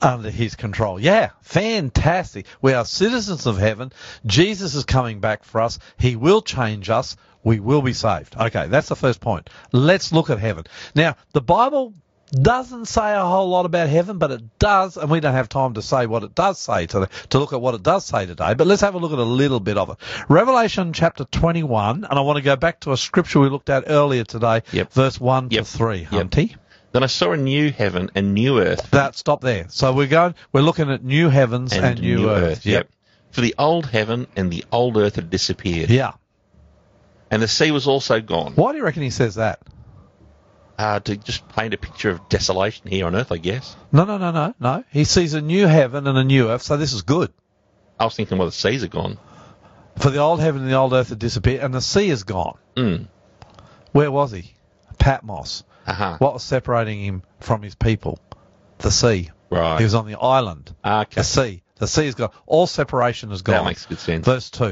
under 0.00 0.30
his 0.30 0.54
control. 0.54 1.00
Yeah, 1.00 1.30
fantastic. 1.40 2.46
We 2.62 2.72
are 2.72 2.84
citizens 2.84 3.46
of 3.46 3.58
heaven. 3.58 3.90
Jesus 4.24 4.76
is 4.76 4.84
coming 4.84 5.18
back 5.18 5.42
for 5.42 5.60
us. 5.60 5.80
He 5.98 6.14
will 6.14 6.40
change 6.40 6.88
us. 6.88 7.16
We 7.42 7.58
will 7.58 7.82
be 7.82 7.94
saved. 7.94 8.36
Okay, 8.36 8.68
that's 8.68 8.90
the 8.90 8.94
first 8.94 9.20
point. 9.20 9.50
Let's 9.72 10.12
look 10.12 10.30
at 10.30 10.38
heaven. 10.38 10.66
Now, 10.94 11.16
the 11.32 11.40
Bible 11.40 11.94
doesn't 12.30 12.86
say 12.86 13.14
a 13.14 13.24
whole 13.24 13.48
lot 13.48 13.66
about 13.66 13.88
heaven, 13.88 14.18
but 14.18 14.30
it 14.30 14.58
does, 14.58 14.96
and 14.96 15.10
we 15.10 15.20
don't 15.20 15.34
have 15.34 15.48
time 15.48 15.74
to 15.74 15.82
say 15.82 16.06
what 16.06 16.22
it 16.22 16.34
does 16.34 16.58
say 16.58 16.86
today, 16.86 17.06
to 17.30 17.38
look 17.38 17.52
at 17.52 17.60
what 17.60 17.74
it 17.74 17.82
does 17.82 18.04
say 18.04 18.26
today, 18.26 18.54
but 18.54 18.66
let's 18.66 18.82
have 18.82 18.94
a 18.94 18.98
look 18.98 19.12
at 19.12 19.18
a 19.18 19.22
little 19.24 19.60
bit 19.60 19.76
of 19.76 19.90
it. 19.90 19.96
Revelation 20.28 20.92
chapter 20.92 21.24
21, 21.24 22.04
and 22.04 22.18
I 22.18 22.20
want 22.22 22.36
to 22.36 22.42
go 22.42 22.56
back 22.56 22.80
to 22.80 22.92
a 22.92 22.96
scripture 22.96 23.40
we 23.40 23.48
looked 23.48 23.70
at 23.70 23.84
earlier 23.88 24.24
today, 24.24 24.62
Yep. 24.72 24.92
verse 24.92 25.20
1 25.20 25.48
Yep. 25.50 25.64
to 25.64 25.70
3, 25.70 25.98
Yep. 26.00 26.10
Hunty. 26.10 26.56
Then 26.92 27.02
I 27.04 27.06
saw 27.06 27.32
a 27.32 27.36
new 27.36 27.70
heaven 27.70 28.10
and 28.14 28.34
new 28.34 28.60
earth. 28.60 28.90
That 28.90 29.14
stop 29.16 29.40
there. 29.42 29.66
So 29.68 29.92
we're 29.92 30.08
going. 30.08 30.34
We're 30.52 30.62
looking 30.62 30.90
at 30.90 31.04
new 31.04 31.28
heavens 31.28 31.72
and, 31.72 32.00
new, 32.00 32.28
earth. 32.28 32.66
Yep. 32.66 32.88
For 33.30 33.42
the 33.42 33.54
old 33.58 33.86
heaven 33.86 34.26
and 34.34 34.50
the 34.50 34.64
old 34.72 34.96
earth 34.96 35.14
had 35.14 35.30
disappeared. 35.30 35.88
Yeah. 35.90 36.12
And 37.30 37.40
the 37.40 37.46
sea 37.46 37.70
was 37.70 37.86
also 37.86 38.20
gone. 38.20 38.54
Why 38.56 38.72
do 38.72 38.78
you 38.78 38.84
reckon 38.84 39.04
he 39.04 39.10
says 39.10 39.36
that? 39.36 39.60
Uh, 40.80 40.98
to 40.98 41.14
just 41.14 41.46
paint 41.50 41.74
a 41.74 41.76
picture 41.76 42.08
of 42.08 42.26
desolation 42.30 42.86
here 42.86 43.04
on 43.04 43.14
earth, 43.14 43.30
I 43.30 43.36
guess. 43.36 43.76
No, 43.92 44.06
no, 44.06 44.16
no, 44.16 44.30
no, 44.30 44.54
no. 44.58 44.82
He 44.90 45.04
sees 45.04 45.34
a 45.34 45.42
new 45.42 45.66
heaven 45.66 46.06
and 46.06 46.16
a 46.16 46.24
new 46.24 46.48
earth. 46.48 46.62
So 46.62 46.78
this 46.78 46.94
is 46.94 47.02
good. 47.02 47.30
I 47.98 48.04
was 48.04 48.16
thinking, 48.16 48.38
well, 48.38 48.48
the 48.48 48.52
seas 48.52 48.82
are 48.82 48.88
gone. 48.88 49.18
For 49.98 50.08
the 50.08 50.20
old 50.20 50.40
heaven 50.40 50.62
and 50.62 50.70
the 50.70 50.76
old 50.76 50.94
earth 50.94 51.10
had 51.10 51.18
disappeared, 51.18 51.60
and 51.60 51.74
the 51.74 51.82
sea 51.82 52.08
is 52.08 52.22
gone. 52.22 52.56
Mm. 52.76 53.08
Where 53.92 54.10
was 54.10 54.30
he? 54.32 54.54
Patmos. 54.98 55.64
Uh-huh. 55.86 56.16
What 56.18 56.32
was 56.32 56.44
separating 56.44 57.04
him 57.04 57.24
from 57.40 57.60
his 57.60 57.74
people? 57.74 58.18
The 58.78 58.90
sea. 58.90 59.28
Right. 59.50 59.76
He 59.76 59.84
was 59.84 59.94
on 59.94 60.06
the 60.06 60.18
island. 60.18 60.74
Okay. 60.82 61.16
The 61.16 61.24
sea. 61.24 61.62
The 61.76 61.88
sea 61.88 62.06
is 62.06 62.14
gone. 62.14 62.30
All 62.46 62.66
separation 62.66 63.32
is 63.32 63.42
gone. 63.42 63.56
That 63.56 63.64
makes 63.66 63.84
good 63.84 63.98
sense. 63.98 64.24
Verse 64.24 64.48
two. 64.48 64.64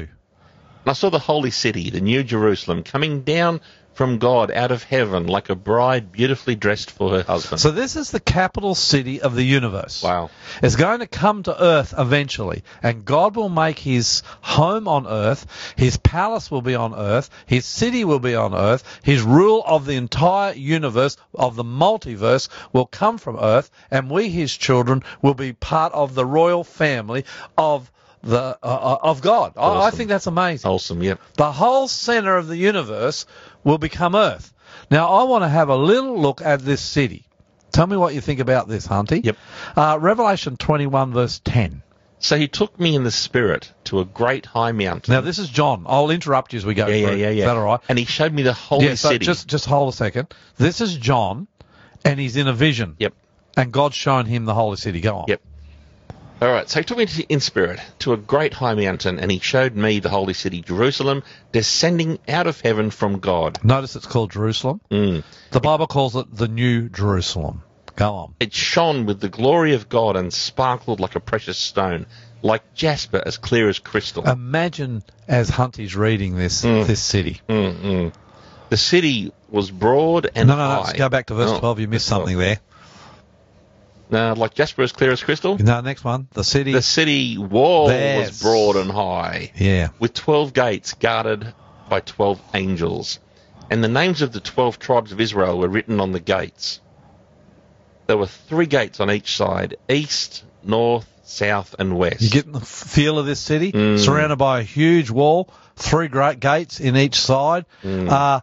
And 0.85 0.87
I 0.87 0.93
saw 0.93 1.11
the 1.11 1.19
holy 1.19 1.51
city, 1.51 1.91
the 1.91 2.01
new 2.01 2.23
Jerusalem, 2.23 2.81
coming 2.81 3.21
down 3.21 3.61
from 3.99 4.17
God 4.17 4.49
out 4.49 4.71
of 4.71 4.81
heaven 4.83 5.27
like 5.27 5.49
a 5.49 5.55
bride 5.55 6.09
beautifully 6.13 6.55
dressed 6.55 6.89
for 6.89 7.17
her 7.17 7.23
husband. 7.23 7.59
So 7.59 7.71
this 7.71 7.97
is 7.97 8.11
the 8.11 8.21
capital 8.21 8.73
city 8.73 9.21
of 9.21 9.35
the 9.35 9.43
universe. 9.43 10.01
wow. 10.01 10.29
It's 10.63 10.77
going 10.77 11.01
to 11.01 11.05
come 11.05 11.43
to 11.43 11.61
earth 11.61 11.93
eventually, 11.97 12.63
and 12.81 13.03
God 13.03 13.35
will 13.35 13.49
make 13.49 13.77
his 13.77 14.23
home 14.39 14.87
on 14.87 15.05
earth, 15.05 15.73
his 15.75 15.97
palace 15.97 16.49
will 16.49 16.61
be 16.61 16.75
on 16.75 16.95
earth, 16.95 17.29
his 17.45 17.65
city 17.65 18.05
will 18.05 18.19
be 18.19 18.35
on 18.35 18.55
earth, 18.55 18.85
his 19.03 19.21
rule 19.21 19.61
of 19.67 19.85
the 19.85 19.97
entire 19.97 20.53
universe, 20.53 21.17
of 21.33 21.57
the 21.57 21.65
multiverse, 21.65 22.47
will 22.71 22.85
come 22.85 23.17
from 23.17 23.35
earth, 23.37 23.69
and 23.91 24.09
we, 24.09 24.29
his 24.29 24.55
children, 24.55 25.03
will 25.21 25.33
be 25.33 25.51
part 25.51 25.91
of 25.91 26.15
the 26.15 26.25
royal 26.25 26.63
family 26.63 27.25
of 27.57 27.91
the 28.23 28.57
uh, 28.61 28.97
of 29.01 29.21
God. 29.21 29.53
I, 29.57 29.87
I 29.87 29.91
think 29.91 30.09
that's 30.09 30.27
amazing. 30.27 30.67
Wholesome, 30.67 31.03
yep. 31.03 31.19
The 31.35 31.51
whole 31.51 31.87
center 31.87 32.35
of 32.35 32.47
the 32.47 32.57
universe 32.57 33.25
will 33.63 33.77
become 33.77 34.15
Earth. 34.15 34.53
Now, 34.91 35.09
I 35.09 35.23
want 35.23 35.43
to 35.43 35.49
have 35.49 35.69
a 35.69 35.75
little 35.75 36.19
look 36.19 36.41
at 36.41 36.61
this 36.61 36.81
city. 36.81 37.25
Tell 37.71 37.85
me 37.85 37.97
what 37.97 38.13
you 38.13 38.21
think 38.21 38.39
about 38.39 38.67
this, 38.67 38.87
Hunty. 38.87 39.23
Yep. 39.23 39.37
Uh, 39.75 39.97
Revelation 40.01 40.57
21 40.57 41.13
verse 41.13 41.39
10. 41.43 41.83
So 42.19 42.37
he 42.37 42.47
took 42.47 42.77
me 42.79 42.95
in 42.95 43.03
the 43.03 43.11
spirit 43.11 43.71
to 43.85 44.01
a 44.01 44.05
great 44.05 44.45
high 44.45 44.73
mountain. 44.73 45.13
Now 45.13 45.21
this 45.21 45.39
is 45.39 45.47
John. 45.47 45.85
I'll 45.87 46.09
interrupt 46.09 46.51
you 46.51 46.57
as 46.57 46.65
we 46.65 46.73
go 46.73 46.87
yeah, 46.87 46.95
yeah, 46.95 47.07
through. 47.07 47.15
yeah, 47.17 47.29
yeah. 47.29 47.43
Is 47.43 47.45
that 47.45 47.55
all 47.55 47.63
right? 47.63 47.79
And 47.87 47.97
he 47.97 48.05
showed 48.05 48.33
me 48.33 48.43
the 48.43 48.53
holy 48.53 48.87
yeah, 48.87 48.95
so 48.95 49.09
city. 49.09 49.25
just 49.25 49.47
just 49.47 49.65
hold 49.65 49.93
a 49.93 49.95
second. 49.95 50.33
This 50.57 50.81
is 50.81 50.97
John, 50.97 51.47
and 52.03 52.19
he's 52.19 52.35
in 52.35 52.47
a 52.47 52.53
vision. 52.53 52.95
Yep. 52.99 53.13
And 53.55 53.71
God's 53.71 53.95
shown 53.95 54.25
him 54.25 54.45
the 54.45 54.53
holy 54.53 54.75
city. 54.75 54.99
Go 54.99 55.17
on. 55.19 55.25
Yep. 55.29 55.41
All 56.41 56.49
right, 56.49 56.69
so 56.69 56.79
he 56.79 56.85
took 56.85 56.97
me 56.97 57.05
to, 57.05 57.23
in 57.23 57.41
spirit 57.41 57.81
to 57.99 58.13
a 58.13 58.17
great 58.17 58.53
high 58.53 58.73
mountain, 58.73 59.19
and 59.19 59.29
he 59.29 59.39
showed 59.39 59.75
me 59.75 59.99
the 59.99 60.07
holy 60.09 60.33
city, 60.33 60.61
Jerusalem, 60.61 61.23
descending 61.51 62.17
out 62.29 62.47
of 62.47 62.61
heaven 62.61 62.91
from 62.91 63.19
God. 63.19 63.59
Notice 63.63 63.97
it's 63.97 64.05
called 64.05 64.31
Jerusalem. 64.31 64.79
Mm. 64.89 65.23
The 65.51 65.59
Bible 65.59 65.87
calls 65.87 66.15
it 66.15 66.33
the 66.33 66.47
New 66.47 66.87
Jerusalem. 66.87 67.63
Go 67.97 68.13
on. 68.13 68.35
It 68.39 68.53
shone 68.53 69.05
with 69.05 69.19
the 69.19 69.27
glory 69.27 69.73
of 69.73 69.89
God 69.89 70.15
and 70.15 70.31
sparkled 70.33 71.01
like 71.01 71.15
a 71.15 71.19
precious 71.19 71.57
stone, 71.57 72.05
like 72.41 72.73
jasper, 72.73 73.21
as 73.25 73.35
clear 73.37 73.67
as 73.67 73.79
crystal. 73.79 74.25
Imagine 74.25 75.03
as 75.27 75.49
Hunty's 75.49 75.97
reading 75.97 76.37
this 76.37 76.61
this 76.61 77.01
city. 77.01 77.41
Mm, 77.49 77.75
mm. 77.81 78.13
The 78.69 78.77
city 78.77 79.33
was 79.49 79.71
broad 79.71 80.29
and 80.35 80.47
no, 80.47 80.55
no, 80.55 80.63
no. 80.69 80.75
high. 80.75 80.79
Let's 80.83 80.93
go 80.93 81.09
back 81.09 81.25
to 81.25 81.33
verse 81.33 81.49
Oh. 81.51 81.59
12. 81.59 81.79
You 81.81 81.87
missed 81.89 82.05
something 82.05 82.37
there. 82.37 82.59
No, 84.09 84.33
like 84.33 84.55
jasper, 84.55 84.81
as 84.81 84.91
clear 84.91 85.11
as 85.11 85.23
crystal. 85.23 85.57
No, 85.59 85.81
next 85.81 86.03
one. 86.03 86.27
The 86.33 86.43
city. 86.43 86.73
The 86.73 86.81
city 86.81 87.37
wall 87.37 87.87
There's- 87.87 88.29
was 88.29 88.41
broad 88.41 88.75
and 88.75 88.91
high. 88.91 89.51
Yeah. 89.55 89.89
with 89.99 90.13
12 90.13 90.53
gates 90.53 90.93
guarded 90.93 91.53
by 91.89 91.99
12 92.01 92.41
angels. 92.53 93.19
And 93.69 93.83
the 93.83 93.87
names 93.87 94.21
of 94.23 94.31
the 94.31 94.39
12 94.39 94.79
tribes 94.79 95.11
of 95.11 95.21
Israel 95.21 95.59
were 95.59 95.67
written 95.67 95.99
on 95.99 96.11
the 96.11 96.19
gates. 96.19 96.79
There 98.07 98.17
were 98.17 98.25
three 98.25 98.65
gates 98.65 98.99
on 98.99 99.11
each 99.11 99.35
side 99.37 99.77
east, 99.87 100.43
north, 100.63 101.07
south, 101.23 101.75
and 101.77 101.95
west. 101.95 102.21
You 102.21 102.29
getting 102.31 102.53
the 102.53 102.59
feel 102.61 103.19
of 103.19 103.27
this 103.27 103.39
city? 103.39 103.71
Mm. 103.71 103.99
Surrounded 103.99 104.37
by 104.37 104.61
a 104.61 104.63
huge 104.63 105.11
wall, 105.11 105.53
three 105.75 106.07
great 106.07 106.39
gates 106.39 106.79
in 106.79 106.97
each 106.97 107.19
side. 107.19 107.65
Mm. 107.83 108.09
Uh, 108.09 108.41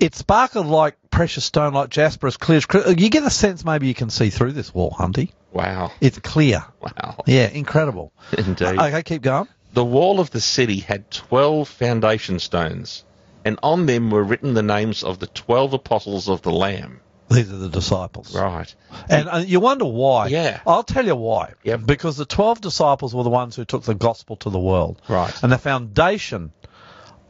it 0.00 0.14
sparkled 0.14 0.66
like 0.66 0.96
precious 1.10 1.44
stone, 1.44 1.74
like 1.74 1.90
jasper, 1.90 2.26
as 2.26 2.36
clear 2.36 2.56
as 2.56 2.66
crystal. 2.66 2.92
You 2.92 3.10
get 3.10 3.22
a 3.22 3.30
sense 3.30 3.64
maybe 3.64 3.86
you 3.86 3.94
can 3.94 4.10
see 4.10 4.30
through 4.30 4.52
this 4.52 4.74
wall, 4.74 4.90
Hunty. 4.90 5.32
Wow. 5.52 5.92
It's 6.00 6.18
clear. 6.18 6.64
Wow. 6.80 7.22
Yeah, 7.26 7.48
incredible. 7.48 8.12
Indeed. 8.36 8.78
Okay, 8.78 9.02
keep 9.02 9.22
going. 9.22 9.48
The 9.72 9.84
wall 9.84 10.18
of 10.18 10.30
the 10.30 10.40
city 10.40 10.80
had 10.80 11.10
12 11.10 11.68
foundation 11.68 12.38
stones, 12.38 13.04
and 13.44 13.58
on 13.62 13.86
them 13.86 14.10
were 14.10 14.22
written 14.22 14.54
the 14.54 14.62
names 14.62 15.04
of 15.04 15.18
the 15.18 15.26
12 15.28 15.74
apostles 15.74 16.28
of 16.28 16.42
the 16.42 16.50
Lamb. 16.50 17.00
These 17.30 17.52
are 17.52 17.58
the 17.58 17.68
disciples. 17.68 18.34
Right. 18.34 18.74
And 19.08 19.28
uh, 19.28 19.36
you 19.46 19.60
wonder 19.60 19.84
why. 19.84 20.26
Yeah. 20.26 20.60
I'll 20.66 20.82
tell 20.82 21.06
you 21.06 21.14
why. 21.14 21.52
Yep. 21.62 21.86
Because 21.86 22.16
the 22.16 22.24
12 22.24 22.60
disciples 22.60 23.14
were 23.14 23.22
the 23.22 23.30
ones 23.30 23.54
who 23.54 23.64
took 23.64 23.84
the 23.84 23.94
gospel 23.94 24.34
to 24.38 24.50
the 24.50 24.58
world. 24.58 25.00
Right. 25.08 25.32
And 25.40 25.52
the 25.52 25.58
foundation 25.58 26.52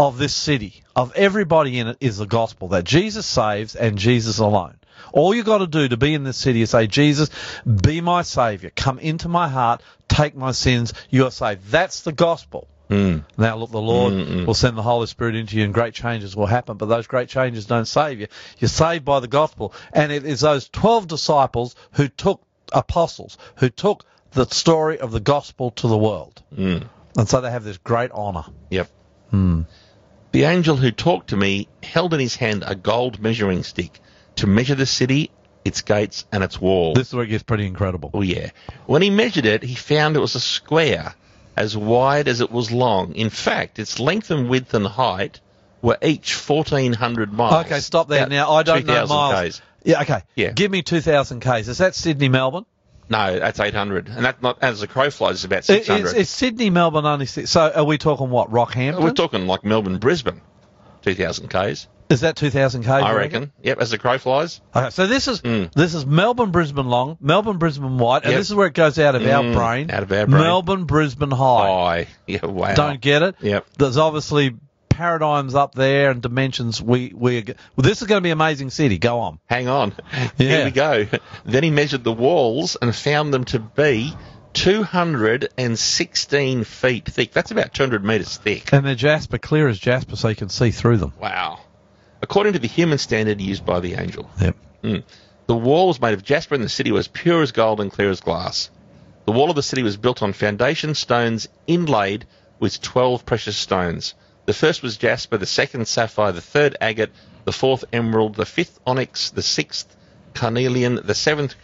of 0.00 0.16
this 0.16 0.34
city, 0.34 0.82
of 0.96 1.12
everybody 1.14 1.78
in 1.78 1.86
it, 1.88 1.98
is 2.00 2.16
the 2.16 2.26
gospel 2.26 2.68
that 2.68 2.84
Jesus 2.84 3.26
saves 3.26 3.76
and 3.76 3.98
Jesus 3.98 4.38
alone. 4.38 4.76
All 5.12 5.34
you 5.34 5.44
got 5.44 5.58
to 5.58 5.66
do 5.66 5.88
to 5.88 5.96
be 5.98 6.14
in 6.14 6.24
this 6.24 6.38
city 6.38 6.62
is 6.62 6.70
say, 6.70 6.86
Jesus, 6.86 7.28
be 7.66 8.00
my 8.00 8.22
savior. 8.22 8.70
Come 8.74 8.98
into 8.98 9.28
my 9.28 9.48
heart. 9.48 9.82
Take 10.08 10.34
my 10.34 10.52
sins. 10.52 10.94
You 11.10 11.26
are 11.26 11.30
saved. 11.30 11.70
That's 11.70 12.00
the 12.00 12.12
gospel. 12.12 12.66
Mm. 12.88 13.24
Now, 13.36 13.56
look, 13.56 13.70
the 13.70 13.80
Lord 13.80 14.14
Mm-mm. 14.14 14.46
will 14.46 14.54
send 14.54 14.78
the 14.78 14.82
Holy 14.82 15.06
Spirit 15.06 15.36
into 15.36 15.58
you 15.58 15.64
and 15.64 15.74
great 15.74 15.92
changes 15.92 16.34
will 16.34 16.46
happen, 16.46 16.78
but 16.78 16.86
those 16.86 17.06
great 17.06 17.28
changes 17.28 17.66
don't 17.66 17.84
save 17.84 18.20
you. 18.20 18.28
You're 18.58 18.68
saved 18.68 19.04
by 19.04 19.20
the 19.20 19.28
gospel. 19.28 19.74
And 19.92 20.10
it 20.10 20.24
is 20.24 20.40
those 20.40 20.68
12 20.70 21.08
disciples 21.08 21.76
who 21.92 22.08
took 22.08 22.42
apostles, 22.72 23.36
who 23.56 23.68
took 23.68 24.06
the 24.32 24.46
story 24.46 24.98
of 24.98 25.12
the 25.12 25.20
gospel 25.20 25.72
to 25.72 25.88
the 25.88 25.98
world. 25.98 26.42
Mm. 26.56 26.88
And 27.18 27.28
so 27.28 27.42
they 27.42 27.50
have 27.50 27.64
this 27.64 27.76
great 27.76 28.12
honour. 28.12 28.44
Yep. 28.70 28.88
Hmm. 29.30 29.62
The 30.32 30.44
angel 30.44 30.76
who 30.76 30.90
talked 30.90 31.30
to 31.30 31.36
me 31.36 31.68
held 31.82 32.14
in 32.14 32.20
his 32.20 32.36
hand 32.36 32.62
a 32.66 32.74
gold 32.74 33.20
measuring 33.20 33.64
stick 33.64 34.00
to 34.36 34.46
measure 34.46 34.76
the 34.76 34.86
city, 34.86 35.30
its 35.64 35.82
gates, 35.82 36.24
and 36.30 36.44
its 36.44 36.60
walls. 36.60 36.94
This 36.94 37.08
is 37.08 37.14
where 37.14 37.24
it 37.24 37.28
gets 37.28 37.42
pretty 37.42 37.66
incredible. 37.66 38.10
Oh, 38.14 38.22
yeah. 38.22 38.50
When 38.86 39.02
he 39.02 39.10
measured 39.10 39.44
it, 39.44 39.62
he 39.62 39.74
found 39.74 40.16
it 40.16 40.20
was 40.20 40.36
a 40.36 40.40
square, 40.40 41.14
as 41.56 41.76
wide 41.76 42.28
as 42.28 42.40
it 42.40 42.50
was 42.50 42.70
long. 42.70 43.14
In 43.14 43.28
fact, 43.28 43.78
its 43.78 43.98
length 43.98 44.30
and 44.30 44.48
width 44.48 44.72
and 44.72 44.86
height 44.86 45.40
were 45.82 45.98
each 46.00 46.34
1,400 46.34 47.32
miles. 47.32 47.66
Okay, 47.66 47.80
stop 47.80 48.08
there. 48.08 48.28
Now, 48.28 48.52
I 48.52 48.62
don't 48.62 48.86
know 48.86 49.06
2,000 49.06 49.16
miles. 49.16 49.56
Ks. 49.56 49.62
Yeah, 49.82 50.02
okay. 50.02 50.22
Yeah. 50.36 50.52
Give 50.52 50.70
me 50.70 50.82
2,000 50.82 51.40
Ks. 51.40 51.68
Is 51.68 51.78
that 51.78 51.94
Sydney, 51.94 52.28
Melbourne? 52.28 52.66
No, 53.10 53.38
that's 53.40 53.58
800. 53.60 54.08
And 54.08 54.24
that 54.24 54.40
not 54.42 54.58
as 54.62 54.80
the 54.80 54.86
crow 54.86 55.10
flies, 55.10 55.34
it's 55.36 55.44
about 55.44 55.64
600. 55.64 56.00
it's, 56.06 56.12
it's 56.14 56.30
Sydney, 56.30 56.70
Melbourne 56.70 57.04
only. 57.06 57.26
Six, 57.26 57.50
so 57.50 57.70
are 57.74 57.84
we 57.84 57.98
talking 57.98 58.30
what, 58.30 58.50
Rockhampton? 58.50 59.02
We're 59.02 59.10
talking 59.12 59.46
like 59.48 59.64
Melbourne, 59.64 59.98
Brisbane, 59.98 60.40
2,000 61.02 61.48
Ks. 61.48 61.88
is 62.08 62.20
that 62.20 62.36
2,000 62.36 62.82
Ks? 62.82 62.88
I 62.88 63.12
reckon. 63.14 63.52
Yep, 63.62 63.78
as 63.80 63.90
the 63.90 63.98
crow 63.98 64.18
flies. 64.18 64.60
Okay, 64.74 64.90
so 64.90 65.06
this 65.06 65.26
is 65.28 65.40
Mm. 65.42 65.72
this 65.72 65.94
is 65.94 66.04
Melbourne 66.06 66.50
Brisbane 66.52 66.86
long, 66.86 67.16
Melbourne 67.20 67.58
Brisbane 67.58 67.98
wide, 67.98 68.22
and 68.22 68.32
Yep. 68.32 68.40
this 68.40 68.48
is 68.50 68.54
where 68.54 68.66
it 68.68 68.74
goes 68.74 68.98
out 68.98 69.14
of 69.16 69.22
our 69.26 69.42
Mm, 69.42 69.54
brain. 69.54 69.90
out 69.90 70.02
of 70.04 70.12
our 70.12 70.26
brain. 70.26 70.42
Melbourne 70.42 70.84
Brisbane 70.84 71.30
high. 71.30 71.66
High. 71.68 72.06
Yeah, 72.26 72.46
wow. 72.46 72.74
Don't 72.74 73.00
get 73.00 73.22
it? 73.22 73.34
Yep. 73.40 73.66
There's 73.78 73.96
obviously 73.96 74.54
paradigms 74.90 75.54
up 75.54 75.74
there 75.74 76.10
and 76.10 76.20
dimensions. 76.20 76.82
We 76.82 77.12
we 77.14 77.44
well, 77.44 77.54
this 77.76 78.02
is 78.02 78.08
going 78.08 78.20
to 78.20 78.22
be 78.22 78.30
an 78.30 78.38
amazing 78.38 78.68
city. 78.70 78.98
Go 78.98 79.20
on. 79.20 79.38
Hang 79.46 79.68
on. 79.68 79.94
Yeah. 80.36 80.36
Here 80.36 80.64
we 80.66 80.70
go. 80.70 81.06
Then 81.44 81.62
he 81.62 81.70
measured 81.70 82.04
the 82.04 82.12
walls 82.12 82.76
and 82.80 82.94
found 82.94 83.32
them 83.32 83.44
to 83.46 83.58
be 83.58 84.12
216 84.52 86.64
feet 86.64 87.06
thick. 87.06 87.32
That's 87.32 87.50
about 87.50 87.74
200 87.74 88.04
metres 88.04 88.36
thick. 88.36 88.72
And 88.72 88.86
they're 88.86 88.94
jasper, 88.94 89.38
clear 89.38 89.68
as 89.68 89.78
jasper, 89.78 90.16
so 90.16 90.28
you 90.28 90.36
can 90.36 90.48
see 90.48 90.70
through 90.70 90.98
them. 90.98 91.12
Wow. 91.20 91.60
According 92.22 92.54
to 92.54 92.58
the 92.58 92.68
human 92.68 92.98
standard 92.98 93.40
used 93.40 93.64
by 93.64 93.80
the 93.80 93.94
angel. 93.94 94.28
Yep. 94.40 94.56
Mm. 94.82 95.02
The 95.46 95.56
wall 95.56 95.88
was 95.88 96.00
made 96.00 96.14
of 96.14 96.22
jasper 96.22 96.54
and 96.54 96.64
the 96.64 96.68
city 96.68 96.92
was 96.92 97.08
pure 97.08 97.42
as 97.42 97.52
gold 97.52 97.80
and 97.80 97.90
clear 97.90 98.10
as 98.10 98.20
glass. 98.20 98.70
The 99.26 99.32
wall 99.32 99.50
of 99.50 99.56
the 99.56 99.62
city 99.62 99.82
was 99.82 99.96
built 99.96 100.22
on 100.22 100.32
foundation 100.32 100.94
stones 100.94 101.48
inlaid 101.66 102.26
with 102.58 102.80
12 102.80 103.24
precious 103.24 103.56
stones. 103.56 104.14
The 104.46 104.54
first 104.54 104.82
was 104.82 104.96
jasper, 104.96 105.36
the 105.36 105.46
second 105.46 105.86
sapphire, 105.86 106.32
the 106.32 106.40
third 106.40 106.76
agate, 106.80 107.10
the 107.44 107.52
fourth 107.52 107.84
emerald, 107.92 108.34
the 108.34 108.46
fifth 108.46 108.80
onyx, 108.86 109.30
the 109.30 109.42
sixth 109.42 109.94
carnelian, 110.34 111.00
the 111.04 111.14
seventh 111.14 111.54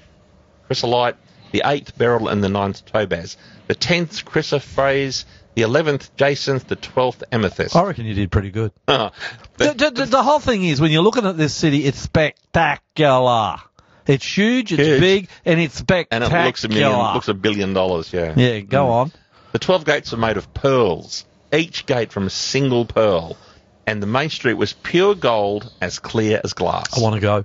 chrysolite, 0.66 1.16
the 1.52 1.62
eighth 1.64 1.96
beryl, 1.96 2.28
and 2.28 2.42
the 2.44 2.48
ninth 2.48 2.84
topaz. 2.86 3.36
The 3.66 3.74
tenth 3.74 4.24
chrysoprase, 4.24 5.24
the 5.54 5.62
eleventh 5.62 6.14
jacinth, 6.16 6.68
the 6.68 6.76
twelfth 6.76 7.24
amethyst. 7.32 7.74
I 7.74 7.82
reckon 7.84 8.04
you 8.06 8.14
did 8.14 8.30
pretty 8.30 8.50
good. 8.50 8.72
Uh, 8.88 9.10
The, 9.56 9.72
the, 9.72 9.90
the, 9.90 10.04
the 10.06 10.22
whole 10.22 10.38
thing 10.40 10.62
is 10.64 10.80
when 10.80 10.90
you're 10.90 11.02
looking 11.02 11.26
at 11.26 11.36
this 11.36 11.54
city, 11.54 11.84
it's 11.86 11.98
spectacular. 11.98 13.56
It's 14.06 14.24
huge, 14.36 14.72
it's 14.72 14.82
Huge. 14.82 15.00
big, 15.00 15.28
and 15.44 15.58
it's 15.58 15.74
spectacular. 15.74 16.26
and 16.26 16.42
it 16.42 16.46
looks 16.46 16.62
a 16.64 16.68
million, 16.68 17.14
looks 17.14 17.28
a 17.28 17.34
billion 17.34 17.72
dollars. 17.72 18.12
Yeah. 18.12 18.34
yeah, 18.36 18.60
go 18.60 18.88
on. 18.90 19.12
The 19.52 19.58
12 19.58 19.84
gates 19.84 20.12
are 20.12 20.16
made 20.18 20.36
of 20.36 20.52
pearls, 20.54 21.24
each 21.56 21.86
gate 21.86 22.12
from 22.12 22.26
a 22.26 22.30
single 22.30 22.84
pearl, 22.84 23.36
and 23.86 24.02
the 24.02 24.06
main 24.06 24.30
street 24.30 24.54
was 24.54 24.72
pure 24.72 25.14
gold, 25.14 25.72
as 25.80 25.98
clear 25.98 26.40
as 26.42 26.52
glass. 26.52 26.96
I 26.96 27.00
want 27.02 27.14
to 27.14 27.20
go. 27.20 27.44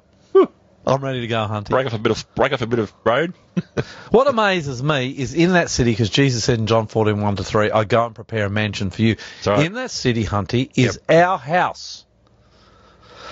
I'm 0.85 1.03
ready 1.03 1.21
to 1.21 1.27
go 1.27 1.45
hunting. 1.45 1.73
break 1.73 1.85
off 1.85 1.93
a 1.93 1.99
bit 1.99 2.11
of 2.11 2.35
break 2.35 2.53
off 2.53 2.61
a 2.61 2.67
bit 2.67 2.79
of 2.79 2.93
road. 3.03 3.33
What 4.09 4.27
amazes 4.27 4.81
me 4.81 5.09
is 5.09 5.33
in 5.33 5.53
that 5.53 5.69
city, 5.69 5.91
because 5.91 6.09
Jesus 6.09 6.43
said 6.43 6.59
in 6.59 6.67
John 6.67 6.87
14, 6.87 7.21
1 7.21 7.35
to 7.37 7.43
3, 7.43 7.71
I 7.71 7.83
go 7.85 8.05
and 8.05 8.15
prepare 8.15 8.45
a 8.45 8.49
mansion 8.49 8.89
for 8.89 9.01
you. 9.01 9.15
right. 9.45 9.65
In 9.65 9.73
that 9.73 9.91
city, 9.91 10.25
Hunty, 10.25 10.69
is 10.75 10.99
our 11.07 11.37
house. 11.37 12.05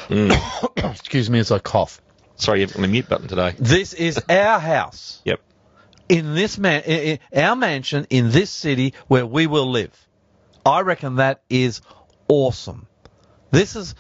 Mm. 0.07 0.91
Excuse 0.91 1.29
me 1.29 1.39
as 1.39 1.51
I 1.51 1.59
cough. 1.59 2.01
Sorry, 2.35 2.61
you've 2.61 2.73
got 2.73 2.81
the 2.81 2.87
mute 2.87 3.09
button 3.09 3.27
today. 3.27 3.55
This 3.59 3.93
is 3.93 4.21
our 4.29 4.59
house. 4.59 5.21
Yep. 5.25 5.41
In 6.07 6.33
this 6.33 6.57
man, 6.57 6.83
i 6.87 7.19
i 7.33 7.41
our 7.41 7.55
mansion 7.55 8.07
in 8.09 8.31
this 8.31 8.49
city 8.49 8.93
where 9.07 9.25
we 9.25 9.47
will 9.47 9.69
live. 9.69 9.91
I 10.65 10.81
reckon 10.81 11.17
that 11.17 11.41
is 11.49 11.81
awesome. 12.27 12.87
This 13.51 13.75
is 13.75 13.95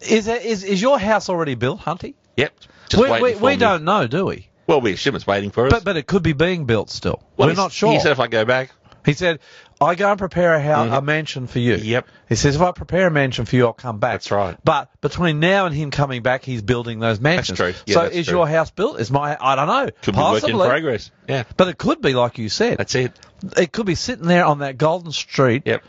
is 0.00 0.26
that, 0.26 0.44
is 0.44 0.64
is 0.64 0.80
your 0.80 0.98
house 0.98 1.28
already 1.28 1.54
built, 1.54 1.80
Hunty? 1.80 2.14
Yep. 2.36 2.52
Just 2.88 3.02
we 3.02 3.20
we, 3.20 3.34
we 3.34 3.56
don't 3.56 3.84
know, 3.84 4.06
do 4.06 4.26
we? 4.26 4.48
Well, 4.66 4.80
we 4.80 4.92
assume 4.92 5.16
it's 5.16 5.26
waiting 5.26 5.50
for 5.50 5.66
us. 5.66 5.72
But 5.72 5.84
but 5.84 5.96
it 5.96 6.06
could 6.06 6.22
be 6.22 6.32
being 6.32 6.64
built 6.64 6.90
still. 6.90 7.22
well, 7.36 7.48
We're 7.48 7.54
not 7.54 7.72
sure. 7.72 7.92
He 7.92 8.00
said 8.00 8.12
if 8.12 8.20
I 8.20 8.28
go 8.28 8.44
back. 8.44 8.70
He 9.04 9.14
said, 9.14 9.40
I 9.82 9.94
go 9.94 10.10
and 10.10 10.18
prepare 10.18 10.54
a 10.54 10.60
house, 10.60 10.88
Mhm. 10.88 10.98
a 10.98 11.02
mansion 11.02 11.46
for 11.46 11.58
you. 11.58 11.74
Yep. 11.76 12.06
He 12.28 12.34
says, 12.36 12.56
if 12.56 12.62
I 12.62 12.72
prepare 12.72 13.06
a 13.06 13.10
mansion 13.10 13.44
for 13.44 13.56
you, 13.56 13.66
I'll 13.66 13.72
come 13.72 13.98
back. 13.98 14.12
That's 14.14 14.30
right. 14.30 14.56
But 14.64 14.88
between 15.00 15.40
now 15.40 15.66
and 15.66 15.74
him 15.74 15.90
coming 15.90 16.22
back, 16.22 16.44
he's 16.44 16.62
building 16.62 17.00
those 17.00 17.20
mansions. 17.20 17.58
That's 17.58 17.76
true. 17.78 17.82
Yeah, 17.86 17.94
so 17.94 18.02
that's 18.04 18.14
is 18.16 18.26
true. 18.26 18.38
your 18.38 18.48
house 18.48 18.70
built? 18.70 19.00
Is 19.00 19.10
my, 19.10 19.36
I 19.40 19.54
don't 19.56 19.66
know. 19.68 19.88
Could 20.02 20.14
be 20.14 20.20
work 20.20 20.44
in 20.44 20.56
progress. 20.58 21.10
Yeah. 21.28 21.44
But 21.56 21.68
it 21.68 21.78
could 21.78 22.00
be, 22.00 22.14
like 22.14 22.38
you 22.38 22.48
said. 22.48 22.78
That's 22.78 22.94
it. 22.94 23.12
It 23.56 23.72
could 23.72 23.86
be 23.86 23.94
sitting 23.94 24.26
there 24.26 24.44
on 24.44 24.60
that 24.60 24.78
golden 24.78 25.12
street, 25.12 25.62
Yep. 25.66 25.82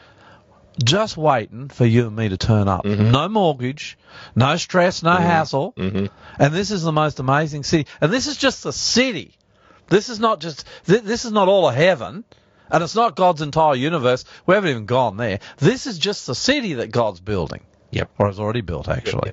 just 0.84 1.18
waiting 1.18 1.70
for 1.70 1.86
you 1.86 2.08
and 2.08 2.16
me 2.16 2.30
to 2.30 2.38
turn 2.38 2.68
up. 2.68 2.84
No 2.86 3.28
mortgage, 3.30 3.98
no 4.36 4.56
stress, 4.58 5.04
no 5.04 5.14
hassle. 5.14 5.74
Mhm. 5.78 6.10
And 6.40 6.54
this 6.54 6.72
is 6.72 6.82
the 6.84 6.92
most 6.92 7.20
amazing 7.20 7.64
city. 7.64 7.88
And 8.02 8.12
this 8.12 8.28
is 8.28 8.38
just 8.38 8.64
the 8.64 8.74
city. 8.74 9.38
This 9.90 10.10
is 10.10 10.20
not 10.20 10.40
just, 10.40 10.66
th- 10.88 11.04
this 11.04 11.26
is 11.26 11.32
not 11.32 11.48
all 11.48 11.68
of 11.70 11.76
heaven. 11.76 12.24
And 12.74 12.84
it's 12.84 12.96
not 12.96 13.16
God's 13.16 13.42
entire 13.42 13.76
universe. 13.76 14.26
We 14.46 14.56
haven't 14.56 14.72
even 14.72 14.86
gone 14.88 15.16
there. 15.16 15.40
This 15.60 15.88
is 15.88 15.98
just 16.00 16.28
the 16.28 16.36
city 16.36 16.74
that 16.76 16.92
God's 16.92 17.20
building. 17.22 17.62
Yep. 17.92 18.10
Or 18.18 18.26
has 18.28 18.40
already 18.40 18.62
built, 18.62 18.90
actually. 18.90 19.32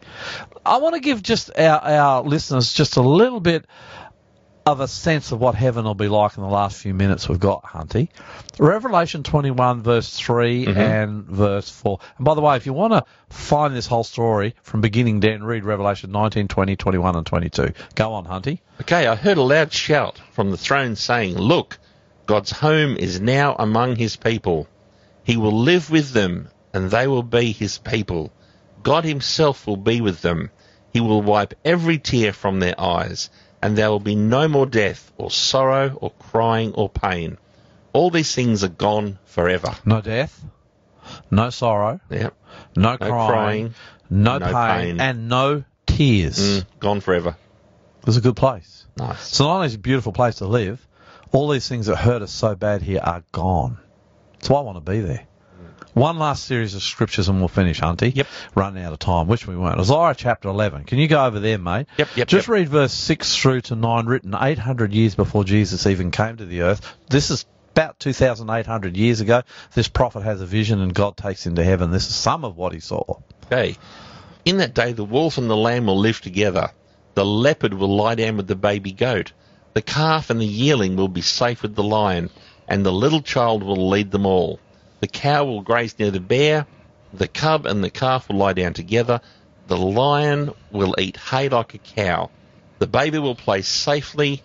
I 0.66 0.76
want 0.76 0.94
to 0.94 1.00
give 1.00 1.22
just 1.22 1.50
our, 1.58 1.80
our 1.80 2.22
listeners 2.22 2.72
just 2.74 2.98
a 2.98 3.00
little 3.02 3.40
bit 3.40 3.64
of 4.66 4.80
a 4.80 4.86
sense 4.86 5.32
of 5.32 5.40
what 5.40 5.54
heaven 5.54 5.86
will 5.86 5.94
be 5.94 6.06
like 6.08 6.36
in 6.36 6.42
the 6.42 6.48
last 6.48 6.76
few 6.76 6.92
minutes 6.92 7.26
we've 7.26 7.40
got, 7.40 7.64
Hunty. 7.64 8.08
Revelation 8.58 9.22
21, 9.22 9.82
verse 9.82 10.14
3 10.14 10.66
Mhm. 10.66 10.76
and 10.76 11.24
verse 11.24 11.70
4. 11.70 11.98
And 12.18 12.24
by 12.26 12.34
the 12.34 12.42
way, 12.42 12.56
if 12.56 12.66
you 12.66 12.74
want 12.74 12.92
to 12.92 13.04
find 13.30 13.74
this 13.74 13.86
whole 13.86 14.04
story 14.04 14.54
from 14.62 14.82
beginning 14.82 15.22
to 15.22 15.32
end, 15.32 15.46
read 15.46 15.64
Revelation 15.64 16.12
19, 16.12 16.46
20, 16.48 16.76
21, 16.76 17.16
and 17.16 17.24
22. 17.24 17.72
Go 17.94 18.12
on, 18.12 18.26
Hunty. 18.26 18.58
Okay, 18.82 19.06
I 19.06 19.14
heard 19.16 19.38
a 19.38 19.42
loud 19.42 19.72
shout 19.72 20.20
from 20.32 20.50
the 20.50 20.58
throne 20.58 20.94
saying, 20.94 21.36
Look, 21.38 21.78
God's 22.30 22.52
home 22.52 22.96
is 22.96 23.20
now 23.20 23.56
among 23.58 23.96
his 23.96 24.14
people. 24.14 24.68
He 25.24 25.36
will 25.36 25.50
live 25.62 25.90
with 25.90 26.12
them, 26.12 26.48
and 26.72 26.88
they 26.88 27.08
will 27.08 27.24
be 27.24 27.50
his 27.50 27.78
people. 27.78 28.30
God 28.84 29.02
himself 29.04 29.66
will 29.66 29.76
be 29.76 30.00
with 30.00 30.22
them. 30.22 30.50
He 30.92 31.00
will 31.00 31.22
wipe 31.22 31.54
every 31.64 31.98
tear 31.98 32.32
from 32.32 32.60
their 32.60 32.80
eyes, 32.80 33.30
and 33.60 33.76
there 33.76 33.90
will 33.90 33.98
be 33.98 34.14
no 34.14 34.46
more 34.46 34.66
death, 34.66 35.10
or 35.16 35.28
sorrow, 35.32 35.90
or 36.00 36.12
crying, 36.30 36.72
or 36.74 36.88
pain. 36.88 37.36
All 37.92 38.10
these 38.10 38.32
things 38.32 38.62
are 38.62 38.68
gone 38.68 39.18
forever. 39.24 39.74
No 39.84 40.00
death, 40.00 40.40
no 41.32 41.50
sorrow, 41.50 41.98
Yep. 42.10 42.32
no, 42.76 42.90
No 42.92 42.96
crying, 42.96 43.10
crying, 43.28 43.74
no, 44.08 44.38
no 44.38 44.52
pain, 44.52 44.78
pain. 44.86 45.00
and 45.00 45.28
no 45.28 45.64
tears. 45.84 46.38
Mm, 46.38 46.66
gone 46.78 47.00
forever. 47.00 47.30
It 47.98 48.06
was 48.06 48.16
a 48.18 48.20
good 48.20 48.36
place. 48.36 48.86
Nice. 48.96 49.34
So 49.34 49.46
not 49.46 49.54
only 49.56 49.66
is 49.66 49.74
it 49.74 49.78
a 49.78 49.80
beautiful 49.80 50.12
place 50.12 50.36
to 50.36 50.46
live, 50.46 50.86
all 51.32 51.48
these 51.48 51.68
things 51.68 51.86
that 51.86 51.96
hurt 51.96 52.22
us 52.22 52.32
so 52.32 52.54
bad 52.54 52.82
here 52.82 53.00
are 53.02 53.22
gone. 53.32 53.78
So 54.40 54.54
I 54.56 54.60
want 54.60 54.84
to 54.84 54.90
be 54.90 55.00
there. 55.00 55.26
One 55.94 56.18
last 56.18 56.44
series 56.44 56.76
of 56.76 56.82
scriptures 56.82 57.28
and 57.28 57.40
we'll 57.40 57.48
finish, 57.48 57.80
Hunty. 57.80 58.14
Yep. 58.14 58.26
Running 58.54 58.84
out 58.84 58.92
of 58.92 59.00
time. 59.00 59.26
Wish 59.26 59.46
we 59.46 59.56
weren't. 59.56 59.80
Isaiah 59.80 60.14
chapter 60.16 60.48
11. 60.48 60.84
Can 60.84 60.98
you 60.98 61.08
go 61.08 61.24
over 61.24 61.40
there, 61.40 61.58
mate? 61.58 61.86
Yep, 61.98 62.08
yep, 62.16 62.28
Just 62.28 62.46
yep. 62.46 62.54
read 62.54 62.68
verse 62.68 62.92
6 62.92 63.36
through 63.36 63.62
to 63.62 63.74
9, 63.74 64.06
written 64.06 64.34
800 64.40 64.92
years 64.92 65.16
before 65.16 65.42
Jesus 65.42 65.86
even 65.86 66.12
came 66.12 66.36
to 66.36 66.46
the 66.46 66.62
earth. 66.62 66.80
This 67.08 67.30
is 67.30 67.44
about 67.72 67.98
2,800 67.98 68.96
years 68.96 69.20
ago. 69.20 69.42
This 69.74 69.88
prophet 69.88 70.22
has 70.22 70.40
a 70.40 70.46
vision 70.46 70.80
and 70.80 70.94
God 70.94 71.16
takes 71.16 71.44
him 71.44 71.56
to 71.56 71.64
heaven. 71.64 71.90
This 71.90 72.08
is 72.08 72.14
some 72.14 72.44
of 72.44 72.56
what 72.56 72.72
he 72.72 72.78
saw. 72.80 73.18
Okay. 73.46 73.76
In 74.44 74.58
that 74.58 74.74
day, 74.74 74.92
the 74.92 75.04
wolf 75.04 75.38
and 75.38 75.50
the 75.50 75.56
lamb 75.56 75.86
will 75.86 75.98
live 75.98 76.20
together. 76.20 76.70
The 77.14 77.24
leopard 77.24 77.74
will 77.74 77.94
lie 77.96 78.14
down 78.14 78.36
with 78.36 78.46
the 78.46 78.56
baby 78.56 78.92
goat. 78.92 79.32
The 79.72 79.82
calf 79.82 80.30
and 80.30 80.40
the 80.40 80.46
yearling 80.46 80.96
will 80.96 81.08
be 81.08 81.20
safe 81.20 81.62
with 81.62 81.76
the 81.76 81.84
lion, 81.84 82.30
and 82.66 82.84
the 82.84 82.92
little 82.92 83.22
child 83.22 83.62
will 83.62 83.88
lead 83.88 84.10
them 84.10 84.26
all. 84.26 84.58
The 85.00 85.06
cow 85.06 85.44
will 85.44 85.62
graze 85.62 85.96
near 85.98 86.10
the 86.10 86.20
bear. 86.20 86.66
The 87.12 87.28
cub 87.28 87.66
and 87.66 87.82
the 87.82 87.90
calf 87.90 88.28
will 88.28 88.36
lie 88.36 88.52
down 88.52 88.74
together. 88.74 89.20
The 89.68 89.76
lion 89.76 90.52
will 90.72 90.96
eat 90.98 91.16
hay 91.16 91.48
like 91.48 91.74
a 91.74 91.78
cow. 91.78 92.30
The 92.80 92.88
baby 92.88 93.18
will 93.18 93.36
play 93.36 93.62
safely 93.62 94.42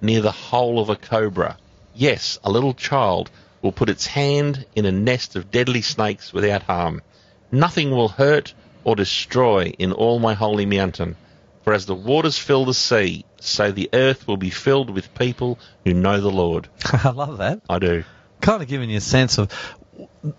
near 0.00 0.20
the 0.20 0.30
hole 0.30 0.78
of 0.78 0.90
a 0.90 0.96
cobra. 0.96 1.56
Yes, 1.94 2.38
a 2.44 2.50
little 2.50 2.74
child 2.74 3.30
will 3.62 3.72
put 3.72 3.88
its 3.88 4.06
hand 4.06 4.64
in 4.76 4.84
a 4.84 4.92
nest 4.92 5.34
of 5.34 5.50
deadly 5.50 5.82
snakes 5.82 6.32
without 6.32 6.62
harm. 6.62 7.02
Nothing 7.50 7.90
will 7.90 8.08
hurt 8.08 8.54
or 8.84 8.94
destroy 8.94 9.72
in 9.78 9.92
all 9.92 10.20
my 10.20 10.34
holy 10.34 10.66
mountain. 10.66 11.16
For 11.62 11.72
as 11.72 11.86
the 11.86 11.94
waters 11.94 12.38
fill 12.38 12.64
the 12.64 12.74
sea, 12.74 13.24
so 13.40 13.72
the 13.72 13.90
earth 13.92 14.26
will 14.26 14.36
be 14.36 14.50
filled 14.50 14.90
with 14.90 15.14
people 15.14 15.58
who 15.84 15.94
know 15.94 16.20
the 16.20 16.30
Lord. 16.30 16.68
I 16.84 17.10
love 17.10 17.38
that. 17.38 17.60
I 17.68 17.78
do. 17.78 18.04
Kind 18.40 18.62
of 18.62 18.68
giving 18.68 18.90
you 18.90 18.98
a 18.98 19.00
sense 19.00 19.38
of 19.38 19.50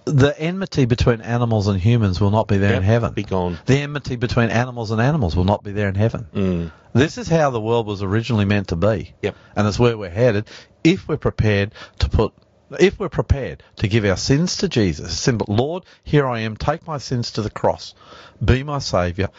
the 0.05 0.33
enmity 0.39 0.85
between 0.85 1.21
animals 1.21 1.67
and 1.67 1.79
humans 1.79 2.19
will 2.21 2.31
not 2.31 2.47
be 2.47 2.57
there 2.57 2.75
in 2.75 2.83
heaven. 2.83 3.13
Be 3.13 3.23
gone. 3.23 3.57
The 3.65 3.79
enmity 3.79 4.15
between 4.15 4.49
animals 4.49 4.91
and 4.91 5.01
animals 5.01 5.35
will 5.35 5.43
not 5.43 5.63
be 5.63 5.71
there 5.71 5.89
in 5.89 5.95
heaven. 5.95 6.27
Mm. 6.33 6.71
This 6.93 7.17
is 7.17 7.27
how 7.27 7.49
the 7.49 7.61
world 7.61 7.85
was 7.85 8.01
originally 8.01 8.45
meant 8.45 8.69
to 8.69 8.75
be. 8.75 9.13
Yep. 9.21 9.35
And 9.55 9.67
it's 9.67 9.77
where 9.77 9.97
we're 9.97 10.09
headed 10.09 10.47
if 10.83 11.07
we're 11.07 11.17
prepared 11.17 11.73
to 11.99 12.09
put 12.09 12.33
if 12.79 12.99
we're 12.99 13.09
prepared 13.09 13.63
to 13.77 13.87
give 13.87 14.05
our 14.05 14.17
sins 14.17 14.57
to 14.57 14.69
Jesus. 14.69 15.17
Simple 15.17 15.55
Lord, 15.55 15.83
here 16.03 16.27
I 16.27 16.41
am, 16.41 16.55
take 16.55 16.85
my 16.85 16.99
sins 16.99 17.31
to 17.31 17.41
the 17.41 17.49
cross. 17.49 17.95
Be 18.43 18.61
my 18.61 18.77
saviour. 18.77 19.29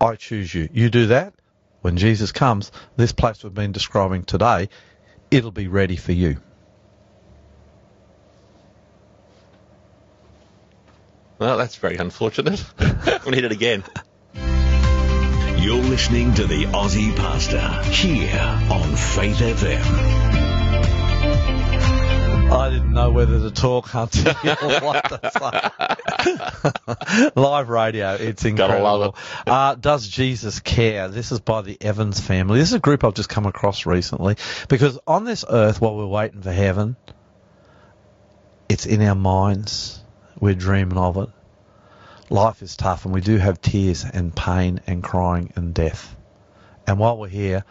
I 0.00 0.16
choose 0.16 0.54
you. 0.54 0.68
You 0.72 0.90
do 0.90 1.06
that, 1.08 1.34
when 1.82 1.96
Jesus 1.96 2.32
comes, 2.32 2.72
this 2.96 3.12
place 3.12 3.44
we've 3.44 3.54
been 3.54 3.72
describing 3.72 4.24
today, 4.24 4.68
it'll 5.30 5.52
be 5.52 5.68
ready 5.68 5.96
for 5.96 6.12
you. 6.12 6.38
Well, 11.38 11.58
that's 11.58 11.76
very 11.76 11.96
unfortunate. 11.96 12.64
we 13.24 13.32
need 13.32 13.44
it 13.44 13.52
again. 13.52 13.84
You're 15.58 15.82
listening 15.82 16.34
to 16.34 16.46
the 16.46 16.64
Aussie 16.66 17.14
Pastor 17.14 17.60
here 17.90 18.60
on 18.70 18.96
Faith 18.96 19.38
FM. 19.38 20.25
I 22.48 22.70
didn't 22.70 22.92
know 22.92 23.10
whether 23.10 23.40
to 23.40 23.50
talk, 23.50 23.88
Hunter, 23.88 24.32
what 24.80 25.04
to 25.08 25.20
say. 26.24 27.30
Live 27.36 27.68
radio, 27.68 28.14
it's 28.14 28.44
incredible. 28.44 28.82
Gotta 28.82 28.98
love 28.98 29.14
Uh, 29.46 29.74
Does 29.74 30.06
Jesus 30.06 30.60
care? 30.60 31.08
This 31.08 31.32
is 31.32 31.40
by 31.40 31.62
the 31.62 31.76
Evans 31.80 32.20
family. 32.20 32.60
This 32.60 32.68
is 32.68 32.74
a 32.74 32.78
group 32.78 33.02
I've 33.02 33.14
just 33.14 33.28
come 33.28 33.46
across 33.46 33.84
recently 33.84 34.36
because 34.68 34.98
on 35.06 35.24
this 35.24 35.44
earth, 35.48 35.80
while 35.80 35.96
we're 35.96 36.06
waiting 36.06 36.40
for 36.42 36.52
heaven, 36.52 36.96
it's 38.68 38.86
in 38.86 39.02
our 39.02 39.16
minds. 39.16 40.00
We're 40.38 40.54
dreaming 40.54 40.98
of 40.98 41.16
it. 41.16 41.28
Life 42.30 42.62
is 42.62 42.76
tough, 42.76 43.04
and 43.04 43.14
we 43.14 43.20
do 43.22 43.38
have 43.38 43.60
tears 43.60 44.04
and 44.04 44.34
pain 44.34 44.80
and 44.86 45.02
crying 45.02 45.52
and 45.56 45.74
death. 45.74 46.14
And 46.86 46.98
while 46.98 47.18
we're 47.18 47.28
here, 47.28 47.64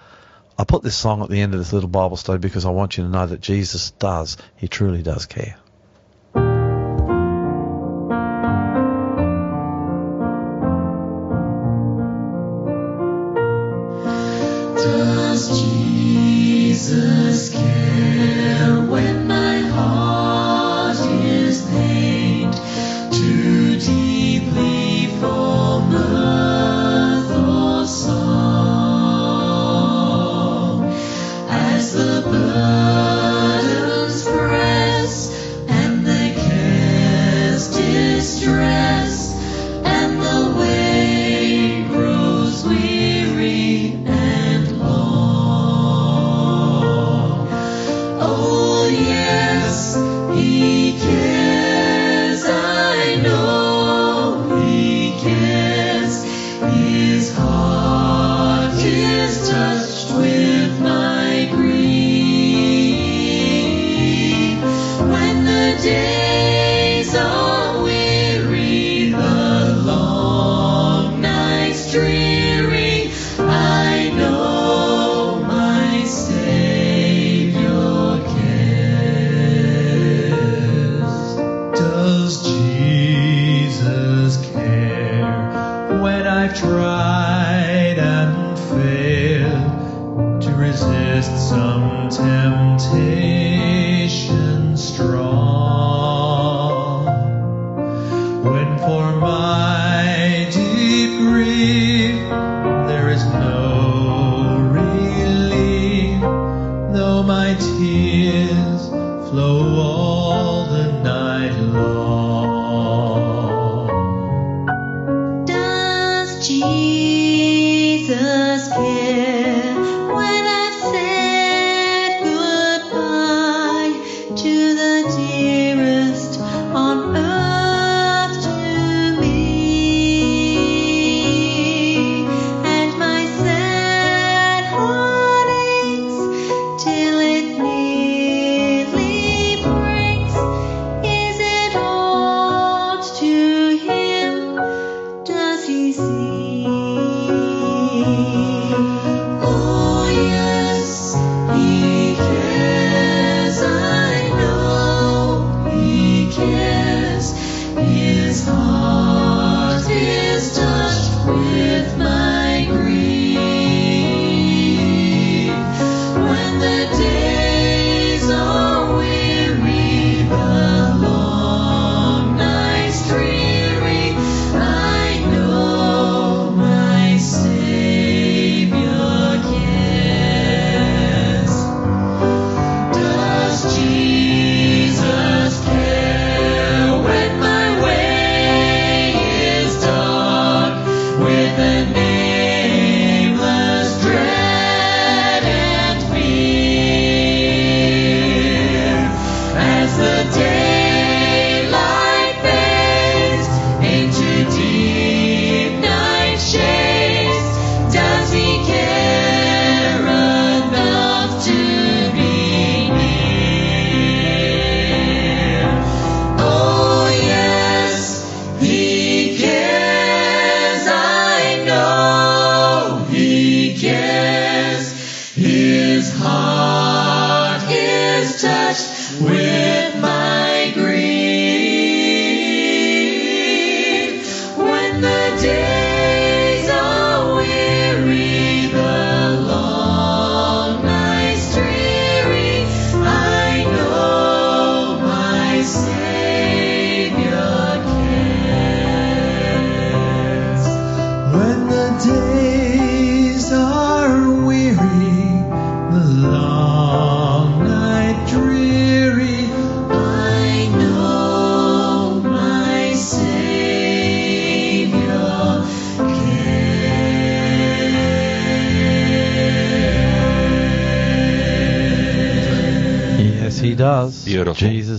I 0.57 0.63
put 0.63 0.83
this 0.83 0.95
song 0.95 1.21
at 1.21 1.29
the 1.29 1.41
end 1.41 1.53
of 1.53 1.59
this 1.59 1.73
little 1.73 1.89
Bible 1.89 2.17
study 2.17 2.39
because 2.39 2.65
I 2.65 2.69
want 2.69 2.97
you 2.97 3.03
to 3.03 3.09
know 3.09 3.25
that 3.25 3.41
Jesus 3.41 3.91
does. 3.91 4.37
He 4.55 4.67
truly 4.67 5.01
does 5.01 5.25
care. 5.25 5.57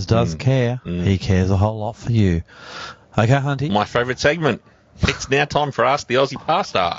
Does 0.07 0.35
Mm. 0.35 0.39
care. 0.39 0.81
Mm. 0.85 1.03
He 1.03 1.17
cares 1.17 1.51
a 1.51 1.57
whole 1.57 1.77
lot 1.79 1.95
for 1.95 2.11
you. 2.11 2.41
Okay, 3.17 3.31
Hunty? 3.33 3.69
My 3.71 3.85
favourite 3.85 4.19
segment. 4.19 4.61
It's 5.01 5.29
now 5.29 5.45
time 5.45 5.71
for 5.71 5.85
Ask 5.85 6.07
the 6.07 6.15
Aussie 6.15 6.43
Pastor. 6.43 6.91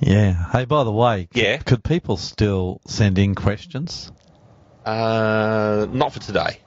Yeah. 0.00 0.32
Hey, 0.50 0.64
by 0.64 0.84
the 0.84 0.92
way, 0.92 1.28
Yeah. 1.34 1.58
could 1.58 1.84
people 1.84 2.16
still 2.16 2.80
send 2.86 3.18
in 3.18 3.34
questions? 3.34 4.10
Uh, 4.84 5.86
not 5.90 6.12
for 6.12 6.20
today. 6.20 6.60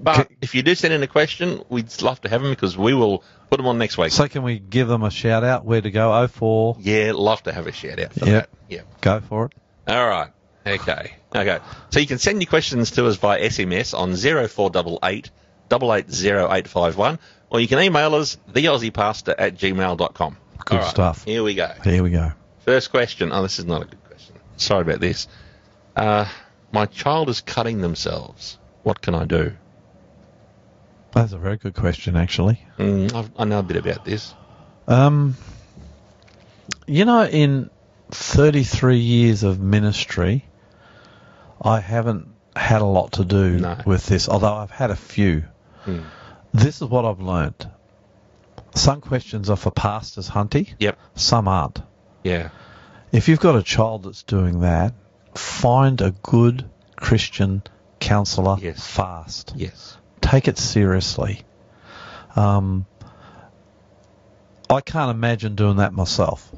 But 0.00 0.28
if 0.40 0.54
you 0.54 0.62
do 0.62 0.74
send 0.74 0.92
in 0.92 1.02
a 1.02 1.06
question, 1.06 1.62
we'd 1.68 1.90
love 2.02 2.20
to 2.22 2.28
have 2.28 2.42
them 2.42 2.50
because 2.50 2.76
we 2.76 2.92
will 2.92 3.22
put 3.50 3.56
them 3.56 3.66
on 3.66 3.78
next 3.78 3.96
week. 3.98 4.10
So 4.12 4.28
can 4.28 4.42
we 4.42 4.58
give 4.58 4.88
them 4.88 5.02
a 5.02 5.10
shout 5.10 5.42
out? 5.44 5.64
Where 5.64 5.80
to 5.80 5.90
go? 5.90 6.26
04. 6.26 6.76
yeah, 6.80 7.12
love 7.14 7.42
to 7.44 7.52
have 7.52 7.66
a 7.66 7.72
shout 7.72 7.98
out 7.98 8.10
that. 8.14 8.48
Yeah. 8.68 8.80
Go 9.00 9.20
for 9.20 9.46
it. 9.46 9.52
All 9.88 10.06
right. 10.06 10.28
Okay. 10.66 11.14
Okay. 11.34 11.58
So 11.90 12.00
you 12.00 12.06
can 12.06 12.18
send 12.18 12.42
your 12.42 12.48
questions 12.48 12.92
to 12.92 13.06
us 13.06 13.16
by 13.16 13.40
SMS 13.40 13.96
on 13.96 14.16
0488 14.16 15.30
880851 15.72 17.18
or 17.50 17.60
you 17.60 17.68
can 17.68 17.78
email 17.80 18.14
us 18.14 18.36
theaussiepastor 18.52 19.34
at 19.38 19.56
gmail.com. 19.56 20.36
Good 20.64 20.76
right, 20.76 20.84
stuff. 20.88 21.24
Here 21.24 21.42
we 21.42 21.54
go. 21.54 21.72
Here 21.84 22.02
we 22.02 22.10
go. 22.10 22.32
First 22.60 22.90
question. 22.90 23.32
Oh, 23.32 23.42
this 23.42 23.58
is 23.58 23.64
not 23.64 23.82
a 23.82 23.84
good 23.86 24.04
question. 24.04 24.36
Sorry 24.56 24.82
about 24.82 25.00
this. 25.00 25.26
Uh, 25.96 26.28
my 26.72 26.86
child 26.86 27.28
is 27.28 27.40
cutting 27.40 27.80
themselves. 27.80 28.58
What 28.82 29.00
can 29.00 29.14
I 29.14 29.24
do? 29.24 29.52
That's 31.12 31.32
a 31.32 31.38
very 31.38 31.56
good 31.56 31.74
question, 31.74 32.16
actually. 32.16 32.64
Mm, 32.78 33.30
I 33.36 33.44
know 33.44 33.58
a 33.58 33.62
bit 33.62 33.76
about 33.76 34.04
this. 34.04 34.32
Um, 34.86 35.36
you 36.86 37.04
know, 37.04 37.24
in 37.24 37.68
33 38.12 38.98
years 38.98 39.42
of 39.42 39.60
ministry, 39.60 40.44
I 41.62 41.80
haven't 41.80 42.28
had 42.56 42.80
a 42.82 42.86
lot 42.86 43.12
to 43.12 43.24
do 43.24 43.58
No. 43.58 43.78
with 43.86 44.06
this, 44.06 44.28
although 44.28 44.54
I've 44.54 44.70
had 44.70 44.90
a 44.90 44.96
few. 44.96 45.44
Mm. 45.86 46.04
This 46.52 46.82
is 46.82 46.88
what 46.88 47.04
I've 47.04 47.20
learnt. 47.20 47.66
Some 48.74 49.00
questions 49.00 49.50
are 49.50 49.56
for 49.56 49.70
pastors, 49.70 50.28
Hunty. 50.28 50.74
Yep. 50.78 50.98
Some 51.14 51.48
aren't. 51.48 51.82
Yeah. 52.24 52.50
If 53.12 53.28
you've 53.28 53.40
got 53.40 53.56
a 53.56 53.62
child 53.62 54.04
that's 54.04 54.22
doing 54.22 54.60
that, 54.60 54.94
find 55.34 56.00
a 56.00 56.12
good 56.22 56.68
Christian 56.96 57.62
counsellor 57.98 58.56
Yes. 58.60 58.84
fast. 58.86 59.52
Yes. 59.56 59.96
Take 60.20 60.48
it 60.48 60.58
seriously. 60.58 61.42
Um, 62.36 62.86
I 64.68 64.80
can't 64.80 65.10
imagine 65.10 65.56
doing 65.56 65.76
that 65.76 65.92
myself. 65.92 66.48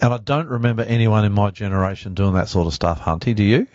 And 0.00 0.12
I 0.12 0.18
don't 0.18 0.48
remember 0.48 0.82
anyone 0.82 1.24
in 1.24 1.32
my 1.32 1.50
generation 1.50 2.14
doing 2.14 2.34
that 2.34 2.48
sort 2.48 2.66
of 2.66 2.74
stuff, 2.74 3.00
Hunty. 3.00 3.34
Do 3.34 3.42
you? 3.42 3.66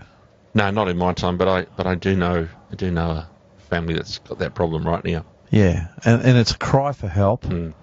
No, 0.53 0.69
not 0.71 0.87
in 0.89 0.97
my 0.97 1.13
time, 1.13 1.37
but 1.37 1.47
I 1.47 1.65
but 1.77 1.87
I 1.87 1.95
do 1.95 2.15
know 2.15 2.47
I 2.71 2.75
do 2.75 2.91
know 2.91 3.09
a 3.11 3.29
family 3.69 3.93
that's 3.95 4.19
got 4.19 4.39
that 4.39 4.53
problem 4.53 4.85
right 4.85 5.03
now. 5.03 5.25
Yeah. 5.49 5.87
And, 6.05 6.21
and 6.23 6.37
it's 6.37 6.51
a 6.51 6.57
cry 6.57 6.91
for 6.93 7.07
help, 7.07 7.43
Mm. 7.43 7.73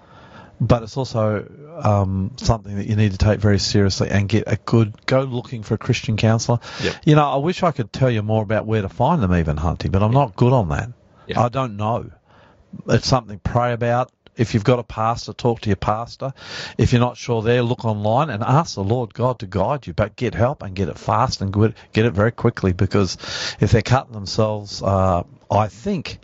but 0.59 0.83
it's 0.83 0.97
also 0.97 1.45
um, 1.83 2.31
something 2.37 2.75
that 2.77 2.87
you 2.87 2.95
need 2.95 3.11
to 3.11 3.17
take 3.17 3.39
very 3.39 3.59
seriously 3.59 4.09
and 4.09 4.27
get 4.27 4.45
a 4.47 4.55
good, 4.57 5.05
go 5.05 5.21
looking 5.21 5.61
for 5.63 5.75
a 5.75 5.77
Christian 5.77 6.17
counsellor. 6.17 6.59
Yep. 6.83 6.95
You 7.05 7.15
know, 7.15 7.25
I 7.29 7.37
wish 7.37 7.61
I 7.63 7.71
could 7.71 7.93
tell 7.93 8.09
you 8.09 8.21
more 8.23 8.41
about 8.43 8.65
where 8.65 8.81
to 8.81 8.89
find 8.89 9.21
them, 9.21 9.33
even, 9.35 9.57
Hunty, 9.57 9.91
but 9.91 10.01
I'm 10.01 10.11
not 10.11 10.35
good 10.35 10.51
on 10.51 10.69
that. 10.69 10.89
Yeah. 11.27 11.41
I 11.41 11.49
don't 11.49 11.77
know. 11.77 12.09
It's 12.87 13.07
something 13.07 13.39
to 13.39 13.49
pray 13.49 13.73
about. 13.73 14.11
If 14.39 14.53
you've 14.53 14.63
got 14.63 14.79
a 14.79 14.83
pastor, 14.83 15.33
talk 15.33 15.61
to 15.61 15.69
your 15.69 15.75
pastor. 15.75 16.33
If 16.77 16.93
you're 16.93 17.01
not 17.01 17.17
sure 17.17 17.41
there, 17.41 17.61
look 17.61 17.85
online 17.85 18.29
and 18.29 18.41
ask 18.41 18.75
the 18.75 18.83
Lord 18.83 19.13
God 19.13 19.39
to 19.39 19.45
guide 19.45 19.85
you. 19.85 19.93
But 19.93 20.15
get 20.15 20.33
help 20.33 20.63
and 20.63 20.75
get 20.75 20.87
it 20.89 20.97
fast 20.97 21.41
and 21.41 21.53
get 21.53 21.73
get 21.93 22.05
it 22.05 22.13
very 22.13 22.31
quickly 22.31 22.73
because 22.73 23.17
if 23.59 23.71
they're 23.71 23.81
cutting 23.81 24.13
themselves, 24.13 24.81
uh, 24.81 25.23
I 25.51 25.67
think 25.67 26.19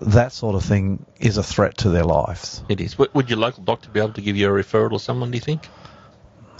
that 0.00 0.32
sort 0.32 0.54
of 0.56 0.64
thing 0.64 1.06
is 1.18 1.36
a 1.36 1.42
threat 1.42 1.78
to 1.78 1.90
their 1.90 2.04
lives. 2.04 2.62
It 2.68 2.80
is. 2.80 2.98
Would, 2.98 3.14
would 3.14 3.30
your 3.30 3.38
local 3.38 3.62
doctor 3.62 3.90
be 3.90 4.00
able 4.00 4.12
to 4.14 4.20
give 4.20 4.36
you 4.36 4.48
a 4.48 4.50
referral 4.50 4.92
or 4.92 5.00
someone? 5.00 5.30
Do 5.30 5.36
you 5.36 5.42
think? 5.42 5.68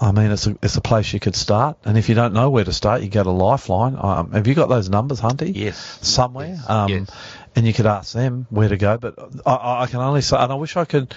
I 0.03 0.13
mean, 0.13 0.31
it's 0.31 0.47
a, 0.47 0.57
it's 0.63 0.77
a 0.77 0.81
place 0.81 1.13
you 1.13 1.21
could 1.21 1.37
start. 1.37 1.77
And 1.85 1.99
if 1.99 2.09
you 2.09 2.15
don't 2.15 2.33
know 2.33 2.49
where 2.49 2.65
to 2.65 2.73
start, 2.73 3.03
you 3.03 3.11
go 3.11 3.23
to 3.23 3.31
Lifeline. 3.31 3.97
Um, 3.99 4.33
have 4.33 4.47
you 4.47 4.55
got 4.55 4.71
those 4.71 4.89
numbers, 4.89 5.21
Hunty? 5.21 5.53
Yes. 5.55 5.99
Somewhere. 6.01 6.47
Yes. 6.47 6.71
Um, 6.71 6.89
Yes. 6.89 7.11
And 7.56 7.66
you 7.66 7.72
could 7.72 7.86
ask 7.86 8.12
them 8.12 8.47
where 8.51 8.68
to 8.68 8.77
go. 8.77 8.97
But 8.97 9.18
I- 9.44 9.82
I, 9.82 9.86
can 9.86 10.01
only 10.01 10.22
say, 10.22 10.36
and 10.36 10.52
I 10.52 10.55
wish 10.55 10.77
I 10.77 10.85
could 10.85 11.14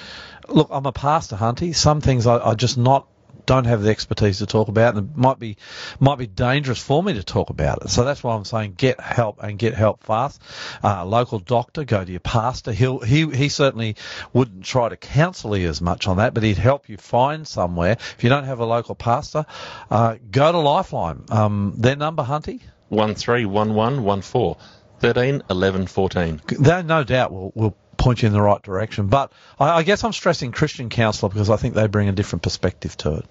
Look, 0.48 0.70
I'm 0.72 0.86
a 0.86 0.92
pastor, 0.92 1.36
Hunty. 1.36 1.74
Some 1.74 2.02
things 2.02 2.28
I, 2.28 2.38
I 2.38 2.54
just 2.56 2.78
not 2.78 3.08
don't 3.46 3.66
have 3.66 3.82
the 3.82 3.90
expertise 3.90 4.38
to 4.40 4.46
talk 4.46 4.70
about, 4.70 4.96
and 4.96 5.10
it 5.10 5.18
might 5.18 5.38
be 5.40 5.58
might 6.00 6.18
be 6.18 6.28
dangerous 6.28 6.82
for 6.82 7.04
me 7.04 7.14
to 7.14 7.24
talk 7.24 7.50
about 7.50 7.82
it. 7.82 7.90
So 7.90 8.04
that's 8.04 8.24
why 8.24 8.36
I'm 8.36 8.46
saying 8.46 8.76
get 8.78 9.00
help 9.02 9.42
and 9.44 9.58
get 9.60 9.74
help 9.74 10.04
fast. 10.04 10.42
Uh, 10.84 11.06
local 11.06 11.40
doctor, 11.40 11.84
go 11.84 12.04
to 12.04 12.12
your 12.12 12.20
pastor. 12.20 12.72
He'll 12.72 13.00
he 13.00 13.30
he 13.30 13.50
certainly 13.50 13.96
wouldn't 14.32 14.64
try 14.66 14.90
to 14.90 14.98
counsel 14.98 15.58
you 15.58 15.70
as 15.70 15.82
much 15.82 16.08
on 16.08 16.18
that, 16.18 16.34
but 16.34 16.44
he'd 16.44 16.58
help 16.58 16.90
you 16.90 16.98
find 16.98 17.48
somewhere. 17.48 17.94
If 17.94 18.18
you 18.24 18.30
don't 18.30 18.46
have 18.46 18.60
a 18.60 18.66
local 18.66 18.96
pastor, 18.96 19.46
uh, 19.92 20.16
go 20.30 20.52
to 20.52 20.60
Lifeline. 20.60 21.24
Um, 21.30 21.74
their 21.78 21.96
number, 21.96 22.24
Hunty. 22.24 22.62
One 22.90 23.16
three 23.16 23.46
one 23.46 23.74
one 23.74 24.04
one 24.04 24.22
four. 24.22 24.58
13, 25.04 25.44
11, 25.50 25.88
14. 25.88 26.42
They 26.60 26.82
no 26.84 27.04
doubt 27.04 27.34
will 27.34 27.52
will 27.56 27.76
point 27.98 28.22
you 28.22 28.28
in 28.28 28.34
the 28.34 28.42
right 28.42 28.62
direction. 28.62 29.08
But 29.08 29.34
I, 29.60 29.70
I 29.80 29.84
guess 29.84 30.02
I'm 30.06 30.14
stressing 30.14 30.54
Christian 30.54 30.90
counsellor 30.90 31.28
because 31.28 31.50
I 31.50 31.58
think 31.58 31.76
they 31.76 31.88
bring 31.88 32.08
a 32.08 32.14
different 32.14 32.42
perspective 32.42 32.96
to 32.98 33.16
it. 33.16 33.26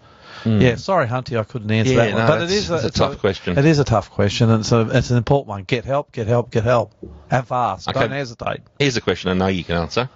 Yeah, 0.45 0.75
sorry, 0.75 1.07
Hunty, 1.07 1.39
I 1.39 1.45
couldn't 1.45 1.71
answer. 1.71 1.93
Yeah, 1.93 2.07
that 2.07 2.15
one. 2.15 2.23
no, 2.23 2.27
but 2.27 2.43
it 2.43 2.51
is 2.51 2.71
a, 2.71 2.75
it's 2.75 2.85
a 2.85 2.91
tough 2.91 3.19
question. 3.21 3.57
It 3.57 3.65
is 3.65 3.79
a 3.79 3.85
tough 3.85 4.11
question, 4.11 4.51
and 4.51 4.67
so 4.67 4.89
it's 4.91 5.11
an 5.11 5.17
important 5.17 5.49
one. 5.49 5.63
Get 5.65 5.85
help, 5.85 6.13
get 6.13 6.27
help, 6.27 6.51
get 6.51 6.65
help, 6.65 6.95
and 7.31 7.47
fast. 7.47 7.89
Okay. 7.89 8.01
Don't 8.01 8.11
hesitate. 8.11 8.61
Here's 8.79 8.97
a 8.97 9.01
question 9.01 9.31
I 9.31 9.35
know 9.35 9.47
you 9.47 9.65
can 9.65 9.77
answer. 9.77 10.11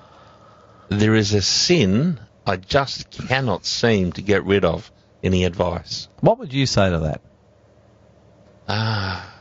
There 0.91 1.15
is 1.15 1.33
a 1.33 1.41
sin 1.41 2.21
I 2.47 2.57
just 2.57 3.11
cannot 3.11 3.65
seem 3.65 4.13
to 4.13 4.23
get 4.23 4.45
rid 4.45 4.65
of. 4.65 4.91
Any 5.23 5.45
advice? 5.45 6.09
What 6.21 6.39
would 6.39 6.53
you 6.53 6.67
say 6.67 6.91
to 6.91 6.99
that? 7.01 7.21
Ah, 8.69 9.36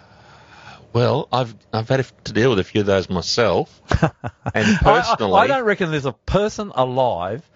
well, 0.96 1.28
I've 1.30 1.54
I've 1.74 1.90
had 1.90 2.06
to 2.24 2.32
deal 2.34 2.50
with 2.52 2.60
a 2.60 2.64
few 2.64 2.80
of 2.82 2.88
those 2.88 3.10
myself, 3.10 3.82
and 4.54 4.78
personally, 4.80 5.34
I, 5.34 5.40
I, 5.40 5.44
I 5.44 5.48
don't 5.48 5.66
reckon 5.66 5.92
there's 5.92 6.06
a 6.06 6.14
person 6.14 6.72
alive 6.74 7.48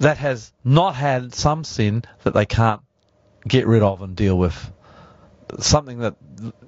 that 0.00 0.18
has 0.18 0.52
not 0.64 0.96
had 0.96 1.32
some 1.32 1.62
sin 1.62 2.02
that 2.24 2.34
they 2.34 2.46
can't 2.46 2.80
get 3.46 3.68
rid 3.68 3.82
of 3.82 4.02
and 4.02 4.16
deal 4.16 4.36
with. 4.36 4.72
Something 5.60 6.00
that 6.00 6.16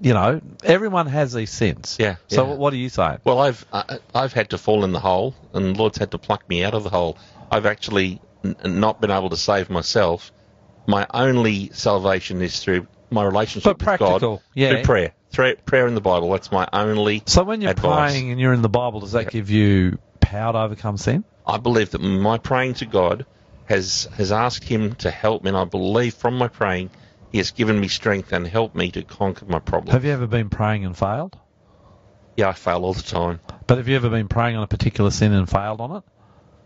you 0.00 0.14
know, 0.14 0.40
everyone 0.62 1.06
has 1.08 1.32
these 1.32 1.50
sins. 1.50 1.96
Yeah, 1.98 2.16
So 2.28 2.46
yeah. 2.46 2.54
what 2.54 2.72
are 2.72 2.76
you 2.76 2.88
saying? 2.88 3.18
Well, 3.24 3.40
I've 3.40 3.66
I, 3.72 3.98
I've 4.14 4.32
had 4.32 4.50
to 4.50 4.58
fall 4.58 4.84
in 4.84 4.92
the 4.92 5.00
hole, 5.00 5.34
and 5.52 5.74
the 5.74 5.78
Lord's 5.78 5.98
had 5.98 6.12
to 6.12 6.18
pluck 6.18 6.48
me 6.48 6.62
out 6.62 6.74
of 6.74 6.84
the 6.84 6.90
hole. 6.90 7.18
I've 7.50 7.66
actually 7.66 8.20
n- 8.44 8.56
not 8.64 9.00
been 9.00 9.10
able 9.10 9.30
to 9.30 9.36
save 9.36 9.70
myself. 9.70 10.30
My 10.86 11.04
only 11.12 11.70
salvation 11.70 12.42
is 12.42 12.60
through 12.60 12.86
my 13.10 13.24
relationship 13.24 13.78
But 13.78 13.84
with 13.90 13.98
God, 14.00 14.40
yeah. 14.54 14.70
through 14.70 14.82
prayer, 14.82 15.12
prayer 15.32 15.86
in 15.86 15.94
the 15.94 16.00
Bible. 16.00 16.30
That's 16.30 16.52
my 16.52 16.68
only. 16.72 17.22
So 17.26 17.44
when 17.44 17.60
you're 17.60 17.70
advice. 17.70 18.12
praying 18.12 18.30
and 18.30 18.40
you're 18.40 18.52
in 18.52 18.62
the 18.62 18.68
Bible, 18.68 19.00
does 19.00 19.12
that 19.12 19.30
give 19.30 19.50
you 19.50 19.98
power 20.20 20.52
to 20.52 20.58
overcome 20.58 20.96
sin? 20.96 21.24
I 21.46 21.58
believe 21.58 21.90
that 21.90 22.00
my 22.00 22.38
praying 22.38 22.74
to 22.74 22.86
God 22.86 23.26
has 23.66 24.08
has 24.16 24.32
asked 24.32 24.64
Him 24.64 24.94
to 24.96 25.10
help 25.10 25.42
me, 25.42 25.48
and 25.48 25.56
I 25.56 25.64
believe 25.64 26.14
from 26.14 26.36
my 26.36 26.48
praying, 26.48 26.90
He 27.30 27.38
has 27.38 27.50
given 27.50 27.78
me 27.80 27.88
strength 27.88 28.32
and 28.32 28.46
helped 28.46 28.76
me 28.76 28.90
to 28.92 29.02
conquer 29.02 29.46
my 29.46 29.58
problem. 29.58 29.92
Have 29.92 30.04
you 30.04 30.12
ever 30.12 30.26
been 30.26 30.50
praying 30.50 30.84
and 30.84 30.96
failed? 30.96 31.38
Yeah, 32.36 32.48
I 32.48 32.52
fail 32.52 32.84
all 32.84 32.94
the 32.94 33.02
time. 33.02 33.40
But 33.66 33.78
have 33.78 33.88
you 33.88 33.96
ever 33.96 34.08
been 34.08 34.28
praying 34.28 34.56
on 34.56 34.62
a 34.62 34.66
particular 34.66 35.10
sin 35.10 35.32
and 35.32 35.48
failed 35.48 35.80
on 35.80 35.96
it? 35.96 36.02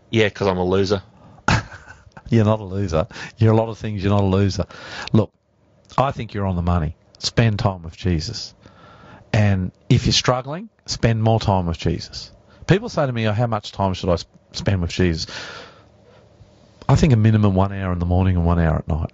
Yeah, 0.09 0.27
because 0.29 0.47
I'm 0.47 0.57
a 0.57 0.63
loser. 0.63 1.03
You're 2.29 2.45
not 2.45 2.59
a 2.59 2.63
loser. 2.63 3.07
You're 3.37 3.53
a 3.53 3.55
lot 3.57 3.69
of 3.69 3.77
things. 3.77 4.03
You're 4.03 4.13
not 4.13 4.23
a 4.23 4.27
loser. 4.27 4.65
Look, 5.11 5.31
I 5.97 6.11
think 6.11 6.33
you're 6.33 6.45
on 6.45 6.55
the 6.55 6.61
money. 6.61 6.95
Spend 7.19 7.59
time 7.59 7.83
with 7.83 7.95
Jesus. 7.97 8.53
And 9.33 9.71
if 9.89 10.05
you're 10.05 10.13
struggling, 10.13 10.69
spend 10.85 11.21
more 11.21 11.39
time 11.39 11.65
with 11.65 11.77
Jesus. 11.77 12.31
People 12.67 12.89
say 12.89 13.05
to 13.05 13.11
me, 13.11 13.27
oh, 13.27 13.33
how 13.33 13.47
much 13.47 13.71
time 13.71 13.93
should 13.93 14.09
I 14.09 14.17
spend 14.51 14.81
with 14.81 14.91
Jesus? 14.91 15.27
I 16.89 16.95
think 16.95 17.13
a 17.13 17.17
minimum 17.17 17.53
one 17.53 17.73
hour 17.73 17.93
in 17.93 17.99
the 17.99 18.05
morning 18.05 18.37
and 18.37 18.45
one 18.45 18.59
hour 18.59 18.77
at 18.77 18.87
night. 18.87 19.11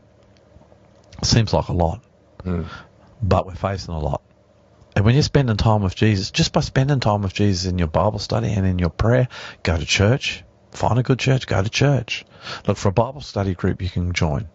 Seems 1.23 1.53
like 1.53 1.69
a 1.69 1.73
lot. 1.73 2.03
Hmm. 2.44 2.64
But 3.22 3.45
we're 3.45 3.56
facing 3.56 3.94
a 3.94 3.99
lot. 3.99 4.22
And 4.95 5.06
when 5.06 5.15
you're 5.15 5.23
spending 5.23 5.57
time 5.57 5.81
with 5.81 5.95
Jesus, 5.95 6.30
just 6.31 6.53
by 6.53 6.61
spending 6.61 6.99
time 6.99 7.23
with 7.23 7.34
Jesus 7.34 7.69
in 7.69 7.80
your 7.80 7.88
Bible 7.88 8.19
study 8.19 8.53
and 8.53 8.65
in 8.65 8.77
your 8.77 8.90
prayer, 8.90 9.27
go 9.64 9.77
to 9.77 9.85
church, 9.85 10.44
find 10.72 10.99
a 10.99 11.03
good 11.03 11.19
church, 11.19 11.48
go 11.48 11.64
to 11.64 11.69
church. 11.69 12.26
Look 12.67 12.77
for 12.77 12.89
a 12.89 12.93
Bible 12.93 13.21
study 13.21 13.53
group 13.53 13.81
you 13.81 13.89
can 13.89 14.13
join. 14.13 14.47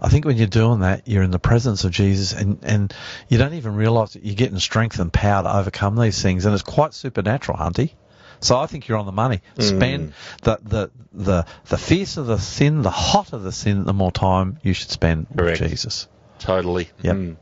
I 0.00 0.08
think 0.08 0.24
when 0.24 0.36
you're 0.36 0.46
doing 0.46 0.80
that, 0.80 1.08
you're 1.08 1.22
in 1.22 1.30
the 1.30 1.38
presence 1.38 1.84
of 1.84 1.90
Jesus 1.90 2.32
and, 2.32 2.58
and 2.62 2.94
you 3.28 3.38
don't 3.38 3.54
even 3.54 3.74
realize 3.74 4.12
that 4.12 4.24
you're 4.24 4.36
getting 4.36 4.58
strength 4.58 4.98
and 4.98 5.12
power 5.12 5.42
to 5.42 5.56
overcome 5.56 5.96
these 5.96 6.20
things. 6.22 6.44
And 6.44 6.54
it's 6.54 6.62
quite 6.62 6.94
supernatural, 6.94 7.58
Hunty. 7.58 7.92
So 8.40 8.56
I 8.58 8.66
think 8.66 8.86
you're 8.86 8.98
on 8.98 9.06
the 9.06 9.12
money. 9.12 9.40
Spend 9.58 10.12
the, 10.42 10.58
the, 10.62 10.90
the, 11.12 11.46
the 11.66 11.78
fiercer 11.78 12.22
the 12.22 12.38
sin, 12.38 12.82
the 12.82 12.90
hotter 12.90 13.38
the 13.38 13.52
sin, 13.52 13.84
the 13.84 13.92
more 13.92 14.12
time 14.12 14.58
you 14.62 14.74
should 14.74 14.90
spend 14.90 15.26
Correct. 15.36 15.60
with 15.60 15.70
Jesus. 15.70 16.06
Totally. 16.38 16.88
Yep. 17.02 17.16
Mm. 17.16 17.36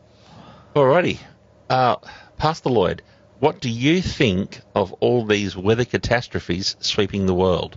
Alrighty. 0.75 1.19
Uh, 1.69 1.97
Pastor 2.39 2.71
Lloyd, 2.71 3.03
what 3.41 3.61
do 3.61 3.69
you 3.69 4.01
think 4.01 4.61
of 4.75 4.93
all 4.95 5.27
these 5.27 5.57
weather 5.57 5.85
catastrophes 5.85 6.77
sweeping 6.81 7.27
the 7.27 7.35
world? 7.35 7.77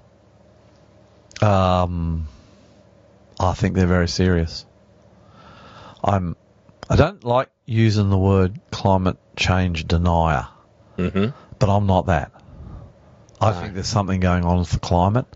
Um, 1.41 2.27
I 3.39 3.53
think 3.53 3.75
they're 3.75 3.87
very 3.87 4.07
serious. 4.07 4.65
I'm. 6.03 6.35
I 6.89 6.95
don't 6.95 7.23
like 7.23 7.49
using 7.65 8.09
the 8.09 8.17
word 8.17 8.59
climate 8.71 9.17
change 9.35 9.87
denier, 9.87 10.47
hmm 10.97 11.27
but 11.59 11.69
I'm 11.69 11.85
not 11.85 12.07
that. 12.07 12.31
I 13.41 13.51
No. 13.51 13.59
think 13.61 13.73
there's 13.75 13.87
something 13.87 14.19
going 14.19 14.43
on 14.43 14.59
with 14.59 14.71
the 14.71 14.79
climate. 14.79 15.27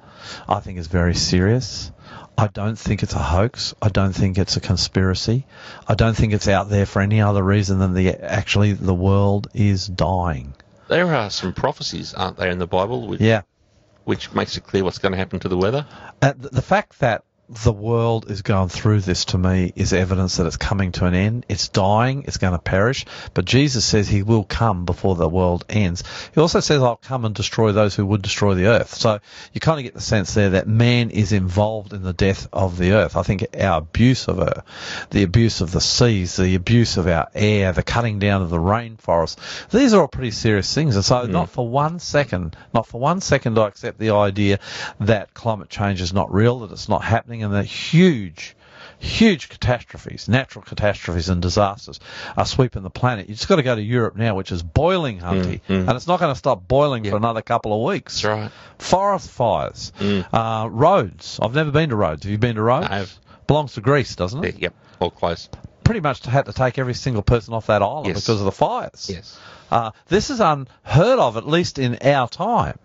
I 0.48 0.60
think 0.62 0.80
it's 0.80 0.88
very 0.88 1.14
serious. 1.16 1.92
I 2.38 2.48
don't 2.48 2.78
think 2.80 3.04
it's 3.04 3.14
a 3.14 3.20
hoax. 3.20 3.76
I 3.82 3.90
don't 3.90 4.14
think 4.14 4.38
it's 4.38 4.58
a 4.58 4.62
conspiracy. 4.62 5.46
I 5.88 5.94
don't 5.96 6.16
think 6.18 6.34
it's 6.34 6.48
out 6.48 6.70
there 6.70 6.86
for 6.88 7.02
any 7.02 7.22
other 7.22 7.44
reason 7.44 7.78
than 7.80 7.94
the 7.94 8.16
actually 8.24 8.74
the 8.74 8.94
world 8.94 9.48
is 9.54 9.86
dying. 9.88 10.54
There 10.88 11.14
are 11.14 11.30
some 11.30 11.54
prophecies, 11.54 12.14
aren't 12.14 12.38
there, 12.38 12.50
in 12.50 12.58
the 12.58 12.68
Bible, 12.68 13.08
which, 13.08 13.22
Yeah. 13.22 13.42
Which 14.06 14.34
makes 14.34 14.58
it 14.58 14.64
clear 14.64 14.84
what's 14.84 15.00
going 15.00 15.12
to 15.12 15.18
happen 15.18 15.40
to 15.40 15.50
the 15.50 15.58
weather? 15.58 15.86
Uh, 16.22 16.34
th- 16.34 16.52
the 16.52 16.62
fact 16.62 17.00
that 17.00 17.24
the 17.56 17.74
world 17.74 18.30
is 18.30 18.42
going 18.42 18.70
through 18.70 19.02
this 19.02 19.26
to 19.26 19.38
me 19.38 19.72
is 19.76 19.94
evidence 19.94 20.38
that 20.38 20.48
it's 20.48 20.58
coming 20.58 20.92
to 20.94 21.06
an 21.06 21.14
end. 21.14 21.46
It's 21.50 21.70
dying. 21.70 22.24
It's 22.28 22.38
going 22.38 22.54
to 22.54 22.60
perish. 22.60 23.06
But 23.34 23.46
Jesus 23.46 23.86
says 23.86 24.08
he 24.08 24.24
will 24.24 24.44
come 24.44 24.86
before 24.86 25.16
the 25.16 25.30
world 25.30 25.66
ends. 25.70 26.04
He 26.34 26.42
also 26.42 26.60
says, 26.60 26.82
I'll 26.82 26.96
come 26.96 27.26
and 27.26 27.36
destroy 27.36 27.72
those 27.72 27.96
who 27.96 28.06
would 28.06 28.22
destroy 28.22 28.54
the 28.54 28.68
earth. 28.68 28.94
So 28.96 29.20
you 29.54 29.62
kind 29.62 29.80
of 29.80 29.84
get 29.84 29.94
the 29.94 30.02
sense 30.02 30.34
there 30.34 30.52
that 30.52 30.68
man 30.68 31.10
is 31.10 31.32
involved 31.32 31.94
in 31.94 32.04
the 32.04 32.14
death 32.14 32.48
of 32.52 32.78
the 32.78 32.94
earth. 32.94 33.16
I 33.16 33.24
think 33.24 33.46
our 33.60 33.78
abuse 33.78 34.28
of 34.28 34.38
her, 34.38 34.64
the 35.12 35.24
abuse 35.24 35.62
of 35.62 35.72
the 35.72 35.82
seas, 35.82 36.36
the 36.36 36.56
abuse 36.56 36.98
of 36.98 37.08
our 37.08 37.30
air, 37.34 37.72
the 37.72 37.84
cutting 37.84 38.20
down 38.20 38.42
of 38.42 38.50
the 38.50 38.58
rainforest, 38.58 39.70
these 39.70 39.94
are 39.94 40.02
all 40.02 40.08
pretty 40.08 40.32
serious 40.32 40.74
things. 40.74 40.96
And 40.96 41.06
so 41.06 41.26
hmm. 41.26 41.32
not 41.32 41.50
for 41.50 41.68
one 41.68 42.00
second, 42.00 42.56
not 42.74 42.88
for 42.88 43.00
one 43.00 43.22
second 43.22 43.58
I 43.58 43.68
accept 43.68 44.00
the 44.00 44.12
idea 44.12 44.60
that 45.00 45.34
climate 45.34 45.70
change 45.70 46.02
is 46.02 46.14
not 46.14 46.34
real, 46.34 46.60
that 46.60 46.72
it's 46.72 46.90
not 46.90 47.04
happening, 47.04 47.43
and 47.44 47.54
that 47.54 47.66
huge, 47.66 48.56
huge 49.00 49.50
catastrophes, 49.50 50.28
natural 50.30 50.64
catastrophes 50.64 51.30
and 51.30 51.42
disasters 51.42 52.00
are 52.38 52.46
sweeping 52.46 52.84
the 52.84 52.90
planet. 52.90 53.28
You 53.30 53.36
just 53.36 53.48
got 53.48 53.58
to 53.58 53.64
go 53.64 53.76
to 53.76 53.82
Europe 53.82 54.16
now, 54.16 54.36
which 54.36 54.52
is 54.52 54.64
boiling, 54.64 55.20
Hunty, 55.20 55.62
and 55.68 55.90
it's 55.92 56.08
not 56.08 56.20
going 56.20 56.34
to 56.34 56.38
stop 56.38 56.68
boiling 56.68 57.04
for 57.04 57.18
another 57.18 57.42
couple 57.42 57.74
of 57.74 57.88
weeks. 57.92 58.22
That's 58.22 58.26
right. 58.42 58.52
Forest 58.80 59.30
fires, 59.30 59.92
uh, 60.02 60.68
Rhodes. 60.72 61.40
I've 61.42 61.54
never 61.56 61.72
been 61.72 61.90
to 61.90 61.96
Rhodes. 61.96 62.24
Have 62.24 62.32
you 62.32 62.38
been 62.38 62.56
to 62.56 62.62
Rhodes? 62.62 62.88
I 62.90 62.98
have. 62.98 63.14
Belongs 63.46 63.74
to 63.74 63.82
Greece, 63.82 64.16
doesn't 64.16 64.44
it? 64.46 64.60
yep, 64.60 64.74
all 65.02 65.12
close. 65.12 65.50
Pretty 65.84 66.00
much 66.00 66.26
had 66.26 66.46
to 66.46 66.54
take 66.54 66.80
every 66.80 66.94
single 66.94 67.22
person 67.24 67.54
off 67.54 67.68
that 67.68 67.82
island 67.82 68.08
Yes. 68.08 68.22
because 68.22 68.40
of 68.40 68.46
the 68.46 68.54
fires. 68.54 69.10
Yes. 69.14 69.38
Uh, 69.70 69.92
this 70.08 70.30
is 70.30 70.40
unheard 70.40 71.20
of, 71.20 71.36
at 71.36 71.46
least 71.46 71.78
in 71.78 71.98
our 72.04 72.30
time. 72.30 72.80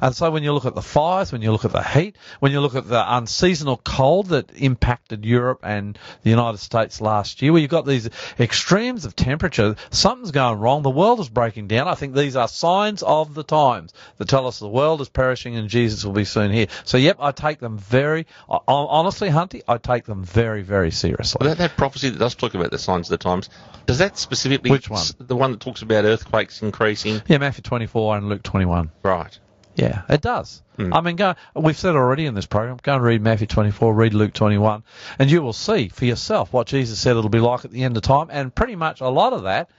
And 0.00 0.14
so 0.14 0.30
when 0.30 0.42
you 0.42 0.52
look 0.52 0.64
at 0.64 0.74
the 0.74 0.82
fires, 0.82 1.32
when 1.32 1.42
you 1.42 1.52
look 1.52 1.64
at 1.64 1.72
the 1.72 1.82
heat, 1.82 2.16
when 2.40 2.52
you 2.52 2.60
look 2.60 2.74
at 2.74 2.88
the 2.88 3.16
unseasonal 3.16 3.76
cold 3.76 4.26
that 4.28 4.50
impacted 4.56 5.24
Europe 5.24 5.60
and 5.62 5.98
the 6.22 6.30
United 6.30 6.58
States 6.58 7.00
last 7.00 7.42
year, 7.42 7.52
where 7.52 7.60
you've 7.60 7.70
got 7.70 7.86
these 7.86 8.08
extremes 8.38 9.04
of 9.04 9.16
temperature, 9.16 9.76
something's 9.90 10.30
going 10.30 10.58
wrong. 10.58 10.82
The 10.82 10.90
world 10.90 11.20
is 11.20 11.28
breaking 11.28 11.68
down. 11.68 11.88
I 11.88 11.94
think 11.94 12.14
these 12.14 12.36
are 12.36 12.48
signs 12.48 13.02
of 13.02 13.34
the 13.34 13.44
times 13.44 13.92
that 14.18 14.28
tell 14.28 14.46
us 14.46 14.58
the 14.58 14.68
world 14.68 15.00
is 15.00 15.08
perishing 15.08 15.56
and 15.56 15.68
Jesus 15.68 16.04
will 16.04 16.12
be 16.12 16.24
soon 16.24 16.50
here. 16.50 16.66
So, 16.84 16.96
yep, 16.96 17.16
I 17.20 17.32
take 17.32 17.58
them 17.58 17.78
very, 17.78 18.26
honestly, 18.48 19.28
Hunty, 19.28 19.62
I 19.68 19.78
take 19.78 20.04
them 20.04 20.24
very, 20.24 20.62
very 20.62 20.90
seriously. 20.90 21.38
Well, 21.40 21.50
that, 21.50 21.58
that 21.58 21.76
prophecy 21.76 22.10
that 22.10 22.18
does 22.18 22.34
talk 22.34 22.54
about 22.54 22.70
the 22.70 22.78
signs 22.78 23.10
of 23.10 23.18
the 23.18 23.22
times, 23.22 23.50
does 23.86 23.98
that 23.98 24.18
specifically... 24.18 24.70
Which 24.70 24.88
one? 24.88 25.04
The 25.18 25.36
one 25.36 25.52
that 25.52 25.60
talks 25.60 25.82
about 25.82 26.04
earthquakes 26.04 26.62
increasing? 26.62 27.22
yeah, 27.26 27.38
Matthew 27.38 27.62
24 27.62 28.16
and 28.16 28.28
Luke 28.28 28.42
21. 28.42 28.90
Right. 29.02 29.38
Yeah, 29.74 30.02
it 30.08 30.20
does. 30.20 30.62
Hmm. 30.76 30.92
I 30.92 31.00
mean, 31.00 31.16
go. 31.16 31.34
We've 31.54 31.76
said 31.76 31.94
already 31.94 32.26
in 32.26 32.34
this 32.34 32.46
program. 32.46 32.78
Go 32.82 32.94
and 32.94 33.02
read 33.02 33.22
Matthew 33.22 33.46
24, 33.46 33.94
read 33.94 34.14
Luke 34.14 34.32
21, 34.34 34.82
and 35.18 35.30
you 35.30 35.42
will 35.42 35.52
see 35.54 35.88
for 35.88 36.04
yourself 36.04 36.52
what 36.52 36.66
Jesus 36.66 36.98
said 36.98 37.16
it'll 37.16 37.30
be 37.30 37.40
like 37.40 37.64
at 37.64 37.70
the 37.70 37.84
end 37.84 37.96
of 37.96 38.02
time. 38.02 38.28
And 38.30 38.54
pretty 38.54 38.76
much 38.76 39.00
a 39.00 39.08
lot 39.08 39.32
of 39.32 39.44
that 39.44 39.70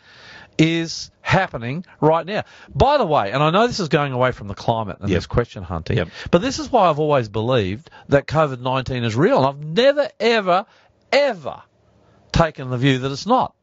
is 0.58 1.12
happening 1.22 1.86
right 2.00 2.26
now. 2.26 2.44
By 2.74 2.98
the 2.98 3.06
way, 3.06 3.32
and 3.32 3.42
I 3.42 3.50
know 3.50 3.68
this 3.68 3.80
is 3.80 3.90
going 3.90 4.14
away 4.14 4.32
from 4.32 4.48
the 4.48 4.54
climate 4.56 4.98
and 5.00 5.10
Yep. 5.10 5.18
this 5.18 5.26
question 5.28 5.64
Hunty, 5.64 5.96
Yep. 5.96 6.10
but 6.32 6.42
this 6.42 6.60
is 6.60 6.72
why 6.72 6.90
I've 6.90 7.00
always 7.00 7.30
believed 7.30 7.90
that 8.10 8.28
COVID 8.28 8.60
19 8.62 9.04
is 9.04 9.16
real. 9.16 9.38
And 9.38 9.46
I've 9.48 9.64
never, 9.64 10.10
ever, 10.20 10.66
ever 11.12 11.62
taken 12.32 12.70
the 12.70 12.78
view 12.78 13.00
that 13.00 13.12
it's 13.12 13.26
not. 13.26 13.54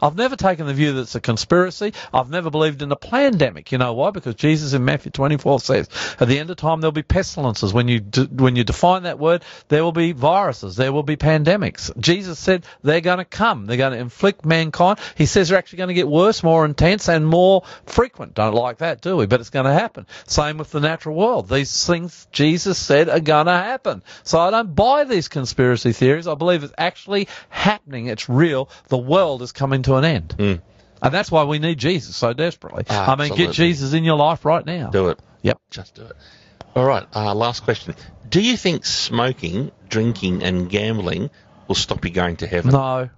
I've 0.00 0.16
never 0.16 0.36
taken 0.36 0.66
the 0.66 0.74
view 0.74 0.92
that 0.94 1.02
it's 1.02 1.14
a 1.14 1.20
conspiracy. 1.20 1.92
I've 2.12 2.30
never 2.30 2.50
believed 2.50 2.82
in 2.82 2.92
a 2.92 2.96
pandemic. 2.96 3.72
You 3.72 3.78
know 3.78 3.92
why? 3.92 4.10
Because 4.10 4.34
Jesus 4.34 4.72
in 4.72 4.84
Matthew 4.84 5.10
24 5.10 5.60
says, 5.60 5.88
at 6.18 6.28
the 6.28 6.38
end 6.38 6.50
of 6.50 6.56
time 6.56 6.80
there'll 6.80 6.92
be 6.92 7.02
pestilences. 7.02 7.72
When 7.72 7.88
you 7.88 8.00
de- 8.00 8.24
when 8.24 8.56
you 8.56 8.64
define 8.64 9.04
that 9.04 9.18
word, 9.18 9.44
there 9.68 9.84
will 9.84 9.92
be 9.92 10.12
viruses. 10.12 10.76
There 10.76 10.92
will 10.92 11.02
be 11.02 11.16
pandemics. 11.16 11.96
Jesus 12.00 12.38
said 12.38 12.64
they're 12.82 13.00
going 13.00 13.18
to 13.18 13.24
come. 13.24 13.66
They're 13.66 13.76
going 13.76 13.92
to 13.92 13.98
inflict 13.98 14.44
mankind. 14.44 14.98
He 15.16 15.26
says 15.26 15.48
they're 15.48 15.58
actually 15.58 15.78
going 15.78 15.88
to 15.88 15.94
get 15.94 16.08
worse, 16.08 16.42
more 16.42 16.64
intense, 16.64 17.08
and 17.08 17.26
more 17.26 17.64
frequent. 17.86 18.34
Don't 18.34 18.54
like 18.54 18.78
that, 18.78 19.00
do 19.00 19.16
we? 19.16 19.26
But 19.26 19.40
it's 19.40 19.50
going 19.50 19.66
to 19.66 19.72
happen. 19.72 20.06
Same 20.26 20.58
with 20.58 20.70
the 20.70 20.80
natural 20.80 21.16
world. 21.16 21.48
These 21.48 21.86
things 21.86 22.26
Jesus 22.32 22.78
said 22.78 23.08
are 23.08 23.20
going 23.20 23.46
to 23.46 23.52
happen. 23.52 24.02
So 24.22 24.38
I 24.38 24.50
don't 24.50 24.74
buy 24.74 25.04
these 25.04 25.28
conspiracy 25.28 25.92
theories. 25.92 26.26
I 26.26 26.34
believe 26.34 26.64
it's 26.64 26.72
actually 26.78 27.28
happening. 27.48 28.06
It's 28.06 28.28
real. 28.28 28.68
The 28.88 28.98
world 28.98 29.42
is 29.42 29.52
coming 29.52 29.82
to 29.82 29.89
an 29.96 30.04
end. 30.04 30.60
And 31.02 31.14
that's 31.14 31.30
why 31.30 31.44
we 31.44 31.58
need 31.58 31.78
Jesus 31.78 32.14
so 32.14 32.32
desperately. 32.32 32.84
I 32.88 33.16
mean, 33.16 33.34
get 33.34 33.52
Jesus 33.52 33.94
in 33.94 34.04
your 34.04 34.16
life 34.16 34.44
right 34.44 34.64
now. 34.64 34.90
Do 34.90 35.08
it. 35.08 35.18
Yep. 35.42 35.60
Just 35.70 35.94
do 35.94 36.02
it. 36.02 36.16
All 36.76 36.84
right. 36.84 37.06
Uh, 37.14 37.34
last 37.34 37.64
question. 37.64 37.94
Do 38.28 38.40
you 38.40 38.56
think 38.56 38.84
smoking, 38.84 39.72
drinking, 39.88 40.42
and 40.42 40.68
gambling 40.68 41.30
will 41.66 41.74
stop 41.74 42.04
you 42.04 42.10
going 42.10 42.36
to 42.36 42.46
heaven? 42.46 42.72
No. 42.72 43.08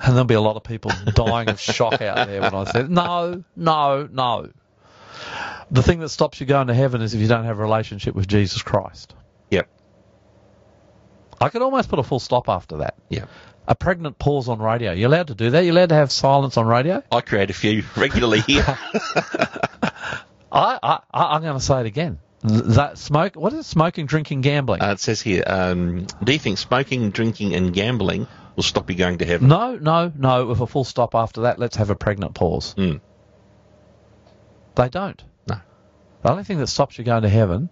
And 0.00 0.12
there'll 0.14 0.24
be 0.24 0.34
a 0.34 0.40
lot 0.40 0.56
of 0.56 0.62
people 0.62 0.92
dying 1.14 1.48
of 1.48 1.58
shock 1.58 2.00
out 2.00 2.28
there 2.28 2.40
when 2.42 2.54
I 2.54 2.64
say, 2.64 2.84
no, 2.84 3.42
no, 3.56 4.08
no. 4.10 4.50
The 5.70 5.82
thing 5.82 5.98
that 6.00 6.10
stops 6.10 6.38
you 6.40 6.46
going 6.46 6.68
to 6.68 6.74
heaven 6.74 7.02
is 7.02 7.14
if 7.14 7.20
you 7.20 7.26
don't 7.26 7.44
have 7.44 7.58
a 7.58 7.62
relationship 7.62 8.14
with 8.14 8.28
Jesus 8.28 8.62
Christ. 8.62 9.14
Yep. 9.50 9.68
I 11.40 11.48
could 11.48 11.62
almost 11.62 11.88
put 11.88 11.98
a 11.98 12.02
full 12.04 12.20
stop 12.20 12.48
after 12.48 12.78
that. 12.78 12.94
Yep. 13.08 13.28
A 13.68 13.74
pregnant 13.74 14.18
pause 14.18 14.48
on 14.48 14.60
radio. 14.60 14.92
You're 14.92 15.08
allowed 15.08 15.26
to 15.26 15.34
do 15.34 15.50
that? 15.50 15.60
You're 15.60 15.74
allowed 15.74 15.90
to 15.90 15.94
have 15.94 16.10
silence 16.10 16.56
on 16.56 16.66
radio? 16.66 17.02
I 17.12 17.20
create 17.20 17.50
a 17.50 17.52
few 17.52 17.84
regularly 17.98 18.40
here. 18.40 18.64
I, 20.50 20.78
I, 20.82 21.00
I'm 21.12 21.42
going 21.42 21.58
to 21.58 21.62
say 21.62 21.80
it 21.80 21.86
again. 21.86 22.18
That 22.42 22.96
smoke. 22.96 23.36
What 23.36 23.52
is 23.52 23.58
it? 23.60 23.62
Smoking, 23.64 24.06
drinking, 24.06 24.40
gambling. 24.40 24.80
Uh, 24.80 24.92
it 24.92 25.00
says 25.00 25.20
here, 25.20 25.42
um, 25.46 26.06
do 26.24 26.32
you 26.32 26.38
think 26.38 26.56
smoking, 26.56 27.10
drinking, 27.10 27.54
and 27.54 27.74
gambling 27.74 28.26
will 28.56 28.62
stop 28.62 28.88
you 28.88 28.96
going 28.96 29.18
to 29.18 29.26
heaven? 29.26 29.48
no, 29.48 29.76
no, 29.76 30.10
no. 30.16 30.46
With 30.46 30.60
a 30.60 30.66
full 30.66 30.84
stop 30.84 31.14
after 31.14 31.42
that, 31.42 31.58
let's 31.58 31.76
have 31.76 31.90
a 31.90 31.94
pregnant 31.94 32.34
pause. 32.34 32.74
Mm. 32.74 33.02
They 34.76 34.88
don't. 34.88 35.22
No. 35.46 35.60
The 36.22 36.30
only 36.30 36.44
thing 36.44 36.58
that 36.58 36.68
stops 36.68 36.96
you 36.96 37.04
going 37.04 37.22
to 37.22 37.28
heaven 37.28 37.68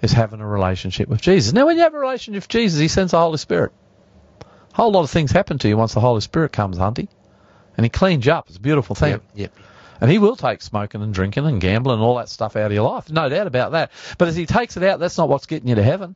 is 0.00 0.12
having 0.12 0.40
a 0.40 0.46
relationship 0.46 1.10
with 1.10 1.20
Jesus. 1.20 1.52
Now, 1.52 1.66
when 1.66 1.76
you 1.76 1.82
have 1.82 1.92
a 1.92 1.98
relationship 1.98 2.44
with 2.44 2.48
Jesus, 2.48 2.80
He 2.80 2.88
sends 2.88 3.10
the 3.10 3.18
Holy 3.18 3.36
Spirit. 3.36 3.72
A 4.76 4.82
whole 4.82 4.92
lot 4.92 5.04
of 5.04 5.10
things 5.10 5.32
happen 5.32 5.56
to 5.60 5.68
you 5.68 5.76
once 5.78 5.94
the 5.94 6.00
Holy 6.00 6.20
Spirit 6.20 6.52
comes, 6.52 6.76
Hunty, 6.76 7.08
and 7.78 7.84
He 7.86 7.88
cleans 7.88 8.26
you 8.26 8.32
up. 8.32 8.48
It's 8.48 8.58
a 8.58 8.60
beautiful 8.60 8.94
thing. 8.94 9.12
Yep. 9.12 9.22
Yep. 9.34 9.52
And 10.02 10.10
he 10.10 10.18
will 10.18 10.36
take 10.36 10.60
smoking 10.60 11.00
and 11.00 11.14
drinking 11.14 11.46
and 11.46 11.58
gambling 11.58 11.94
and 11.94 12.02
all 12.02 12.16
that 12.16 12.28
stuff 12.28 12.54
out 12.56 12.66
of 12.66 12.72
your 12.74 12.86
life. 12.86 13.10
No 13.10 13.30
doubt 13.30 13.46
about 13.46 13.72
that. 13.72 13.90
But 14.18 14.28
as 14.28 14.36
he 14.36 14.44
takes 14.44 14.76
it 14.76 14.82
out, 14.82 15.00
that's 15.00 15.16
not 15.16 15.30
what's 15.30 15.46
getting 15.46 15.70
you 15.70 15.76
to 15.76 15.82
heaven. 15.82 16.14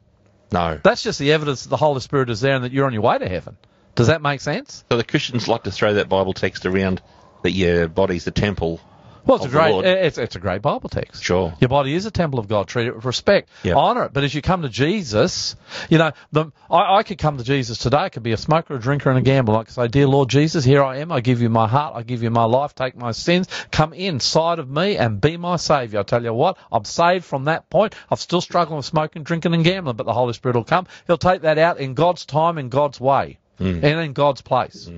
No. 0.53 0.79
That's 0.85 1.03
just 1.03 1.19
the 1.19 1.33
evidence 1.33 1.63
that 1.63 1.71
the 1.71 1.79
Holy 1.79 2.01
Spirit 2.01 2.29
is 2.29 2.43
there 2.43 2.57
and 2.57 2.65
that 2.65 2.73
you're 2.73 2.85
on 2.85 2.93
your 2.93 3.01
way 3.01 3.17
to 3.17 3.27
heaven. 3.27 3.57
Does 3.95 4.09
that 4.09 4.21
make 4.21 4.43
sense? 4.43 4.85
So 4.91 4.99
the 4.99 5.05
Christians 5.05 5.49
like 5.49 5.63
to 5.63 5.71
throw 5.71 5.95
that 5.95 6.11
Bible 6.11 6.35
text 6.35 6.67
around 6.67 7.01
that 7.43 7.53
your 7.53 7.89
body's 7.89 8.27
the 8.27 8.31
temple. 8.31 8.79
Well, 9.25 9.37
it's 9.37 9.47
a 9.47 9.49
great, 9.49 9.85
it's, 9.85 10.19
it's 10.19 10.37
a 10.37 10.41
great 10.41 10.63
Bible 10.63 10.89
text. 10.89 11.23
Sure. 11.23 11.55
Your 11.61 11.69
body 11.69 11.95
is 11.95 12.07
a 12.07 12.11
temple 12.11 12.39
of 12.39 12.49
God. 12.49 12.69
Treat 12.69 12.87
it 12.87 12.95
with 12.95 13.05
respect. 13.05 13.49
Yep. 13.63 13.77
Honor 13.77 14.05
it. 14.05 14.13
But 14.13 14.25
as 14.25 14.35
you 14.35 14.43
come 14.43 14.63
to 14.63 14.69
Jesus, 14.69 15.57
you 15.89 15.99
know, 15.99 16.13
the, 16.33 16.47
I, 16.71 16.97
I 16.99 17.03
could 17.03 17.19
come 17.19 17.39
to 17.39 17.45
Jesus 17.45 17.79
today. 17.79 17.99
I 17.99 18.09
could 18.09 18.23
be 18.23 18.33
a 18.33 18.37
smoker, 18.37 18.75
a 18.75 18.81
drinker, 18.81 19.11
and 19.11 19.19
a 19.19 19.23
gambler. 19.23 19.59
I 19.59 19.65
could 19.65 19.75
say, 19.75 19.89
Dear 19.89 20.07
Lord 20.07 20.29
Jesus, 20.29 20.65
here 20.65 20.83
I 20.83 20.99
am. 20.99 21.13
I 21.13 21.21
give 21.21 21.41
you 21.41 21.49
my 21.49 21.69
heart. 21.69 21.95
I 21.97 22.03
give 22.03 22.23
you 22.23 22.31
my 22.31 22.45
life. 22.45 22.75
Take 22.75 22.97
my 22.97 23.13
sins. 23.13 23.49
Come 23.71 23.93
inside 23.93 24.59
of 24.59 24.69
me 24.71 24.97
and 24.97 25.21
be 25.21 25.37
my 25.37 25.57
Savior. 25.57 26.01
I 26.01 26.03
tell 26.03 26.23
you 26.23 26.33
what, 26.35 26.59
I'm 26.73 26.85
saved 26.85 27.25
from 27.25 27.45
that 27.45 27.71
point. 27.71 27.95
I'm 28.11 28.17
still 28.17 28.41
struggling 28.41 28.79
with 28.79 28.87
smoking, 28.87 29.23
drinking, 29.23 29.55
and 29.55 29.65
gambling, 29.65 29.97
but 29.97 30.07
the 30.07 30.13
Holy 30.13 30.33
Spirit 30.33 30.57
will 30.57 30.65
come. 30.65 30.87
He'll 31.07 31.19
take 31.19 31.43
that 31.43 31.59
out 31.59 31.79
in 31.79 31.95
God's 31.95 32.27
time, 32.27 32.59
in 32.59 32.69
God's 32.69 33.01
way, 33.01 33.39
and 33.59 33.85
in 33.85 34.13
God's 34.13 34.41
place. 34.41 34.91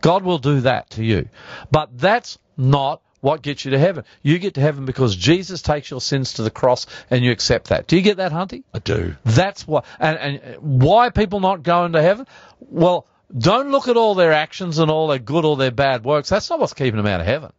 God 0.00 0.22
will 0.22 0.38
do 0.38 0.60
that 0.60 0.90
to 0.90 1.04
you. 1.04 1.28
But 1.70 1.98
that's 1.98 2.38
not 2.56 3.02
what 3.20 3.42
gets 3.42 3.64
you 3.64 3.72
to 3.72 3.78
heaven. 3.78 4.04
You 4.22 4.38
get 4.38 4.54
to 4.54 4.60
heaven 4.60 4.84
because 4.84 5.16
Jesus 5.16 5.62
takes 5.62 5.90
your 5.90 6.00
sins 6.00 6.34
to 6.34 6.42
the 6.42 6.50
cross 6.50 6.86
and 7.10 7.24
you 7.24 7.32
accept 7.32 7.68
that. 7.68 7.86
Do 7.86 7.96
you 7.96 8.02
get 8.02 8.18
that, 8.18 8.32
Hunty? 8.32 8.62
I 8.72 8.78
do. 8.78 9.16
That's 9.24 9.66
why. 9.66 9.82
And, 9.98 10.18
and 10.18 10.56
why 10.60 11.10
people 11.10 11.40
not 11.40 11.62
going 11.62 11.92
to 11.92 12.02
heaven? 12.02 12.26
Well, 12.60 13.06
don't 13.36 13.70
look 13.70 13.88
at 13.88 13.96
all 13.96 14.14
their 14.14 14.32
actions 14.32 14.78
and 14.78 14.90
all 14.90 15.08
their 15.08 15.18
good 15.18 15.44
or 15.44 15.56
their 15.56 15.70
bad 15.70 16.04
works. 16.04 16.28
That's 16.28 16.48
not 16.48 16.60
what's 16.60 16.74
keeping 16.74 16.96
them 16.96 17.06
out 17.06 17.20
of 17.20 17.26
heaven. 17.26 17.52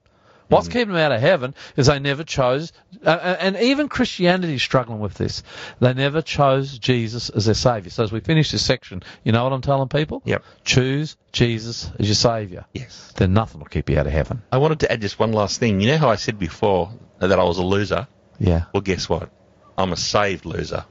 What's 0.50 0.68
keeping 0.68 0.90
them 0.90 0.98
out 0.98 1.12
of 1.12 1.22
heaven 1.22 1.54
is 1.78 1.88
they 1.88 2.00
never 2.00 2.24
chose, 2.24 2.74
uh, 3.06 3.10
and 3.40 3.56
even 3.58 3.88
Christianity 3.88 4.56
is 4.56 4.64
struggling 4.64 5.00
with 5.00 5.14
this. 5.14 5.44
They 5.80 5.94
never 5.94 6.22
chose 6.22 6.78
Jesus 6.80 7.30
as 7.30 7.46
their 7.46 7.54
savior. 7.54 7.92
So 7.92 8.04
as 8.04 8.12
we 8.12 8.20
finish 8.20 8.52
this 8.52 8.66
section, 8.66 9.04
you 9.24 9.32
know 9.32 9.44
what 9.44 9.54
I'm 9.54 9.62
telling 9.62 9.90
people? 9.90 10.22
Yep. 10.26 10.44
Choose 10.64 11.18
Jesus 11.32 11.92
as 12.00 12.08
your 12.08 12.16
savior. 12.16 12.66
Yes. 12.74 13.14
Then 13.16 13.34
nothing 13.34 13.60
will 13.60 13.68
keep 13.68 13.90
you 13.90 14.00
out 14.00 14.08
of 14.08 14.14
heaven. 14.14 14.42
I 14.52 14.58
wanted 14.58 14.80
to 14.82 14.92
add 14.92 15.02
just 15.02 15.20
one 15.20 15.34
last 15.34 15.60
thing. 15.60 15.82
You 15.82 15.92
know 15.92 15.98
how 15.98 16.10
I 16.10 16.16
said 16.16 16.40
before 16.40 16.92
that 17.20 17.40
I 17.40 17.44
was 17.44 17.60
a 17.60 17.64
loser? 17.64 18.08
Yeah. 18.40 18.66
Well, 18.74 18.82
guess 18.82 19.08
what? 19.08 19.30
I'm 19.78 19.94
a 19.94 19.98
saved 19.98 20.46
loser. 20.46 20.86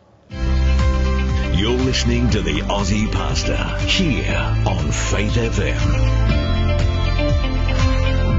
You're 1.59 1.73
listening 1.73 2.31
to 2.31 2.41
the 2.41 2.61
Aussie 2.61 3.11
Pastor 3.11 3.57
here 3.87 4.37
on 4.65 4.93
Faith 4.93 5.35
FM. 5.35 6.28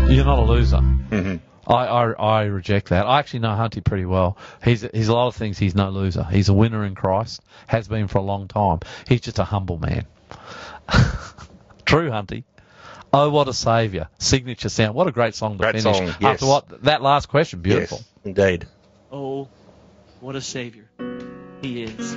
You're 0.10 0.26
not 0.26 0.40
a 0.40 0.44
loser. 0.44 0.78
Mm-hmm. 0.78 1.36
I, 1.72 1.86
I 1.86 2.12
I 2.12 2.44
reject 2.46 2.90
that. 2.90 3.06
I 3.06 3.20
actually 3.20 3.40
know 3.42 3.50
Hunty 3.50 3.84
pretty 3.84 4.06
well. 4.06 4.38
He's 4.64 4.82
he's 4.82 5.08
a 5.08 5.14
lot 5.14 5.28
of 5.28 5.36
things. 5.36 5.58
He's 5.60 5.76
no 5.76 5.90
loser. 5.90 6.24
He's 6.24 6.50
a 6.50 6.54
winner 6.54 6.84
in 6.84 6.96
Christ. 6.96 7.42
Has 7.68 7.88
been 7.88 8.08
for 8.08 8.18
a 8.18 8.22
long 8.24 8.48
time. 8.48 8.80
He's 9.08 9.22
just 9.22 9.38
a 9.40 9.44
humble 9.44 9.78
man. 9.78 10.06
True, 11.86 12.10
Hunty. 12.10 12.44
Oh, 13.14 13.30
what 13.30 13.48
a 13.48 13.54
saviour! 13.54 14.08
Signature 14.20 14.70
sound. 14.70 14.96
What 14.96 15.08
a 15.08 15.12
great 15.12 15.36
song 15.36 15.54
to 15.54 15.58
Great 15.60 15.82
finish. 15.82 15.98
song, 15.98 16.08
yes. 16.08 16.24
After 16.24 16.46
what 16.46 16.84
that 16.84 17.02
last 17.02 17.28
question, 17.28 17.62
beautiful. 17.62 17.98
Yes, 18.00 18.08
indeed. 18.26 18.68
Oh, 19.12 19.48
what 20.20 20.36
a 20.36 20.42
Savior 20.42 20.90
He 21.62 21.84
is. 21.84 22.16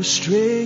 Was 0.00 0.08
straying 0.08 0.59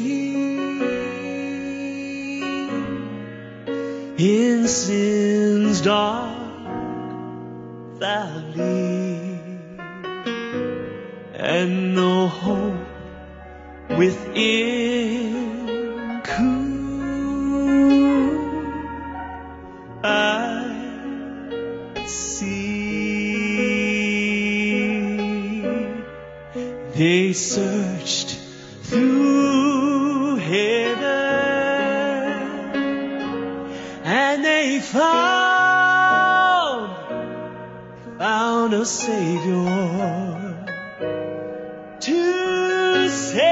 to 43.15 43.44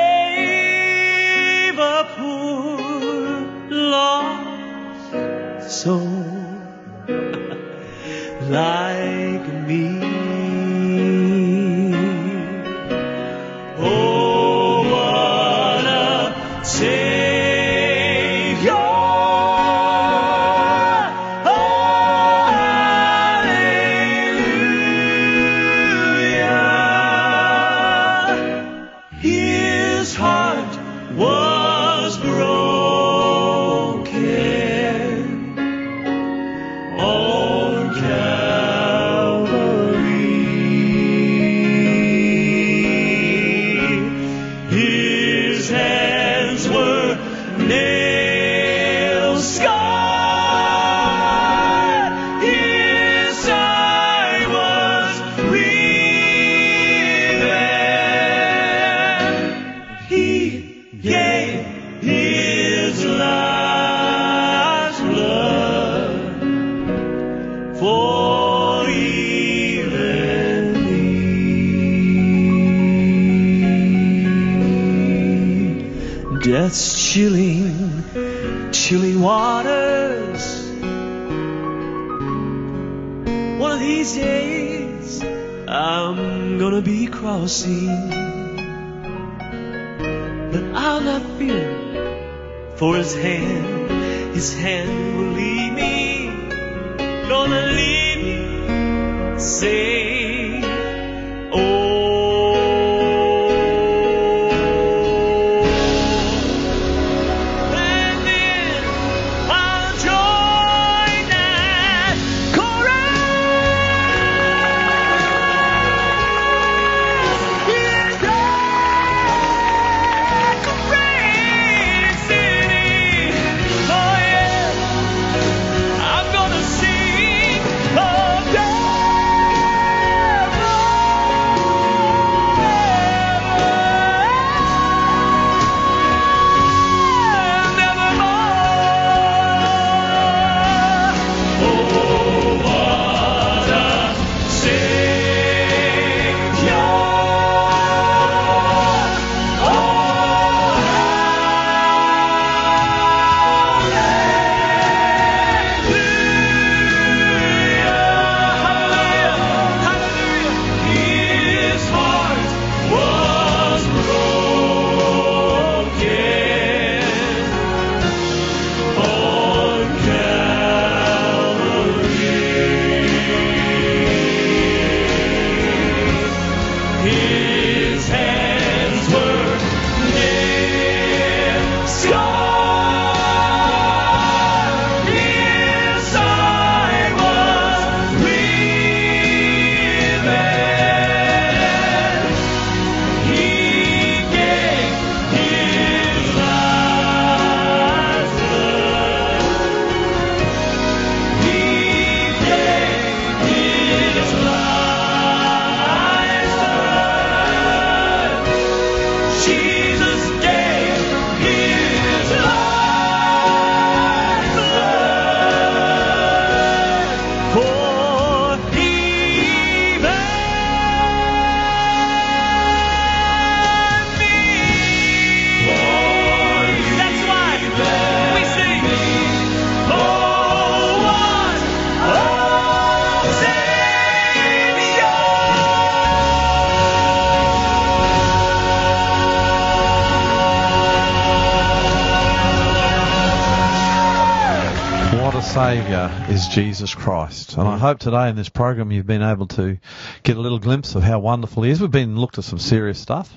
saviour 245.73 246.27
is 246.29 246.49
Jesus 246.49 246.95
Christ. 246.95 247.57
And 247.57 247.67
I 247.67 247.79
hope 247.79 247.99
today 247.99 248.29
in 248.29 248.37
this 248.37 248.51
program 248.51 248.93
you've 248.93 249.07
been 249.07 249.23
able 249.23 249.47
to 249.47 249.79
get 250.23 250.37
a 250.37 250.41
little 250.41 250.59
glimpse 250.59 250.97
of 250.97 251.03
how 251.03 251.19
wonderful 251.19 251.63
he 251.63 251.71
is. 251.71 251.81
We've 251.81 251.91
been 251.91 252.15
looked 252.15 252.37
at 252.37 252.45
some 252.45 252.59
serious 252.59 252.99
stuff, 252.99 253.33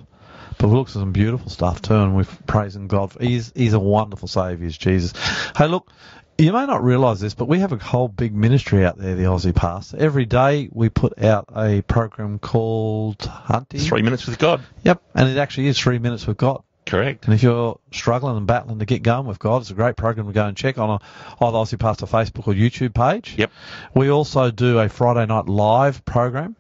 but 0.57 0.67
we've 0.67 0.75
looked 0.75 0.89
at 0.89 0.95
some 0.95 1.13
beautiful 1.13 1.49
stuff 1.49 1.81
too, 1.81 1.95
and 1.95 2.13
we've 2.13 2.45
praising 2.45 2.89
God. 2.89 3.13
For, 3.13 3.23
he's, 3.23 3.53
he's 3.55 3.71
a 3.71 3.79
wonderful 3.79 4.27
saviour, 4.27 4.67
is 4.67 4.77
Jesus. 4.77 5.13
Hey, 5.55 5.67
look, 5.67 5.89
you 6.37 6.51
may 6.51 6.65
not 6.65 6.83
realise 6.83 7.21
this, 7.21 7.33
but 7.33 7.47
we 7.47 7.59
have 7.59 7.71
a 7.71 7.77
whole 7.77 8.09
big 8.09 8.35
ministry 8.35 8.85
out 8.85 8.97
there, 8.97 9.15
the 9.15 9.23
Aussie 9.23 9.55
Pastor. 9.55 9.95
Every 9.97 10.25
day 10.25 10.67
we 10.73 10.89
put 10.89 11.23
out 11.23 11.47
a 11.55 11.83
program 11.83 12.39
called 12.39 13.19
Hunty. 13.19 13.79
Three 13.79 14.01
minutes 14.01 14.27
with 14.27 14.39
God. 14.39 14.61
Yep, 14.83 15.01
and 15.13 15.29
it 15.29 15.37
actually 15.37 15.67
is 15.67 15.79
three 15.79 15.99
minutes 15.99 16.27
with 16.27 16.35
God. 16.35 16.63
Correct. 16.85 17.25
And 17.25 17.33
if 17.33 17.41
you're 17.41 17.79
struggling 17.91 18.37
and 18.37 18.45
battling 18.45 18.79
to 18.79 18.85
get 18.85 19.01
going 19.01 19.25
with 19.25 19.39
God, 19.39 19.61
it's 19.61 19.71
a 19.71 19.73
great 19.73 19.95
program 19.95 20.27
to 20.27 20.33
go 20.33 20.45
and 20.45 20.55
check 20.55 20.77
on 20.77 20.89
on 20.89 21.53
the 21.53 21.57
Aussie 21.57 21.79
Pastor 21.79 22.05
Facebook 22.05 22.47
or 22.47 22.53
YouTube 22.53 22.93
page. 22.93 23.35
Yep. 23.37 23.51
We 23.95 24.09
also 24.09 24.51
do 24.51 24.79
a 24.79 24.87
Friday 24.87 25.25
night 25.25 25.47
live 25.47 26.05
program. 26.05 26.55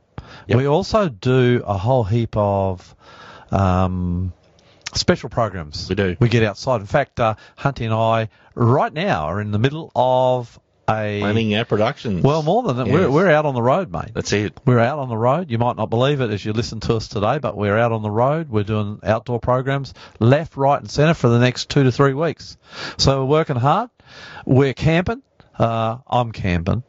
Yep. 0.47 0.57
We 0.57 0.65
also 0.65 1.09
do 1.09 1.63
a 1.65 1.77
whole 1.77 2.03
heap 2.03 2.35
of 2.35 2.95
um, 3.51 4.33
special 4.95 5.29
programs. 5.29 5.87
We 5.89 5.95
do. 5.95 6.17
We 6.19 6.29
get 6.29 6.43
outside. 6.43 6.81
In 6.81 6.87
fact, 6.87 7.19
uh, 7.19 7.35
Hunty 7.57 7.85
and 7.85 7.93
I 7.93 8.29
right 8.55 8.91
now 8.91 9.25
are 9.25 9.39
in 9.41 9.51
the 9.51 9.59
middle 9.59 9.91
of 9.95 10.59
a 10.89 11.19
Planning 11.19 11.55
our 11.55 11.65
productions. 11.65 12.23
well 12.23 12.43
more 12.43 12.63
than 12.63 12.77
that. 12.77 12.87
We're 12.87 13.09
we're 13.09 13.29
out 13.29 13.45
on 13.45 13.55
the 13.55 13.61
road, 13.61 13.91
mate. 13.91 14.11
That's 14.13 14.31
it. 14.33 14.59
We're 14.65 14.79
out 14.79 14.99
on 14.99 15.09
the 15.09 15.17
road. 15.17 15.49
You 15.49 15.57
might 15.57 15.75
not 15.77 15.89
believe 15.89 16.21
it 16.21 16.29
as 16.29 16.43
you 16.45 16.53
listen 16.53 16.79
to 16.81 16.95
us 16.95 17.07
today, 17.07 17.39
but 17.39 17.57
we're 17.57 17.77
out 17.77 17.91
on 17.91 18.01
the 18.03 18.11
road. 18.11 18.49
We're 18.49 18.63
doing 18.63 18.99
outdoor 19.03 19.39
programs 19.39 19.93
left, 20.19 20.57
right, 20.57 20.79
and 20.79 20.89
centre 20.89 21.13
for 21.13 21.27
the 21.29 21.39
next 21.39 21.69
two 21.69 21.83
to 21.83 21.91
three 21.91 22.13
weeks. 22.13 22.57
So 22.97 23.19
we're 23.25 23.29
working 23.31 23.55
hard. 23.55 23.89
We're 24.45 24.73
camping. 24.73 25.23
Uh, 25.57 25.97
I'm 26.07 26.31
camping. 26.31 26.83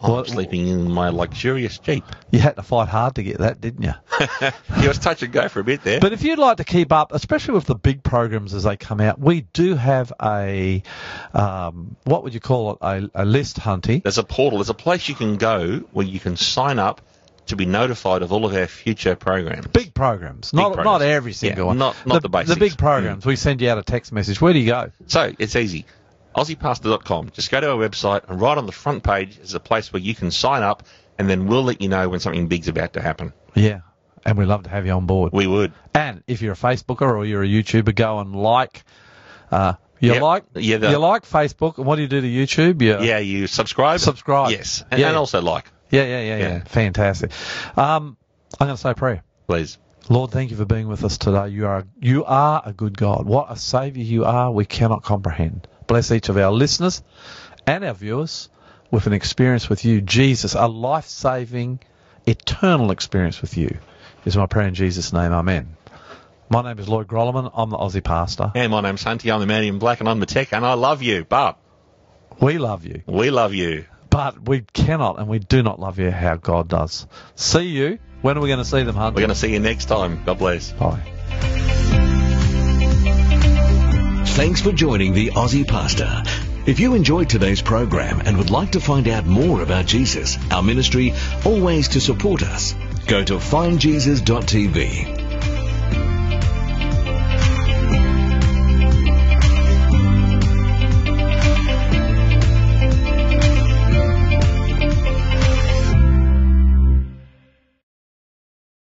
I'm 0.00 0.24
sleeping 0.26 0.68
in 0.68 0.90
my 0.90 1.08
luxurious 1.08 1.78
Jeep. 1.78 2.04
You 2.30 2.38
had 2.38 2.56
to 2.56 2.62
fight 2.62 2.88
hard 2.88 3.16
to 3.16 3.22
get 3.22 3.38
that, 3.38 3.60
didn't 3.60 3.82
you? 3.82 3.94
it 4.20 4.54
was 4.88 4.98
touch 4.98 5.22
and 5.22 5.32
go 5.32 5.48
for 5.48 5.60
a 5.60 5.64
bit 5.64 5.82
there. 5.82 6.00
But 6.00 6.12
if 6.12 6.22
you'd 6.22 6.38
like 6.38 6.58
to 6.58 6.64
keep 6.64 6.92
up, 6.92 7.12
especially 7.12 7.54
with 7.54 7.64
the 7.66 7.74
big 7.74 8.02
programs 8.02 8.54
as 8.54 8.62
they 8.64 8.76
come 8.76 9.00
out, 9.00 9.18
we 9.18 9.42
do 9.52 9.74
have 9.74 10.12
a 10.22 10.82
um, 11.34 11.96
what 12.04 12.22
would 12.24 12.34
you 12.34 12.40
call 12.40 12.72
it? 12.72 12.78
A, 12.80 13.10
a 13.14 13.24
list, 13.24 13.58
Hunty. 13.58 14.02
There's 14.02 14.18
a 14.18 14.24
portal. 14.24 14.58
There's 14.58 14.70
a 14.70 14.74
place 14.74 15.08
you 15.08 15.14
can 15.14 15.36
go 15.36 15.78
where 15.92 16.06
you 16.06 16.20
can 16.20 16.36
sign 16.36 16.78
up 16.78 17.00
to 17.46 17.56
be 17.56 17.64
notified 17.64 18.20
of 18.22 18.30
all 18.30 18.44
of 18.44 18.54
our 18.54 18.66
future 18.66 19.16
programs. 19.16 19.66
Big 19.68 19.94
programs, 19.94 20.52
not 20.52 20.74
programs. 20.74 20.84
not 20.84 21.02
every 21.02 21.32
single 21.32 21.64
Yeah, 21.64 21.68
one. 21.68 21.78
not- 21.78 21.96
not 22.06 22.22
the 22.22 22.28
basics. 22.28 22.54
The 22.54 22.60
big 22.60 22.76
programs. 22.76 23.24
We 23.24 23.36
send 23.36 23.62
you 23.62 23.70
out 23.70 23.78
a 23.78 23.82
text 23.82 24.12
message. 24.12 24.38
Where 24.40 24.52
do 24.52 24.58
you 24.58 24.66
go? 24.66 24.90
So 25.06 25.32
it's 25.38 25.56
easy. 25.56 25.86
AussiePastor.com. 26.38 27.30
Just 27.30 27.50
go 27.50 27.60
to 27.60 27.70
our 27.72 27.76
website 27.78 28.28
and 28.28 28.40
right 28.40 28.56
on 28.56 28.66
the 28.66 28.72
front 28.72 29.02
page 29.02 29.38
is 29.38 29.54
a 29.54 29.60
place 29.60 29.92
where 29.92 30.00
you 30.02 30.14
can 30.14 30.30
sign 30.30 30.62
up, 30.62 30.84
and 31.18 31.28
then 31.28 31.46
we'll 31.46 31.64
let 31.64 31.80
you 31.80 31.88
know 31.88 32.08
when 32.08 32.20
something 32.20 32.46
big's 32.48 32.68
about 32.68 32.92
to 32.94 33.02
happen. 33.02 33.32
Yeah, 33.54 33.80
and 34.24 34.38
we'd 34.38 34.46
love 34.46 34.62
to 34.64 34.70
have 34.70 34.86
you 34.86 34.92
on 34.92 35.06
board. 35.06 35.32
We 35.32 35.46
would. 35.46 35.72
And 35.94 36.22
if 36.26 36.42
you're 36.42 36.52
a 36.52 36.56
Facebooker 36.56 37.02
or 37.16 37.24
you're 37.24 37.42
a 37.42 37.46
YouTuber, 37.48 37.94
go 37.94 38.18
and 38.20 38.34
like. 38.34 38.84
Uh, 39.50 39.74
you 40.00 40.12
Yep. 40.12 40.22
like 40.22 40.44
Yeah, 40.54 40.76
the- 40.76 40.90
you 40.90 40.98
like 40.98 41.24
Facebook, 41.26 41.78
and 41.78 41.86
what 41.86 41.96
do 41.96 42.02
you 42.02 42.08
do 42.08 42.20
to 42.20 42.26
YouTube? 42.28 42.80
You 42.82 43.00
Yeah, 43.00 43.18
you 43.18 43.46
subscribe. 43.48 43.98
subscribe. 43.98 44.50
Yes, 44.52 44.84
and, 44.92 45.00
Yeah. 45.00 45.08
and 45.08 45.16
also 45.16 45.42
like, 45.42 45.70
yeah, 45.90 46.04
yeah, 46.04 46.20
yeah, 46.20 46.36
yeah. 46.36 46.48
Yeah. 46.48 46.64
Fantastic. 46.66 47.32
Um, 47.76 48.16
I'm 48.60 48.66
going 48.68 48.76
to 48.76 48.80
say 48.80 48.90
a 48.90 48.94
prayer. 48.94 49.22
please. 49.48 49.78
Lord, 50.10 50.30
thank 50.30 50.50
you 50.50 50.56
for 50.56 50.64
being 50.64 50.86
with 50.88 51.04
us 51.04 51.18
today. 51.18 51.48
You 51.48 51.66
are 51.66 51.84
you 52.00 52.24
are 52.24 52.62
a 52.64 52.72
good 52.72 52.96
God. 52.96 53.26
What 53.26 53.50
a 53.50 53.56
Saviour 53.56 54.04
you 54.04 54.24
are, 54.24 54.50
we 54.52 54.64
cannot 54.64 55.02
comprehend. 55.02 55.66
Bless 55.88 56.12
each 56.12 56.28
of 56.28 56.36
our 56.36 56.52
listeners 56.52 57.02
and 57.66 57.82
our 57.84 57.94
viewers 57.94 58.48
with 58.90 59.06
an 59.08 59.12
experience 59.12 59.68
with 59.68 59.84
you, 59.84 60.00
Jesus, 60.00 60.54
a 60.54 60.66
life 60.68 61.06
saving, 61.06 61.80
eternal 62.26 62.92
experience 62.92 63.40
with 63.40 63.56
you. 63.56 63.78
Is 64.24 64.36
my 64.36 64.46
prayer 64.46 64.68
in 64.68 64.74
Jesus' 64.74 65.12
name. 65.12 65.32
Amen. 65.32 65.76
My 66.50 66.62
name 66.62 66.78
is 66.78 66.88
Lloyd 66.88 67.08
Grolimund. 67.08 67.50
I'm 67.54 67.70
the 67.70 67.78
Aussie 67.78 68.04
pastor. 68.04 68.52
And 68.54 68.70
my 68.70 68.82
name's 68.82 69.02
Hunty. 69.02 69.32
I'm 69.32 69.40
the 69.40 69.46
man 69.46 69.64
in 69.64 69.78
black 69.78 70.00
and 70.00 70.08
I'm 70.08 70.20
the 70.20 70.26
tech 70.26 70.52
and 70.52 70.64
I 70.64 70.74
love 70.74 71.02
you, 71.02 71.24
but 71.24 71.58
We 72.40 72.58
love 72.58 72.84
you. 72.84 73.02
we 73.06 73.30
love 73.30 73.54
you. 73.54 73.86
But 74.10 74.46
we 74.46 74.62
cannot 74.72 75.18
and 75.18 75.28
we 75.28 75.38
do 75.38 75.62
not 75.62 75.80
love 75.80 75.98
you 75.98 76.10
how 76.10 76.36
God 76.36 76.68
does. 76.68 77.06
See 77.34 77.68
you. 77.68 77.98
When 78.20 78.36
are 78.36 78.40
we 78.40 78.48
going 78.48 78.58
to 78.58 78.64
see 78.64 78.82
them, 78.82 78.96
Hunt? 78.96 79.14
We're 79.14 79.20
going 79.20 79.30
to 79.30 79.34
see 79.34 79.52
you 79.52 79.60
next 79.60 79.86
time. 79.86 80.22
God 80.24 80.38
bless. 80.38 80.72
Bye. 80.72 82.27
Thanks 84.38 84.62
for 84.62 84.70
joining 84.70 85.14
the 85.14 85.30
Aussie 85.30 85.66
Pastor. 85.66 86.22
If 86.64 86.78
you 86.78 86.94
enjoyed 86.94 87.28
today's 87.28 87.60
program 87.60 88.20
and 88.20 88.36
would 88.36 88.50
like 88.50 88.70
to 88.70 88.80
find 88.80 89.08
out 89.08 89.26
more 89.26 89.62
about 89.62 89.86
Jesus, 89.86 90.38
our 90.52 90.62
ministry, 90.62 91.12
or 91.44 91.60
ways 91.60 91.88
to 91.88 92.00
support 92.00 92.44
us, 92.44 92.76
go 93.08 93.24
to 93.24 93.38
findjesus.tv 93.38 95.27